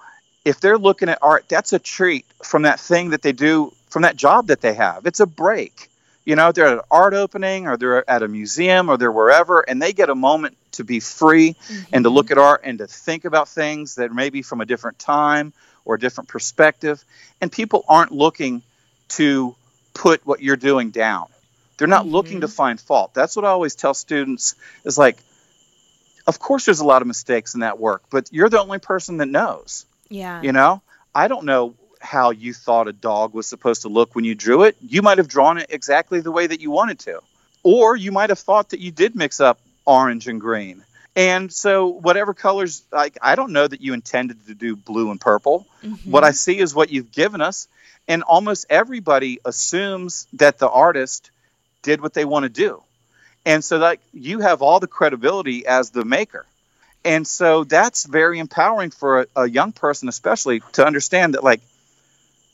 if 0.45 0.59
they're 0.59 0.77
looking 0.77 1.09
at 1.09 1.19
art, 1.21 1.45
that's 1.49 1.73
a 1.73 1.79
treat 1.79 2.25
from 2.43 2.63
that 2.63 2.79
thing 2.79 3.11
that 3.11 3.21
they 3.21 3.33
do, 3.33 3.73
from 3.89 4.03
that 4.03 4.15
job 4.15 4.47
that 4.47 4.61
they 4.61 4.73
have. 4.73 5.05
It's 5.05 5.19
a 5.19 5.25
break. 5.25 5.89
You 6.25 6.35
know, 6.35 6.51
they're 6.51 6.67
at 6.67 6.73
an 6.73 6.81
art 6.91 7.13
opening, 7.13 7.67
or 7.67 7.77
they're 7.77 8.09
at 8.09 8.21
a 8.21 8.27
museum, 8.27 8.89
or 8.89 8.97
they're 8.97 9.11
wherever, 9.11 9.61
and 9.61 9.81
they 9.81 9.93
get 9.93 10.09
a 10.09 10.15
moment 10.15 10.57
to 10.73 10.83
be 10.83 10.99
free 10.99 11.53
mm-hmm. 11.53 11.83
and 11.93 12.03
to 12.03 12.09
look 12.09 12.31
at 12.31 12.37
art 12.37 12.61
and 12.63 12.79
to 12.79 12.87
think 12.87 13.23
about 13.23 13.47
things 13.47 13.95
that 13.95 14.13
may 14.13 14.29
be 14.29 14.41
from 14.41 14.59
a 14.59 14.65
different 14.65 14.99
time 14.99 15.53
or 15.85 15.95
a 15.95 15.99
different 15.99 16.27
perspective. 16.27 17.03
And 17.39 17.51
people 17.51 17.85
aren't 17.87 18.11
looking 18.11 18.61
to 19.09 19.55
put 19.93 20.25
what 20.25 20.41
you're 20.41 20.57
doing 20.57 20.91
down. 20.91 21.27
They're 21.77 21.87
not 21.87 22.07
looking 22.07 22.41
to 22.41 22.47
find 22.47 22.79
fault. 22.79 23.13
That's 23.13 23.35
what 23.35 23.45
I 23.45 23.49
always 23.49 23.75
tell 23.75 23.93
students 23.93 24.55
is 24.83 24.97
like, 24.97 25.17
of 26.25 26.39
course 26.39 26.65
there's 26.65 26.79
a 26.79 26.85
lot 26.85 27.01
of 27.01 27.07
mistakes 27.07 27.53
in 27.53 27.61
that 27.61 27.79
work, 27.79 28.03
but 28.09 28.29
you're 28.31 28.49
the 28.49 28.59
only 28.59 28.79
person 28.79 29.17
that 29.17 29.27
knows. 29.27 29.85
Yeah. 30.09 30.41
You 30.41 30.51
know, 30.51 30.81
I 31.13 31.27
don't 31.27 31.45
know 31.45 31.75
how 32.01 32.31
you 32.31 32.53
thought 32.53 32.87
a 32.87 32.93
dog 32.93 33.33
was 33.33 33.47
supposed 33.47 33.83
to 33.83 33.89
look 33.89 34.15
when 34.15 34.25
you 34.25 34.35
drew 34.35 34.63
it. 34.63 34.75
You 34.81 35.01
might 35.01 35.17
have 35.17 35.27
drawn 35.27 35.57
it 35.57 35.67
exactly 35.69 36.19
the 36.21 36.31
way 36.31 36.47
that 36.47 36.61
you 36.61 36.71
wanted 36.71 36.99
to. 36.99 37.21
or 37.67 37.97
you 37.97 38.13
might 38.13 38.29
have 38.29 38.39
thought 38.39 38.69
that 38.69 38.79
you 38.79 38.91
did 38.91 39.13
mix 39.13 39.41
up 39.41 39.59
orange 39.85 40.27
and 40.29 40.39
green. 40.39 40.83
And 41.17 41.51
so, 41.51 41.87
whatever 41.87 42.33
colors, 42.33 42.83
like 42.91 43.17
I 43.21 43.35
don't 43.35 43.51
know 43.51 43.67
that 43.67 43.81
you 43.81 43.93
intended 43.93 44.45
to 44.47 44.53
do 44.53 44.75
blue 44.75 45.11
and 45.11 45.19
purple. 45.19 45.65
Mm-hmm. 45.83 46.09
What 46.09 46.23
I 46.23 46.31
see 46.31 46.59
is 46.59 46.73
what 46.73 46.91
you've 46.91 47.11
given 47.11 47.41
us, 47.41 47.67
and 48.07 48.23
almost 48.23 48.67
everybody 48.69 49.39
assumes 49.43 50.27
that 50.33 50.59
the 50.59 50.69
artist 50.69 51.31
did 51.81 52.01
what 52.01 52.13
they 52.13 52.25
want 52.25 52.43
to 52.43 52.49
do, 52.49 52.81
and 53.45 53.63
so 53.63 53.77
like 53.77 54.01
you 54.13 54.39
have 54.39 54.61
all 54.61 54.79
the 54.79 54.87
credibility 54.87 55.65
as 55.65 55.89
the 55.89 56.05
maker, 56.05 56.45
and 57.03 57.25
so 57.25 57.63
that's 57.63 58.05
very 58.05 58.39
empowering 58.39 58.91
for 58.91 59.21
a, 59.21 59.27
a 59.37 59.49
young 59.49 59.71
person, 59.71 60.09
especially 60.09 60.61
to 60.73 60.85
understand 60.85 61.33
that 61.33 61.43
like 61.43 61.61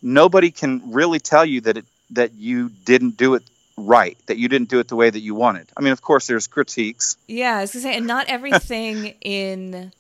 nobody 0.02 0.52
can 0.52 0.92
really 0.92 1.20
tell 1.20 1.46
you 1.46 1.62
that 1.62 1.78
it 1.78 1.86
that 2.12 2.34
you 2.34 2.70
didn't 2.70 3.18
do 3.18 3.34
it 3.36 3.44
right, 3.78 4.18
that 4.28 4.38
you 4.38 4.48
didn't 4.48 4.70
do 4.70 4.80
it 4.80 4.88
the 4.88 4.96
way 4.96 5.10
that 5.10 5.20
you 5.20 5.34
wanted. 5.36 5.68
I 5.76 5.82
mean, 5.82 5.94
of 5.94 6.02
course, 6.02 6.28
there's 6.28 6.48
critiques. 6.48 7.18
Yeah, 7.28 7.58
I 7.58 7.62
was 7.62 7.74
gonna 7.74 7.84
say, 7.84 7.98
and 7.98 8.08
not 8.08 8.28
everything 8.28 9.16
in 9.22 9.92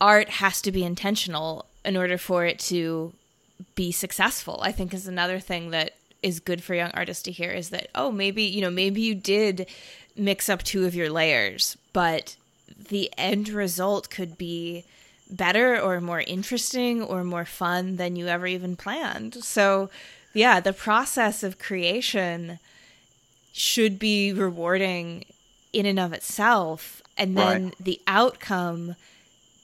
art 0.00 0.28
has 0.30 0.62
to 0.62 0.72
be 0.72 0.84
intentional 0.84 1.66
in 1.84 1.96
order 1.96 2.16
for 2.16 2.46
it 2.46 2.58
to 2.58 3.12
be 3.74 3.92
successful. 3.92 4.60
I 4.62 4.72
think 4.72 4.94
is 4.94 5.06
another 5.06 5.38
thing 5.38 5.70
that 5.70 5.94
is 6.22 6.40
good 6.40 6.62
for 6.62 6.74
young 6.74 6.90
artists 6.92 7.22
to 7.22 7.32
hear 7.32 7.50
is 7.50 7.70
that 7.70 7.88
oh 7.94 8.10
maybe 8.10 8.42
you 8.42 8.60
know 8.60 8.70
maybe 8.70 9.00
you 9.00 9.14
did 9.14 9.66
mix 10.16 10.48
up 10.48 10.62
two 10.62 10.86
of 10.86 10.94
your 10.94 11.10
layers, 11.10 11.76
but 11.92 12.36
the 12.88 13.10
end 13.16 13.48
result 13.48 14.10
could 14.10 14.38
be 14.38 14.84
better 15.30 15.80
or 15.80 16.00
more 16.00 16.20
interesting 16.20 17.02
or 17.02 17.24
more 17.24 17.44
fun 17.44 17.96
than 17.96 18.16
you 18.16 18.26
ever 18.26 18.46
even 18.46 18.76
planned. 18.76 19.42
So, 19.44 19.90
yeah, 20.34 20.60
the 20.60 20.72
process 20.72 21.42
of 21.42 21.58
creation 21.58 22.58
should 23.52 23.98
be 23.98 24.32
rewarding 24.32 25.24
in 25.72 25.86
and 25.86 25.98
of 25.98 26.12
itself 26.12 27.02
and 27.16 27.36
then 27.36 27.64
right. 27.66 27.74
the 27.78 28.00
outcome 28.06 28.96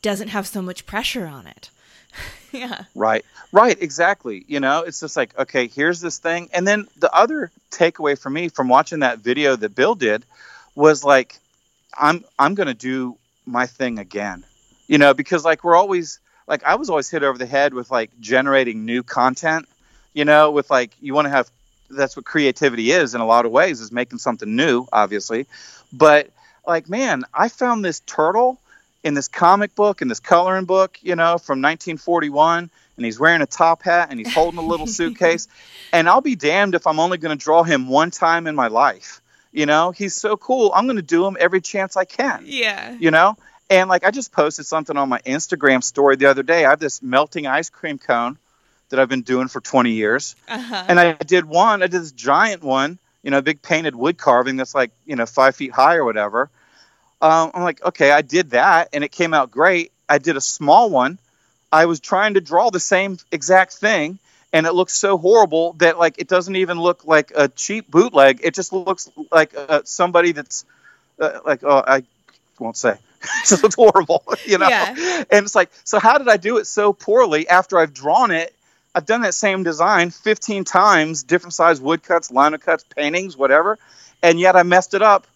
doesn't 0.02 0.28
have 0.28 0.46
so 0.46 0.62
much 0.62 0.86
pressure 0.86 1.26
on 1.26 1.46
it 1.46 1.70
yeah. 2.52 2.84
Right. 2.94 3.24
Right 3.52 3.80
exactly 3.80 4.44
you 4.48 4.60
know 4.60 4.82
it's 4.82 5.00
just 5.00 5.16
like 5.16 5.38
okay 5.38 5.68
here's 5.68 6.00
this 6.00 6.18
thing. 6.18 6.48
And 6.52 6.66
then 6.66 6.86
the 6.96 7.12
other 7.12 7.50
takeaway 7.70 8.18
for 8.18 8.30
me 8.30 8.48
from 8.48 8.68
watching 8.68 9.00
that 9.00 9.18
video 9.18 9.56
that 9.56 9.74
bill 9.74 9.94
did 9.94 10.24
was 10.74 11.04
like 11.04 11.38
i'm 11.98 12.24
i'm 12.38 12.54
going 12.54 12.66
to 12.68 12.74
do 12.74 13.16
my 13.46 13.66
thing 13.66 13.98
again 13.98 14.44
you 14.86 14.98
know 14.98 15.14
because 15.14 15.44
like 15.44 15.64
we're 15.64 15.76
always 15.76 16.20
like 16.46 16.62
i 16.64 16.74
was 16.76 16.90
always 16.90 17.08
hit 17.10 17.22
over 17.22 17.38
the 17.38 17.46
head 17.46 17.74
with 17.74 17.90
like 17.90 18.10
generating 18.20 18.84
new 18.84 19.02
content 19.02 19.66
you 20.14 20.24
know 20.24 20.50
with 20.50 20.70
like 20.70 20.92
you 21.00 21.14
want 21.14 21.26
to 21.26 21.30
have 21.30 21.50
that's 21.90 22.16
what 22.16 22.24
creativity 22.24 22.90
is 22.90 23.14
in 23.14 23.20
a 23.20 23.26
lot 23.26 23.46
of 23.46 23.52
ways 23.52 23.80
is 23.80 23.92
making 23.92 24.18
something 24.18 24.56
new 24.56 24.86
obviously. 24.92 25.46
But 25.92 26.30
like 26.66 26.88
man 26.88 27.22
i 27.32 27.48
found 27.48 27.84
this 27.84 28.00
turtle 28.00 28.60
in 29.06 29.14
this 29.14 29.28
comic 29.28 29.74
book 29.76 30.02
in 30.02 30.08
this 30.08 30.18
coloring 30.18 30.64
book 30.64 30.98
you 31.00 31.14
know 31.14 31.38
from 31.38 31.62
1941 31.62 32.68
and 32.96 33.04
he's 33.04 33.20
wearing 33.20 33.40
a 33.40 33.46
top 33.46 33.82
hat 33.82 34.08
and 34.10 34.18
he's 34.18 34.34
holding 34.34 34.58
a 34.58 34.66
little 34.66 34.86
suitcase 34.98 35.46
and 35.92 36.08
i'll 36.08 36.20
be 36.20 36.34
damned 36.34 36.74
if 36.74 36.88
i'm 36.88 36.98
only 36.98 37.16
going 37.16 37.36
to 37.36 37.42
draw 37.42 37.62
him 37.62 37.88
one 37.88 38.10
time 38.10 38.48
in 38.48 38.56
my 38.56 38.66
life 38.66 39.20
you 39.52 39.64
know 39.64 39.92
he's 39.92 40.16
so 40.16 40.36
cool 40.36 40.72
i'm 40.74 40.86
going 40.86 40.96
to 40.96 41.02
do 41.02 41.24
him 41.24 41.36
every 41.38 41.60
chance 41.60 41.96
i 41.96 42.04
can 42.04 42.42
yeah 42.46 42.96
you 42.98 43.12
know 43.12 43.36
and 43.70 43.88
like 43.88 44.04
i 44.04 44.10
just 44.10 44.32
posted 44.32 44.66
something 44.66 44.96
on 44.96 45.08
my 45.08 45.20
instagram 45.20 45.84
story 45.84 46.16
the 46.16 46.26
other 46.26 46.42
day 46.42 46.64
i 46.64 46.70
have 46.70 46.80
this 46.80 47.00
melting 47.00 47.46
ice 47.46 47.70
cream 47.70 47.98
cone 47.98 48.36
that 48.88 49.00
I've 49.00 49.08
been 49.08 49.22
doing 49.22 49.48
for 49.48 49.60
20 49.60 49.90
years. 49.90 50.36
Uh-huh. 50.48 50.84
And 50.88 51.00
I 51.00 51.14
did 51.14 51.44
one, 51.44 51.82
I 51.82 51.86
did 51.86 52.00
this 52.00 52.12
giant 52.12 52.62
one, 52.62 52.98
you 53.22 53.30
know, 53.30 53.38
a 53.38 53.42
big 53.42 53.62
painted 53.62 53.96
wood 53.96 54.16
carving 54.16 54.56
that's 54.56 54.74
like, 54.74 54.92
you 55.04 55.16
know, 55.16 55.26
five 55.26 55.56
feet 55.56 55.72
high 55.72 55.96
or 55.96 56.04
whatever. 56.04 56.50
Um, 57.20 57.50
I'm 57.54 57.62
like, 57.62 57.84
okay, 57.84 58.10
I 58.10 58.22
did 58.22 58.50
that 58.50 58.90
and 58.92 59.02
it 59.02 59.12
came 59.12 59.32
out 59.34 59.50
great. 59.50 59.92
I 60.08 60.18
did 60.18 60.36
a 60.36 60.40
small 60.40 60.90
one. 60.90 61.18
I 61.72 61.86
was 61.86 62.00
trying 62.00 62.34
to 62.34 62.40
draw 62.40 62.70
the 62.70 62.80
same 62.80 63.18
exact 63.32 63.74
thing 63.74 64.18
and 64.52 64.66
it 64.66 64.72
looks 64.72 64.94
so 64.94 65.18
horrible 65.18 65.74
that 65.74 65.98
like 65.98 66.16
it 66.18 66.28
doesn't 66.28 66.56
even 66.56 66.80
look 66.80 67.04
like 67.04 67.32
a 67.34 67.48
cheap 67.48 67.90
bootleg. 67.90 68.40
It 68.42 68.54
just 68.54 68.72
looks 68.72 69.10
like 69.32 69.54
uh, 69.56 69.82
somebody 69.84 70.32
that's 70.32 70.64
uh, 71.18 71.40
like, 71.44 71.64
oh, 71.64 71.82
I 71.86 72.02
won't 72.58 72.76
say. 72.76 72.92
it 73.22 73.46
just 73.46 73.62
looks 73.62 73.74
horrible, 73.74 74.22
you 74.44 74.58
know. 74.58 74.68
Yeah. 74.68 75.24
And 75.30 75.44
it's 75.44 75.54
like, 75.54 75.70
so 75.84 75.98
how 75.98 76.18
did 76.18 76.28
I 76.28 76.36
do 76.36 76.58
it 76.58 76.66
so 76.66 76.92
poorly 76.92 77.48
after 77.48 77.78
I've 77.78 77.94
drawn 77.94 78.30
it 78.30 78.54
I've 78.96 79.04
done 79.04 79.20
that 79.20 79.34
same 79.34 79.62
design 79.62 80.08
15 80.08 80.64
times, 80.64 81.22
different 81.22 81.52
size 81.52 81.82
woodcuts, 81.82 82.30
lino 82.30 82.56
cuts, 82.56 82.82
paintings, 82.82 83.36
whatever, 83.36 83.78
and 84.22 84.40
yet 84.40 84.56
I 84.56 84.62
messed 84.62 84.94
it 84.94 85.02
up 85.02 85.26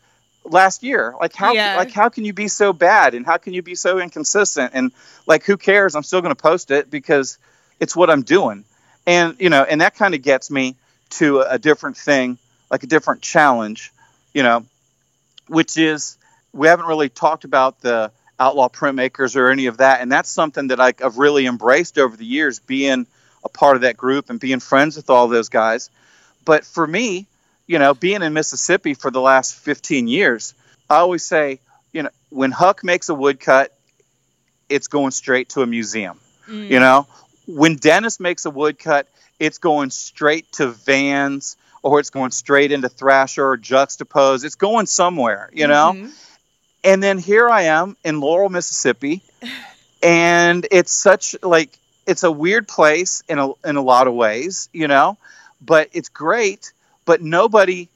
last 0.44 0.82
year. 0.82 1.14
Like 1.20 1.34
how 1.34 1.52
yeah. 1.52 1.76
like 1.76 1.92
how 1.92 2.08
can 2.08 2.24
you 2.24 2.32
be 2.32 2.48
so 2.48 2.72
bad 2.72 3.14
and 3.14 3.24
how 3.26 3.36
can 3.36 3.52
you 3.52 3.62
be 3.62 3.74
so 3.74 3.98
inconsistent 3.98 4.72
and 4.74 4.92
like 5.26 5.44
who 5.44 5.56
cares? 5.56 5.94
I'm 5.94 6.02
still 6.02 6.20
going 6.20 6.34
to 6.34 6.40
post 6.40 6.70
it 6.70 6.90
because 6.90 7.38
it's 7.78 7.96
what 7.96 8.10
I'm 8.10 8.22
doing. 8.22 8.64
And 9.06 9.36
you 9.38 9.50
know, 9.50 9.62
and 9.62 9.80
that 9.80 9.94
kind 9.94 10.14
of 10.14 10.22
gets 10.22 10.50
me 10.50 10.76
to 11.10 11.40
a 11.40 11.58
different 11.58 11.96
thing, 11.96 12.38
like 12.70 12.82
a 12.82 12.86
different 12.86 13.22
challenge, 13.22 13.92
you 14.32 14.42
know, 14.42 14.64
which 15.48 15.76
is 15.76 16.16
we 16.52 16.68
haven't 16.68 16.86
really 16.86 17.08
talked 17.08 17.44
about 17.44 17.80
the 17.80 18.12
outlaw 18.38 18.68
printmakers 18.68 19.36
or 19.36 19.50
any 19.50 19.66
of 19.66 19.78
that, 19.78 20.00
and 20.00 20.10
that's 20.10 20.30
something 20.30 20.68
that 20.68 20.80
I've 20.80 21.18
really 21.18 21.46
embraced 21.46 21.98
over 21.98 22.16
the 22.16 22.24
years, 22.24 22.58
being 22.58 23.06
a 23.44 23.48
part 23.48 23.76
of 23.76 23.82
that 23.82 23.96
group 23.96 24.30
and 24.30 24.38
being 24.38 24.60
friends 24.60 24.96
with 24.96 25.10
all 25.10 25.28
those 25.28 25.48
guys. 25.48 25.90
But 26.44 26.64
for 26.64 26.86
me, 26.86 27.26
you 27.70 27.78
know, 27.78 27.94
being 27.94 28.22
in 28.22 28.32
Mississippi 28.32 28.94
for 28.94 29.12
the 29.12 29.20
last 29.20 29.54
15 29.54 30.08
years, 30.08 30.54
I 30.90 30.96
always 30.96 31.24
say, 31.24 31.60
you 31.92 32.02
know, 32.02 32.10
when 32.28 32.50
Huck 32.50 32.82
makes 32.82 33.08
a 33.10 33.14
woodcut, 33.14 33.72
it's 34.68 34.88
going 34.88 35.12
straight 35.12 35.50
to 35.50 35.62
a 35.62 35.68
museum. 35.68 36.18
Mm. 36.48 36.68
You 36.68 36.80
know, 36.80 37.06
when 37.46 37.76
Dennis 37.76 38.18
makes 38.18 38.44
a 38.44 38.50
woodcut, 38.50 39.06
it's 39.38 39.58
going 39.58 39.90
straight 39.90 40.50
to 40.54 40.70
Vans 40.70 41.56
or 41.80 42.00
it's 42.00 42.10
going 42.10 42.32
straight 42.32 42.72
into 42.72 42.88
Thrasher 42.88 43.46
or 43.46 43.56
Juxtapose. 43.56 44.44
It's 44.44 44.56
going 44.56 44.86
somewhere, 44.86 45.48
you 45.52 45.68
know? 45.68 45.92
Mm-hmm. 45.94 46.08
And 46.82 47.00
then 47.00 47.18
here 47.18 47.48
I 47.48 47.62
am 47.62 47.96
in 48.02 48.18
Laurel, 48.18 48.48
Mississippi, 48.48 49.22
and 50.02 50.66
it's 50.72 50.90
such 50.90 51.36
like 51.40 51.70
it's 52.04 52.24
a 52.24 52.32
weird 52.32 52.66
place 52.66 53.22
in 53.28 53.38
a 53.38 53.52
in 53.64 53.76
a 53.76 53.82
lot 53.82 54.08
of 54.08 54.14
ways, 54.14 54.68
you 54.72 54.88
know, 54.88 55.18
but 55.60 55.88
it's 55.92 56.08
great. 56.08 56.72
But 57.04 57.22
nobody 57.22 57.88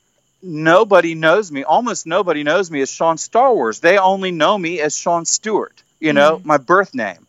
nobody 0.42 1.14
knows 1.14 1.50
me. 1.50 1.64
Almost 1.64 2.06
nobody 2.06 2.42
knows 2.42 2.70
me 2.70 2.82
as 2.82 2.90
Sean 2.90 3.18
Star 3.18 3.52
Wars. 3.54 3.80
They 3.80 3.98
only 3.98 4.30
know 4.30 4.56
me 4.56 4.80
as 4.80 4.96
Sean 4.96 5.24
Stewart. 5.24 5.82
You 6.00 6.12
know, 6.12 6.36
mm-hmm. 6.36 6.48
my 6.48 6.58
birth 6.58 6.94
name. 6.94 7.26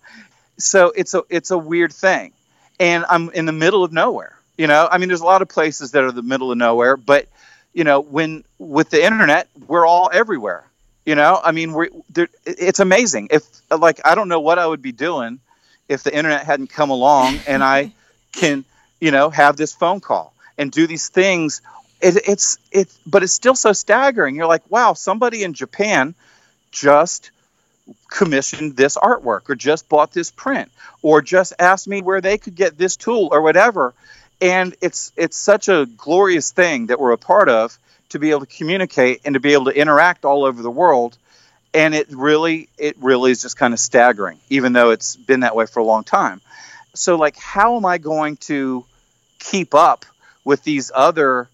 So 0.58 0.92
it's 0.96 1.14
a 1.14 1.24
it's 1.30 1.52
a 1.52 1.58
weird 1.58 1.94
thing, 1.94 2.34
and 2.80 3.06
I'm 3.10 3.30
in 3.32 3.46
the 3.46 3.52
middle 3.52 3.84
of 3.84 3.92
nowhere. 3.92 4.38
You 4.58 4.68
know, 4.68 4.88
I 4.90 4.98
mean, 4.98 5.10
there's 5.10 5.22
a 5.22 5.26
lot 5.26 5.42
of 5.42 5.50
places 5.50 5.92
that 5.92 6.04
are 6.04 6.12
the 6.12 6.22
middle 6.22 6.52
of 6.52 6.58
nowhere, 6.58 6.98
but 6.98 7.28
you 7.74 7.84
know, 7.84 8.00
when 8.00 8.44
with 8.58 8.90
the 8.90 9.04
internet, 9.04 9.48
we're 9.68 9.86
all 9.86 10.10
everywhere. 10.12 10.64
You 11.06 11.16
know, 11.16 11.40
I 11.44 11.52
mean, 11.52 11.74
we're 11.74 11.90
it's 12.46 12.80
amazing. 12.80 13.30
If 13.32 13.44
like 13.70 14.02
I 14.06 14.16
don't 14.16 14.30
know 14.30 14.40
what 14.40 14.60
I 14.60 14.66
would 14.66 14.82
be 14.82 14.92
doing 14.92 15.40
if 15.88 16.04
the 16.04 16.16
internet 16.16 16.46
hadn't 16.46 16.70
come 16.70 16.90
along 16.90 17.40
and 17.48 17.64
I 17.64 17.92
can, 18.32 18.66
you 19.00 19.12
know, 19.12 19.30
have 19.30 19.56
this 19.56 19.74
phone 19.74 20.00
call 20.00 20.34
and 20.58 20.72
do 20.72 20.88
these 20.88 21.10
things. 21.10 21.62
It, 22.02 22.28
it's 22.28 22.58
it's 22.72 22.98
but 23.06 23.24
it's 23.24 23.34
still 23.34 23.56
so 23.56 23.74
staggering. 23.74 24.36
You're 24.36 24.48
like, 24.48 24.70
wow, 24.70 24.94
somebody 24.94 25.44
in 25.44 25.54
Japan 25.54 26.16
just 26.72 27.32
commissioned 28.10 28.76
this 28.76 28.98
artwork 28.98 29.50
or 29.50 29.56
just 29.56 29.88
bought 29.90 30.12
this 30.12 30.32
print 30.32 30.72
or 31.02 31.22
just 31.22 31.54
asked 31.60 31.88
me 31.88 32.02
where 32.02 32.22
they 32.22 32.38
could 32.38 32.56
get 32.56 32.78
this 32.78 32.96
tool 32.96 33.30
or 33.32 33.42
whatever 33.42 33.94
and 34.42 34.76
it's 34.82 35.12
it's 35.16 35.38
such 35.38 35.70
a 35.70 35.86
glorious 35.98 36.52
thing 36.52 36.88
that 36.88 37.00
we're 37.00 37.12
a 37.12 37.18
part 37.18 37.50
of 37.50 37.78
to 38.10 38.20
be 38.20 38.32
able 38.32 38.42
to 38.42 38.46
communicate 38.58 39.22
and 39.26 39.34
to 39.34 39.40
be 39.40 39.54
able 39.54 39.66
to 39.66 39.78
interact 39.78 40.26
all 40.26 40.44
over 40.44 40.62
the 40.62 40.72
world 40.72 41.18
and 41.74 41.94
it 41.94 42.08
really 42.10 42.70
it 42.78 42.96
really 43.00 43.32
is 43.32 43.42
just 43.42 43.58
kind 43.58 43.74
of 43.74 43.80
staggering 43.80 44.40
even 44.50 44.74
though 44.74 44.92
it's 44.92 45.16
been 45.16 45.42
that 45.42 45.56
way 45.56 45.66
for 45.66 45.80
a 45.80 45.84
long 45.84 46.04
time 46.04 46.42
so 46.94 47.16
like 47.16 47.38
how 47.38 47.76
am 47.76 47.86
i 47.86 47.98
going 47.98 48.38
to 48.38 48.86
keep 49.40 49.74
up 49.74 50.06
with 50.46 50.64
these 50.64 50.92
other 50.96 51.50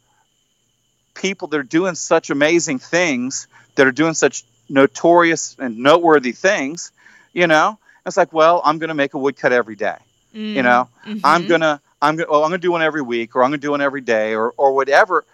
people 1.15 1.47
that 1.47 1.59
are 1.59 1.63
doing 1.63 1.95
such 1.95 2.29
amazing 2.29 2.77
things 2.77 3.47
that 3.75 3.87
are 3.87 3.91
doing 3.91 4.13
such 4.13 4.43
notorious 4.69 5.55
and 5.59 5.79
noteworthy 5.79 6.31
things 6.31 6.91
you 7.33 7.47
know? 7.47 7.79
It's 8.05 8.17
like 8.17 8.31
well 8.33 8.61
i'm 8.63 8.77
going 8.77 8.89
to 8.89 8.93
make 8.93 9.15
a 9.15 9.17
woodcut 9.17 9.51
every 9.51 9.75
day 9.75 9.97
mm, 10.35 10.53
you 10.53 10.61
know? 10.61 10.89
mm-hmm. 11.05 11.19
i'm 11.23 11.47
going 11.47 11.61
to 11.61 11.79
i'm 12.01 12.15
going 12.15 12.29
well 12.29 12.43
i'm 12.43 12.51
going 12.51 12.61
to 12.61 12.67
do 12.67 12.71
one 12.71 12.83
every 12.83 13.01
week 13.01 13.35
or 13.35 13.43
i'm 13.43 13.49
going 13.49 13.59
to 13.59 13.65
do 13.65 13.71
one 13.71 13.81
every 13.81 14.01
day 14.01 14.35
or 14.35 14.53
or 14.57 14.73
whatever. 14.73 15.25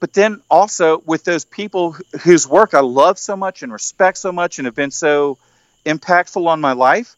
But 0.00 0.14
then 0.14 0.40
also 0.50 0.98
with 1.04 1.24
those 1.24 1.44
people 1.44 1.94
whose 2.22 2.48
work 2.48 2.72
I 2.72 2.80
love 2.80 3.18
so 3.18 3.36
much 3.36 3.62
and 3.62 3.70
respect 3.70 4.16
so 4.16 4.32
much 4.32 4.58
and 4.58 4.64
have 4.64 4.74
been 4.74 4.90
so 4.90 5.36
impactful 5.84 6.46
on 6.46 6.60
my 6.60 6.72
life, 6.72 7.16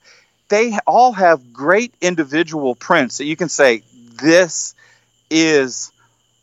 they 0.48 0.76
all 0.84 1.12
have 1.12 1.52
great 1.52 1.94
individual 2.00 2.74
prints 2.74 3.18
that 3.18 3.24
you 3.24 3.36
can 3.36 3.48
say, 3.48 3.84
this 4.20 4.74
is 5.32 5.90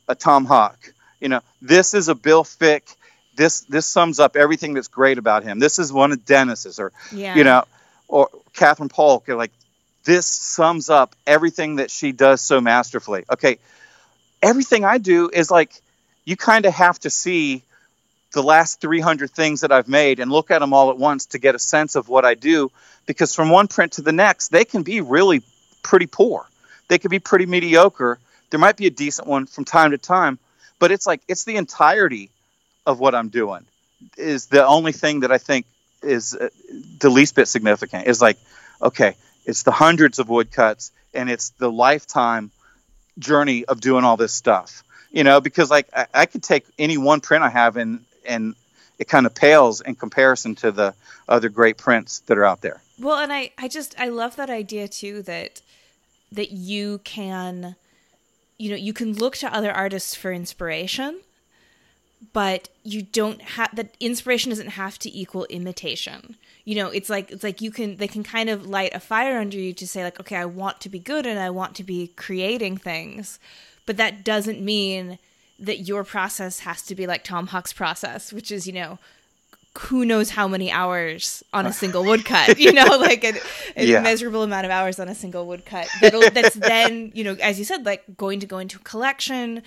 a 0.08 0.16
Tom 0.16 0.46
Huck. 0.46 0.78
you 1.22 1.28
know, 1.30 1.42
this 1.62 1.94
is 1.94 2.08
a 2.08 2.16
Bill 2.16 2.44
Fick. 2.44 2.84
This 3.36 3.62
this 3.62 3.86
sums 3.86 4.20
up 4.20 4.36
everything 4.36 4.74
that's 4.74 4.88
great 4.88 5.18
about 5.18 5.44
him. 5.44 5.60
This 5.60 5.78
is 5.80 5.94
one 5.94 6.12
of 6.12 6.26
Dennis's, 6.26 6.80
or 6.80 6.92
Yeah. 7.12 7.36
you 7.36 7.44
know, 7.44 7.64
or 8.08 8.30
Catherine 8.54 8.90
Polk. 8.90 9.28
Like, 9.28 9.52
this 10.06 10.26
sums 10.26 10.90
up 10.90 11.16
everything 11.28 11.76
that 11.78 11.92
she 11.92 12.12
does 12.14 12.42
so 12.42 12.60
masterfully. 12.62 13.26
Okay, 13.32 13.60
everything 14.42 14.84
I 14.86 14.98
do 14.98 15.30
is 15.32 15.52
like, 15.52 15.74
you 16.26 16.36
kind 16.36 16.66
of 16.66 16.74
have 16.74 17.00
to 17.00 17.10
see 17.10 17.64
the 18.34 18.44
last 18.44 18.80
300 18.80 19.32
things 19.32 19.62
that 19.62 19.72
I've 19.72 19.88
made 19.90 20.20
and 20.20 20.32
look 20.32 20.52
at 20.52 20.60
them 20.60 20.74
all 20.74 20.90
at 20.90 20.98
once 20.98 21.28
to 21.28 21.40
get 21.40 21.56
a 21.56 21.60
sense 21.60 21.96
of 21.96 22.08
what 22.10 22.26
I 22.26 22.34
do. 22.36 22.72
Because 23.06 23.34
from 23.36 23.50
one 23.50 23.68
print 23.68 23.94
to 23.94 24.02
the 24.04 24.12
next, 24.12 24.50
they 24.50 24.66
can 24.66 24.84
be 24.84 25.02
really 25.02 25.42
pretty 25.82 26.06
poor. 26.08 26.46
They 26.88 26.98
could 27.00 27.12
be 27.12 27.20
pretty 27.20 27.46
mediocre. 27.46 28.20
There 28.50 28.60
might 28.60 28.78
be 28.78 28.88
a 28.88 28.92
decent 28.92 29.28
one 29.28 29.46
from 29.46 29.66
time 29.66 29.92
to 29.92 29.98
time, 29.98 30.40
but 30.80 30.92
it's 30.92 31.06
like 31.06 31.22
it's 31.28 31.44
the 31.44 31.58
entirety 31.58 32.30
of 32.86 33.00
what 33.00 33.14
I'm 33.16 33.30
doing 33.30 33.66
is 34.18 34.48
the 34.48 34.66
only 34.66 34.92
thing 34.92 35.22
that 35.22 35.32
I 35.32 35.38
think 35.38 35.66
is 36.02 36.34
uh, 36.34 36.50
the 37.00 37.10
least 37.10 37.36
bit 37.36 37.48
significant. 37.48 38.08
Is 38.08 38.22
like, 38.22 38.38
okay, 38.82 39.16
it's 39.46 39.64
the 39.64 39.72
hundreds 39.72 40.20
of 40.20 40.30
woodcuts 40.30 40.92
and 41.14 41.30
it's 41.30 41.50
the 41.52 41.72
lifetime 41.72 42.52
journey 43.18 43.66
of 43.66 43.82
doing 43.82 44.04
all 44.04 44.18
this 44.18 44.34
stuff. 44.34 44.84
You 45.12 45.24
know, 45.24 45.42
because 45.42 45.70
like 45.70 45.88
I, 45.96 46.06
I 46.14 46.26
could 46.26 46.44
take 46.44 46.66
any 46.78 46.98
one 46.98 47.20
print 47.20 47.44
I 47.44 47.50
have 47.50 47.78
and 47.78 48.06
and 48.26 48.56
it 49.00 49.08
kind 49.08 49.26
of 49.26 49.34
pales 49.34 49.82
in 49.82 49.96
comparison 49.96 50.56
to 50.56 50.72
the 50.72 50.94
other 51.28 51.50
great 51.50 51.78
prints 51.78 52.20
that 52.22 52.38
are 52.38 52.46
out 52.46 52.62
there. 52.62 52.82
Well, 53.00 53.18
and 53.18 53.32
I, 53.32 53.52
I 53.58 53.68
just 53.68 54.00
I 54.00 54.10
love 54.10 54.36
that 54.36 54.50
idea 54.50 54.88
too 54.88 55.22
that 55.24 55.62
that 56.32 56.52
you 56.52 57.00
can 57.04 57.76
you 58.60 58.70
know, 58.70 58.76
you 58.76 58.94
can 58.94 59.14
look 59.14 59.38
to 59.38 59.52
other 59.52 59.72
artists 59.72 60.14
for 60.14 60.32
inspiration, 60.32 61.22
but 62.34 62.70
you 62.84 63.02
don't 63.02 63.42
have 63.42 63.74
that 63.76 63.96
inspiration 64.00 64.50
doesn't 64.50 64.72
have 64.72 65.00
to 65.00 65.18
equal 65.18 65.46
imitation. 65.46 66.36
You 66.66 66.76
know, 66.76 66.90
it's 66.90 67.10
like 67.10 67.32
it's 67.32 67.44
like 67.44 67.62
you 67.62 67.72
can 67.72 67.96
they 67.96 68.08
can 68.08 68.22
kind 68.22 68.50
of 68.50 68.68
light 68.68 68.92
a 68.94 69.00
fire 69.00 69.40
under 69.40 69.58
you 69.58 69.74
to 69.74 69.88
say 69.88 70.04
like, 70.04 70.20
okay, 70.20 70.36
I 70.36 70.46
want 70.46 70.82
to 70.82 70.90
be 70.90 71.00
good 71.00 71.26
and 71.26 71.40
I 71.40 71.50
want 71.50 71.76
to 71.78 71.84
be 71.84 72.08
creating 72.18 72.78
things, 72.78 73.40
but 73.86 73.98
that 73.98 74.26
doesn't 74.26 74.62
mean 74.62 75.18
that 75.58 75.80
your 75.80 76.04
process 76.04 76.60
has 76.60 76.82
to 76.84 76.96
be 76.96 77.08
like 77.08 77.24
Tom 77.24 77.48
Huck's 77.48 77.74
process, 77.74 78.32
which 78.34 78.52
is, 78.52 78.68
you 78.68 78.74
know, 78.74 79.00
who 79.78 80.04
knows 80.04 80.32
how 80.32 80.48
many 80.48 80.72
hours 80.72 81.44
on 81.54 81.66
a 81.66 81.72
single 81.72 82.04
woodcut, 82.04 82.60
you 82.60 82.74
know, 82.74 82.86
like 83.00 83.24
a, 83.24 83.30
an 83.76 83.88
Yeah. 83.88 84.00
immeasurable 84.00 84.44
amount 84.44 84.66
of 84.66 84.72
hours 84.72 85.00
on 85.00 85.08
a 85.08 85.16
single 85.16 85.46
woodcut. 85.46 85.88
That'll, 86.02 86.30
that's 86.32 86.56
then, 86.56 87.12
you 87.14 87.24
know, 87.24 87.34
as 87.42 87.60
you 87.60 87.66
said, 87.66 87.86
like 87.86 88.04
going 88.18 88.40
to 88.40 88.48
go 88.48 88.58
into 88.58 88.78
a 88.78 88.82
collection 88.84 89.62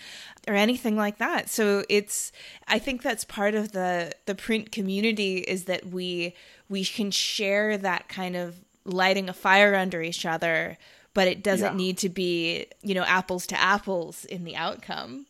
or 0.49 0.55
anything 0.55 0.97
like 0.97 1.19
that. 1.19 1.49
So 1.49 1.85
it's, 1.89 2.33
I 2.67 2.79
think 2.81 3.03
that's 3.03 3.25
part 3.25 3.55
of 3.55 3.73
the 3.73 4.13
the 4.27 4.35
print 4.35 4.73
community 4.73 5.39
is 5.39 5.65
that 5.65 5.87
we 5.87 6.35
we 6.69 6.85
can 6.85 7.11
share 7.13 7.79
that 7.79 8.09
kind 8.09 8.35
of 8.35 8.57
lighting 8.85 9.29
a 9.29 9.33
fire 9.33 9.75
under 9.77 10.03
each 10.03 10.27
other, 10.27 10.77
but 11.15 11.29
it 11.29 11.43
doesn't 11.45 11.73
Yeah. 11.75 11.85
need 11.85 11.99
to 11.99 12.09
be, 12.09 12.67
you 12.83 12.95
know, 12.95 13.05
apples 13.05 13.47
to 13.49 13.61
apples 13.61 14.25
in 14.25 14.43
the 14.45 14.57
outcome. 14.57 15.27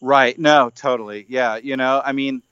Right. 0.00 0.36
No, 0.38 0.70
totally. 0.74 1.26
Yeah. 1.28 1.56
You 1.56 1.76
know, 1.76 2.02
I 2.04 2.12
mean, 2.12 2.42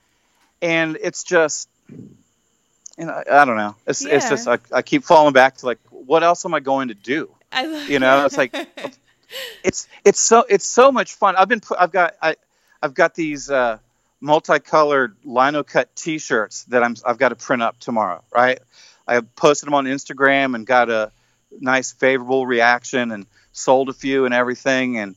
and 0.64 0.96
it's 1.02 1.24
just, 1.24 1.68
you 1.90 3.04
know, 3.04 3.22
I, 3.30 3.44
don't 3.44 3.58
know. 3.58 3.76
It's, 3.86 4.02
it's 4.02 4.30
just, 4.30 4.48
I, 4.48 4.58
I 4.72 4.80
keep 4.80 5.04
falling 5.04 5.34
back 5.34 5.58
to 5.58 5.66
like, 5.66 5.78
what 5.90 6.22
else 6.22 6.46
am 6.46 6.54
I 6.54 6.60
going 6.60 6.88
to 6.88 6.94
do? 6.94 7.30
I 7.52 7.66
love 7.66 7.88
You 7.88 7.98
know, 7.98 8.24
it's 8.24 8.38
like, 8.38 8.54
it's, 9.62 9.86
it's 10.06 10.20
so, 10.20 10.44
it's 10.48 10.66
so 10.66 10.90
much 10.90 11.14
fun. 11.14 11.36
I've 11.36 11.48
been, 11.48 11.60
I've 11.78 11.92
got, 11.92 12.14
I, 12.22 12.36
I've 12.82 12.94
got 12.94 13.14
these, 13.14 13.50
uh, 13.50 13.78
multicolored 14.22 15.16
lino 15.22 15.62
cut 15.62 15.94
t-shirts 15.94 16.64
that 16.64 16.82
I'm, 16.82 16.96
I've 17.04 17.18
got 17.18 17.28
to 17.28 17.36
print 17.36 17.62
up 17.62 17.78
tomorrow. 17.78 18.24
Right. 18.34 18.58
I 19.06 19.20
posted 19.20 19.66
them 19.66 19.74
on 19.74 19.84
Instagram 19.84 20.54
and 20.54 20.66
got 20.66 20.88
a 20.88 21.12
nice 21.60 21.92
favorable 21.92 22.46
reaction 22.46 23.12
and 23.12 23.26
sold 23.52 23.90
a 23.90 23.92
few 23.92 24.24
and 24.24 24.32
everything. 24.32 24.96
And, 24.96 25.14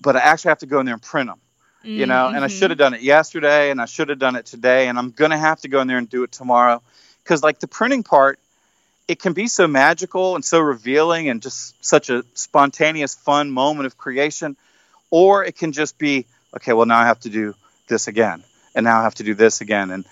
but 0.00 0.14
I 0.14 0.20
actually 0.20 0.50
have 0.50 0.58
to 0.58 0.66
go 0.66 0.78
in 0.78 0.86
there 0.86 0.94
and 0.94 1.02
print 1.02 1.28
them 1.28 1.40
you 1.84 2.06
know 2.06 2.28
and 2.28 2.44
i 2.44 2.48
Mhm. 2.48 2.58
should 2.58 2.70
have 2.70 2.78
done 2.78 2.94
it 2.94 3.02
yesterday 3.02 3.70
and 3.70 3.80
i 3.80 3.84
should 3.84 4.08
have 4.08 4.18
done 4.18 4.36
it 4.36 4.46
today 4.46 4.88
and 4.88 4.98
i'm 4.98 5.10
going 5.10 5.30
to 5.30 5.38
have 5.38 5.60
to 5.60 5.68
go 5.68 5.80
in 5.80 5.86
there 5.86 5.98
and 5.98 6.08
do 6.08 6.22
it 6.24 6.32
tomorrow. 6.32 6.82
Because 7.22 7.42
like 7.42 7.58
the 7.60 7.68
printing 7.68 8.02
part 8.02 8.38
it 9.06 9.18
can 9.20 9.32
be 9.34 9.46
so 9.48 9.66
magical 9.66 10.34
and 10.34 10.44
so 10.44 10.58
revealing 10.60 11.28
and 11.28 11.42
just 11.42 11.74
such 11.84 12.08
a 12.10 12.24
spontaneous 12.34 13.14
fun 13.14 13.50
moment 13.50 13.86
of 13.86 13.96
creation 13.98 14.56
or 15.10 15.44
it 15.44 15.56
can 15.56 15.72
just 15.72 15.98
be 15.98 16.26
okay 16.56 16.72
well 16.72 16.86
now 16.86 16.98
i 16.98 17.06
have 17.06 17.20
to 17.20 17.30
do 17.30 17.54
this 17.88 18.08
again 18.08 18.42
and 18.74 18.84
now 18.84 19.00
i 19.00 19.02
have 19.02 19.14
to 19.14 19.22
do 19.24 19.34
this 19.34 19.60
again 19.60 19.90
and 19.90 20.04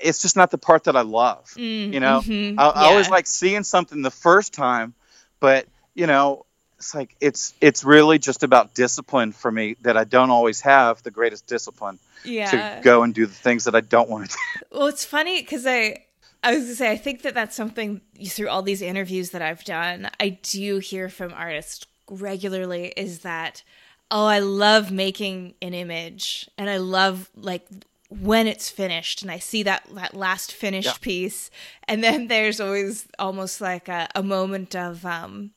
it's 0.00 0.22
just 0.22 0.36
not 0.36 0.50
the 0.50 0.58
part 0.58 0.84
that 0.84 0.96
i 0.96 1.02
love 1.02 1.52
Mm, 1.56 1.92
you 1.92 2.00
know? 2.00 2.22
mhm, 2.26 2.54
I, 2.58 2.68
I 2.68 2.84
always 2.86 3.08
like 3.10 3.26
seeing 3.26 3.64
something 3.64 4.02
the 4.02 4.10
first 4.10 4.54
time, 4.54 4.94
but 5.40 5.66
you 5.94 6.06
know, 6.06 6.46
it's 6.80 6.94
like 6.94 7.14
it's 7.20 7.52
it's 7.60 7.84
really 7.84 8.18
just 8.18 8.42
about 8.42 8.74
discipline 8.74 9.32
for 9.32 9.52
me 9.52 9.76
that 9.82 9.98
I 9.98 10.04
don't 10.04 10.30
always 10.30 10.62
have 10.62 11.02
the 11.02 11.10
greatest 11.10 11.46
discipline 11.46 11.98
yeah. 12.24 12.50
to 12.50 12.80
go 12.82 13.02
and 13.02 13.14
do 13.14 13.26
the 13.26 13.34
things 13.34 13.64
that 13.64 13.74
I 13.74 13.82
don't 13.82 14.08
want 14.08 14.30
to 14.30 14.36
do. 14.36 14.64
Well, 14.78 14.86
it's 14.88 15.04
funny 15.04 15.42
because 15.42 15.66
I, 15.66 16.06
I 16.42 16.54
was 16.54 16.64
gonna 16.64 16.74
say, 16.76 16.90
I 16.90 16.96
think 16.96 17.22
that 17.22 17.34
that's 17.34 17.54
something 17.54 18.00
through 18.28 18.48
all 18.48 18.62
these 18.62 18.80
interviews 18.80 19.30
that 19.30 19.42
I've 19.42 19.62
done, 19.64 20.10
I 20.18 20.30
do 20.42 20.78
hear 20.78 21.08
from 21.10 21.34
artists 21.34 21.86
regularly 22.08 22.94
is 22.96 23.20
that, 23.20 23.62
oh, 24.10 24.24
I 24.26 24.38
love 24.38 24.90
making 24.90 25.54
an 25.60 25.74
image 25.74 26.48
and 26.56 26.70
I 26.70 26.78
love 26.78 27.30
like 27.36 27.66
when 28.08 28.46
it's 28.46 28.70
finished 28.70 29.22
and 29.22 29.30
I 29.30 29.38
see 29.38 29.62
that 29.64 29.82
that 29.94 30.14
last 30.14 30.50
finished 30.52 30.86
Yeah. 30.88 30.98
piece, 31.02 31.50
and 31.86 32.02
then 32.02 32.28
there's 32.28 32.58
always 32.58 33.06
almost 33.18 33.60
like 33.60 33.88
a, 33.88 34.08
a 34.14 34.22
moment 34.22 34.74
of 34.74 35.04
um 35.04 35.50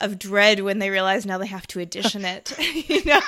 of 0.00 0.18
dread 0.18 0.60
when 0.60 0.78
they 0.78 0.90
realize 0.90 1.24
now 1.26 1.38
they 1.38 1.46
have 1.46 1.66
to 1.68 1.80
edition 1.80 2.24
it. 2.36 2.52
you 2.88 3.04
know, 3.04 3.20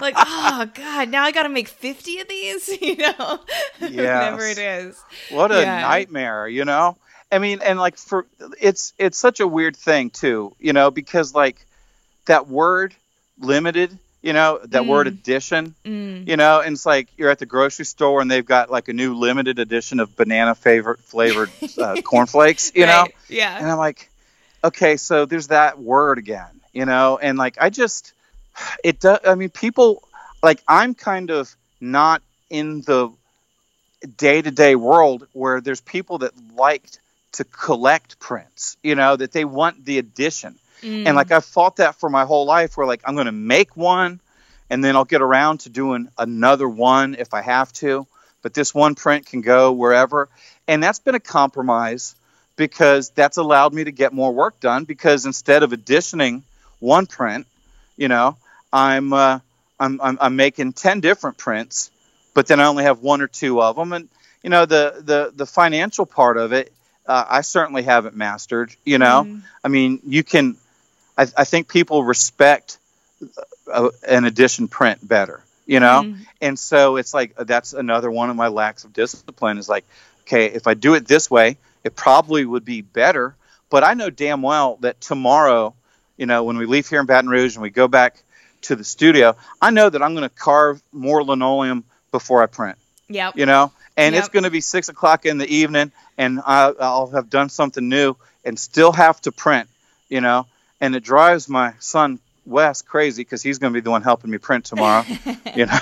like 0.00 0.14
oh 0.16 0.68
god, 0.74 1.08
now 1.08 1.22
I 1.22 1.32
got 1.32 1.44
to 1.44 1.48
make 1.48 1.68
fifty 1.68 2.20
of 2.20 2.28
these. 2.28 2.68
You 2.80 2.96
know, 2.96 3.38
whatever 3.80 4.46
it 4.46 4.58
is. 4.58 5.02
What 5.30 5.52
a 5.52 5.60
Yeah. 5.62 5.80
nightmare, 5.80 6.48
you 6.48 6.64
know? 6.64 6.96
I 7.32 7.38
mean, 7.38 7.60
and 7.62 7.78
like 7.78 7.96
for 7.96 8.26
it's 8.60 8.92
it's 8.98 9.16
such 9.18 9.40
a 9.40 9.46
weird 9.46 9.76
thing 9.76 10.10
too, 10.10 10.54
you 10.58 10.72
know, 10.72 10.90
because 10.90 11.34
like 11.34 11.64
that 12.26 12.48
word 12.48 12.94
limited, 13.38 13.96
you 14.22 14.32
know, 14.32 14.58
that 14.64 14.84
word 14.86 15.06
Mm. 15.06 15.10
edition, 15.10 15.74
Mm. 15.84 16.26
you 16.28 16.36
know, 16.36 16.60
and 16.60 16.74
it's 16.74 16.84
like 16.84 17.08
you're 17.16 17.30
at 17.30 17.38
the 17.38 17.46
grocery 17.46 17.84
store 17.84 18.20
and 18.20 18.30
they've 18.30 18.44
got 18.44 18.70
like 18.70 18.88
a 18.88 18.92
new 18.92 19.14
limited 19.14 19.58
edition 19.58 20.00
of 20.00 20.14
banana 20.16 20.54
favorite 20.54 21.00
flavored 21.00 21.50
uh, 21.78 21.96
cornflakes, 22.02 22.72
you 22.74 22.86
know? 22.86 23.06
Yeah. 23.28 23.56
And 23.56 23.66
I'm 23.70 23.78
like, 23.78 24.10
okay, 24.62 24.96
so 24.96 25.24
there's 25.24 25.48
that 25.48 25.78
word 25.78 26.18
again, 26.18 26.60
you 26.72 26.84
know? 26.84 27.18
And 27.20 27.38
like, 27.38 27.56
I 27.60 27.70
just, 27.70 28.12
it 28.84 29.00
does, 29.00 29.20
I 29.26 29.34
mean, 29.34 29.50
people, 29.50 30.02
like, 30.42 30.62
I'm 30.68 30.94
kind 30.94 31.30
of 31.30 31.54
not 31.80 32.22
in 32.48 32.82
the 32.82 33.10
day 34.16 34.40
to 34.42 34.50
day 34.50 34.76
world 34.76 35.26
where 35.32 35.60
there's 35.60 35.80
people 35.80 36.18
that 36.18 36.32
like 36.54 36.84
to 37.32 37.44
collect 37.44 38.18
prints, 38.18 38.76
you 38.82 38.94
know, 38.94 39.16
that 39.16 39.32
they 39.32 39.44
want 39.44 39.84
the 39.84 39.98
edition. 39.98 40.56
Mm. 40.82 41.06
And 41.06 41.16
like, 41.16 41.30
I've 41.30 41.44
fought 41.44 41.76
that 41.76 41.96
for 41.96 42.08
my 42.08 42.24
whole 42.24 42.46
life 42.46 42.76
where 42.76 42.86
like, 42.86 43.02
I'm 43.04 43.14
going 43.14 43.26
to 43.26 43.32
make 43.32 43.76
one 43.76 44.20
and 44.68 44.82
then 44.82 44.96
I'll 44.96 45.04
get 45.04 45.20
around 45.20 45.60
to 45.60 45.68
doing 45.68 46.08
another 46.16 46.68
one 46.68 47.16
if 47.18 47.34
I 47.34 47.42
have 47.42 47.72
to. 47.74 48.06
But 48.42 48.54
this 48.54 48.74
one 48.74 48.94
print 48.94 49.26
can 49.26 49.42
go 49.42 49.72
wherever. 49.72 50.28
And 50.66 50.82
that's 50.82 50.98
been 50.98 51.14
a 51.14 51.20
compromise 51.20 52.14
because 52.60 53.08
that's 53.08 53.38
allowed 53.38 53.72
me 53.72 53.84
to 53.84 53.90
get 53.90 54.12
more 54.12 54.30
work 54.30 54.60
done 54.60 54.84
because 54.84 55.24
instead 55.24 55.62
of 55.62 55.72
editioning 55.72 56.42
one 56.78 57.06
print, 57.06 57.46
you 57.96 58.06
know, 58.06 58.36
I'm, 58.70 59.14
uh, 59.14 59.38
I'm, 59.80 59.98
I'm, 60.02 60.18
I'm 60.20 60.36
making 60.36 60.74
10 60.74 61.00
different 61.00 61.38
prints, 61.38 61.90
but 62.34 62.46
then 62.48 62.60
I 62.60 62.66
only 62.66 62.84
have 62.84 62.98
one 62.98 63.22
or 63.22 63.28
two 63.28 63.62
of 63.62 63.76
them. 63.76 63.94
And, 63.94 64.10
you 64.42 64.50
know, 64.50 64.66
the, 64.66 64.96
the, 65.02 65.32
the 65.34 65.46
financial 65.46 66.04
part 66.04 66.36
of 66.36 66.52
it, 66.52 66.70
uh, 67.06 67.24
I 67.30 67.40
certainly 67.40 67.82
haven't 67.82 68.14
mastered, 68.14 68.76
you 68.84 68.98
know, 68.98 69.24
Mm. 69.24 69.40
I 69.64 69.68
mean, 69.68 70.00
you 70.04 70.22
can, 70.22 70.58
I, 71.16 71.28
I 71.38 71.44
think 71.44 71.66
people 71.66 72.04
respect 72.04 72.76
uh, 73.72 73.88
an 74.06 74.26
edition 74.26 74.68
print 74.68 75.06
better, 75.06 75.42
you 75.64 75.80
know? 75.80 76.02
Mm. 76.04 76.18
And 76.42 76.58
so 76.58 76.96
it's 76.96 77.14
like, 77.14 77.34
that's 77.36 77.72
another 77.72 78.10
one 78.10 78.28
of 78.28 78.36
my 78.36 78.48
lacks 78.48 78.84
of 78.84 78.92
discipline 78.92 79.56
is 79.56 79.66
like, 79.66 79.86
okay, 80.24 80.44
if 80.44 80.66
I 80.66 80.74
do 80.74 80.92
it 80.92 81.08
this 81.08 81.30
way, 81.30 81.56
it 81.84 81.96
probably 81.96 82.44
would 82.44 82.64
be 82.64 82.80
better. 82.82 83.34
But 83.70 83.84
I 83.84 83.94
know 83.94 84.10
damn 84.10 84.42
well 84.42 84.78
that 84.80 85.00
tomorrow, 85.00 85.74
you 86.16 86.26
know, 86.26 86.44
when 86.44 86.56
we 86.56 86.66
leave 86.66 86.88
here 86.88 87.00
in 87.00 87.06
Baton 87.06 87.30
Rouge 87.30 87.54
and 87.56 87.62
we 87.62 87.70
go 87.70 87.88
back 87.88 88.22
to 88.62 88.76
the 88.76 88.84
studio, 88.84 89.36
I 89.62 89.70
know 89.70 89.88
that 89.88 90.02
I'm 90.02 90.14
going 90.14 90.28
to 90.28 90.34
carve 90.34 90.82
more 90.92 91.22
linoleum 91.22 91.84
before 92.10 92.42
I 92.42 92.46
print, 92.46 92.78
Yep. 93.08 93.36
you 93.36 93.46
know? 93.46 93.72
And 93.96 94.14
it's 94.14 94.28
going 94.28 94.44
to 94.44 94.50
be 94.50 94.60
six 94.60 94.88
o'clock 94.88 95.26
in 95.26 95.38
the 95.38 95.46
evening 95.46 95.92
and 96.16 96.40
I, 96.44 96.72
I'll 96.80 97.10
have 97.10 97.28
done 97.28 97.48
something 97.48 97.88
new 97.88 98.16
and 98.44 98.58
still 98.58 98.92
have 98.92 99.20
to 99.22 99.32
print, 99.32 99.68
you 100.08 100.20
know? 100.20 100.46
And 100.80 100.96
it 100.96 101.04
drives 101.04 101.48
my 101.48 101.74
son 101.78 102.18
Wes 102.46 102.82
crazy 102.82 103.22
because 103.22 103.42
he's 103.42 103.58
going 103.58 103.72
to 103.72 103.76
be 103.76 103.82
the 103.82 103.90
one 103.90 104.02
helping 104.02 104.30
me 104.30 104.38
print 104.38 104.64
tomorrow. 104.64 105.04
you 105.54 105.66
know, 105.66 105.78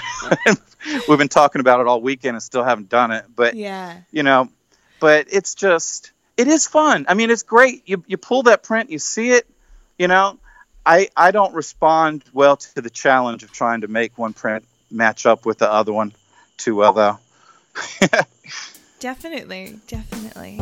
we've 1.09 1.19
been 1.19 1.29
talking 1.29 1.61
about 1.61 1.81
it 1.81 1.87
all 1.87 2.01
weekend 2.01 2.35
and 2.35 2.43
still 2.43 2.65
haven't 2.65 2.89
done 2.89 3.11
it. 3.13 3.25
But 3.35 3.55
yeah, 3.55 3.99
you 4.11 4.23
know, 4.23 4.49
but 5.01 5.27
it's 5.31 5.55
just 5.55 6.13
it 6.37 6.49
is 6.49 6.67
fun. 6.67 7.07
I 7.09 7.15
mean, 7.15 7.31
it's 7.31 7.43
great. 7.43 7.83
You 7.87 8.05
you 8.07 8.17
pull 8.17 8.45
that 8.45 8.63
print, 8.63 8.91
you 8.91 8.99
see 8.99 9.31
it. 9.31 9.47
You 9.99 10.09
know, 10.09 10.39
I 10.87 11.09
I 11.17 11.31
don't 11.31 11.55
respond 11.55 12.25
well 12.33 12.57
to 12.57 12.81
the 12.81 12.91
challenge 12.91 13.43
of 13.43 13.53
trying 13.53 13.83
to 13.83 13.89
make 13.89 14.17
one 14.17 14.33
print 14.33 14.65
match 14.91 15.27
up 15.27 15.45
with 15.45 15.59
the 15.59 15.71
other 15.71 15.93
one 15.93 16.13
too 16.57 16.77
well, 16.77 16.93
though. 16.93 17.19
definitely, 19.01 19.79
definitely. 19.87 20.61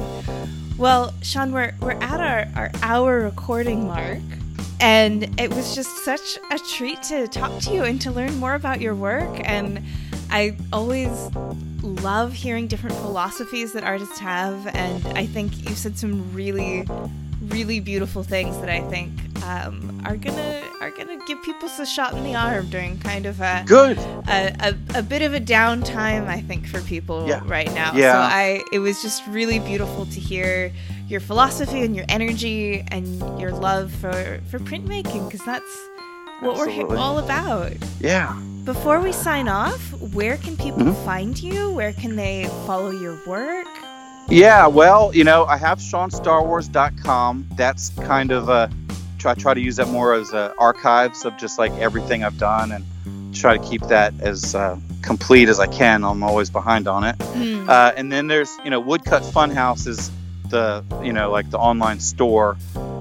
Well, 0.79 1.15
Sean, 1.23 1.53
we're 1.53 1.75
we're 1.81 1.93
at 1.93 2.21
our 2.21 2.47
our 2.57 2.71
hour 2.83 3.21
recording 3.21 3.87
mark. 3.87 4.21
And 4.79 5.41
it 5.41 5.55
was 5.55 5.75
just 5.75 6.05
such 6.05 6.39
a 6.51 6.59
treat 6.59 7.03
to 7.05 7.27
talk 7.29 7.63
to 7.63 7.73
you 7.73 7.85
and 7.85 7.99
to 8.03 8.11
learn 8.11 8.37
more 8.37 8.55
about 8.55 8.83
your 8.83 8.95
work. 8.95 9.41
And 9.45 9.83
I 10.29 10.55
always 10.71 11.31
love 11.87 12.33
hearing 12.33 12.67
different 12.67 12.97
philosophies 12.97 13.73
that 13.73 13.85
artists 13.85 14.19
have. 14.19 14.67
And 14.69 15.07
I 15.19 15.27
think 15.27 15.69
you 15.69 15.75
said 15.75 15.97
some 15.99 16.33
really, 16.35 16.87
really 17.49 17.81
beautiful 17.81 18.23
things 18.23 18.59
that 18.59 18.69
I 18.69 18.81
think 18.91 19.13
um, 19.45 20.03
are 20.05 20.17
gonna 20.17 20.63
are 20.81 20.91
gonna 20.91 21.19
give 21.27 21.43
people 21.43 21.69
a 21.79 21.87
shot 21.87 22.15
in 22.15 22.25
the 22.25 22.35
arm 22.35 22.69
during 22.69 22.99
kind 22.99 23.27
of 23.27 23.41
a 23.41 23.65
good 23.67 23.99
a, 23.99 24.55
a, 24.61 24.99
a 24.99 25.03
bit 25.03 25.23
of 25.23 25.35
a 25.35 25.41
downtime 25.41 26.27
I 26.27 26.41
think 26.41 26.67
for 26.67 26.81
people 26.83 27.29
yeah. 27.29 27.43
right 27.45 27.73
now. 27.75 27.93
Yeah. 27.95 28.13
So 28.13 28.19
I 28.19 28.63
it 28.73 28.79
was 28.81 29.03
just 29.03 29.27
really 29.29 29.59
beautiful 29.59 30.07
to 30.07 30.21
hear 30.21 30.73
your 31.07 31.21
philosophy 31.21 31.83
and 31.83 31.95
your 31.95 32.07
energy 32.09 32.85
and 32.89 33.41
your 33.41 33.53
love 33.53 33.93
for 33.93 34.41
for 34.49 34.59
printmaking 34.59 35.31
because 35.31 35.45
that's 35.45 35.89
what 36.41 36.53
Absolutely. 36.59 36.85
we're 36.85 36.97
all 36.97 37.19
about. 37.19 37.73
Yeah. 38.01 38.35
Before 38.65 39.01
we 39.01 39.13
sign 39.13 39.49
off, 39.49 39.93
where 40.13 40.37
can 40.39 40.57
people 40.57 40.81
Mhm. 40.83 41.05
find 41.05 41.39
you? 41.41 41.71
Where 41.71 41.93
can 41.93 42.17
they 42.17 42.49
follow 42.67 42.91
your 42.91 43.17
work? 43.27 43.67
Yeah, 44.29 44.67
well, 44.67 45.13
you 45.15 45.23
know, 45.23 45.45
I 45.45 45.57
have 45.57 45.79
SeanStarWars.com. 45.79 47.47
That's 47.57 47.91
kind 47.91 48.33
of 48.33 48.49
a 48.49 48.69
try 49.19 49.35
try 49.35 49.55
to 49.55 49.61
use 49.61 49.77
that 49.77 49.89
more 49.89 50.15
as 50.15 50.33
a 50.33 50.53
archives 50.59 51.25
of 51.25 51.37
just 51.39 51.59
like 51.59 51.73
everything 51.79 52.23
I've 52.25 52.39
done 52.39 52.73
and 52.73 52.85
try 53.35 53.57
to 53.57 53.63
keep 53.65 53.83
that 53.83 54.13
as 54.21 54.55
uh, 54.55 54.77
complete 55.03 55.49
as 55.49 55.61
I 55.61 55.67
can. 55.69 56.05
I'm 56.05 56.23
always 56.23 56.51
behind 56.51 56.87
on 56.89 57.05
it. 57.05 57.15
Hmm. 57.23 57.69
Uh, 57.71 57.93
and 57.97 58.11
then 58.13 58.27
there's 58.27 58.51
you 58.65 58.71
know 58.71 58.81
Woodcut 58.81 59.23
Funhouse 59.23 59.87
is 59.87 60.11
the 60.49 60.85
you 61.03 61.13
know 61.13 61.31
like 61.31 61.51
the 61.51 61.59
online 61.59 62.01
store, 62.01 62.57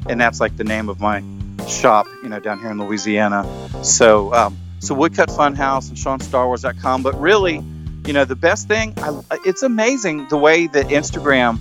and 0.07 0.19
that's 0.21 0.39
like 0.39 0.57
the 0.57 0.63
name 0.63 0.89
of 0.89 0.99
my 0.99 1.23
shop 1.67 2.07
you 2.23 2.29
know 2.29 2.39
down 2.39 2.59
here 2.59 2.71
in 2.71 2.77
Louisiana. 2.77 3.45
So 3.83 4.33
um, 4.33 4.57
so 4.79 4.93
Woodcut 4.95 5.29
Funhouse 5.29 5.89
and 5.89 5.97
SeanStarWars.com. 5.97 7.03
But 7.03 7.19
really, 7.19 7.63
you 8.05 8.13
know 8.13 8.25
the 8.25 8.35
best 8.35 8.67
thing 8.67 8.93
I, 8.97 9.19
it's 9.45 9.63
amazing 9.63 10.27
the 10.29 10.37
way 10.37 10.67
that 10.67 10.87
Instagram. 10.87 11.59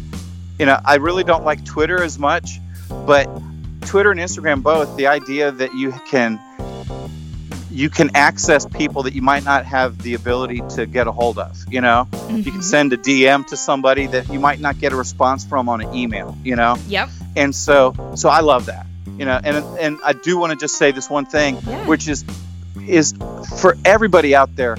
You 0.59 0.67
know 0.67 0.79
I 0.85 0.97
really 0.97 1.25
don't 1.25 1.45
like 1.45 1.65
Twitter 1.65 2.03
as 2.03 2.19
much, 2.19 2.61
but 3.07 3.29
Twitter 3.83 4.11
and 4.11 4.21
Instagram 4.21 4.63
both. 4.63 4.97
The 4.97 5.07
idea 5.09 5.51
that 5.53 5.75
you 5.75 5.93
can 6.11 6.39
you 7.71 7.91
can 7.91 8.09
access 8.15 8.65
people 8.67 9.03
that 9.03 9.15
you 9.15 9.23
might 9.23 9.43
not 9.45 9.65
have 9.67 9.99
the 10.01 10.15
ability 10.15 10.63
to 10.77 10.87
get 10.87 11.09
a 11.09 11.13
hold 11.13 11.39
of. 11.41 11.57
You 11.69 11.81
know, 11.81 12.07
you 12.31 12.45
can 12.45 12.61
Mhm. 12.61 12.63
send 12.63 12.93
a 12.93 12.97
DM 12.97 13.43
to 13.49 13.57
somebody 13.57 14.07
that 14.07 14.29
you 14.33 14.39
might 14.39 14.61
not 14.61 14.79
get 14.79 14.93
a 14.93 14.97
response 14.97 15.45
from 15.45 15.69
on 15.69 15.81
an 15.81 15.93
email. 15.93 16.37
You 16.45 16.55
know, 16.55 16.77
Yep. 16.87 17.09
and 17.35 17.53
so 17.55 17.95
so 18.15 18.29
I 18.29 18.41
love 18.41 18.67
that. 18.67 18.87
You 19.19 19.25
know, 19.25 19.41
and 19.43 19.57
and 19.79 19.99
I 20.05 20.13
do 20.13 20.39
want 20.39 20.53
to 20.53 20.57
just 20.57 20.77
say 20.77 20.91
this 20.91 21.09
one 21.09 21.27
thing, 21.27 21.59
Yeah. 21.67 21.87
which 21.87 22.09
is 22.09 22.25
is 22.87 23.15
for 23.61 23.77
everybody 23.85 24.35
out 24.35 24.55
there. 24.57 24.77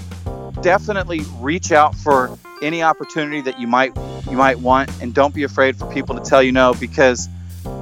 Definitely 0.62 1.22
reach 1.40 1.72
out 1.72 1.96
for 1.96 2.38
any 2.62 2.84
opportunity 2.84 3.42
that 3.42 3.60
you 3.60 3.68
might 3.68 3.96
you 4.30 4.38
might 4.38 4.60
want, 4.60 4.90
and 5.02 5.14
don't 5.14 5.34
be 5.34 5.44
afraid 5.44 5.78
for 5.78 5.86
people 5.92 6.16
to 6.16 6.22
tell 6.22 6.42
you 6.44 6.52
no 6.52 6.74
because 6.74 7.30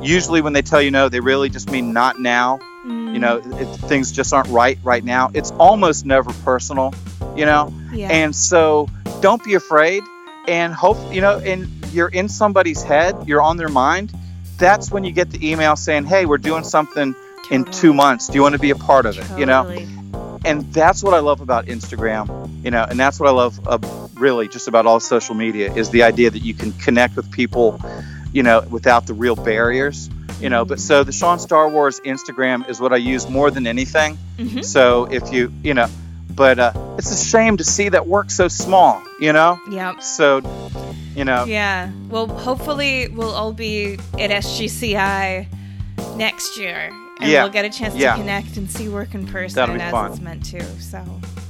usually 0.01 0.41
when 0.41 0.53
they 0.53 0.61
tell 0.61 0.81
you 0.81 0.91
no, 0.91 1.09
they 1.09 1.19
really 1.19 1.49
just 1.49 1.71
mean 1.71 1.93
not 1.93 2.19
now 2.19 2.59
you 2.85 3.19
know 3.19 3.39
mm. 3.39 3.61
it, 3.61 3.65
things 3.87 4.11
just 4.11 4.33
aren't 4.33 4.49
right 4.49 4.77
right 4.83 5.05
now 5.05 5.31
it's 5.33 5.51
almost 5.51 6.05
never 6.05 6.33
personal 6.43 6.93
you 7.35 7.45
know 7.45 7.73
Yeah. 7.93 8.09
and 8.11 8.35
so 8.35 8.89
don't 9.21 9.41
be 9.43 9.53
afraid 9.53 10.03
and 10.49 10.73
hope 10.73 10.97
you 11.13 11.21
know 11.21 11.39
and 11.39 11.69
you're 11.93 12.09
in 12.09 12.27
somebody's 12.27 12.83
head 12.83 13.15
you're 13.25 13.41
on 13.41 13.55
their 13.55 13.69
mind 13.69 14.11
that's 14.63 14.89
when 14.89 15.03
you 15.03 15.11
get 15.11 15.29
the 15.29 15.51
email 15.51 15.75
saying 15.75 16.05
hey 16.05 16.25
we're 16.25 16.37
doing 16.37 16.63
something 16.63 17.13
in 17.51 17.65
two 17.65 17.93
months. 17.93 18.27
Do 18.27 18.35
you 18.35 18.41
want 18.41 18.53
to 18.53 18.59
be 18.59 18.69
a 18.71 18.75
part 18.75 19.05
of 19.05 19.19
it? 19.19 19.27
You 19.37 19.45
know? 19.45 19.67
And 20.45 20.61
that's 20.73 21.03
what 21.03 21.13
i 21.13 21.19
love 21.19 21.39
about 21.41 21.67
instagram 21.67 22.23
you 22.65 22.71
know 22.71 22.83
and 22.89 22.99
that's 22.99 23.17
what 23.19 23.29
i 23.29 23.31
love 23.31 23.55
uh, 23.65 23.77
really 24.15 24.47
just 24.49 24.67
about 24.67 24.85
all 24.85 24.99
social 24.99 25.35
media 25.35 25.71
is 25.73 25.89
the 25.89 26.03
idea 26.03 26.29
that 26.29 26.43
you 26.49 26.53
can 26.53 26.71
connect 26.73 27.15
with 27.15 27.31
people 27.31 27.79
you 28.33 28.43
know 28.43 28.61
without 28.69 29.05
the 29.07 29.13
real 29.13 29.35
barriers 29.37 30.09
you 30.41 30.49
know? 30.49 30.65
But 30.65 30.79
so 30.81 31.03
the 31.05 31.13
sean 31.13 31.39
star 31.39 31.69
wars 31.69 32.01
instagram 32.01 32.67
is 32.69 32.81
what 32.81 32.91
i 32.91 32.97
use 32.97 33.29
more 33.29 33.49
than 33.51 33.65
anything. 33.67 34.17
Mhm. 34.37 34.63
so 34.65 35.05
if 35.05 35.31
you 35.31 35.51
you 35.63 35.73
know 35.73 35.87
but 36.29 36.59
uh, 36.59 36.73
it's 36.97 37.11
a 37.11 37.25
shame 37.25 37.55
to 37.57 37.63
see 37.63 37.87
that 37.89 38.05
work 38.07 38.29
so 38.29 38.47
small 38.49 39.01
you 39.21 39.31
know? 39.31 39.57
Yep. 39.71 40.01
so 40.03 40.41
you 41.15 41.23
know 41.25 41.45
Yeah. 41.45 41.89
Well, 42.09 42.27
hopefully 42.27 43.07
we'll 43.09 43.33
all 43.33 43.53
be 43.53 43.93
at 44.19 44.29
SGCI 44.31 45.47
next 46.17 46.57
year, 46.57 46.91
and 47.19 47.29
Yeah. 47.29 47.43
we'll 47.43 47.51
get 47.53 47.65
a 47.65 47.69
chance 47.69 47.95
Yeah. 47.95 48.13
to 48.13 48.19
connect 48.19 48.57
and 48.57 48.69
see 48.69 48.89
work 48.89 49.13
in 49.13 49.25
person 49.27 49.55
That'll 49.55 49.75
be 49.75 49.81
as 49.81 49.91
fun. 49.91 50.11
it's 50.11 50.21
meant 50.21 50.45
to. 50.51 50.63
So, 50.81 51.01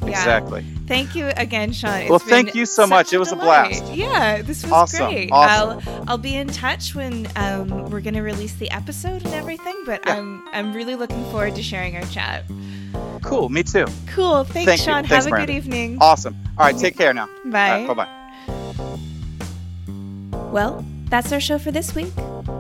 yeah. 0.04 0.10
exactly 0.10 0.66
Thank 0.86 1.16
you 1.16 1.32
again, 1.38 1.72
Sean. 1.72 2.02
It's 2.02 2.10
Well, 2.10 2.20
thank 2.20 2.56
you 2.56 2.66
so 2.66 2.86
much. 2.86 3.14
It 3.14 3.18
was 3.18 3.32
a 3.32 3.38
blast. 3.38 3.86
Yeah, 3.94 4.42
this 4.42 4.64
was 4.64 4.72
Awesome. 4.72 5.08
great. 5.12 5.30
Awesome. 5.32 5.82
I'll 5.88 6.04
I'll 6.10 6.18
be 6.18 6.36
in 6.36 6.48
touch 6.50 6.94
when 6.94 7.26
um, 7.38 7.90
we're 7.90 8.02
gonna 8.02 8.22
release 8.22 8.54
the 8.56 8.70
episode 8.72 9.24
and 9.24 9.34
everything. 9.34 9.76
But 9.86 10.02
Yeah. 10.06 10.18
I'm 10.18 10.44
I'm 10.54 10.74
really 10.74 10.96
looking 10.96 11.24
forward 11.32 11.56
to 11.56 11.64
sharing 11.64 11.96
our 11.96 12.06
chat. 12.08 12.44
cool 13.22 13.48
me 13.50 13.64
too 13.64 13.86
Cool. 14.08 14.44
Thanks, 14.44 14.66
Thank 14.66 14.80
you. 14.82 14.86
Sean. 14.86 15.04
Thanks, 15.06 15.10
Have 15.16 15.26
a 15.28 15.30
Miranda. 15.30 15.48
good 15.54 15.58
evening. 15.58 15.98
awesome 16.02 16.36
all 16.58 16.66
right 16.68 16.78
take 16.78 16.96
care 16.98 17.14
now 17.14 17.28
Bye. 17.46 17.86
bye 17.88 17.94
bye 17.94 18.23
Well, 20.54 20.86
that's 21.06 21.32
our 21.32 21.40
show 21.40 21.58
for 21.58 21.72
this 21.72 21.96
week. 21.96 22.14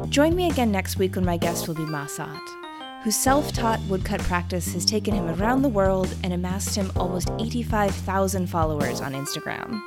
Join 0.09 0.35
me 0.35 0.49
again 0.49 0.71
next 0.71 0.97
week 0.97 1.15
when 1.15 1.25
my 1.25 1.37
guest 1.37 1.67
will 1.67 1.75
be 1.75 1.83
Masat, 1.83 2.41
whose 3.03 3.15
self 3.15 3.53
taught 3.53 3.79
woodcut 3.81 4.19
practice 4.21 4.73
has 4.73 4.83
taken 4.83 5.13
him 5.13 5.29
around 5.29 5.61
the 5.61 5.69
world 5.69 6.11
and 6.23 6.33
amassed 6.33 6.73
him 6.73 6.91
almost 6.95 7.29
85,000 7.39 8.47
followers 8.47 8.99
on 8.99 9.13
Instagram. 9.13 9.79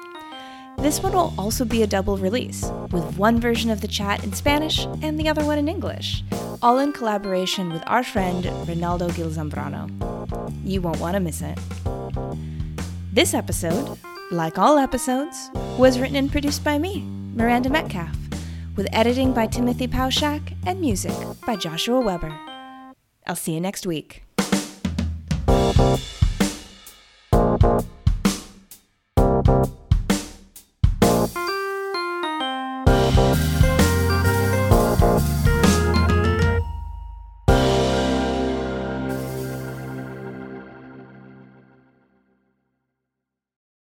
This 0.79 1.03
one 1.03 1.15
will 1.15 1.35
also 1.37 1.65
be 1.65 1.83
a 1.83 1.87
double 1.89 2.17
release, 2.17 2.71
with 2.93 3.19
one 3.19 3.41
version 3.41 3.71
of 3.71 3.81
the 3.81 3.89
chat 3.89 4.23
in 4.23 4.33
Spanish 4.33 4.87
and 5.03 5.19
the 5.19 5.29
other 5.29 5.45
one 5.45 5.59
in 5.59 5.69
English, 5.69 6.23
all 6.63 6.79
in 6.79 6.93
collaboration 6.93 7.73
with 7.73 7.83
our 7.89 8.05
friend 8.05 8.45
Ronaldo 8.69 9.13
Gil 9.17 9.31
Zambrano. 9.31 9.91
You 10.65 10.81
won't 10.81 11.01
want 11.01 11.15
to 11.15 11.21
miss 11.21 11.43
it. 11.43 11.59
This 13.13 13.35
episode, 13.35 13.99
like 14.31 14.59
all 14.59 14.79
episodes, 14.79 15.51
was 15.77 15.99
written 15.99 16.15
and 16.15 16.31
produced 16.31 16.63
by 16.63 16.79
me, 16.79 17.05
Miranda 17.37 17.69
Metcalf, 17.69 18.17
with 18.77 18.89
editing 18.95 19.35
by 19.35 19.47
Timothy 19.47 19.87
Pauschak 19.87 20.55
and 20.65 20.81
music 20.81 21.13
by 21.47 21.55
Joshua 21.55 22.01
Weber. 22.01 22.35
I'll 23.27 23.37
see 23.37 23.53
you 23.53 23.61
next 23.61 23.87
week. 23.87 24.25